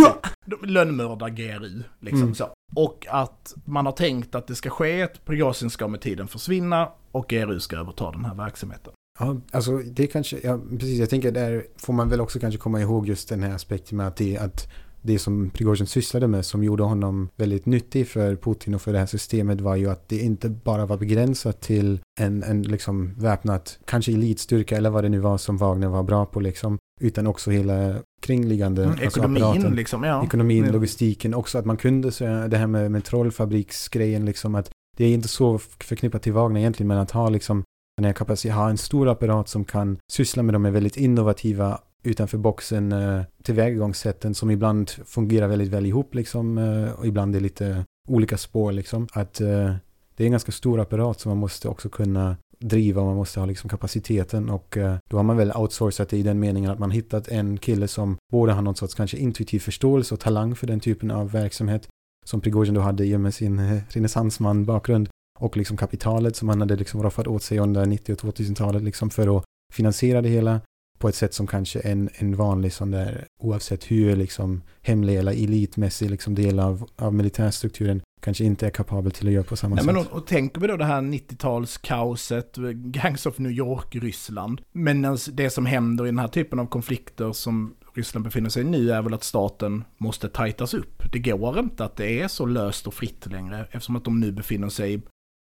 Lönnmördar 0.63 1.29
GRU, 1.29 1.83
liksom 1.99 2.21
Mm. 2.21 2.35
så. 2.35 2.49
Och 2.75 3.05
att 3.09 3.53
man 3.65 3.85
har 3.85 3.93
tänkt 3.93 4.35
att 4.35 4.47
det 4.47 4.55
ska 4.55 4.69
ske, 4.69 5.01
att 5.03 5.25
Prigozjin 5.25 5.69
ska 5.69 5.87
med 5.87 6.01
tiden 6.01 6.27
försvinna 6.27 6.89
och 7.11 7.27
GRU 7.27 7.59
ska 7.59 7.77
överta 7.77 8.11
den 8.11 8.25
här 8.25 8.35
verksamheten. 8.35 8.93
Ja, 9.19 9.37
alltså 9.51 9.77
det 9.77 10.07
kanske, 10.07 10.39
ja 10.43 10.59
precis, 10.71 10.99
jag 10.99 11.09
tänker 11.09 11.31
där 11.31 11.65
får 11.77 11.93
man 11.93 12.09
väl 12.09 12.21
också 12.21 12.39
kanske 12.39 12.57
komma 12.57 12.81
ihåg 12.81 13.07
just 13.07 13.29
den 13.29 13.43
här 13.43 13.55
aspekten 13.55 13.97
med 13.97 14.07
att 14.07 14.15
det, 14.15 14.37
att 14.37 14.67
det 15.01 15.19
som 15.19 15.49
Prigozjin 15.49 15.87
sysslade 15.87 16.27
med 16.27 16.45
som 16.45 16.63
gjorde 16.63 16.83
honom 16.83 17.29
väldigt 17.35 17.65
nyttig 17.65 18.07
för 18.07 18.35
Putin 18.35 18.73
och 18.75 18.81
för 18.81 18.93
det 18.93 18.99
här 18.99 19.05
systemet 19.05 19.61
var 19.61 19.75
ju 19.75 19.89
att 19.89 20.09
det 20.09 20.19
inte 20.19 20.49
bara 20.49 20.85
var 20.85 20.97
begränsat 20.97 21.61
till 21.61 21.99
en, 22.19 22.43
en 22.43 22.63
liksom 22.63 23.13
väpnat, 23.17 23.79
kanske 23.85 24.11
elitstyrka 24.11 24.77
eller 24.77 24.89
vad 24.89 25.03
det 25.03 25.09
nu 25.09 25.19
var 25.19 25.37
som 25.37 25.57
Wagner 25.57 25.87
var 25.87 26.03
bra 26.03 26.25
på 26.25 26.39
liksom, 26.39 26.77
utan 27.01 27.27
också 27.27 27.51
hela 27.51 27.95
kringliggande 28.21 28.87
alltså 28.87 29.03
Ekonomin 29.05 29.43
apparaten. 29.43 29.75
liksom, 29.75 30.03
ja. 30.03 30.23
Ekonomin, 30.23 30.65
Ja. 30.65 30.71
logistiken, 30.71 31.33
också 31.33 31.57
att 31.57 31.65
man 31.65 31.77
kunde 31.77 32.11
säga 32.11 32.47
det 32.47 32.57
här 32.57 32.67
med, 32.67 32.91
med 32.91 33.03
trollfabriksgrejen 33.03 34.25
liksom 34.25 34.55
att 34.55 34.71
det 34.97 35.05
är 35.05 35.13
inte 35.13 35.27
så 35.27 35.57
förknippat 35.59 36.21
till 36.21 36.33
Wagner 36.33 36.59
egentligen 36.59 36.87
men 36.87 36.97
att 36.97 37.11
ha 37.11 37.29
liksom 37.29 37.63
den 37.97 38.05
här 38.05 38.13
kapaciteten, 38.13 38.57
ha 38.57 38.69
en 38.69 38.77
stor 38.77 39.09
apparat 39.09 39.49
som 39.49 39.65
kan 39.65 39.97
syssla 40.11 40.43
med 40.43 40.55
de 40.55 40.65
här 40.65 40.71
väldigt 40.71 40.97
innovativa 40.97 41.79
utanför 42.03 42.37
boxen 42.37 42.91
eh, 42.91 43.21
tillvägagångssätten 43.43 44.33
som 44.35 44.51
ibland 44.51 44.89
fungerar 44.89 45.47
väldigt 45.47 45.69
väl 45.69 45.85
ihop 45.85 46.15
liksom 46.15 46.57
eh, 46.57 46.91
och 46.91 47.07
ibland 47.07 47.35
är 47.35 47.39
lite 47.39 47.85
olika 48.07 48.37
spår 48.37 48.71
liksom. 48.71 49.07
Att 49.13 49.41
eh, 49.41 49.73
det 50.15 50.23
är 50.23 50.25
en 50.25 50.31
ganska 50.31 50.51
stor 50.51 50.79
apparat 50.79 51.19
som 51.19 51.29
man 51.29 51.37
måste 51.37 51.69
också 51.69 51.89
kunna 51.89 52.35
driva 52.59 53.01
och 53.01 53.07
man 53.07 53.15
måste 53.15 53.39
ha 53.39 53.47
liksom 53.47 53.69
kapaciteten 53.69 54.49
och 54.49 54.77
eh, 54.77 54.95
då 55.09 55.17
har 55.17 55.23
man 55.23 55.37
väl 55.37 55.51
outsourcat 55.55 56.09
det 56.09 56.17
i 56.17 56.23
den 56.23 56.39
meningen 56.39 56.71
att 56.71 56.79
man 56.79 56.91
hittat 56.91 57.27
en 57.27 57.57
kille 57.57 57.87
som 57.87 58.17
både 58.31 58.53
har 58.53 58.61
någon 58.61 58.75
sorts 58.75 58.93
kanske 58.93 59.17
intuitiv 59.17 59.59
förståelse 59.59 60.13
och 60.13 60.19
talang 60.19 60.55
för 60.55 60.67
den 60.67 60.79
typen 60.79 61.11
av 61.11 61.31
verksamhet 61.31 61.87
som 62.25 62.41
Prigozjin 62.41 62.73
då 62.73 62.81
hade 62.81 63.05
i 63.05 63.15
och 63.15 63.21
med 63.21 63.33
sin 63.33 63.59
eh, 63.59 63.81
renässansman 63.89 64.65
bakgrund 64.65 65.09
och 65.39 65.57
liksom 65.57 65.77
kapitalet 65.77 66.35
som 66.35 66.49
han 66.49 66.61
hade 66.61 66.75
liksom 66.75 67.03
roffat 67.03 67.27
åt 67.27 67.43
sig 67.43 67.59
under 67.59 67.85
90 67.85 68.13
och 68.13 68.19
2000-talet 68.19 68.83
liksom 68.83 69.09
för 69.09 69.37
att 69.37 69.43
finansiera 69.73 70.21
det 70.21 70.29
hela 70.29 70.61
på 71.01 71.09
ett 71.09 71.15
sätt 71.15 71.33
som 71.33 71.47
kanske 71.47 71.79
en, 71.79 72.09
en 72.13 72.35
vanlig 72.35 72.73
sån 72.73 72.91
där, 72.91 73.25
oavsett 73.43 73.91
hur 73.91 74.15
liksom 74.15 74.61
hemlig 74.81 75.15
eller 75.15 75.31
elitmässig 75.31 76.09
liksom 76.09 76.35
del 76.35 76.59
av, 76.59 76.89
av 76.95 77.13
militärstrukturen 77.13 78.01
kanske 78.21 78.43
inte 78.43 78.65
är 78.65 78.69
kapabel 78.69 79.11
till 79.11 79.27
att 79.27 79.33
göra 79.33 79.43
på 79.43 79.55
samma 79.55 79.75
Nej, 79.75 79.83
sätt. 79.83 79.93
men 79.93 80.05
och, 80.05 80.11
och 80.11 80.27
tänker 80.27 80.61
vi 80.61 80.67
då 80.67 80.77
det 80.77 80.85
här 80.85 81.01
90-talskaoset, 81.01 82.73
Gangs 82.73 83.25
of 83.25 83.39
New 83.39 83.51
York, 83.51 83.95
Ryssland. 83.95 84.61
Men 84.71 85.17
det 85.31 85.49
som 85.49 85.65
händer 85.65 86.05
i 86.05 86.07
den 86.07 86.19
här 86.19 86.27
typen 86.27 86.59
av 86.59 86.65
konflikter 86.65 87.31
som 87.31 87.73
Ryssland 87.93 88.23
befinner 88.23 88.49
sig 88.49 88.61
i 88.61 88.65
nu 88.65 88.91
är 88.91 89.01
väl 89.01 89.13
att 89.13 89.23
staten 89.23 89.83
måste 89.97 90.29
tajtas 90.29 90.73
upp. 90.73 91.03
Det 91.11 91.19
går 91.19 91.59
inte 91.59 91.85
att 91.85 91.95
det 91.95 92.21
är 92.21 92.27
så 92.27 92.45
löst 92.45 92.87
och 92.87 92.93
fritt 92.93 93.25
längre 93.25 93.65
eftersom 93.71 93.95
att 93.95 94.05
de 94.05 94.19
nu 94.19 94.31
befinner 94.31 94.69
sig 94.69 95.01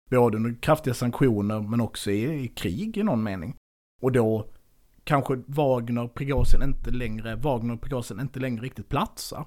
både 0.09 0.37
under 0.37 0.61
kraftiga 0.61 0.93
sanktioner 0.93 1.61
men 1.61 1.81
också 1.81 2.11
i, 2.11 2.43
i 2.43 2.47
krig 2.47 2.97
i 2.97 3.03
någon 3.03 3.23
mening. 3.23 3.55
Och 4.01 4.11
då 4.11 4.47
kanske 5.03 5.41
Wagner, 5.47 6.07
Prigozjin 6.07 6.63
inte 6.63 6.91
längre, 6.91 7.35
Wagner 7.35 7.73
och 7.73 7.81
Prigozjin 7.81 8.19
inte 8.19 8.39
längre 8.39 8.61
riktigt 8.63 8.89
platsar. 8.89 9.45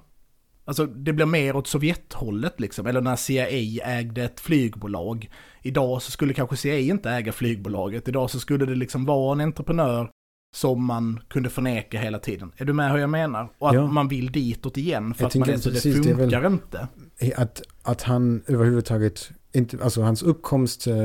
Alltså 0.67 0.85
det 0.85 1.13
blir 1.13 1.25
mer 1.25 1.55
åt 1.55 1.67
Sovjethållet 1.67 2.59
liksom, 2.59 2.87
eller 2.87 3.01
när 3.01 3.15
CIA 3.15 3.47
ägde 3.85 4.23
ett 4.23 4.39
flygbolag. 4.39 5.29
Idag 5.61 6.01
så 6.01 6.11
skulle 6.11 6.33
kanske 6.33 6.57
CIA 6.57 6.77
inte 6.79 7.09
äga 7.11 7.31
flygbolaget, 7.31 8.07
idag 8.07 8.29
så 8.29 8.39
skulle 8.39 8.65
det 8.65 8.75
liksom 8.75 9.05
vara 9.05 9.31
en 9.33 9.41
entreprenör 9.41 10.09
som 10.55 10.85
man 10.85 11.19
kunde 11.27 11.49
förneka 11.49 11.99
hela 11.99 12.19
tiden. 12.19 12.51
Är 12.57 12.65
du 12.65 12.73
med 12.73 12.91
hur 12.91 12.97
jag 12.97 13.09
menar? 13.09 13.49
Och 13.57 13.69
att 13.69 13.75
Ja. 13.75 13.87
man 13.87 14.07
vill 14.07 14.31
ditåt 14.31 14.77
igen 14.77 15.13
för 15.13 15.23
Jag 15.23 15.27
att 15.27 15.35
man 15.35 15.49
inte, 15.49 15.69
det 15.69 15.73
precis, 15.73 15.95
det 16.05 16.15
funkar 16.15 16.41
väl- 16.41 16.51
inte. 16.53 16.87
Att, 17.37 17.61
att 17.83 18.01
han 18.01 18.43
överhuvudtaget 18.47 19.31
inte, 19.53 19.77
alltså 19.83 20.01
hans 20.01 20.23
uppkomst 20.23 20.87
eh, 20.87 20.95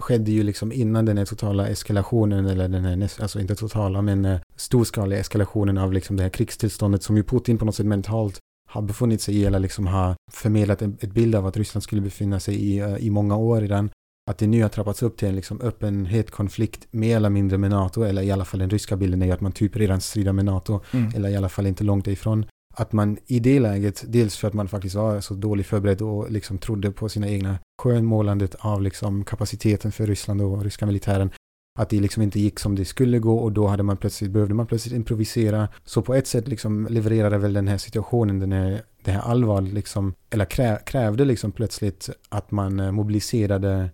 skedde 0.00 0.30
ju 0.30 0.42
liksom 0.42 0.72
innan 0.72 1.04
den 1.04 1.18
här 1.18 1.24
totala 1.24 1.68
eskalationen, 1.68 2.46
eller 2.46 2.68
den 2.68 2.84
här, 2.84 3.10
alltså 3.22 3.40
inte 3.40 3.54
totala, 3.54 4.02
men 4.02 4.24
eh, 4.24 4.38
storskaliga 4.56 5.20
eskalationen 5.20 5.78
av 5.78 5.92
liksom 5.92 6.16
det 6.16 6.22
här 6.22 6.30
krigstillståndet 6.30 7.02
som 7.02 7.16
ju 7.16 7.22
Putin 7.22 7.58
på 7.58 7.64
något 7.64 7.74
sätt 7.74 7.86
mentalt 7.86 8.38
har 8.68 8.82
befunnit 8.82 9.22
sig 9.22 9.36
i, 9.36 9.44
eller 9.44 9.58
liksom 9.58 9.86
har 9.86 10.14
förmedlat 10.32 10.82
en, 10.82 10.96
ett 11.00 11.12
bild 11.12 11.34
av 11.34 11.46
att 11.46 11.56
Ryssland 11.56 11.82
skulle 11.82 12.00
befinna 12.00 12.40
sig 12.40 12.54
i, 12.54 12.78
eh, 12.78 12.96
i 12.96 13.10
många 13.10 13.36
år 13.36 13.60
redan. 13.60 13.90
Att 14.30 14.38
det 14.38 14.46
nu 14.46 14.62
har 14.62 14.68
trappats 14.68 15.02
upp 15.02 15.16
till 15.16 15.28
en 15.28 15.36
liksom 15.36 15.60
öppen, 15.60 16.06
het 16.06 16.30
konflikt 16.30 16.86
mer 16.90 17.16
eller 17.16 17.30
mindre 17.30 17.58
med 17.58 17.70
NATO, 17.70 18.02
eller 18.02 18.22
i 18.22 18.30
alla 18.30 18.44
fall 18.44 18.60
den 18.60 18.70
ryska 18.70 18.96
bilden 18.96 19.22
är 19.22 19.26
ju 19.26 19.32
att 19.32 19.40
man 19.40 19.52
typ 19.52 19.76
redan 19.76 20.00
strider 20.00 20.32
med 20.32 20.44
NATO, 20.44 20.80
Mm. 20.92 21.12
eller 21.14 21.28
i 21.28 21.36
alla 21.36 21.48
fall 21.48 21.66
inte 21.66 21.84
långt 21.84 22.06
ifrån. 22.06 22.46
Att 22.80 22.92
man 22.92 23.18
i 23.26 23.40
det 23.40 23.60
läget, 23.60 24.04
dels 24.08 24.36
för 24.36 24.48
att 24.48 24.54
man 24.54 24.68
faktiskt 24.68 24.94
var 24.94 25.20
så 25.20 25.34
dåligt 25.34 25.66
förberedd 25.66 26.02
och 26.02 26.30
liksom 26.30 26.58
trodde 26.58 26.90
på 26.90 27.08
sina 27.08 27.28
egna 27.28 27.58
skönmålandet 27.82 28.54
av 28.58 28.82
liksom 28.82 29.24
kapaciteten 29.24 29.92
för 29.92 30.06
Ryssland 30.06 30.42
och 30.42 30.64
ryska 30.64 30.86
militären, 30.86 31.30
att 31.78 31.90
det 31.90 32.00
liksom 32.00 32.22
inte 32.22 32.40
gick 32.40 32.58
som 32.58 32.74
det 32.74 32.84
skulle 32.84 33.18
gå 33.18 33.36
och 33.38 33.52
då 33.52 33.66
hade 33.66 33.82
man 33.82 33.96
plötsligt, 33.96 34.30
behövde 34.30 34.54
man 34.54 34.66
plötsligt 34.66 34.94
improvisera. 34.94 35.68
Så 35.84 36.02
på 36.02 36.14
ett 36.14 36.26
sätt 36.26 36.48
liksom 36.48 36.86
levererade 36.90 37.38
väl 37.38 37.52
den 37.52 37.68
här 37.68 37.78
situationen, 37.78 38.38
den 38.38 38.52
här, 38.52 38.82
det 39.04 39.10
här 39.10 39.20
allvaret 39.20 39.72
liksom, 39.72 40.14
eller 40.30 40.44
krä, 40.44 40.78
krävde 40.86 41.24
liksom 41.24 41.52
plötsligt 41.52 42.10
att 42.28 42.50
man 42.50 42.80
eh, 42.80 42.92
mobiliserade 42.92 43.90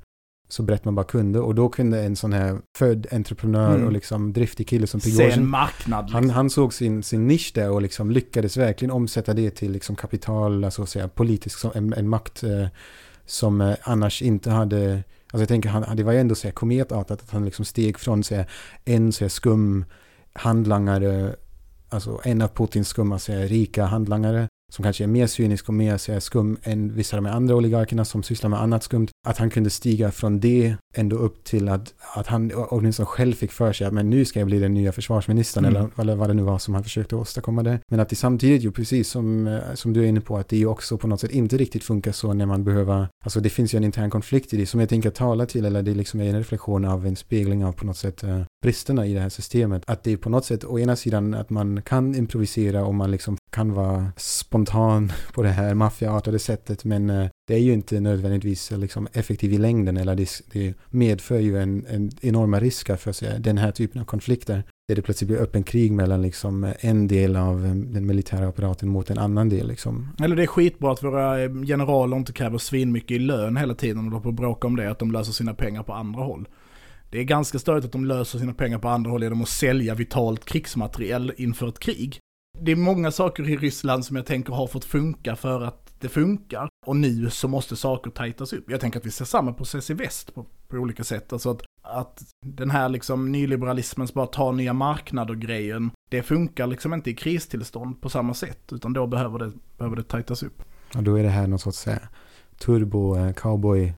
så 0.48 0.62
brett 0.62 0.84
man 0.84 0.94
bara 0.94 1.06
kunde 1.06 1.40
och 1.40 1.54
då 1.54 1.68
kunde 1.68 2.02
en 2.02 2.16
sån 2.16 2.32
här 2.32 2.58
född 2.78 3.06
entreprenör 3.12 3.74
Mm. 3.74 3.86
och 3.86 3.92
liksom 3.92 4.32
driftig 4.32 4.68
kille 4.68 4.86
som 4.86 5.00
Prigozjin 5.00 5.48
marknad. 5.48 6.04
Liksom. 6.04 6.14
han, 6.14 6.30
han 6.30 6.50
såg 6.50 6.74
sin, 6.74 7.02
sin 7.02 7.26
nisch 7.26 7.52
där 7.54 7.70
och 7.70 7.82
liksom 7.82 8.10
lyckades 8.10 8.56
verkligen 8.56 8.90
omsätta 8.92 9.34
det 9.34 9.50
till 9.50 9.72
liksom 9.72 9.96
kapital, 9.96 10.64
alltså 10.64 10.82
att 10.82 10.88
säga 10.88 11.08
politisk, 11.08 11.64
en, 11.74 11.92
en 11.92 12.08
makt 12.08 12.42
eh, 12.42 12.66
som 13.26 13.60
eh, 13.60 13.74
annars 13.82 14.22
inte 14.22 14.50
hade, 14.50 14.92
alltså 14.94 15.38
jag 15.38 15.48
tänker, 15.48 15.68
han, 15.68 15.96
det 15.96 16.02
var 16.02 16.12
ju 16.12 16.20
ändå 16.20 16.34
så 16.34 16.46
här 16.46 16.52
kometartat 16.52 17.22
att 17.22 17.30
han 17.30 17.44
liksom 17.44 17.64
steg 17.64 17.98
från 17.98 18.24
så 18.24 18.34
här, 18.34 18.50
en 18.84 19.12
så 19.12 19.24
här 19.24 19.28
skum 19.28 19.84
handlangare, 20.32 21.34
alltså 21.88 22.20
en 22.24 22.42
av 22.42 22.48
Putins 22.48 22.88
skumma 22.88 23.18
så 23.18 23.32
här, 23.32 23.46
rika 23.46 23.84
handlangare, 23.84 24.48
som 24.72 24.82
kanske 24.82 25.04
är 25.04 25.08
mer 25.08 25.26
cynisk 25.26 25.68
och 25.68 25.74
mer 25.74 25.96
så 25.96 26.12
här, 26.12 26.20
skum 26.20 26.58
än 26.62 26.94
vissa 26.94 27.16
av 27.16 27.22
de 27.22 27.30
andra 27.30 27.54
oligarkerna 27.54 28.04
som 28.04 28.22
sysslar 28.22 28.50
med 28.50 28.60
annat 28.62 28.82
skumt, 28.82 29.08
att 29.26 29.38
han 29.38 29.50
kunde 29.50 29.70
stiga 29.70 30.10
från 30.10 30.40
det 30.40 30.76
ändå 30.94 31.16
upp 31.16 31.44
till 31.44 31.68
att, 31.68 31.94
att 32.14 32.26
han 32.26 32.52
åtminstone 32.54 33.06
själv 33.06 33.32
fick 33.34 33.52
för 33.52 33.72
sig 33.72 33.86
att 33.86 33.92
men 33.92 34.10
nu 34.10 34.24
ska 34.24 34.38
jag 34.38 34.46
bli 34.46 34.58
den 34.58 34.74
nya 34.74 34.92
försvarsministern 34.92 35.66
Mm. 35.66 35.76
eller, 35.76 36.00
eller 36.00 36.16
vad 36.16 36.30
det 36.30 36.34
nu 36.34 36.42
var 36.42 36.58
som 36.58 36.74
han 36.74 36.84
försökte 36.84 37.16
åstadkomma 37.16 37.62
det. 37.62 37.80
Men 37.88 38.00
att 38.00 38.08
det 38.08 38.16
samtidigt 38.16 38.64
ju 38.64 38.72
precis 38.72 39.08
som, 39.10 39.46
eh, 39.46 39.58
som 39.74 39.92
du 39.92 40.02
är 40.04 40.06
inne 40.06 40.20
på 40.20 40.36
att 40.36 40.48
det 40.48 40.56
ju 40.56 40.66
också 40.66 40.98
på 40.98 41.06
något 41.06 41.20
sätt 41.20 41.30
inte 41.30 41.56
riktigt 41.56 41.84
funkar 41.84 42.12
så 42.12 42.32
när 42.32 42.46
man 42.46 42.64
behöver, 42.64 43.08
alltså 43.24 43.40
det 43.40 43.50
finns 43.50 43.74
ju 43.74 43.76
en 43.76 43.84
intern 43.84 44.10
konflikt 44.10 44.54
i 44.54 44.56
det 44.56 44.66
som 44.66 44.80
jag 44.80 44.88
tänker 44.88 45.10
tala 45.10 45.46
till 45.46 45.64
eller 45.64 45.82
det 45.82 45.94
liksom 45.94 46.20
är 46.20 46.24
en 46.24 46.38
reflektion 46.38 46.84
av 46.84 47.06
en 47.06 47.16
spegling 47.16 47.64
av 47.64 47.72
på 47.72 47.86
något 47.86 47.96
sätt 47.96 48.22
eh, 48.22 48.42
bristerna 48.62 49.06
i 49.06 49.14
det 49.14 49.20
här 49.20 49.28
systemet. 49.28 49.82
Att 49.86 50.04
det 50.04 50.12
är 50.12 50.16
på 50.16 50.30
något 50.30 50.44
sätt 50.44 50.64
å 50.64 50.78
ena 50.78 50.96
sidan 50.96 51.34
att 51.34 51.50
man 51.50 51.82
kan 51.82 52.14
improvisera 52.14 52.84
och 52.84 52.94
man 52.94 53.10
liksom 53.10 53.36
kan 53.50 53.72
vara 53.72 54.12
spontan 54.16 55.12
på 55.32 55.42
det 55.42 55.48
här 55.48 55.74
maffiaartade 55.74 56.38
sättet 56.38 56.84
men 56.84 57.10
eh, 57.10 57.28
det 57.46 57.54
är 57.54 57.58
ju 57.58 57.72
inte 57.72 58.00
nödvändigtvis 58.00 58.72
eh, 58.72 58.78
liksom 58.78 59.08
effektiv 59.12 59.52
i 59.52 59.58
längden 59.58 59.96
eller 59.96 60.14
det, 60.14 60.28
det 60.52 60.74
medför 60.90 61.38
ju 61.38 61.58
en, 61.58 61.86
en 61.88 62.10
enorma 62.20 62.60
risker 62.60 62.96
för 62.96 63.12
sig, 63.12 63.40
den 63.40 63.58
här 63.58 63.72
typen 63.72 64.00
av 64.00 64.04
konflikter. 64.04 64.64
Där 64.88 64.96
det 64.96 65.02
plötsligt 65.02 65.28
blir 65.28 65.40
öppen 65.40 65.62
krig 65.62 65.92
mellan 65.92 66.22
liksom 66.22 66.72
en 66.80 67.08
del 67.08 67.36
av 67.36 67.66
eh, 67.66 67.74
den 67.74 68.06
militära 68.06 68.48
apparaten 68.48 68.88
mot 68.88 69.10
en 69.10 69.18
annan 69.18 69.48
del 69.48 69.68
liksom. 69.68 70.08
Eller 70.22 70.36
det 70.36 70.42
är 70.42 70.46
skitbra 70.46 70.92
att 70.92 71.02
våra 71.02 71.48
generaler 71.48 72.16
inte 72.16 72.32
kräver 72.32 72.58
svinmycket 72.58 73.10
i 73.10 73.18
lön 73.18 73.56
hela 73.56 73.74
tiden 73.74 74.04
och 74.04 74.10
de 74.10 74.22
får 74.22 74.32
bråka 74.32 74.66
om 74.66 74.76
det, 74.76 74.90
att 74.90 74.98
de 74.98 75.12
löser 75.12 75.32
sina 75.32 75.54
pengar 75.54 75.82
på 75.82 75.92
andra 75.92 76.22
håll. 76.22 76.48
Det 77.10 77.18
är 77.18 77.24
ganska 77.24 77.58
störigt 77.58 77.86
att 77.86 77.92
de 77.92 78.04
löser 78.04 78.38
sina 78.38 78.54
pengar 78.54 78.78
på 78.78 78.88
andra 78.88 79.10
håll 79.10 79.22
genom 79.22 79.42
att 79.42 79.48
sälja 79.48 79.94
vitalt 79.94 80.44
krigsmateriel 80.44 81.32
inför 81.36 81.68
ett 81.68 81.78
krig. 81.78 82.18
Det 82.60 82.72
är 82.72 82.76
många 82.76 83.10
saker 83.10 83.48
i 83.48 83.56
Ryssland 83.56 84.04
som 84.04 84.16
jag 84.16 84.26
tänker 84.26 84.52
har 84.52 84.66
fått 84.66 84.84
funka 84.84 85.36
för 85.36 85.60
att 85.60 85.86
det 86.00 86.08
funkar. 86.08 86.68
Och 86.86 86.96
nu 86.96 87.30
så 87.30 87.48
måste 87.48 87.76
saker 87.76 88.10
tajtas 88.10 88.52
upp. 88.52 88.70
Jag 88.70 88.80
tänker 88.80 88.98
att 88.98 89.06
vi 89.06 89.10
ser 89.10 89.24
samma 89.24 89.52
process 89.52 89.90
i 89.90 89.94
väst 89.94 90.34
på, 90.34 90.46
på 90.68 90.76
olika 90.76 91.04
sätt. 91.04 91.32
Alltså 91.32 91.50
att, 91.50 91.62
att 91.82 92.22
den 92.46 92.70
här 92.70 92.88
liksom 92.88 93.32
nyliberalismens 93.32 94.14
bara 94.14 94.26
ta 94.26 94.52
nya 94.52 94.72
marknader-grejen, 94.72 95.90
det 96.10 96.22
funkar 96.22 96.66
liksom 96.66 96.94
inte 96.94 97.10
i 97.10 97.14
kristillstånd 97.14 98.00
på 98.00 98.08
samma 98.08 98.34
sätt. 98.34 98.72
Utan 98.72 98.92
då 98.92 99.06
behöver 99.06 99.38
det, 99.38 99.52
behöver 99.78 99.96
det 99.96 100.02
tajtas 100.02 100.42
upp. 100.42 100.62
Och 100.96 101.02
då 101.02 101.16
är 101.16 101.22
det 101.22 101.28
här 101.28 101.46
någon 101.46 101.58
sorts 101.58 101.86
eh, 101.86 101.98
turbo-cowboy... 102.60 103.86
Eh, 103.86 103.92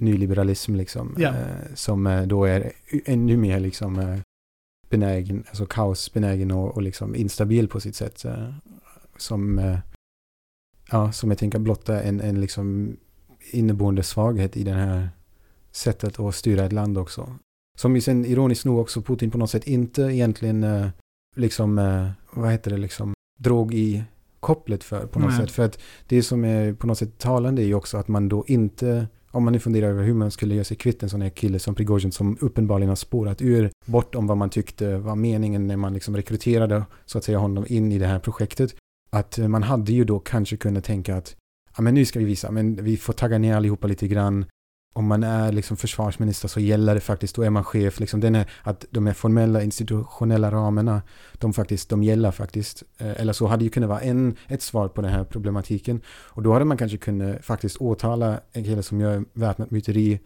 nyliberalism 0.00 0.74
liksom. 0.74 1.16
Eh, 1.16 1.34
som 1.74 2.06
eh, 2.06 2.22
då 2.22 2.44
är 2.44 2.72
ännu 3.04 3.36
mer 3.36 3.60
liksom 3.60 3.98
eh, 3.98 4.18
benägen, 4.88 5.44
alltså 5.48 5.66
kaosbenägen 5.66 6.50
och, 6.50 6.74
och 6.74 6.82
liksom 6.82 7.14
instabil 7.14 7.68
på 7.68 7.80
sitt 7.80 7.96
sätt. 7.96 8.24
Eh, 8.24 8.54
som, 9.16 9.76
ja, 10.90 11.12
som 11.12 11.30
jag 11.30 11.38
tänker 11.38 11.58
blotta 11.58 12.02
en, 12.02 12.20
en 12.20 12.40
liksom 12.40 12.96
inneboende 13.50 14.02
svaghet 14.02 14.56
i 14.56 14.64
det 14.64 14.72
här 14.72 15.08
sättet 15.70 16.20
att 16.20 16.34
styra 16.34 16.64
ett 16.64 16.72
land 16.72 16.98
också. 16.98 17.34
Som 17.78 17.94
ju 17.94 18.00
sen 18.00 18.24
ironiskt 18.24 18.64
nog 18.64 18.78
också 18.78 19.02
Putin 19.02 19.30
på 19.30 19.38
något 19.38 19.50
sätt 19.50 19.66
inte 19.66 20.02
egentligen 20.02 20.90
liksom, 21.36 21.76
vad 22.32 22.50
heter 22.50 22.70
det 22.70 22.76
liksom, 22.76 23.14
drog 23.38 23.74
i 23.74 24.04
kopplet 24.40 24.84
för 24.84 25.06
på 25.06 25.18
något 25.18 25.30
Nej. 25.30 25.40
sätt. 25.40 25.50
För 25.50 25.64
att 25.64 25.78
det 26.08 26.22
som 26.22 26.44
är 26.44 26.72
på 26.72 26.86
något 26.86 26.98
sätt 26.98 27.18
talande 27.18 27.62
är 27.62 27.66
ju 27.66 27.74
också 27.74 27.98
att 27.98 28.08
man 28.08 28.28
då 28.28 28.44
inte, 28.46 29.08
om 29.32 29.44
man 29.44 29.52
nu 29.52 29.58
funderar 29.58 29.88
över 29.90 30.02
hur 30.02 30.14
man 30.14 30.30
skulle 30.30 30.54
göra 30.54 30.64
sig 30.64 30.76
kvitt 30.76 31.02
en 31.02 31.10
sån 31.10 31.22
här 31.22 31.30
kille 31.30 31.58
som 31.58 31.74
Prigozjin 31.74 32.12
som 32.12 32.38
uppenbarligen 32.40 32.88
har 32.88 32.96
spårat 32.96 33.42
ur 33.42 33.70
bortom 33.86 34.26
vad 34.26 34.36
man 34.36 34.50
tyckte 34.50 34.96
var 34.96 35.16
meningen 35.16 35.66
när 35.66 35.76
man 35.76 35.94
liksom 35.94 36.16
rekryterade 36.16 36.84
så 37.06 37.18
att 37.18 37.24
säga 37.24 37.38
honom 37.38 37.64
in 37.68 37.92
i 37.92 37.98
det 37.98 38.06
här 38.06 38.18
projektet. 38.18 38.74
Att 39.10 39.38
eh, 39.38 39.48
man 39.48 39.62
hade 39.62 39.92
ju 39.92 40.04
då 40.04 40.18
kanske 40.18 40.56
kunnat 40.56 40.84
tänka 40.84 41.16
att 41.16 41.36
ja, 41.76 41.82
men 41.82 41.94
nu 41.94 42.04
ska 42.04 42.18
vi 42.18 42.24
visa, 42.24 42.50
men 42.50 42.84
vi 42.84 42.96
får 42.96 43.12
tagga 43.12 43.38
ner 43.38 43.56
allihopa 43.56 43.86
lite 43.86 44.08
grann. 44.08 44.44
Om 44.92 45.06
man 45.06 45.22
är 45.22 45.52
liksom 45.52 45.76
försvarsminister 45.76 46.48
så 46.48 46.60
gäller 46.60 46.94
det 46.94 47.00
faktiskt, 47.00 47.36
då 47.36 47.42
är 47.42 47.50
man 47.50 47.64
chef. 47.64 48.00
Liksom 48.00 48.20
den 48.20 48.34
är, 48.34 48.50
att 48.62 48.84
de 48.90 49.06
här 49.06 49.14
formella 49.14 49.62
institutionella 49.62 50.50
ramarna, 50.50 51.02
de 51.38 51.52
faktiskt, 51.52 51.88
de 51.88 52.02
gäller 52.02 52.30
faktiskt. 52.30 52.82
Eh, 52.98 53.20
Eller 53.20 53.32
så 53.32 53.46
hade 53.46 53.64
ju 53.64 53.70
kunnat 53.70 53.88
vara 53.88 54.00
en, 54.00 54.36
ett 54.48 54.62
svar 54.62 54.88
på 54.88 55.02
den 55.02 55.10
här 55.12 55.24
problematiken. 55.24 56.00
Och 56.08 56.42
då 56.42 56.52
hade 56.52 56.64
man 56.64 56.76
kanske 56.76 56.96
kunnat 56.98 57.44
faktiskt 57.44 57.76
åtala 57.76 58.40
en 58.52 58.64
kille 58.64 58.82
som 58.82 59.00
gör 59.00 59.24
väpnat 59.32 59.70
myteri 59.70 60.20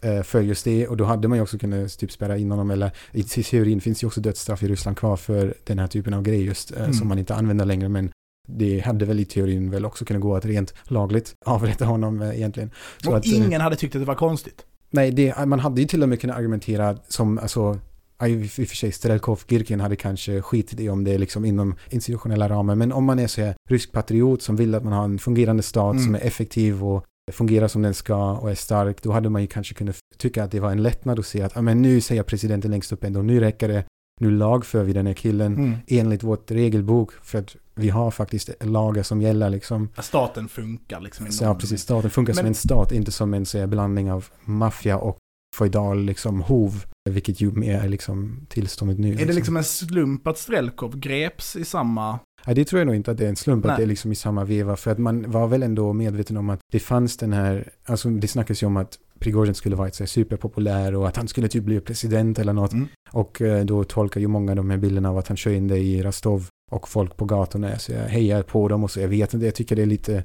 eh, 0.00 0.22
för 0.22 0.40
just 0.40 0.64
det. 0.64 0.88
Och 0.88 0.96
då 0.96 1.04
hade 1.04 1.28
man 1.28 1.38
ju 1.38 1.42
också 1.42 1.58
kunnat 1.58 1.98
typ 1.98 2.12
spärra 2.12 2.36
in 2.38 2.50
honom. 2.50 2.70
Eller 2.70 2.90
i 3.12 3.22
teorin 3.22 3.80
finns 3.80 4.02
ju 4.02 4.06
också 4.06 4.20
dödsstraff 4.20 4.62
i 4.62 4.68
Ryssland 4.68 4.96
kvar 4.96 5.16
för 5.16 5.54
den 5.64 5.78
här 5.78 5.86
typen 5.86 6.14
av 6.14 6.22
grejer 6.22 6.44
just. 6.44 6.70
eh, 6.72 6.78
Mm. 6.82 6.92
Som 6.92 7.08
man 7.08 7.18
inte 7.18 7.34
använder 7.34 7.64
längre. 7.64 7.88
Men 7.88 8.11
det 8.48 8.80
hade 8.80 9.04
väl 9.04 9.20
i 9.20 9.24
teorin 9.24 9.70
väl 9.70 9.84
också 9.84 10.04
kunnat 10.04 10.22
gå 10.22 10.36
att 10.36 10.44
rent 10.44 10.74
lagligt 10.84 11.34
avrätta 11.44 11.84
honom 11.84 12.22
eh, 12.22 12.36
egentligen. 12.36 12.70
Så 13.04 13.10
och 13.10 13.16
att, 13.16 13.26
eh, 13.26 13.36
ingen 13.46 13.60
hade 13.60 13.76
tyckt 13.76 13.94
att 13.94 14.02
det 14.02 14.06
var 14.06 14.14
konstigt. 14.14 14.66
Nej, 14.90 15.10
det, 15.10 15.46
man 15.46 15.60
hade 15.60 15.80
ju 15.80 15.86
till 15.86 16.02
och 16.02 16.08
med 16.08 16.20
kunnat 16.20 16.36
argumentera 16.36 16.96
som, 17.08 17.38
alltså, 17.38 17.78
i 18.26 18.46
och 18.46 18.50
för 18.50 18.76
sig, 18.76 18.92
Strelkov, 18.92 19.40
Girkin 19.48 19.80
hade 19.80 19.96
kanske 19.96 20.42
skitit 20.42 20.80
i 20.80 20.88
om 20.88 21.04
det 21.04 21.14
är 21.14 21.18
liksom 21.18 21.44
inom 21.44 21.74
institutionella 21.90 22.48
ramar, 22.48 22.74
men 22.74 22.92
om 22.92 23.04
man 23.04 23.18
är 23.18 23.26
så 23.26 23.40
här 23.40 23.54
rysk 23.70 23.92
patriot 23.92 24.42
som 24.42 24.56
vill 24.56 24.74
att 24.74 24.84
man 24.84 24.92
har 24.92 25.04
en 25.04 25.18
fungerande 25.18 25.62
stat 25.62 25.92
Mm. 25.92 26.04
som 26.04 26.14
är 26.14 26.18
effektiv 26.20 26.84
och 26.84 27.04
fungerar 27.32 27.68
som 27.68 27.82
den 27.82 27.94
ska 27.94 28.32
och 28.32 28.50
är 28.50 28.54
stark, 28.54 29.02
då 29.02 29.12
hade 29.12 29.28
man 29.28 29.40
ju 29.42 29.46
kanske 29.48 29.74
kunnat 29.74 29.96
tycka 30.18 30.44
att 30.44 30.50
det 30.50 30.60
var 30.60 30.70
en 30.70 30.82
lättnad 30.82 31.18
att 31.18 31.26
se 31.26 31.42
att, 31.42 31.52
ja 31.54 31.62
men 31.62 31.82
nu 31.82 32.00
säger 32.00 32.22
presidenten 32.22 32.70
längst 32.70 32.92
upp 32.92 33.04
ändå, 33.04 33.22
nu 33.22 33.40
räcker 33.40 33.68
det, 33.68 33.84
nu 34.20 34.30
lagför 34.30 34.82
vi 34.84 34.92
den 34.92 35.06
här 35.06 35.14
killen 35.14 35.54
Mm. 35.56 35.74
enligt 35.86 36.22
vårt 36.22 36.50
regelbok, 36.50 37.12
för 37.12 37.38
att 37.38 37.56
vi 37.74 37.88
har 37.88 38.10
faktiskt 38.10 38.50
lagar 38.60 39.02
som 39.02 39.22
gäller 39.22 39.50
liksom. 39.50 39.88
Staten 39.98 40.48
funkar 40.48 41.00
liksom. 41.00 41.26
ja, 41.40 41.54
precis. 41.54 41.82
Staten 41.82 42.10
funkar 42.10 42.32
som 42.32 42.42
Men- 42.42 42.50
en 42.50 42.54
stat, 42.54 42.92
inte 42.92 43.12
som 43.12 43.34
en 43.34 43.46
så 43.46 43.66
blandning 43.66 44.12
av 44.12 44.26
maffia 44.44 44.98
och 44.98 45.18
feodal 45.58 46.04
liksom, 46.04 46.40
hov. 46.40 46.84
Vilket 47.10 47.40
ju 47.40 47.50
mer 47.50 47.78
är 47.78 47.88
liksom 47.88 48.46
tillståndet 48.48 48.98
nu. 48.98 49.12
Är 49.12 49.26
det 49.26 49.32
liksom 49.32 49.56
en 49.56 49.64
slump 49.64 50.26
att 50.26 50.38
Strelkov 50.38 50.98
greps 50.98 51.56
i 51.56 51.64
samma... 51.64 52.18
Ja, 52.46 52.54
det 52.54 52.64
tror 52.64 52.80
jag 52.80 52.86
nog 52.86 52.96
inte 52.96 53.10
att 53.10 53.18
det 53.18 53.24
är 53.24 53.28
en 53.28 53.36
slump 53.36 53.64
Nej. 53.64 53.70
att 53.72 53.76
det 53.76 53.82
är 53.82 53.86
liksom 53.86 54.12
i 54.12 54.14
samma 54.14 54.44
veva. 54.44 54.76
För 54.76 54.90
att 54.90 54.98
man 54.98 55.30
var 55.30 55.46
väl 55.46 55.62
ändå 55.62 55.92
medveten 55.92 56.36
om 56.36 56.50
att 56.50 56.60
det 56.72 56.78
fanns 56.80 57.16
den 57.16 57.32
här, 57.32 57.70
alltså 57.84 58.10
det 58.10 58.28
snackas 58.28 58.62
ju 58.62 58.66
om 58.66 58.76
att 58.76 58.98
Prigozjin 59.18 59.54
skulle 59.54 59.76
varit 59.76 59.94
så 59.94 60.06
superpopulär 60.06 60.94
och 60.94 61.08
att 61.08 61.16
han 61.16 61.28
skulle 61.28 61.48
typ 61.48 61.64
bli 61.64 61.80
president 61.80 62.38
eller 62.38 62.52
något. 62.52 62.72
Mm. 62.72 62.88
Och 63.10 63.42
eh, 63.42 63.64
då 63.64 63.84
tolkar 63.84 64.20
ju 64.20 64.28
många 64.28 64.54
de 64.54 64.70
här 64.70 64.76
bilderna 64.78 65.10
av 65.10 65.18
att 65.18 65.28
han 65.28 65.36
kör 65.36 65.50
in 65.50 65.68
det 65.68 65.78
i 65.78 66.02
Rostov 66.02 66.48
och 66.72 66.88
folk 66.88 67.16
på 67.16 67.24
gatorna, 67.24 67.78
så 67.78 67.92
jag 67.92 68.04
hejar 68.04 68.42
på 68.42 68.68
dem 68.68 68.84
och 68.84 68.90
så. 68.90 69.00
Jag 69.00 69.08
vet 69.08 69.34
inte, 69.34 69.46
jag 69.46 69.54
tycker 69.54 69.76
det 69.76 69.82
är 69.82 69.86
lite 69.86 70.24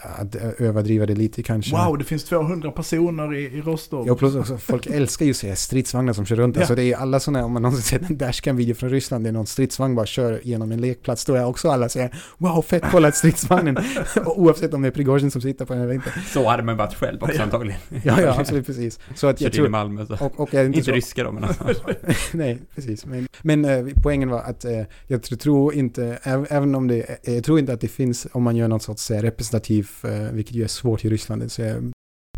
att 0.00 0.34
överdriva 0.58 1.06
det 1.06 1.14
lite 1.14 1.42
kanske. 1.42 1.76
Wow, 1.76 1.98
det 1.98 2.04
finns 2.04 2.24
200 2.24 2.70
personer 2.70 3.34
i, 3.34 3.44
i 3.44 3.60
Rostov. 3.60 4.06
Ja, 4.06 4.14
plus 4.14 4.34
också, 4.34 4.58
folk 4.58 4.86
älskar 4.90 5.24
ju 5.24 5.30
att 5.30 5.36
se 5.36 5.56
stridsvagnar 5.56 6.12
som 6.12 6.26
kör 6.26 6.36
runt. 6.36 6.56
Ja. 6.56 6.62
Alltså 6.62 6.74
det 6.74 6.82
är 6.92 6.96
alla 6.96 7.20
sådana, 7.20 7.44
om 7.44 7.52
man 7.52 7.62
någonsin 7.62 7.82
sett 8.00 8.10
en 8.10 8.18
dashcam-video 8.18 8.74
från 8.74 8.90
Ryssland, 8.90 9.24
det 9.24 9.28
är 9.28 9.32
någon 9.32 9.46
stridsvagn 9.46 9.94
bara 9.94 10.06
kör 10.06 10.40
genom 10.44 10.72
en 10.72 10.80
lekplats, 10.80 11.24
då 11.24 11.34
är 11.34 11.44
också 11.44 11.70
alla 11.70 11.88
säger 11.88 12.14
wow, 12.38 12.62
fett 12.62 12.82
kolla 12.90 13.12
stridsvagnen. 13.12 13.78
Och 14.24 14.40
Oavsett 14.42 14.74
om 14.74 14.82
det 14.82 14.88
är 14.88 14.92
Prigozjin 14.92 15.30
som 15.30 15.40
sitter 15.40 15.64
på 15.64 15.72
den 15.74 15.82
eller 15.82 15.94
inte. 15.94 16.12
Så 16.32 16.48
hade 16.48 16.62
man 16.62 16.76
varit 16.76 16.94
själv 16.94 17.22
också 17.22 17.36
Ja. 17.36 17.42
antagligen. 17.42 17.80
Ja, 18.04 18.20
ja, 18.22 18.36
absolut, 18.40 18.66
precis. 18.66 18.98
Så 19.14 19.26
att 19.26 19.40
jag 19.40 19.48
in 19.48 19.54
i 19.54 19.56
tror... 19.56 19.68
Malmö 19.68 20.06
så. 20.06 20.14
Och, 20.20 20.40
och 20.40 20.48
inte, 20.54 20.60
Inte 20.66 20.82
så, 20.82 20.90
ryska 20.92 21.24
då 21.24 21.32
men 21.32 21.44
alltså. 21.44 21.64
Nej, 22.32 22.58
precis. 22.74 23.06
Men, 23.06 23.28
men 23.42 23.64
eh, 23.64 23.86
poängen 24.02 24.28
var 24.30 24.40
att 24.40 24.64
eh, 24.64 24.70
jag 25.06 25.20
tr- 25.20 25.36
tror 25.36 25.74
inte, 25.74 26.18
äv- 26.22 26.46
även 26.50 26.74
om 26.74 26.88
det, 26.88 27.28
eh, 27.28 27.34
jag 27.34 27.44
tror 27.44 27.58
inte 27.58 27.72
att 27.72 27.80
det 27.80 27.88
finns, 27.88 28.26
om 28.32 28.42
man 28.42 28.56
gör 28.56 28.68
något 28.68 28.82
sorts 28.82 29.10
eh, 29.10 29.22
representativ, 29.22 29.87
eh, 30.04 30.32
vilket 30.32 30.56
ju 30.56 30.64
är 30.64 30.68
svårt 30.68 31.04
i 31.04 31.10
Ryssland, 31.10 31.52
så 31.52 31.62
eh, 31.62 31.76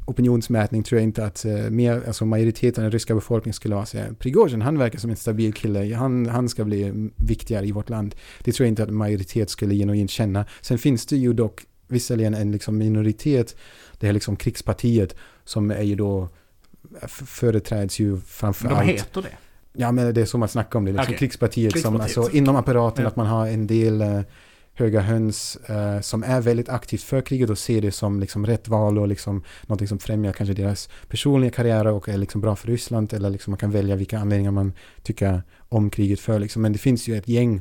opinionsmätning 0.05 0.83
tror 0.83 1.01
jag 1.01 1.05
inte 1.05 1.25
att 1.25 1.45
eh, 1.45 1.71
mer, 1.71 2.03
alltså 2.07 2.25
majoriteten 2.25 2.85
av 2.85 2.85
den 2.85 2.93
ryska 2.93 3.15
befolkningen 3.15 3.55
skulle 3.55 3.75
här, 3.75 4.13
Prigozjin, 4.19 4.63
han 4.63 4.79
verkar 4.79 4.99
som 4.99 5.11
en 5.11 5.17
stabil 5.17 5.53
kille, 5.53 5.95
han, 5.95 6.27
han 6.27 6.49
ska 6.49 6.65
bli 6.65 6.83
mm, 6.83 7.13
viktigare 7.17 7.67
i 7.67 7.73
vårt 7.73 7.89
land. 7.89 8.15
Det 8.45 8.53
tror 8.53 8.65
jag 8.65 8.71
inte 8.71 8.83
att 8.83 8.91
majoritet 8.91 9.51
skulle 9.51 9.75
genuint 9.75 10.11
känna. 10.11 10.45
Sen 10.61 10.79
finns 10.79 11.07
det 11.07 11.17
ju 11.17 11.33
dock 11.33 11.61
visserligen 11.89 12.35
en 12.35 12.53
liksom 12.53 12.79
minoritet, 12.79 13.57
det 13.99 14.07
här 14.07 14.13
liksom 14.13 14.37
krigspartiet, 14.37 15.17
som 15.45 15.71
är 15.71 15.83
ju 15.83 15.95
då 15.95 16.29
företräds 17.09 17.99
ju 17.99 18.21
framför 18.21 18.65
Men 18.65 18.73
de 18.75 18.81
allt 18.81 18.91
heter 18.91 19.23
det. 19.23 19.37
Ja, 19.73 19.93
men 19.93 20.15
det 20.15 20.21
är 20.21 20.25
så 20.25 20.39
man 20.39 20.49
snackar 20.49 20.79
om 20.79 20.85
det. 20.85 20.93
Liksom 20.93 21.05
Okej. 21.05 21.19
krigspartiet, 21.19 21.81
som 21.81 22.01
alltså 22.01 22.31
inom 22.33 22.57
apparaten 22.57 23.03
Ja. 23.03 23.09
att 23.09 23.17
man 23.17 23.27
har 23.27 23.47
en 23.47 23.67
del 23.67 24.03
höga 24.81 25.01
höns 25.01 25.57
eh, 25.57 26.01
som 26.01 26.23
är 26.23 26.41
väldigt 26.41 26.69
aktivt 26.69 27.03
för 27.03 27.21
kriget 27.21 27.51
och 27.51 27.59
ser 27.59 27.81
det 27.81 27.93
som 27.93 28.21
liksom 28.21 28.47
rätt 28.47 28.69
val 28.69 28.99
och 28.99 29.09
liksom 29.09 29.45
någonting 29.63 29.89
som 29.89 29.99
främjar 29.99 30.33
kanske 30.33 30.55
deras 30.55 30.89
personliga 31.09 31.51
karriärer 31.51 31.93
och 31.93 32.09
är 32.09 32.19
liksom 32.19 32.41
bra 32.41 32.57
för 32.57 32.69
Ryssland 32.69 33.13
eller 33.13 33.31
liksom 33.31 33.51
man 33.51 33.59
kan 33.59 33.71
välja 33.71 33.97
vilka 33.97 34.19
anledningar 34.19 34.51
man 34.51 34.73
tycker 35.03 35.43
om 35.69 35.91
kriget 35.91 36.21
för 36.21 36.39
liksom. 36.39 36.63
Men 36.63 36.73
det 36.73 36.79
finns 36.79 37.09
ju 37.09 37.17
ett 37.17 37.29
gäng 37.29 37.61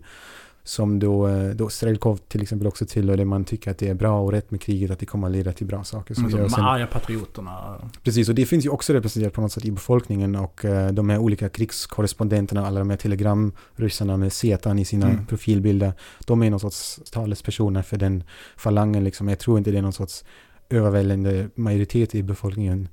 som 0.70 1.00
då, 1.00 1.28
eh, 1.28 1.50
då 1.50 1.70
Strelkov 1.70 2.18
till 2.18 2.42
exempel 2.42 2.68
också 2.68 2.86
tillhör 2.86 3.18
där 3.18 3.26
man 3.26 3.46
tycker 3.46 3.72
att 3.72 3.78
det 3.78 3.88
är 3.88 3.94
bra 3.94 4.20
och 4.22 4.32
rätt 4.32 4.52
med 4.52 4.62
kriget, 4.62 4.92
att 4.92 5.00
det 5.00 5.06
kommer 5.06 5.28
att 5.28 5.34
leda 5.34 5.52
till 5.54 5.66
bra 5.68 5.84
saker. 5.84 6.14
Så 6.14 6.22
gör 6.22 6.38
de 6.40 6.50
sen- 6.50 6.64
arga 6.64 6.88
patrioterna. 6.88 7.82
Precis, 8.04 8.30
och 8.30 8.36
det 8.36 8.46
finns 8.46 8.66
ju 8.66 8.70
också 8.70 8.94
representerat 8.94 9.34
på 9.34 9.42
något 9.42 9.52
sätt 9.52 9.66
i 9.66 9.72
befolkningen 9.72 10.36
och 10.36 10.66
eh, 10.66 10.92
de 10.92 11.10
här 11.10 11.18
olika 11.18 11.50
krigskorrespondenterna, 11.50 12.68
alla 12.68 12.80
de 12.80 12.90
här 12.90 12.98
telegramryssarna 12.98 14.18
med 14.18 14.34
Zetan 14.34 14.80
i 14.80 14.86
sina 14.86 15.10
Mm. 15.10 15.26
profilbilder, 15.26 15.94
de 16.26 16.44
är 16.44 16.50
någon 16.50 16.60
sorts 16.60 17.00
talespersoner 17.12 17.82
för 17.82 17.98
den 17.98 18.24
falangen 18.58 19.04
liksom. 19.04 19.28
Jag 19.28 19.40
tror 19.40 19.58
inte 19.58 19.72
det 19.72 19.78
är 19.78 19.82
någon 19.82 19.94
sorts 19.94 20.24
överväldigande 20.70 21.50
majoritet 21.56 22.16
i 22.16 22.24
befolkningen 22.24 22.88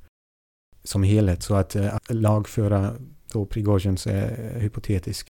som 0.84 1.02
helhet, 1.02 1.42
så 1.42 1.54
att, 1.54 1.76
eh, 1.76 1.94
att 1.94 2.14
lagföra 2.14 2.92
då 3.32 3.46
Prigozjin 3.46 3.96
är 4.06 4.52
eh, 4.54 4.60
hypotetisk. 4.62 5.26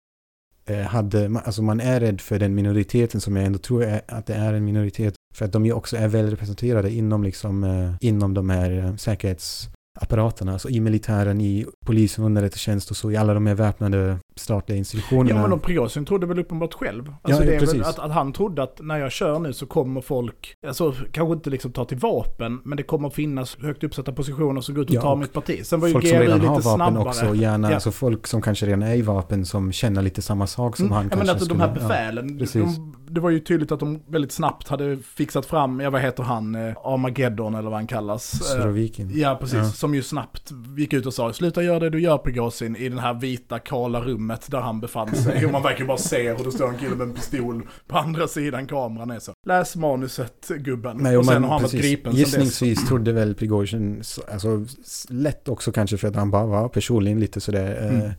Eh, 0.66 0.80
hade, 0.80 1.40
alltså 1.44 1.62
man 1.62 1.80
är 1.80 2.00
rädd 2.00 2.20
för 2.20 2.38
den 2.38 2.54
minoriteten 2.54 3.20
som 3.20 3.36
jag 3.36 3.46
ändå 3.46 3.58
tror 3.58 3.84
är, 3.84 4.00
att 4.08 4.26
det 4.26 4.34
är 4.34 4.54
en 4.54 4.64
minoritet. 4.64 5.14
För 5.34 5.44
att 5.44 5.52
de 5.52 5.66
ju 5.66 5.72
också 5.72 5.96
är 5.96 6.08
väl 6.08 6.30
representerade 6.30 6.90
inom, 6.90 7.24
liksom, 7.24 7.64
eh, 7.64 7.94
inom 8.00 8.34
de 8.34 8.50
här 8.50 8.70
eh, 8.78 8.96
säkerhetsapparaterna. 8.96 10.52
Alltså 10.52 10.68
i 10.68 10.80
militären, 10.80 11.40
i 11.40 11.66
polisen, 11.86 12.24
underrättelsetjänst 12.24 12.90
och 12.90 12.96
så, 12.96 13.10
i 13.10 13.16
alla 13.16 13.34
de 13.34 13.46
här 13.46 13.54
väpnade 13.54 14.18
statliga 14.36 14.78
institutionerna. 14.78 15.30
Ja 15.30 15.40
men 15.40 15.50
de 15.50 15.60
Prigozjin 15.60 16.04
trodde 16.04 16.26
väl 16.26 16.38
uppenbart 16.38 16.74
själv. 16.74 17.04
Ja, 17.06 17.14
Alltså 17.22 17.44
det 17.44 17.54
är 17.54 17.58
precis. 17.60 17.74
väl 17.74 17.84
att, 17.84 17.98
att 17.98 18.12
han 18.12 18.32
trodde 18.32 18.62
att 18.62 18.80
när 18.82 18.98
jag 18.98 19.12
kör 19.12 19.38
nu 19.38 19.52
så 19.52 19.66
kommer 19.66 20.00
folk, 20.00 20.54
alltså 20.66 20.94
kanske 21.12 21.32
inte 21.34 21.50
liksom 21.50 21.72
ta 21.72 21.84
till 21.84 21.98
vapen, 21.98 22.60
men 22.64 22.76
det 22.76 22.82
kommer 22.82 23.10
finnas 23.10 23.56
högt 23.60 23.84
uppsatta 23.84 24.12
positioner 24.12 24.60
som 24.60 24.74
går 24.74 24.82
ut 24.84 24.90
och 24.90 24.96
Ja, 24.96 25.00
tar 25.00 25.12
och 25.12 25.18
mitt 25.18 25.32
parti. 25.32 25.66
Sen 25.66 25.80
var 25.80 25.88
ju 25.88 25.92
folk 25.92 26.06
som 26.08 26.18
redan 26.18 26.38
lite 26.38 26.48
har 26.48 26.60
vapen 26.60 26.76
snabbare. 26.76 27.08
också, 27.08 27.34
gärna, 27.34 27.68
Ja. 27.68 27.74
alltså 27.74 27.90
folk 27.90 28.26
som 28.26 28.42
kanske 28.42 28.66
redan 28.66 28.82
är 28.82 28.94
i 28.94 29.02
vapen 29.02 29.46
som 29.46 29.72
känner 29.72 30.02
lite 30.02 30.22
samma 30.22 30.46
sak 30.46 30.76
som 30.76 30.86
Mm, 30.86 30.96
han 30.96 31.04
ja, 31.10 31.16
men 31.16 31.26
kanske 31.26 31.32
att 31.32 31.38
de 31.38 31.44
skulle- 31.44 31.60
här 31.64 31.74
befälen, 31.74 32.38
precis. 32.38 32.76
de, 32.76 32.96
det 33.08 33.20
var 33.20 33.30
ju 33.30 33.40
tydligt 33.40 33.72
att 33.72 33.80
de 33.80 34.02
väldigt 34.08 34.32
snabbt 34.32 34.68
hade 34.68 34.96
fixat 34.96 35.46
fram, 35.46 35.80
ja 35.80 35.90
vad 35.90 36.00
heter 36.00 36.22
han, 36.22 36.54
eh, 36.54 36.60
Armageddon 36.84 37.54
eller 37.54 37.70
vad 37.70 37.78
han 37.78 37.86
kallas. 37.86 38.40
Ja, 38.50 38.56
Eh, 38.56 38.62
Surovikin. 38.62 39.10
Ja, 39.14 39.36
precis. 39.40 39.58
Ja. 39.58 39.64
Som 39.64 39.94
ju 39.94 40.02
snabbt 40.02 40.52
gick 40.76 40.92
ut 40.92 41.06
och 41.06 41.14
sa, 41.14 41.32
sluta 41.32 41.62
göra 41.62 41.78
det 41.80 41.90
du 41.90 42.00
gör 42.00 42.18
Prigozjin 42.18 42.76
i 42.76 42.88
det 42.88 43.00
här 43.00 43.14
vita 43.14 43.58
kala 43.58 44.00
rummet 44.00 44.23
där 44.46 44.60
han 44.60 44.80
befann 44.80 45.14
sig. 45.14 45.46
Och 45.46 45.52
man 45.52 45.62
verkligen 45.62 45.86
bara 45.86 45.98
ser 45.98 46.36
hur 46.36 46.44
det 46.44 46.52
står 46.52 46.68
en 46.68 46.78
kille 46.78 46.96
med 46.96 47.08
en 47.08 47.14
pistol 47.14 47.62
på 47.86 47.98
andra 47.98 48.28
sidan 48.28 48.66
kameran 48.66 49.10
är 49.10 49.18
så. 49.18 49.32
Läs 49.46 49.76
manuset 49.76 50.48
gubben. 50.48 50.96
Nej, 51.00 51.16
och 51.16 51.24
sen 51.24 51.34
men 51.34 51.42
har 51.44 51.50
han 51.50 51.62
varit 51.62 51.72
gripen 51.72 52.12
sen 52.12 52.20
dess. 52.22 52.28
Gissningsvis 52.32 52.88
trodde 52.88 53.12
väl 53.12 53.34
Prigozjin, 53.34 53.98
så- 54.02 54.22
alltså 54.32 54.64
lätt 55.08 55.48
också 55.48 55.72
kanske 55.72 55.96
för 55.96 56.08
att 56.08 56.16
han 56.16 56.30
bara 56.30 56.46
var 56.46 56.68
personligen 56.68 57.20
lite 57.20 57.40
sådär, 57.40 57.78
eh, 57.90 57.98
Mm. 58.00 58.10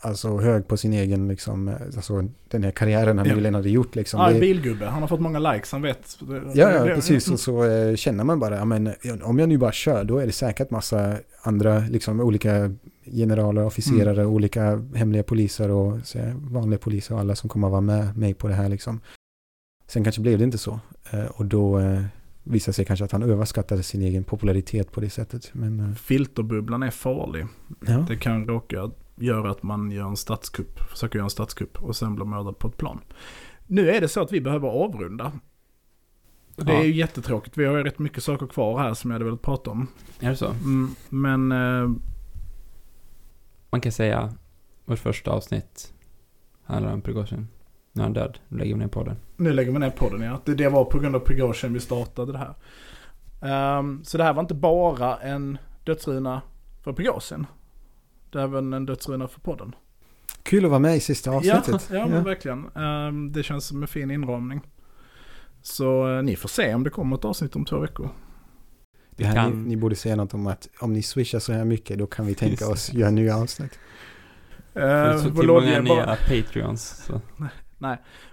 alltså 0.00 0.38
hög 0.38 0.68
på 0.68 0.76
sin 0.76 0.92
egen 0.92 1.28
liksom, 1.28 1.68
eh, 1.68 1.74
alltså 1.96 2.24
den 2.48 2.64
här 2.64 2.70
karriären 2.70 3.18
han 3.18 3.26
Ja. 3.26 3.34
nyligen 3.34 3.54
hade 3.54 3.70
gjort 3.70 3.94
liksom. 3.96 4.20
Ja, 4.20 4.30
Det- 4.32 4.40
bilgubbe. 4.40 4.86
Han 4.86 5.00
har 5.02 5.08
fått 5.08 5.20
många 5.20 5.38
likes, 5.52 5.72
han 5.72 5.82
vet. 5.82 6.18
Ja, 6.54 6.70
ja, 6.72 6.84
precis. 6.94 7.30
Och 7.30 7.40
så 7.40 7.64
eh, 7.64 7.94
känner 7.96 8.24
man 8.24 8.40
bara, 8.40 8.64
men 8.64 8.90
om 9.22 9.38
jag 9.38 9.48
nu 9.48 9.58
bara 9.58 9.72
kör, 9.72 10.04
då 10.04 10.18
är 10.18 10.26
det 10.26 10.32
säkert 10.32 10.70
massa 10.70 11.16
andra, 11.42 11.78
liksom 11.78 12.20
olika 12.20 12.70
generaler, 13.12 13.64
officerare, 13.64 14.20
Mm. 14.20 14.32
olika 14.34 14.76
hemliga 14.94 15.22
poliser 15.22 15.70
och 15.70 15.98
vanliga 16.34 16.78
poliser 16.78 17.14
och 17.14 17.20
alla 17.20 17.34
som 17.36 17.48
kommer 17.48 17.66
att 17.68 17.72
vara 17.72 17.80
med 17.80 18.16
mig 18.16 18.34
på 18.34 18.48
det 18.48 18.54
här 18.54 18.68
liksom. 18.68 19.00
Sen 19.86 20.04
kanske 20.04 20.20
blev 20.22 20.38
det 20.38 20.44
inte 20.44 20.58
så. 20.58 20.80
Eh, 21.10 21.24
och 21.24 21.44
då 21.46 21.78
eh, 21.78 22.02
visade 22.44 22.72
sig 22.72 22.84
kanske 22.84 23.04
att 23.04 23.12
han 23.12 23.22
överskattade 23.22 23.82
sin 23.82 24.02
egen 24.02 24.24
popularitet 24.24 24.92
på 24.92 25.00
det 25.00 25.10
sättet. 25.10 25.50
Men 25.52 25.80
eh, 25.80 25.94
Filterbubblan 25.94 26.82
är 26.82 26.90
farlig. 26.90 27.46
ja, 27.86 27.98
Det 28.08 28.16
kan 28.16 28.46
råka 28.46 28.90
göra 29.16 29.50
att 29.50 29.62
man 29.62 29.90
gör 29.90 30.06
en 30.08 30.16
statskupp, 30.16 30.78
försöker 30.90 31.18
göra 31.18 31.24
en 31.26 31.30
statskupp 31.30 31.82
och 31.82 31.96
sen 31.96 32.14
blir 32.14 32.24
mördad 32.24 32.58
på 32.58 32.68
ett 32.68 32.76
plan. 32.76 33.00
Nu 33.66 33.90
är 33.90 34.00
det 34.00 34.08
så 34.08 34.20
att 34.22 34.32
vi 34.32 34.40
behöver 34.40 34.68
avrunda. 34.68 35.32
Det 36.56 36.72
är 36.72 36.82
ju 36.84 36.94
jättetråkigt. 36.94 37.58
Vi 37.58 37.64
har 37.64 37.76
ju 37.76 37.82
rätt 37.84 37.98
mycket 37.98 38.22
saker 38.22 38.46
kvar 38.46 38.78
här 38.78 38.94
som 38.94 39.10
jag 39.10 39.14
hade 39.14 39.24
velat 39.24 39.42
prata 39.42 39.70
om. 39.70 39.86
Är 40.20 40.30
det 40.30 40.36
så? 40.36 40.46
Mm, 40.50 40.90
men 41.08 41.52
eh, 41.52 41.90
Man 43.70 43.80
kan 43.80 43.92
säga, 43.92 44.34
vårt 44.84 44.98
första 44.98 45.30
avsnitt 45.30 45.92
handlar 46.64 46.92
om 46.92 47.00
Prigozjin. 47.00 47.48
Nu 47.92 48.02
är 48.02 48.04
han 48.04 48.12
död, 48.12 48.38
nu 48.48 48.58
lägger 48.58 48.74
vi 48.74 48.80
ner 48.80 48.88
podden. 48.88 49.16
nu 49.36 49.52
lägger 49.52 49.72
vi 49.72 49.78
ner 49.78 49.90
podden 49.90 50.22
ja. 50.22 50.40
Det, 50.44 50.54
det 50.54 50.68
var 50.68 50.84
på 50.84 50.98
grund 50.98 51.16
av 51.16 51.20
Prigozjin 51.20 51.72
vi 51.72 51.80
startade 51.80 52.32
det 52.32 52.38
här. 52.38 52.54
Ehm, 53.42 54.04
så 54.04 54.18
det 54.18 54.24
här 54.24 54.32
var 54.32 54.40
inte 54.40 54.54
bara 54.54 55.16
en 55.16 55.58
dödsruna 55.84 56.42
för 56.84 56.92
Prigozjin. 56.92 57.46
Det 58.30 58.38
är 58.38 58.42
även 58.42 58.72
en 58.72 58.86
dödsruna 58.86 59.28
för 59.28 59.40
podden. 59.40 59.74
kul 60.42 60.64
att 60.64 60.70
vara 60.70 60.80
med 60.80 60.96
i 60.96 61.00
sista 61.00 61.30
avsnittet. 61.30 61.88
Ja, 61.90 61.98
ja, 61.98 62.06
men 62.06 62.24
verkligen. 62.24 62.68
Ehm, 62.74 63.32
det 63.32 63.42
känns 63.42 63.66
som 63.66 63.82
en 63.82 63.88
fin 63.88 64.10
inramning. 64.10 64.60
Så 65.62 66.16
eh, 66.16 66.22
ni 66.22 66.36
får 66.36 66.48
se 66.48 66.74
om 66.74 66.84
det 66.84 66.90
kommer 66.90 67.16
ett 67.16 67.24
avsnitt 67.24 67.56
om 67.56 67.64
två 67.64 67.78
veckor. 67.78 68.08
Det 69.18 69.24
här, 69.26 69.34
kan- 69.34 69.62
ni, 69.62 69.68
ni 69.68 69.76
borde 69.76 69.96
säga 69.96 70.16
något 70.16 70.34
om 70.34 70.46
att 70.46 70.68
om 70.80 70.92
ni 70.92 71.02
swishar 71.02 71.38
så 71.38 71.52
här 71.52 71.64
mycket 71.64 71.98
då 71.98 72.06
kan 72.06 72.26
vi 72.26 72.34
tänka 72.34 72.68
oss 72.68 72.92
göra 72.92 73.10
nya 73.10 73.36
avsnitt. 73.36 73.78
Uh, 74.76 75.26
Volodja, 75.28 75.52
många 75.70 75.76
är 75.76 75.82
nya 75.82 76.06
bara, 76.06 76.16
Patreons. 76.16 77.04
Så. 77.06 77.20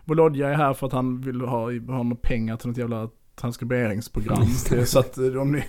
Volodja 0.05 0.49
är 0.49 0.53
här 0.53 0.73
för 0.73 0.87
att 0.87 0.93
han 0.93 1.21
vill 1.21 1.41
ha, 1.41 1.59
ha 1.71 2.03
några 2.03 2.15
pengar 2.15 2.57
till 2.57 2.67
något 2.69 2.77
jävla 2.77 3.09
transkriberingsprogram. 3.35 4.41
Just 4.71 4.91
så 4.91 4.99
att 4.99 5.17
eh, 5.17 5.25
om 5.41 5.51
ni 5.51 5.63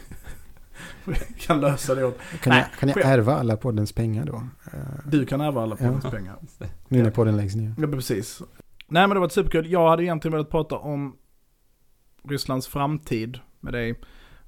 kan 1.39 1.61
lösa 1.61 1.95
det 1.95 2.05
åt. 2.05 2.19
Kan, 2.43 2.51
Nej, 2.51 2.65
jag, 2.71 2.79
kan 2.79 2.89
jag 2.89 3.13
ärva 3.13 3.35
alla 3.37 3.57
poddens 3.57 3.93
pengar 3.93 4.25
då? 4.27 4.43
Eh, 4.73 4.79
Du 5.11 5.27
kan 5.27 5.41
ärva 5.41 5.63
alla 5.63 5.77
Ja. 5.81 5.87
poddens 5.87 6.05
pengar. 6.15 6.37
nu 6.89 6.99
när 6.99 7.05
Ja. 7.05 7.11
podden 7.11 7.37
läggs 7.37 7.55
ner. 7.55 7.75
Ja, 7.79 7.87
precis. 7.87 8.43
Nej 8.89 9.07
men 9.09 9.11
det 9.15 9.21
var 9.21 9.29
superkul. 9.29 9.71
Jag 9.73 9.89
hade 9.91 10.05
egentligen 10.05 10.33
velat 10.33 10.51
prata 10.51 10.77
om 10.77 11.17
Rysslands 12.29 12.67
framtid 12.67 13.39
med 13.61 13.73
dig. 13.73 14.01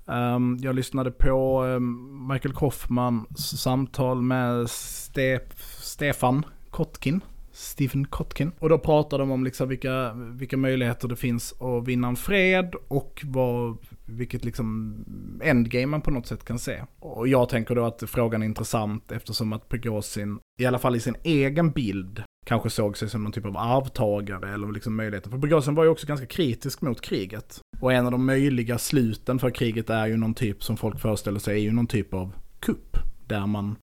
Um, 0.08 0.58
jag 0.60 0.74
lyssnade 0.74 1.10
på 1.10 1.62
um, 1.64 2.28
Michael 2.32 2.54
Kaufmans 2.54 3.60
samtal 3.60 4.22
med 4.22 4.64
Ste- 4.66 5.40
Stefan 5.80 6.44
Kotkin. 6.70 7.20
Stephen 7.52 8.06
Kotkin. 8.06 8.52
Och 8.58 8.68
då 8.68 8.78
pratade 8.78 9.22
de 9.22 9.30
om 9.30 9.44
liksom 9.44 9.68
vilka, 9.68 10.12
vilka 10.14 10.56
möjligheter 10.56 11.08
det 11.08 11.16
finns 11.16 11.54
att 11.60 11.88
vinna 11.88 12.08
en 12.08 12.16
fred 12.16 12.74
och 12.88 13.22
vad, 13.24 13.78
vilket 14.08 14.44
liksom 14.44 14.96
endgame 15.42 15.86
man 15.86 16.02
på 16.02 16.10
något 16.10 16.26
sätt 16.26 16.44
kan 16.44 16.58
se. 16.58 16.82
Och 16.98 17.28
jag 17.28 17.48
tänker 17.48 17.74
då 17.74 17.84
att 17.84 18.02
frågan 18.06 18.42
är 18.42 18.46
intressant 18.46 19.12
eftersom 19.12 19.52
att 19.52 19.68
Prigozjin, 19.68 20.38
i 20.60 20.66
alla 20.66 20.78
fall 20.78 20.96
i 20.96 21.00
sin 21.00 21.16
egen 21.22 21.70
bild, 21.70 22.22
kanske 22.46 22.70
såg 22.70 22.96
sig 22.96 23.10
som 23.10 23.22
någon 23.22 23.32
typ 23.32 23.46
av 23.46 23.56
arvtagare 23.56 24.54
eller 24.54 24.72
liksom 24.72 24.96
möjligheter. 24.96 25.30
För 25.30 25.38
Prigozjin 25.38 25.74
var 25.74 25.84
ju 25.84 25.90
också 25.90 26.06
ganska 26.06 26.26
kritisk 26.26 26.80
mot 26.80 27.00
kriget. 27.00 27.60
Och 27.80 27.92
en 27.92 28.06
av 28.06 28.12
de 28.12 28.26
möjliga 28.26 28.78
sluten 28.78 29.38
för 29.38 29.50
kriget 29.50 29.90
är 29.90 30.06
ju 30.06 30.16
någon 30.16 30.34
typ 30.34 30.64
som 30.64 30.76
folk 30.76 31.00
föreställer 31.00 31.40
sig 31.40 31.54
är 31.54 31.62
ju 31.62 31.72
någon 31.72 31.86
typ 31.86 32.14
av 32.14 32.32
kupp. 32.60 32.96
Där 33.26 33.46
man 33.46 33.76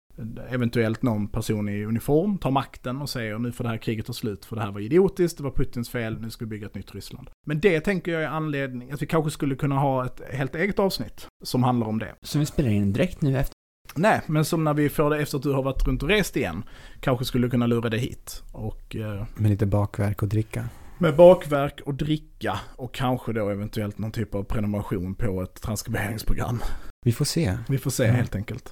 eventuellt 0.48 1.02
någon 1.02 1.28
person 1.28 1.68
i 1.68 1.84
uniform 1.84 2.38
tar 2.38 2.50
makten 2.50 3.02
och 3.02 3.10
säger 3.10 3.38
nu 3.38 3.52
får 3.52 3.64
det 3.64 3.70
här 3.70 3.76
kriget 3.76 4.06
ta 4.06 4.12
slut 4.12 4.44
för 4.44 4.56
det 4.56 4.62
här 4.62 4.72
var 4.72 4.80
idiotiskt, 4.80 5.36
det 5.38 5.44
var 5.44 5.50
Putins 5.50 5.90
fel, 5.90 6.20
nu 6.20 6.30
ska 6.30 6.44
vi 6.44 6.48
bygga 6.48 6.66
ett 6.66 6.74
nytt 6.74 6.94
Ryssland. 6.94 7.30
Men 7.46 7.60
det 7.60 7.80
tänker 7.80 8.12
jag 8.12 8.22
är 8.22 8.26
anledning, 8.28 8.90
att 8.92 9.02
vi 9.02 9.06
kanske 9.06 9.30
skulle 9.30 9.54
kunna 9.56 9.74
ha 9.78 10.06
ett 10.06 10.20
helt 10.32 10.54
eget 10.54 10.78
avsnitt 10.78 11.26
som 11.44 11.62
handlar 11.62 11.86
om 11.86 11.98
det. 11.98 12.14
Som 12.22 12.40
vi 12.40 12.46
spelar 12.46 12.70
in 12.70 12.92
direkt 12.92 13.22
nu 13.22 13.38
efter. 13.38 13.54
Nej, 13.96 14.20
men 14.26 14.44
som 14.44 14.64
när 14.64 14.74
vi 14.74 14.88
får 14.88 15.10
det 15.10 15.18
efter 15.18 15.36
att 15.36 15.42
du 15.42 15.52
har 15.52 15.62
varit 15.62 15.86
runt 15.86 16.02
och 16.02 16.08
rest 16.08 16.36
igen, 16.36 16.62
kanske 17.00 17.24
skulle 17.24 17.48
kunna 17.48 17.66
lura 17.66 17.88
dig 17.90 18.00
hit. 18.00 18.42
Och 18.52 18.96
eh, 18.96 19.24
Med 19.36 19.50
lite 19.50 19.66
bakverk 19.66 20.22
och 20.22 20.28
dricka. 20.28 20.68
med 20.98 21.16
bakverk 21.16 21.80
och 21.86 21.94
dricka 21.94 22.60
och 22.76 22.94
kanske 22.94 23.32
då 23.32 23.48
eventuellt 23.48 23.98
någon 23.98 24.12
typ 24.12 24.34
av 24.34 24.42
prenumeration 24.42 25.14
på 25.14 25.42
ett 25.42 25.62
transkriberingsprogram. 25.62 26.60
Vi 27.06 27.12
får 27.12 27.24
se. 27.24 27.56
Vi 27.68 27.78
får 27.78 27.90
se 27.90 28.04
Ja. 28.04 28.12
helt 28.12 28.34
enkelt. 28.34 28.70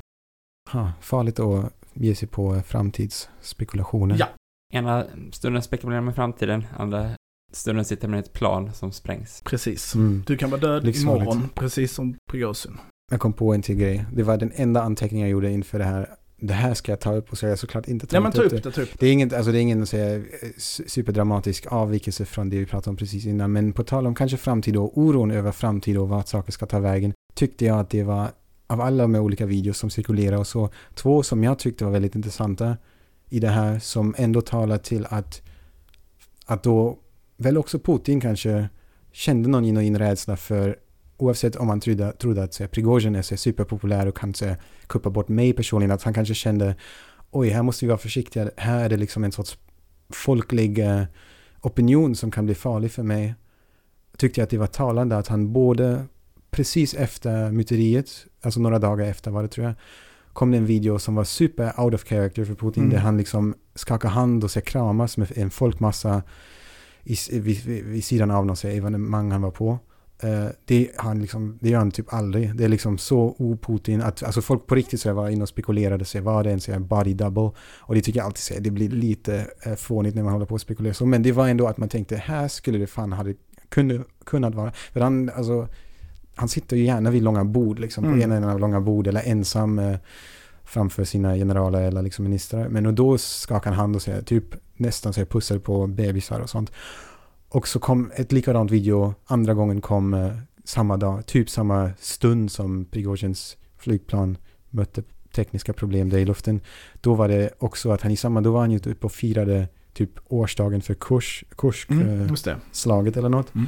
Ha, 0.70 0.92
farligt 1.00 1.40
att 1.40 1.72
ge 1.94 2.14
sig 2.14 2.28
på 2.28 2.60
framtidsspekulationer. 2.66 4.16
Ja. 4.18 4.26
Ena 4.72 5.04
stunden 5.32 5.62
spekulerar 5.62 6.00
man 6.00 6.12
i 6.12 6.16
framtiden, 6.16 6.64
andra 6.76 7.10
stunden 7.52 7.84
sitter 7.84 8.08
man 8.08 8.16
i 8.16 8.20
ett 8.20 8.32
plan 8.32 8.72
som 8.72 8.92
sprängs. 8.92 9.42
Precis. 9.44 9.94
Mm. 9.94 10.22
Du 10.26 10.36
kan 10.36 10.50
vara 10.50 10.60
död 10.60 10.84
Livsfarligt. 10.84 11.22
imorgon, 11.22 11.48
precis 11.54 11.92
som 11.92 12.14
Prigozhin. 12.30 12.78
Jag 13.10 13.20
kom 13.20 13.32
på 13.32 13.54
en 13.54 13.62
till 13.62 13.76
grej. 13.76 14.04
Det 14.12 14.22
var 14.22 14.36
den 14.36 14.52
enda 14.54 14.82
anteckningen 14.82 15.26
jag 15.28 15.32
gjorde 15.32 15.50
inför 15.50 15.78
det 15.78 15.84
här. 15.84 16.08
Det 16.36 16.54
här 16.54 16.74
ska 16.74 16.92
jag 16.92 17.00
ta 17.00 17.14
upp 17.14 17.30
och 17.32 17.38
så 17.38 17.46
har 17.46 17.48
jag 17.50 17.58
såklart 17.58 17.88
inte 17.88 18.06
tagit 18.06 18.12
Ja 18.14 18.20
men 18.20 18.32
ta 18.32 18.42
upp 18.42 18.50
det. 18.50 18.56
det, 18.56 18.70
ta 18.72 18.82
upp 18.82 18.90
det. 18.92 18.96
Det 19.00 19.06
är 19.06 19.12
inget, 19.12 19.32
alltså 19.32 19.52
det 19.52 19.58
är 19.58 19.62
ingen 19.62 19.86
så 19.86 19.96
här, 19.96 20.14
eh, 20.14 20.48
su- 20.58 20.88
superdramatisk 20.88 21.66
avvikelse 21.72 22.24
från 22.24 22.50
det 22.50 22.58
vi 22.58 22.66
pratade 22.66 22.90
om 22.90 22.96
precis 22.96 23.26
innan. 23.26 23.52
Men 23.52 23.72
på 23.72 23.84
tal 23.84 24.06
om 24.06 24.14
kanske 24.14 24.36
framtid 24.36 24.76
och 24.76 24.98
oron 24.98 25.30
över 25.30 25.52
framtid 25.52 25.98
och 25.98 26.08
vart 26.08 26.28
saker 26.28 26.52
ska 26.52 26.66
ta 26.66 26.78
vägen. 26.78 27.12
Tyckte 27.34 27.64
jag 27.64 27.78
att 27.78 27.90
det 27.90 28.02
var, 28.02 28.28
av 28.72 28.80
alla 28.80 29.02
de 29.02 29.14
olika 29.14 29.46
videos 29.46 29.78
som 29.78 29.90
cirkulerar 29.90 30.36
och 30.36 30.46
så, 30.46 30.70
två 30.94 31.22
som 31.22 31.44
jag 31.44 31.58
tyckte 31.58 31.84
var 31.84 31.92
väldigt 31.92 32.14
intressanta 32.14 32.76
i 33.28 33.40
det 33.40 33.48
här 33.48 33.78
som 33.78 34.14
ändå 34.18 34.40
talar 34.40 34.78
till 34.78 35.06
att, 35.10 35.42
att 36.46 36.62
då 36.62 36.98
väl 37.36 37.58
också 37.58 37.78
Putin 37.78 38.20
kanske 38.20 38.68
kände 39.12 39.48
någon 39.48 39.64
genuin 39.64 39.98
rädsla 39.98 40.36
för 40.36 40.76
oavsett 41.16 41.56
om 41.56 41.66
man 41.66 41.80
trodde, 41.80 42.12
trodde 42.12 42.42
att 42.42 42.70
Prigozjin 42.70 43.14
är 43.14 43.22
så 43.22 43.36
superpopulär 43.36 44.06
och 44.06 44.16
kan 44.16 44.34
så 44.34 44.54
kuppa 44.86 45.10
bort 45.10 45.28
mig 45.28 45.52
personligen, 45.52 45.90
att 45.90 46.02
han 46.02 46.14
kanske 46.14 46.34
kände 46.34 46.74
oj, 47.30 47.48
här 47.48 47.62
måste 47.62 47.84
vi 47.84 47.88
vara 47.88 47.98
försiktiga, 47.98 48.50
här 48.56 48.84
är 48.84 48.88
det 48.88 48.96
liksom 48.96 49.24
en 49.24 49.32
sorts 49.32 49.58
folklig 50.10 50.78
eh, 50.78 51.02
opinion 51.60 52.14
som 52.14 52.30
kan 52.30 52.46
bli 52.46 52.54
farlig 52.54 52.92
för 52.92 53.02
mig. 53.02 53.34
Tyckte 54.16 54.40
jag 54.40 54.44
att 54.44 54.50
det 54.50 54.58
var 54.58 54.66
talande 54.66 55.16
att 55.16 55.28
han 55.28 55.52
både 55.52 56.06
precis 56.52 56.94
efter 56.94 57.50
myteriet, 57.50 58.26
alltså 58.42 58.60
några 58.60 58.78
dagar 58.78 59.06
efter 59.06 59.30
var 59.30 59.42
det 59.42 59.48
tror 59.48 59.66
jag, 59.66 59.74
kom 60.32 60.50
det 60.50 60.56
en 60.56 60.66
video 60.66 60.98
som 60.98 61.14
var 61.14 61.24
super 61.24 61.80
out 61.80 61.94
of 61.94 62.04
character 62.04 62.44
för 62.44 62.54
Putin, 62.54 62.82
Mm. 62.82 62.94
där 62.94 63.00
han 63.00 63.18
liksom 63.18 63.54
skakar 63.74 64.08
hand 64.08 64.44
och 64.44 64.50
så 64.50 64.58
här 64.58 64.64
kramas 64.64 65.16
med 65.16 65.38
en 65.38 65.50
folkmassa 65.50 66.22
i, 67.04 67.16
vid, 67.30 67.64
vid, 67.64 68.04
sidan 68.04 68.30
av 68.30 68.46
här 68.48 68.70
evenemang 68.70 69.30
han 69.30 69.42
var 69.42 69.50
på. 69.50 69.78
Eh, 70.22 70.46
det, 70.64 70.90
han 70.96 71.20
liksom, 71.20 71.58
det 71.60 71.70
gör 71.70 71.78
han 71.78 71.90
typ 71.90 72.12
aldrig. 72.12 72.56
Det 72.56 72.64
är 72.64 72.68
liksom 72.68 72.98
så 72.98 73.34
o-Putin 73.38 74.02
att 74.02 74.22
alltså 74.22 74.42
folk 74.42 74.66
på 74.66 74.74
riktigt 74.74 75.00
så 75.00 75.12
var 75.12 75.28
inne 75.28 75.42
och 75.42 75.48
spekulerade 75.48 76.04
sig, 76.04 76.20
var 76.20 76.44
det 76.44 76.50
en 76.52 76.60
så 76.60 76.72
här 76.72 76.78
body 76.78 77.14
double? 77.14 77.50
Och 77.78 77.94
det 77.94 78.00
tycker 78.00 78.20
jag 78.20 78.26
alltid 78.26 78.42
så 78.42 78.54
här, 78.54 78.60
det 78.60 78.70
blir 78.70 78.88
lite 78.88 79.46
eh, 79.62 79.74
fånigt 79.74 80.16
när 80.16 80.22
man 80.22 80.32
håller 80.32 80.46
på 80.46 80.54
och 80.54 80.60
spekulerar 80.60 80.94
så. 80.94 81.06
Men 81.06 81.22
det 81.22 81.32
var 81.32 81.48
ändå 81.48 81.66
att 81.66 81.78
man 81.78 81.88
tänkte, 81.88 82.16
här 82.16 82.48
skulle 82.48 82.78
det 82.78 82.86
fan 82.86 83.12
hade 83.12 83.34
kunde, 83.68 84.04
kunnat 84.24 84.54
vara. 84.54 84.72
För 84.92 85.00
han, 85.00 85.30
alltså, 85.30 85.68
han 86.42 86.48
sitter 86.48 86.76
ju 86.76 86.84
gärna 86.84 87.10
vid 87.10 87.22
långa 87.22 87.44
bord, 87.44 87.78
liksom, 87.78 88.04
Mm. 88.04 88.16
på 88.18 88.24
ena 88.24 88.36
änden 88.36 88.50
av 88.50 88.60
långa 88.60 88.80
bord 88.80 89.06
eller 89.06 89.22
ensam 89.24 89.78
eh, 89.78 89.96
framför 90.64 91.04
sina 91.04 91.34
generaler 91.34 91.82
eller 91.82 92.02
liksom 92.02 92.24
ministrar. 92.24 92.68
Men 92.68 92.86
och 92.86 92.94
då 92.94 93.18
skakar 93.18 93.70
han 93.70 93.78
hand 93.78 93.96
och 93.96 94.02
säger 94.02 94.22
typ 94.22 94.44
nästan 94.76 95.12
säger 95.12 95.26
pussar 95.26 95.58
på 95.58 95.86
bebisar 95.86 96.40
och 96.40 96.50
sånt. 96.50 96.72
Och 97.48 97.68
så 97.68 97.78
kom 97.78 98.10
ett 98.14 98.32
likadant 98.32 98.70
video, 98.70 99.14
andra 99.26 99.54
gången 99.54 99.80
kom 99.80 100.14
eh, 100.14 100.30
samma 100.64 100.96
dag, 100.96 101.26
typ 101.26 101.50
samma 101.50 101.90
stund 102.00 102.52
som 102.52 102.84
Prigozjins 102.84 103.56
flygplan 103.78 104.36
mötte 104.70 105.02
tekniska 105.34 105.72
problem 105.72 106.08
där 106.10 106.18
i 106.18 106.24
luften. 106.24 106.60
Då 107.00 107.14
var 107.14 107.28
det 107.28 107.50
också 107.58 107.90
att 107.90 108.02
han 108.02 108.12
i 108.12 108.16
samma, 108.16 108.40
då 108.40 108.52
var 108.52 108.60
han 108.60 108.70
ju 108.70 108.78
uppe 108.78 109.06
och 109.06 109.12
firade 109.12 109.68
typ 109.94 110.10
årsdagen 110.28 110.80
för 110.82 110.94
Kursk, 110.94 111.56
Kursk 111.56 111.90
Mm, 111.90 112.28
eh, 112.30 112.56
slaget 112.72 113.16
eller 113.16 113.28
något. 113.28 113.54
Mm. 113.54 113.66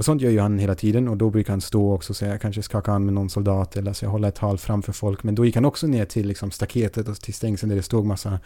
Och 0.00 0.04
sånt 0.04 0.22
gör 0.22 0.30
ju 0.30 0.40
han 0.40 0.58
hela 0.58 0.74
tiden 0.74 1.08
och 1.08 1.16
då 1.16 1.30
brukar 1.30 1.52
han 1.52 1.60
stå 1.60 1.92
också 1.92 2.12
och 2.12 2.16
säga, 2.16 2.38
kanske 2.38 2.62
skaka 2.62 2.90
hand 2.90 3.04
med 3.04 3.14
någon 3.14 3.30
soldat 3.30 3.76
eller 3.76 3.92
så 3.92 4.06
hålla 4.06 4.28
ett 4.28 4.34
tal 4.34 4.58
framför 4.58 4.92
folk. 4.92 5.22
Men 5.22 5.34
då 5.34 5.44
gick 5.44 5.54
han 5.54 5.64
också 5.64 5.86
ner 5.86 6.04
till 6.04 6.26
liksom 6.26 6.50
staketet 6.50 7.08
och 7.08 7.20
till 7.20 7.34
stängseln 7.34 7.68
där 7.68 7.76
det 7.76 7.82
stod 7.82 8.06
massa 8.06 8.38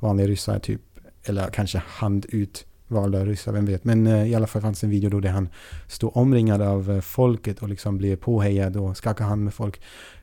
vanliga 0.00 0.26
ryssar 0.26 0.58
typ, 0.58 0.80
eller 1.24 1.48
kanske 1.48 1.82
hand 1.86 2.26
ut 2.28 2.66
valda 2.88 3.24
ryssar, 3.24 3.52
vem 3.52 3.66
vet. 3.66 3.84
Men 3.84 4.06
eh, 4.06 4.30
i 4.30 4.34
alla 4.34 4.46
fall 4.46 4.62
fanns 4.62 4.84
en 4.84 4.90
video 4.90 5.10
då 5.10 5.20
där 5.20 5.30
han 5.30 5.48
stod 5.88 6.16
omringad 6.16 6.62
av 6.62 6.90
eh, 6.90 7.00
folket 7.00 7.62
och 7.62 7.68
liksom 7.68 7.98
blev 7.98 8.16
påhejad 8.16 8.76
och 8.76 8.96
skakade 8.96 9.28
hand 9.28 9.44
med 9.44 9.54
folk. 9.54 9.80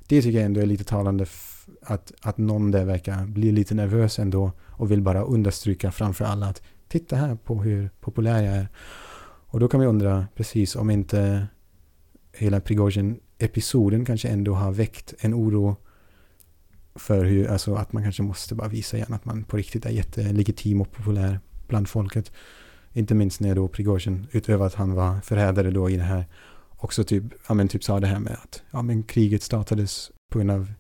Det 0.08 0.22
tycker 0.22 0.38
jag 0.38 0.46
ändå 0.46 0.62
är 0.62 0.66
lite 0.66 0.84
talande 0.84 1.26
att, 1.82 2.12
att 2.22 2.38
någon 2.38 2.72
där 2.72 2.86
verkar 2.86 3.26
bli 3.26 3.52
lite 3.52 3.76
nervös 3.76 4.20
ändå 4.20 4.52
och 4.70 4.92
vill 4.92 5.02
bara 5.02 5.24
understryka 5.24 5.92
framför 5.92 6.26
alla 6.26 6.46
att 6.46 6.62
titta 6.88 7.16
här 7.16 7.36
på 7.36 7.64
hur 7.64 7.90
populär 8.00 8.44
jag 8.44 8.56
är. 8.56 8.68
Och 9.54 9.60
då 9.60 9.68
kan 9.68 9.80
vi 9.80 9.86
undra 9.86 10.28
precis 10.36 10.76
om 10.76 10.89
inte 10.89 11.47
hela 12.32 12.60
Prigozjin-episoden 12.60 14.06
kanske 14.06 14.28
ändå 14.28 14.54
har 14.54 14.72
väckt 14.72 15.14
en 15.20 15.34
oro 15.34 15.76
för 16.95 17.26
hur, 17.26 17.47
alltså 17.47 17.76
att 17.76 17.93
man 17.93 18.04
kanske 18.04 18.24
måste 18.24 18.56
bara 18.56 18.68
visa 18.68 18.97
igen 18.97 19.14
att 19.14 19.26
man 19.26 19.43
på 19.43 19.58
riktigt 19.58 19.86
är 19.86 19.89
jättelegitim 19.89 20.82
och 20.82 20.91
populär 20.91 21.39
bland 21.68 21.88
folket. 21.89 22.32
Inte 22.93 23.16
minst 23.16 23.39
när 23.39 23.56
då 23.56 23.68
Prigozjin, 23.68 24.28
utöver 24.32 24.66
att 24.66 24.74
han 24.74 24.93
var 24.93 25.22
förrädare 25.22 25.72
då 25.72 25.89
i 25.89 25.97
det 25.97 26.04
här, 26.04 26.26
också 26.78 27.04
typ, 27.04 27.24
ja 27.47 27.54
men 27.54 27.68
typ 27.68 27.84
sa 27.84 27.99
det 27.99 28.08
här 28.08 28.20
med 28.20 28.34
att, 28.34 28.64
ja 28.72 28.82
men 28.82 29.04
kriget 29.04 29.43
startades 29.43 30.12
på 30.32 30.39
grund 30.39 30.51
av, 30.51 30.74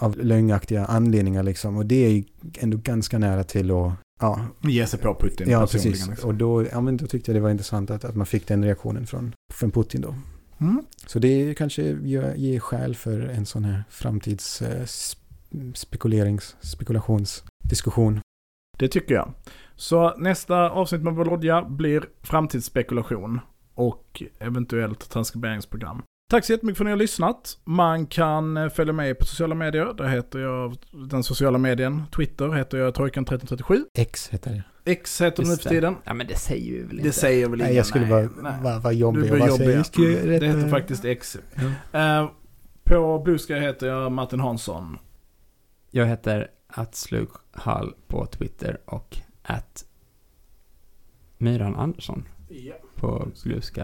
av 0.00 0.16
lögnaktiga 0.16 0.84
anledningar 0.84 1.42
liksom. 1.42 1.76
Och 1.76 1.86
det 1.86 2.06
är 2.06 2.24
ändå 2.58 2.76
ganska 2.76 3.18
nära 3.18 3.44
till 3.44 3.70
att, 3.70 3.92
ja, 4.20 4.46
Ge 4.62 4.86
sig 4.86 5.00
på 5.00 5.14
Putin 5.14 5.50
Ja, 5.50 5.60
precis. 5.60 5.84
liksom. 6.08 6.28
Och 6.28 6.34
då, 6.34 6.66
ja, 6.72 6.80
men 6.80 6.96
då 6.96 7.06
tyckte 7.06 7.30
jag 7.30 7.36
det 7.36 7.42
var 7.42 7.50
intressant 7.50 7.90
att, 7.90 8.04
att 8.04 8.16
man 8.16 8.26
fick 8.26 8.46
den 8.48 8.64
reaktionen 8.64 9.06
från, 9.06 9.32
från 9.54 9.70
Putin 9.70 10.00
då. 10.00 10.14
Mm. 10.60 10.82
Så 11.06 11.18
det 11.18 11.54
kanske 11.54 11.82
ger, 11.82 12.34
ger 12.34 12.60
skäl 12.60 12.94
för 12.94 13.20
en 13.20 13.46
sån 13.46 13.64
här 13.64 13.84
framtids 13.90 14.62
eh, 14.62 14.82
sp- 14.82 15.72
spekulerings, 15.74 16.56
spekulationsdiskussion. 16.60 18.20
Det 18.78 18.88
tycker 18.88 19.14
jag. 19.14 19.32
Så 19.76 20.16
nästa 20.16 20.70
avsnitt 20.70 21.02
med 21.02 21.14
Volodja 21.14 21.62
blir 21.62 22.08
framtidsspekulation 22.22 23.40
och 23.74 24.22
eventuellt 24.38 25.10
transkriberingsprogram. 25.10 26.02
Tack 26.28 26.44
så 26.44 26.52
jättemycket 26.52 26.78
för 26.78 26.84
att 26.84 26.86
ni 26.86 26.90
har 26.90 26.98
lyssnat. 26.98 27.58
Man 27.64 28.06
kan 28.06 28.56
eh, 28.56 28.68
följa 28.68 28.92
mig 28.92 29.14
på 29.14 29.24
sociala 29.24 29.54
medier. 29.54 29.94
Där 29.96 30.08
heter 30.08 30.38
jag, 30.38 30.76
den 30.90 31.22
sociala 31.22 31.58
medien, 31.58 32.02
Twitter 32.16 32.52
heter 32.52 32.78
jag 32.78 32.94
Trojkan1337. 32.94 33.84
X 33.94 34.28
heter 34.28 34.50
det. 34.50 34.90
X 34.90 35.20
heter 35.20 35.42
det 35.42 35.48
nu 35.48 35.56
för 35.56 35.68
tiden. 35.68 35.96
Ja, 36.04 36.14
men 36.14 36.26
det 36.26 36.36
säger 36.36 36.72
vi 36.72 36.82
väl 36.82 36.90
inte. 36.96 37.08
Det 37.08 37.12
säger 37.12 37.48
väl 37.48 37.60
ingen. 37.60 37.68
Nej, 37.68 37.76
jag 37.76 37.86
skulle 37.86 38.06
vara 38.06 38.78
var 38.78 38.90
Du 38.90 38.96
jobbig 38.98 39.22
och 39.22 39.36
blir 39.36 39.46
jobbig. 39.46 39.66
jag 39.66 39.98
Mm. 39.98 40.40
Det 40.40 40.46
heter 40.46 40.68
faktiskt 40.68 41.04
X. 41.04 41.38
Ja. 41.92 42.20
Eh, 42.22 42.30
på 42.84 43.18
Bluesky 43.18 43.54
heter 43.54 43.86
jag 43.86 44.12
Martin 44.12 44.40
Hansson. 44.40 44.98
Jag 45.90 46.06
heter 46.06 46.50
Atslughall 46.68 47.94
på 48.06 48.26
Twitter 48.26 48.80
och 48.84 49.16
att 49.42 49.84
Myran 51.38 51.76
Andersson 51.76 52.24
på 52.94 53.28
Blue 53.44 53.60
Sky. 53.60 53.82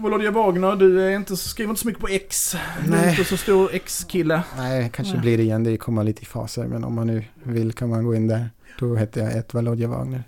Volodja 0.00 0.30
Wagner, 0.30 0.76
du 0.76 1.00
är 1.02 1.16
inte, 1.16 1.36
skriver 1.36 1.70
inte 1.70 1.80
så 1.82 1.86
mycket 1.88 2.00
på 2.02 2.08
X. 2.08 2.56
Du 2.86 2.94
är 2.94 3.10
inte 3.10 3.24
så 3.24 3.36
stor 3.36 3.70
X-kille. 3.72 4.42
Nej, 4.56 4.90
kanske 4.94 5.14
Nej. 5.14 5.22
blir 5.22 5.36
det 5.36 5.42
igen. 5.42 5.64
Det 5.64 5.76
kommer 5.76 6.04
lite 6.04 6.22
i 6.22 6.24
faser. 6.24 6.66
Men 6.66 6.84
om 6.84 6.94
man 6.94 7.06
nu 7.06 7.24
vill 7.42 7.72
kan 7.72 7.88
man 7.88 8.04
gå 8.04 8.14
in 8.14 8.28
där. 8.28 8.50
Då 8.78 8.96
heter 8.96 9.20
jag 9.24 9.36
ett 9.36 9.54
Volodja 9.54 9.88
Wagner. 9.88 10.22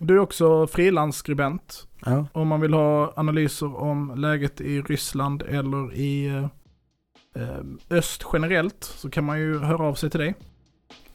Du 0.00 0.14
är 0.14 0.18
också 0.18 0.66
frilansskribent. 0.66 1.86
Ja, 2.04 2.26
Om 2.32 2.48
man 2.48 2.60
vill 2.60 2.74
ha 2.74 3.12
analyser 3.16 3.76
om 3.82 4.12
läget 4.16 4.60
i 4.60 4.80
Ryssland 4.82 5.42
eller 5.42 5.94
i 5.94 6.26
eh, 6.26 7.42
eh, 7.42 7.58
öst 7.90 8.24
generellt 8.32 8.84
så 8.84 9.10
kan 9.10 9.24
man 9.24 9.38
ju 9.40 9.58
höra 9.58 9.82
av 9.84 9.94
sig 9.94 10.10
till 10.10 10.20
dig. 10.20 10.34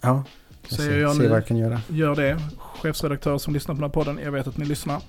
ja. 0.02 0.24
Jag 0.70 0.72
Säger 0.78 0.92
ser, 0.92 1.00
jag 1.00 1.16
ser 1.16 1.24
nu. 1.24 1.28
vad 1.30 1.38
jag 1.38 1.48
kan 1.48 1.58
göra. 1.58 1.82
Gör 1.88 2.16
det. 2.16 2.40
Chefsredaktör 2.82 3.38
som 3.38 3.54
lyssnar 3.54 3.76
på 3.76 3.82
den 3.82 3.90
här 3.90 3.94
podden, 3.94 4.20
jag 4.24 4.32
vet 4.32 4.48
att 4.48 4.58
ni 4.58 4.66
lyssnar. 4.66 5.02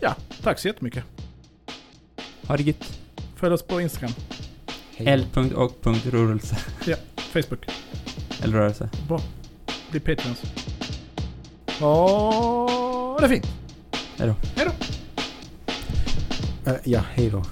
Ja, 0.00 0.14
tack 0.42 0.58
så 0.58 0.68
jättemycket. 0.68 1.04
Ha 2.48 2.56
det 2.56 2.62
gött. 2.62 2.98
Följ 3.36 3.54
oss 3.54 3.62
på 3.62 3.80
Instagram, 3.80 4.14
Hej. 4.96 5.06
L.och.rörelse. 5.08 6.56
Facebook. 7.16 7.66
Eller 8.42 8.58
rörelse. 8.58 8.88
Bra. 9.08 9.20
Bli 9.90 10.00
Patreons. 10.00 10.42
Ha 11.80 13.18
det 13.20 13.28
fint. 13.28 13.46
Hej 14.18 14.28
då. 14.28 14.34
Hej 14.56 14.66
då. 14.66 14.72
Eh, 16.70 16.76
ja, 16.84 17.02
hej 17.14 17.30
då. 17.30 17.44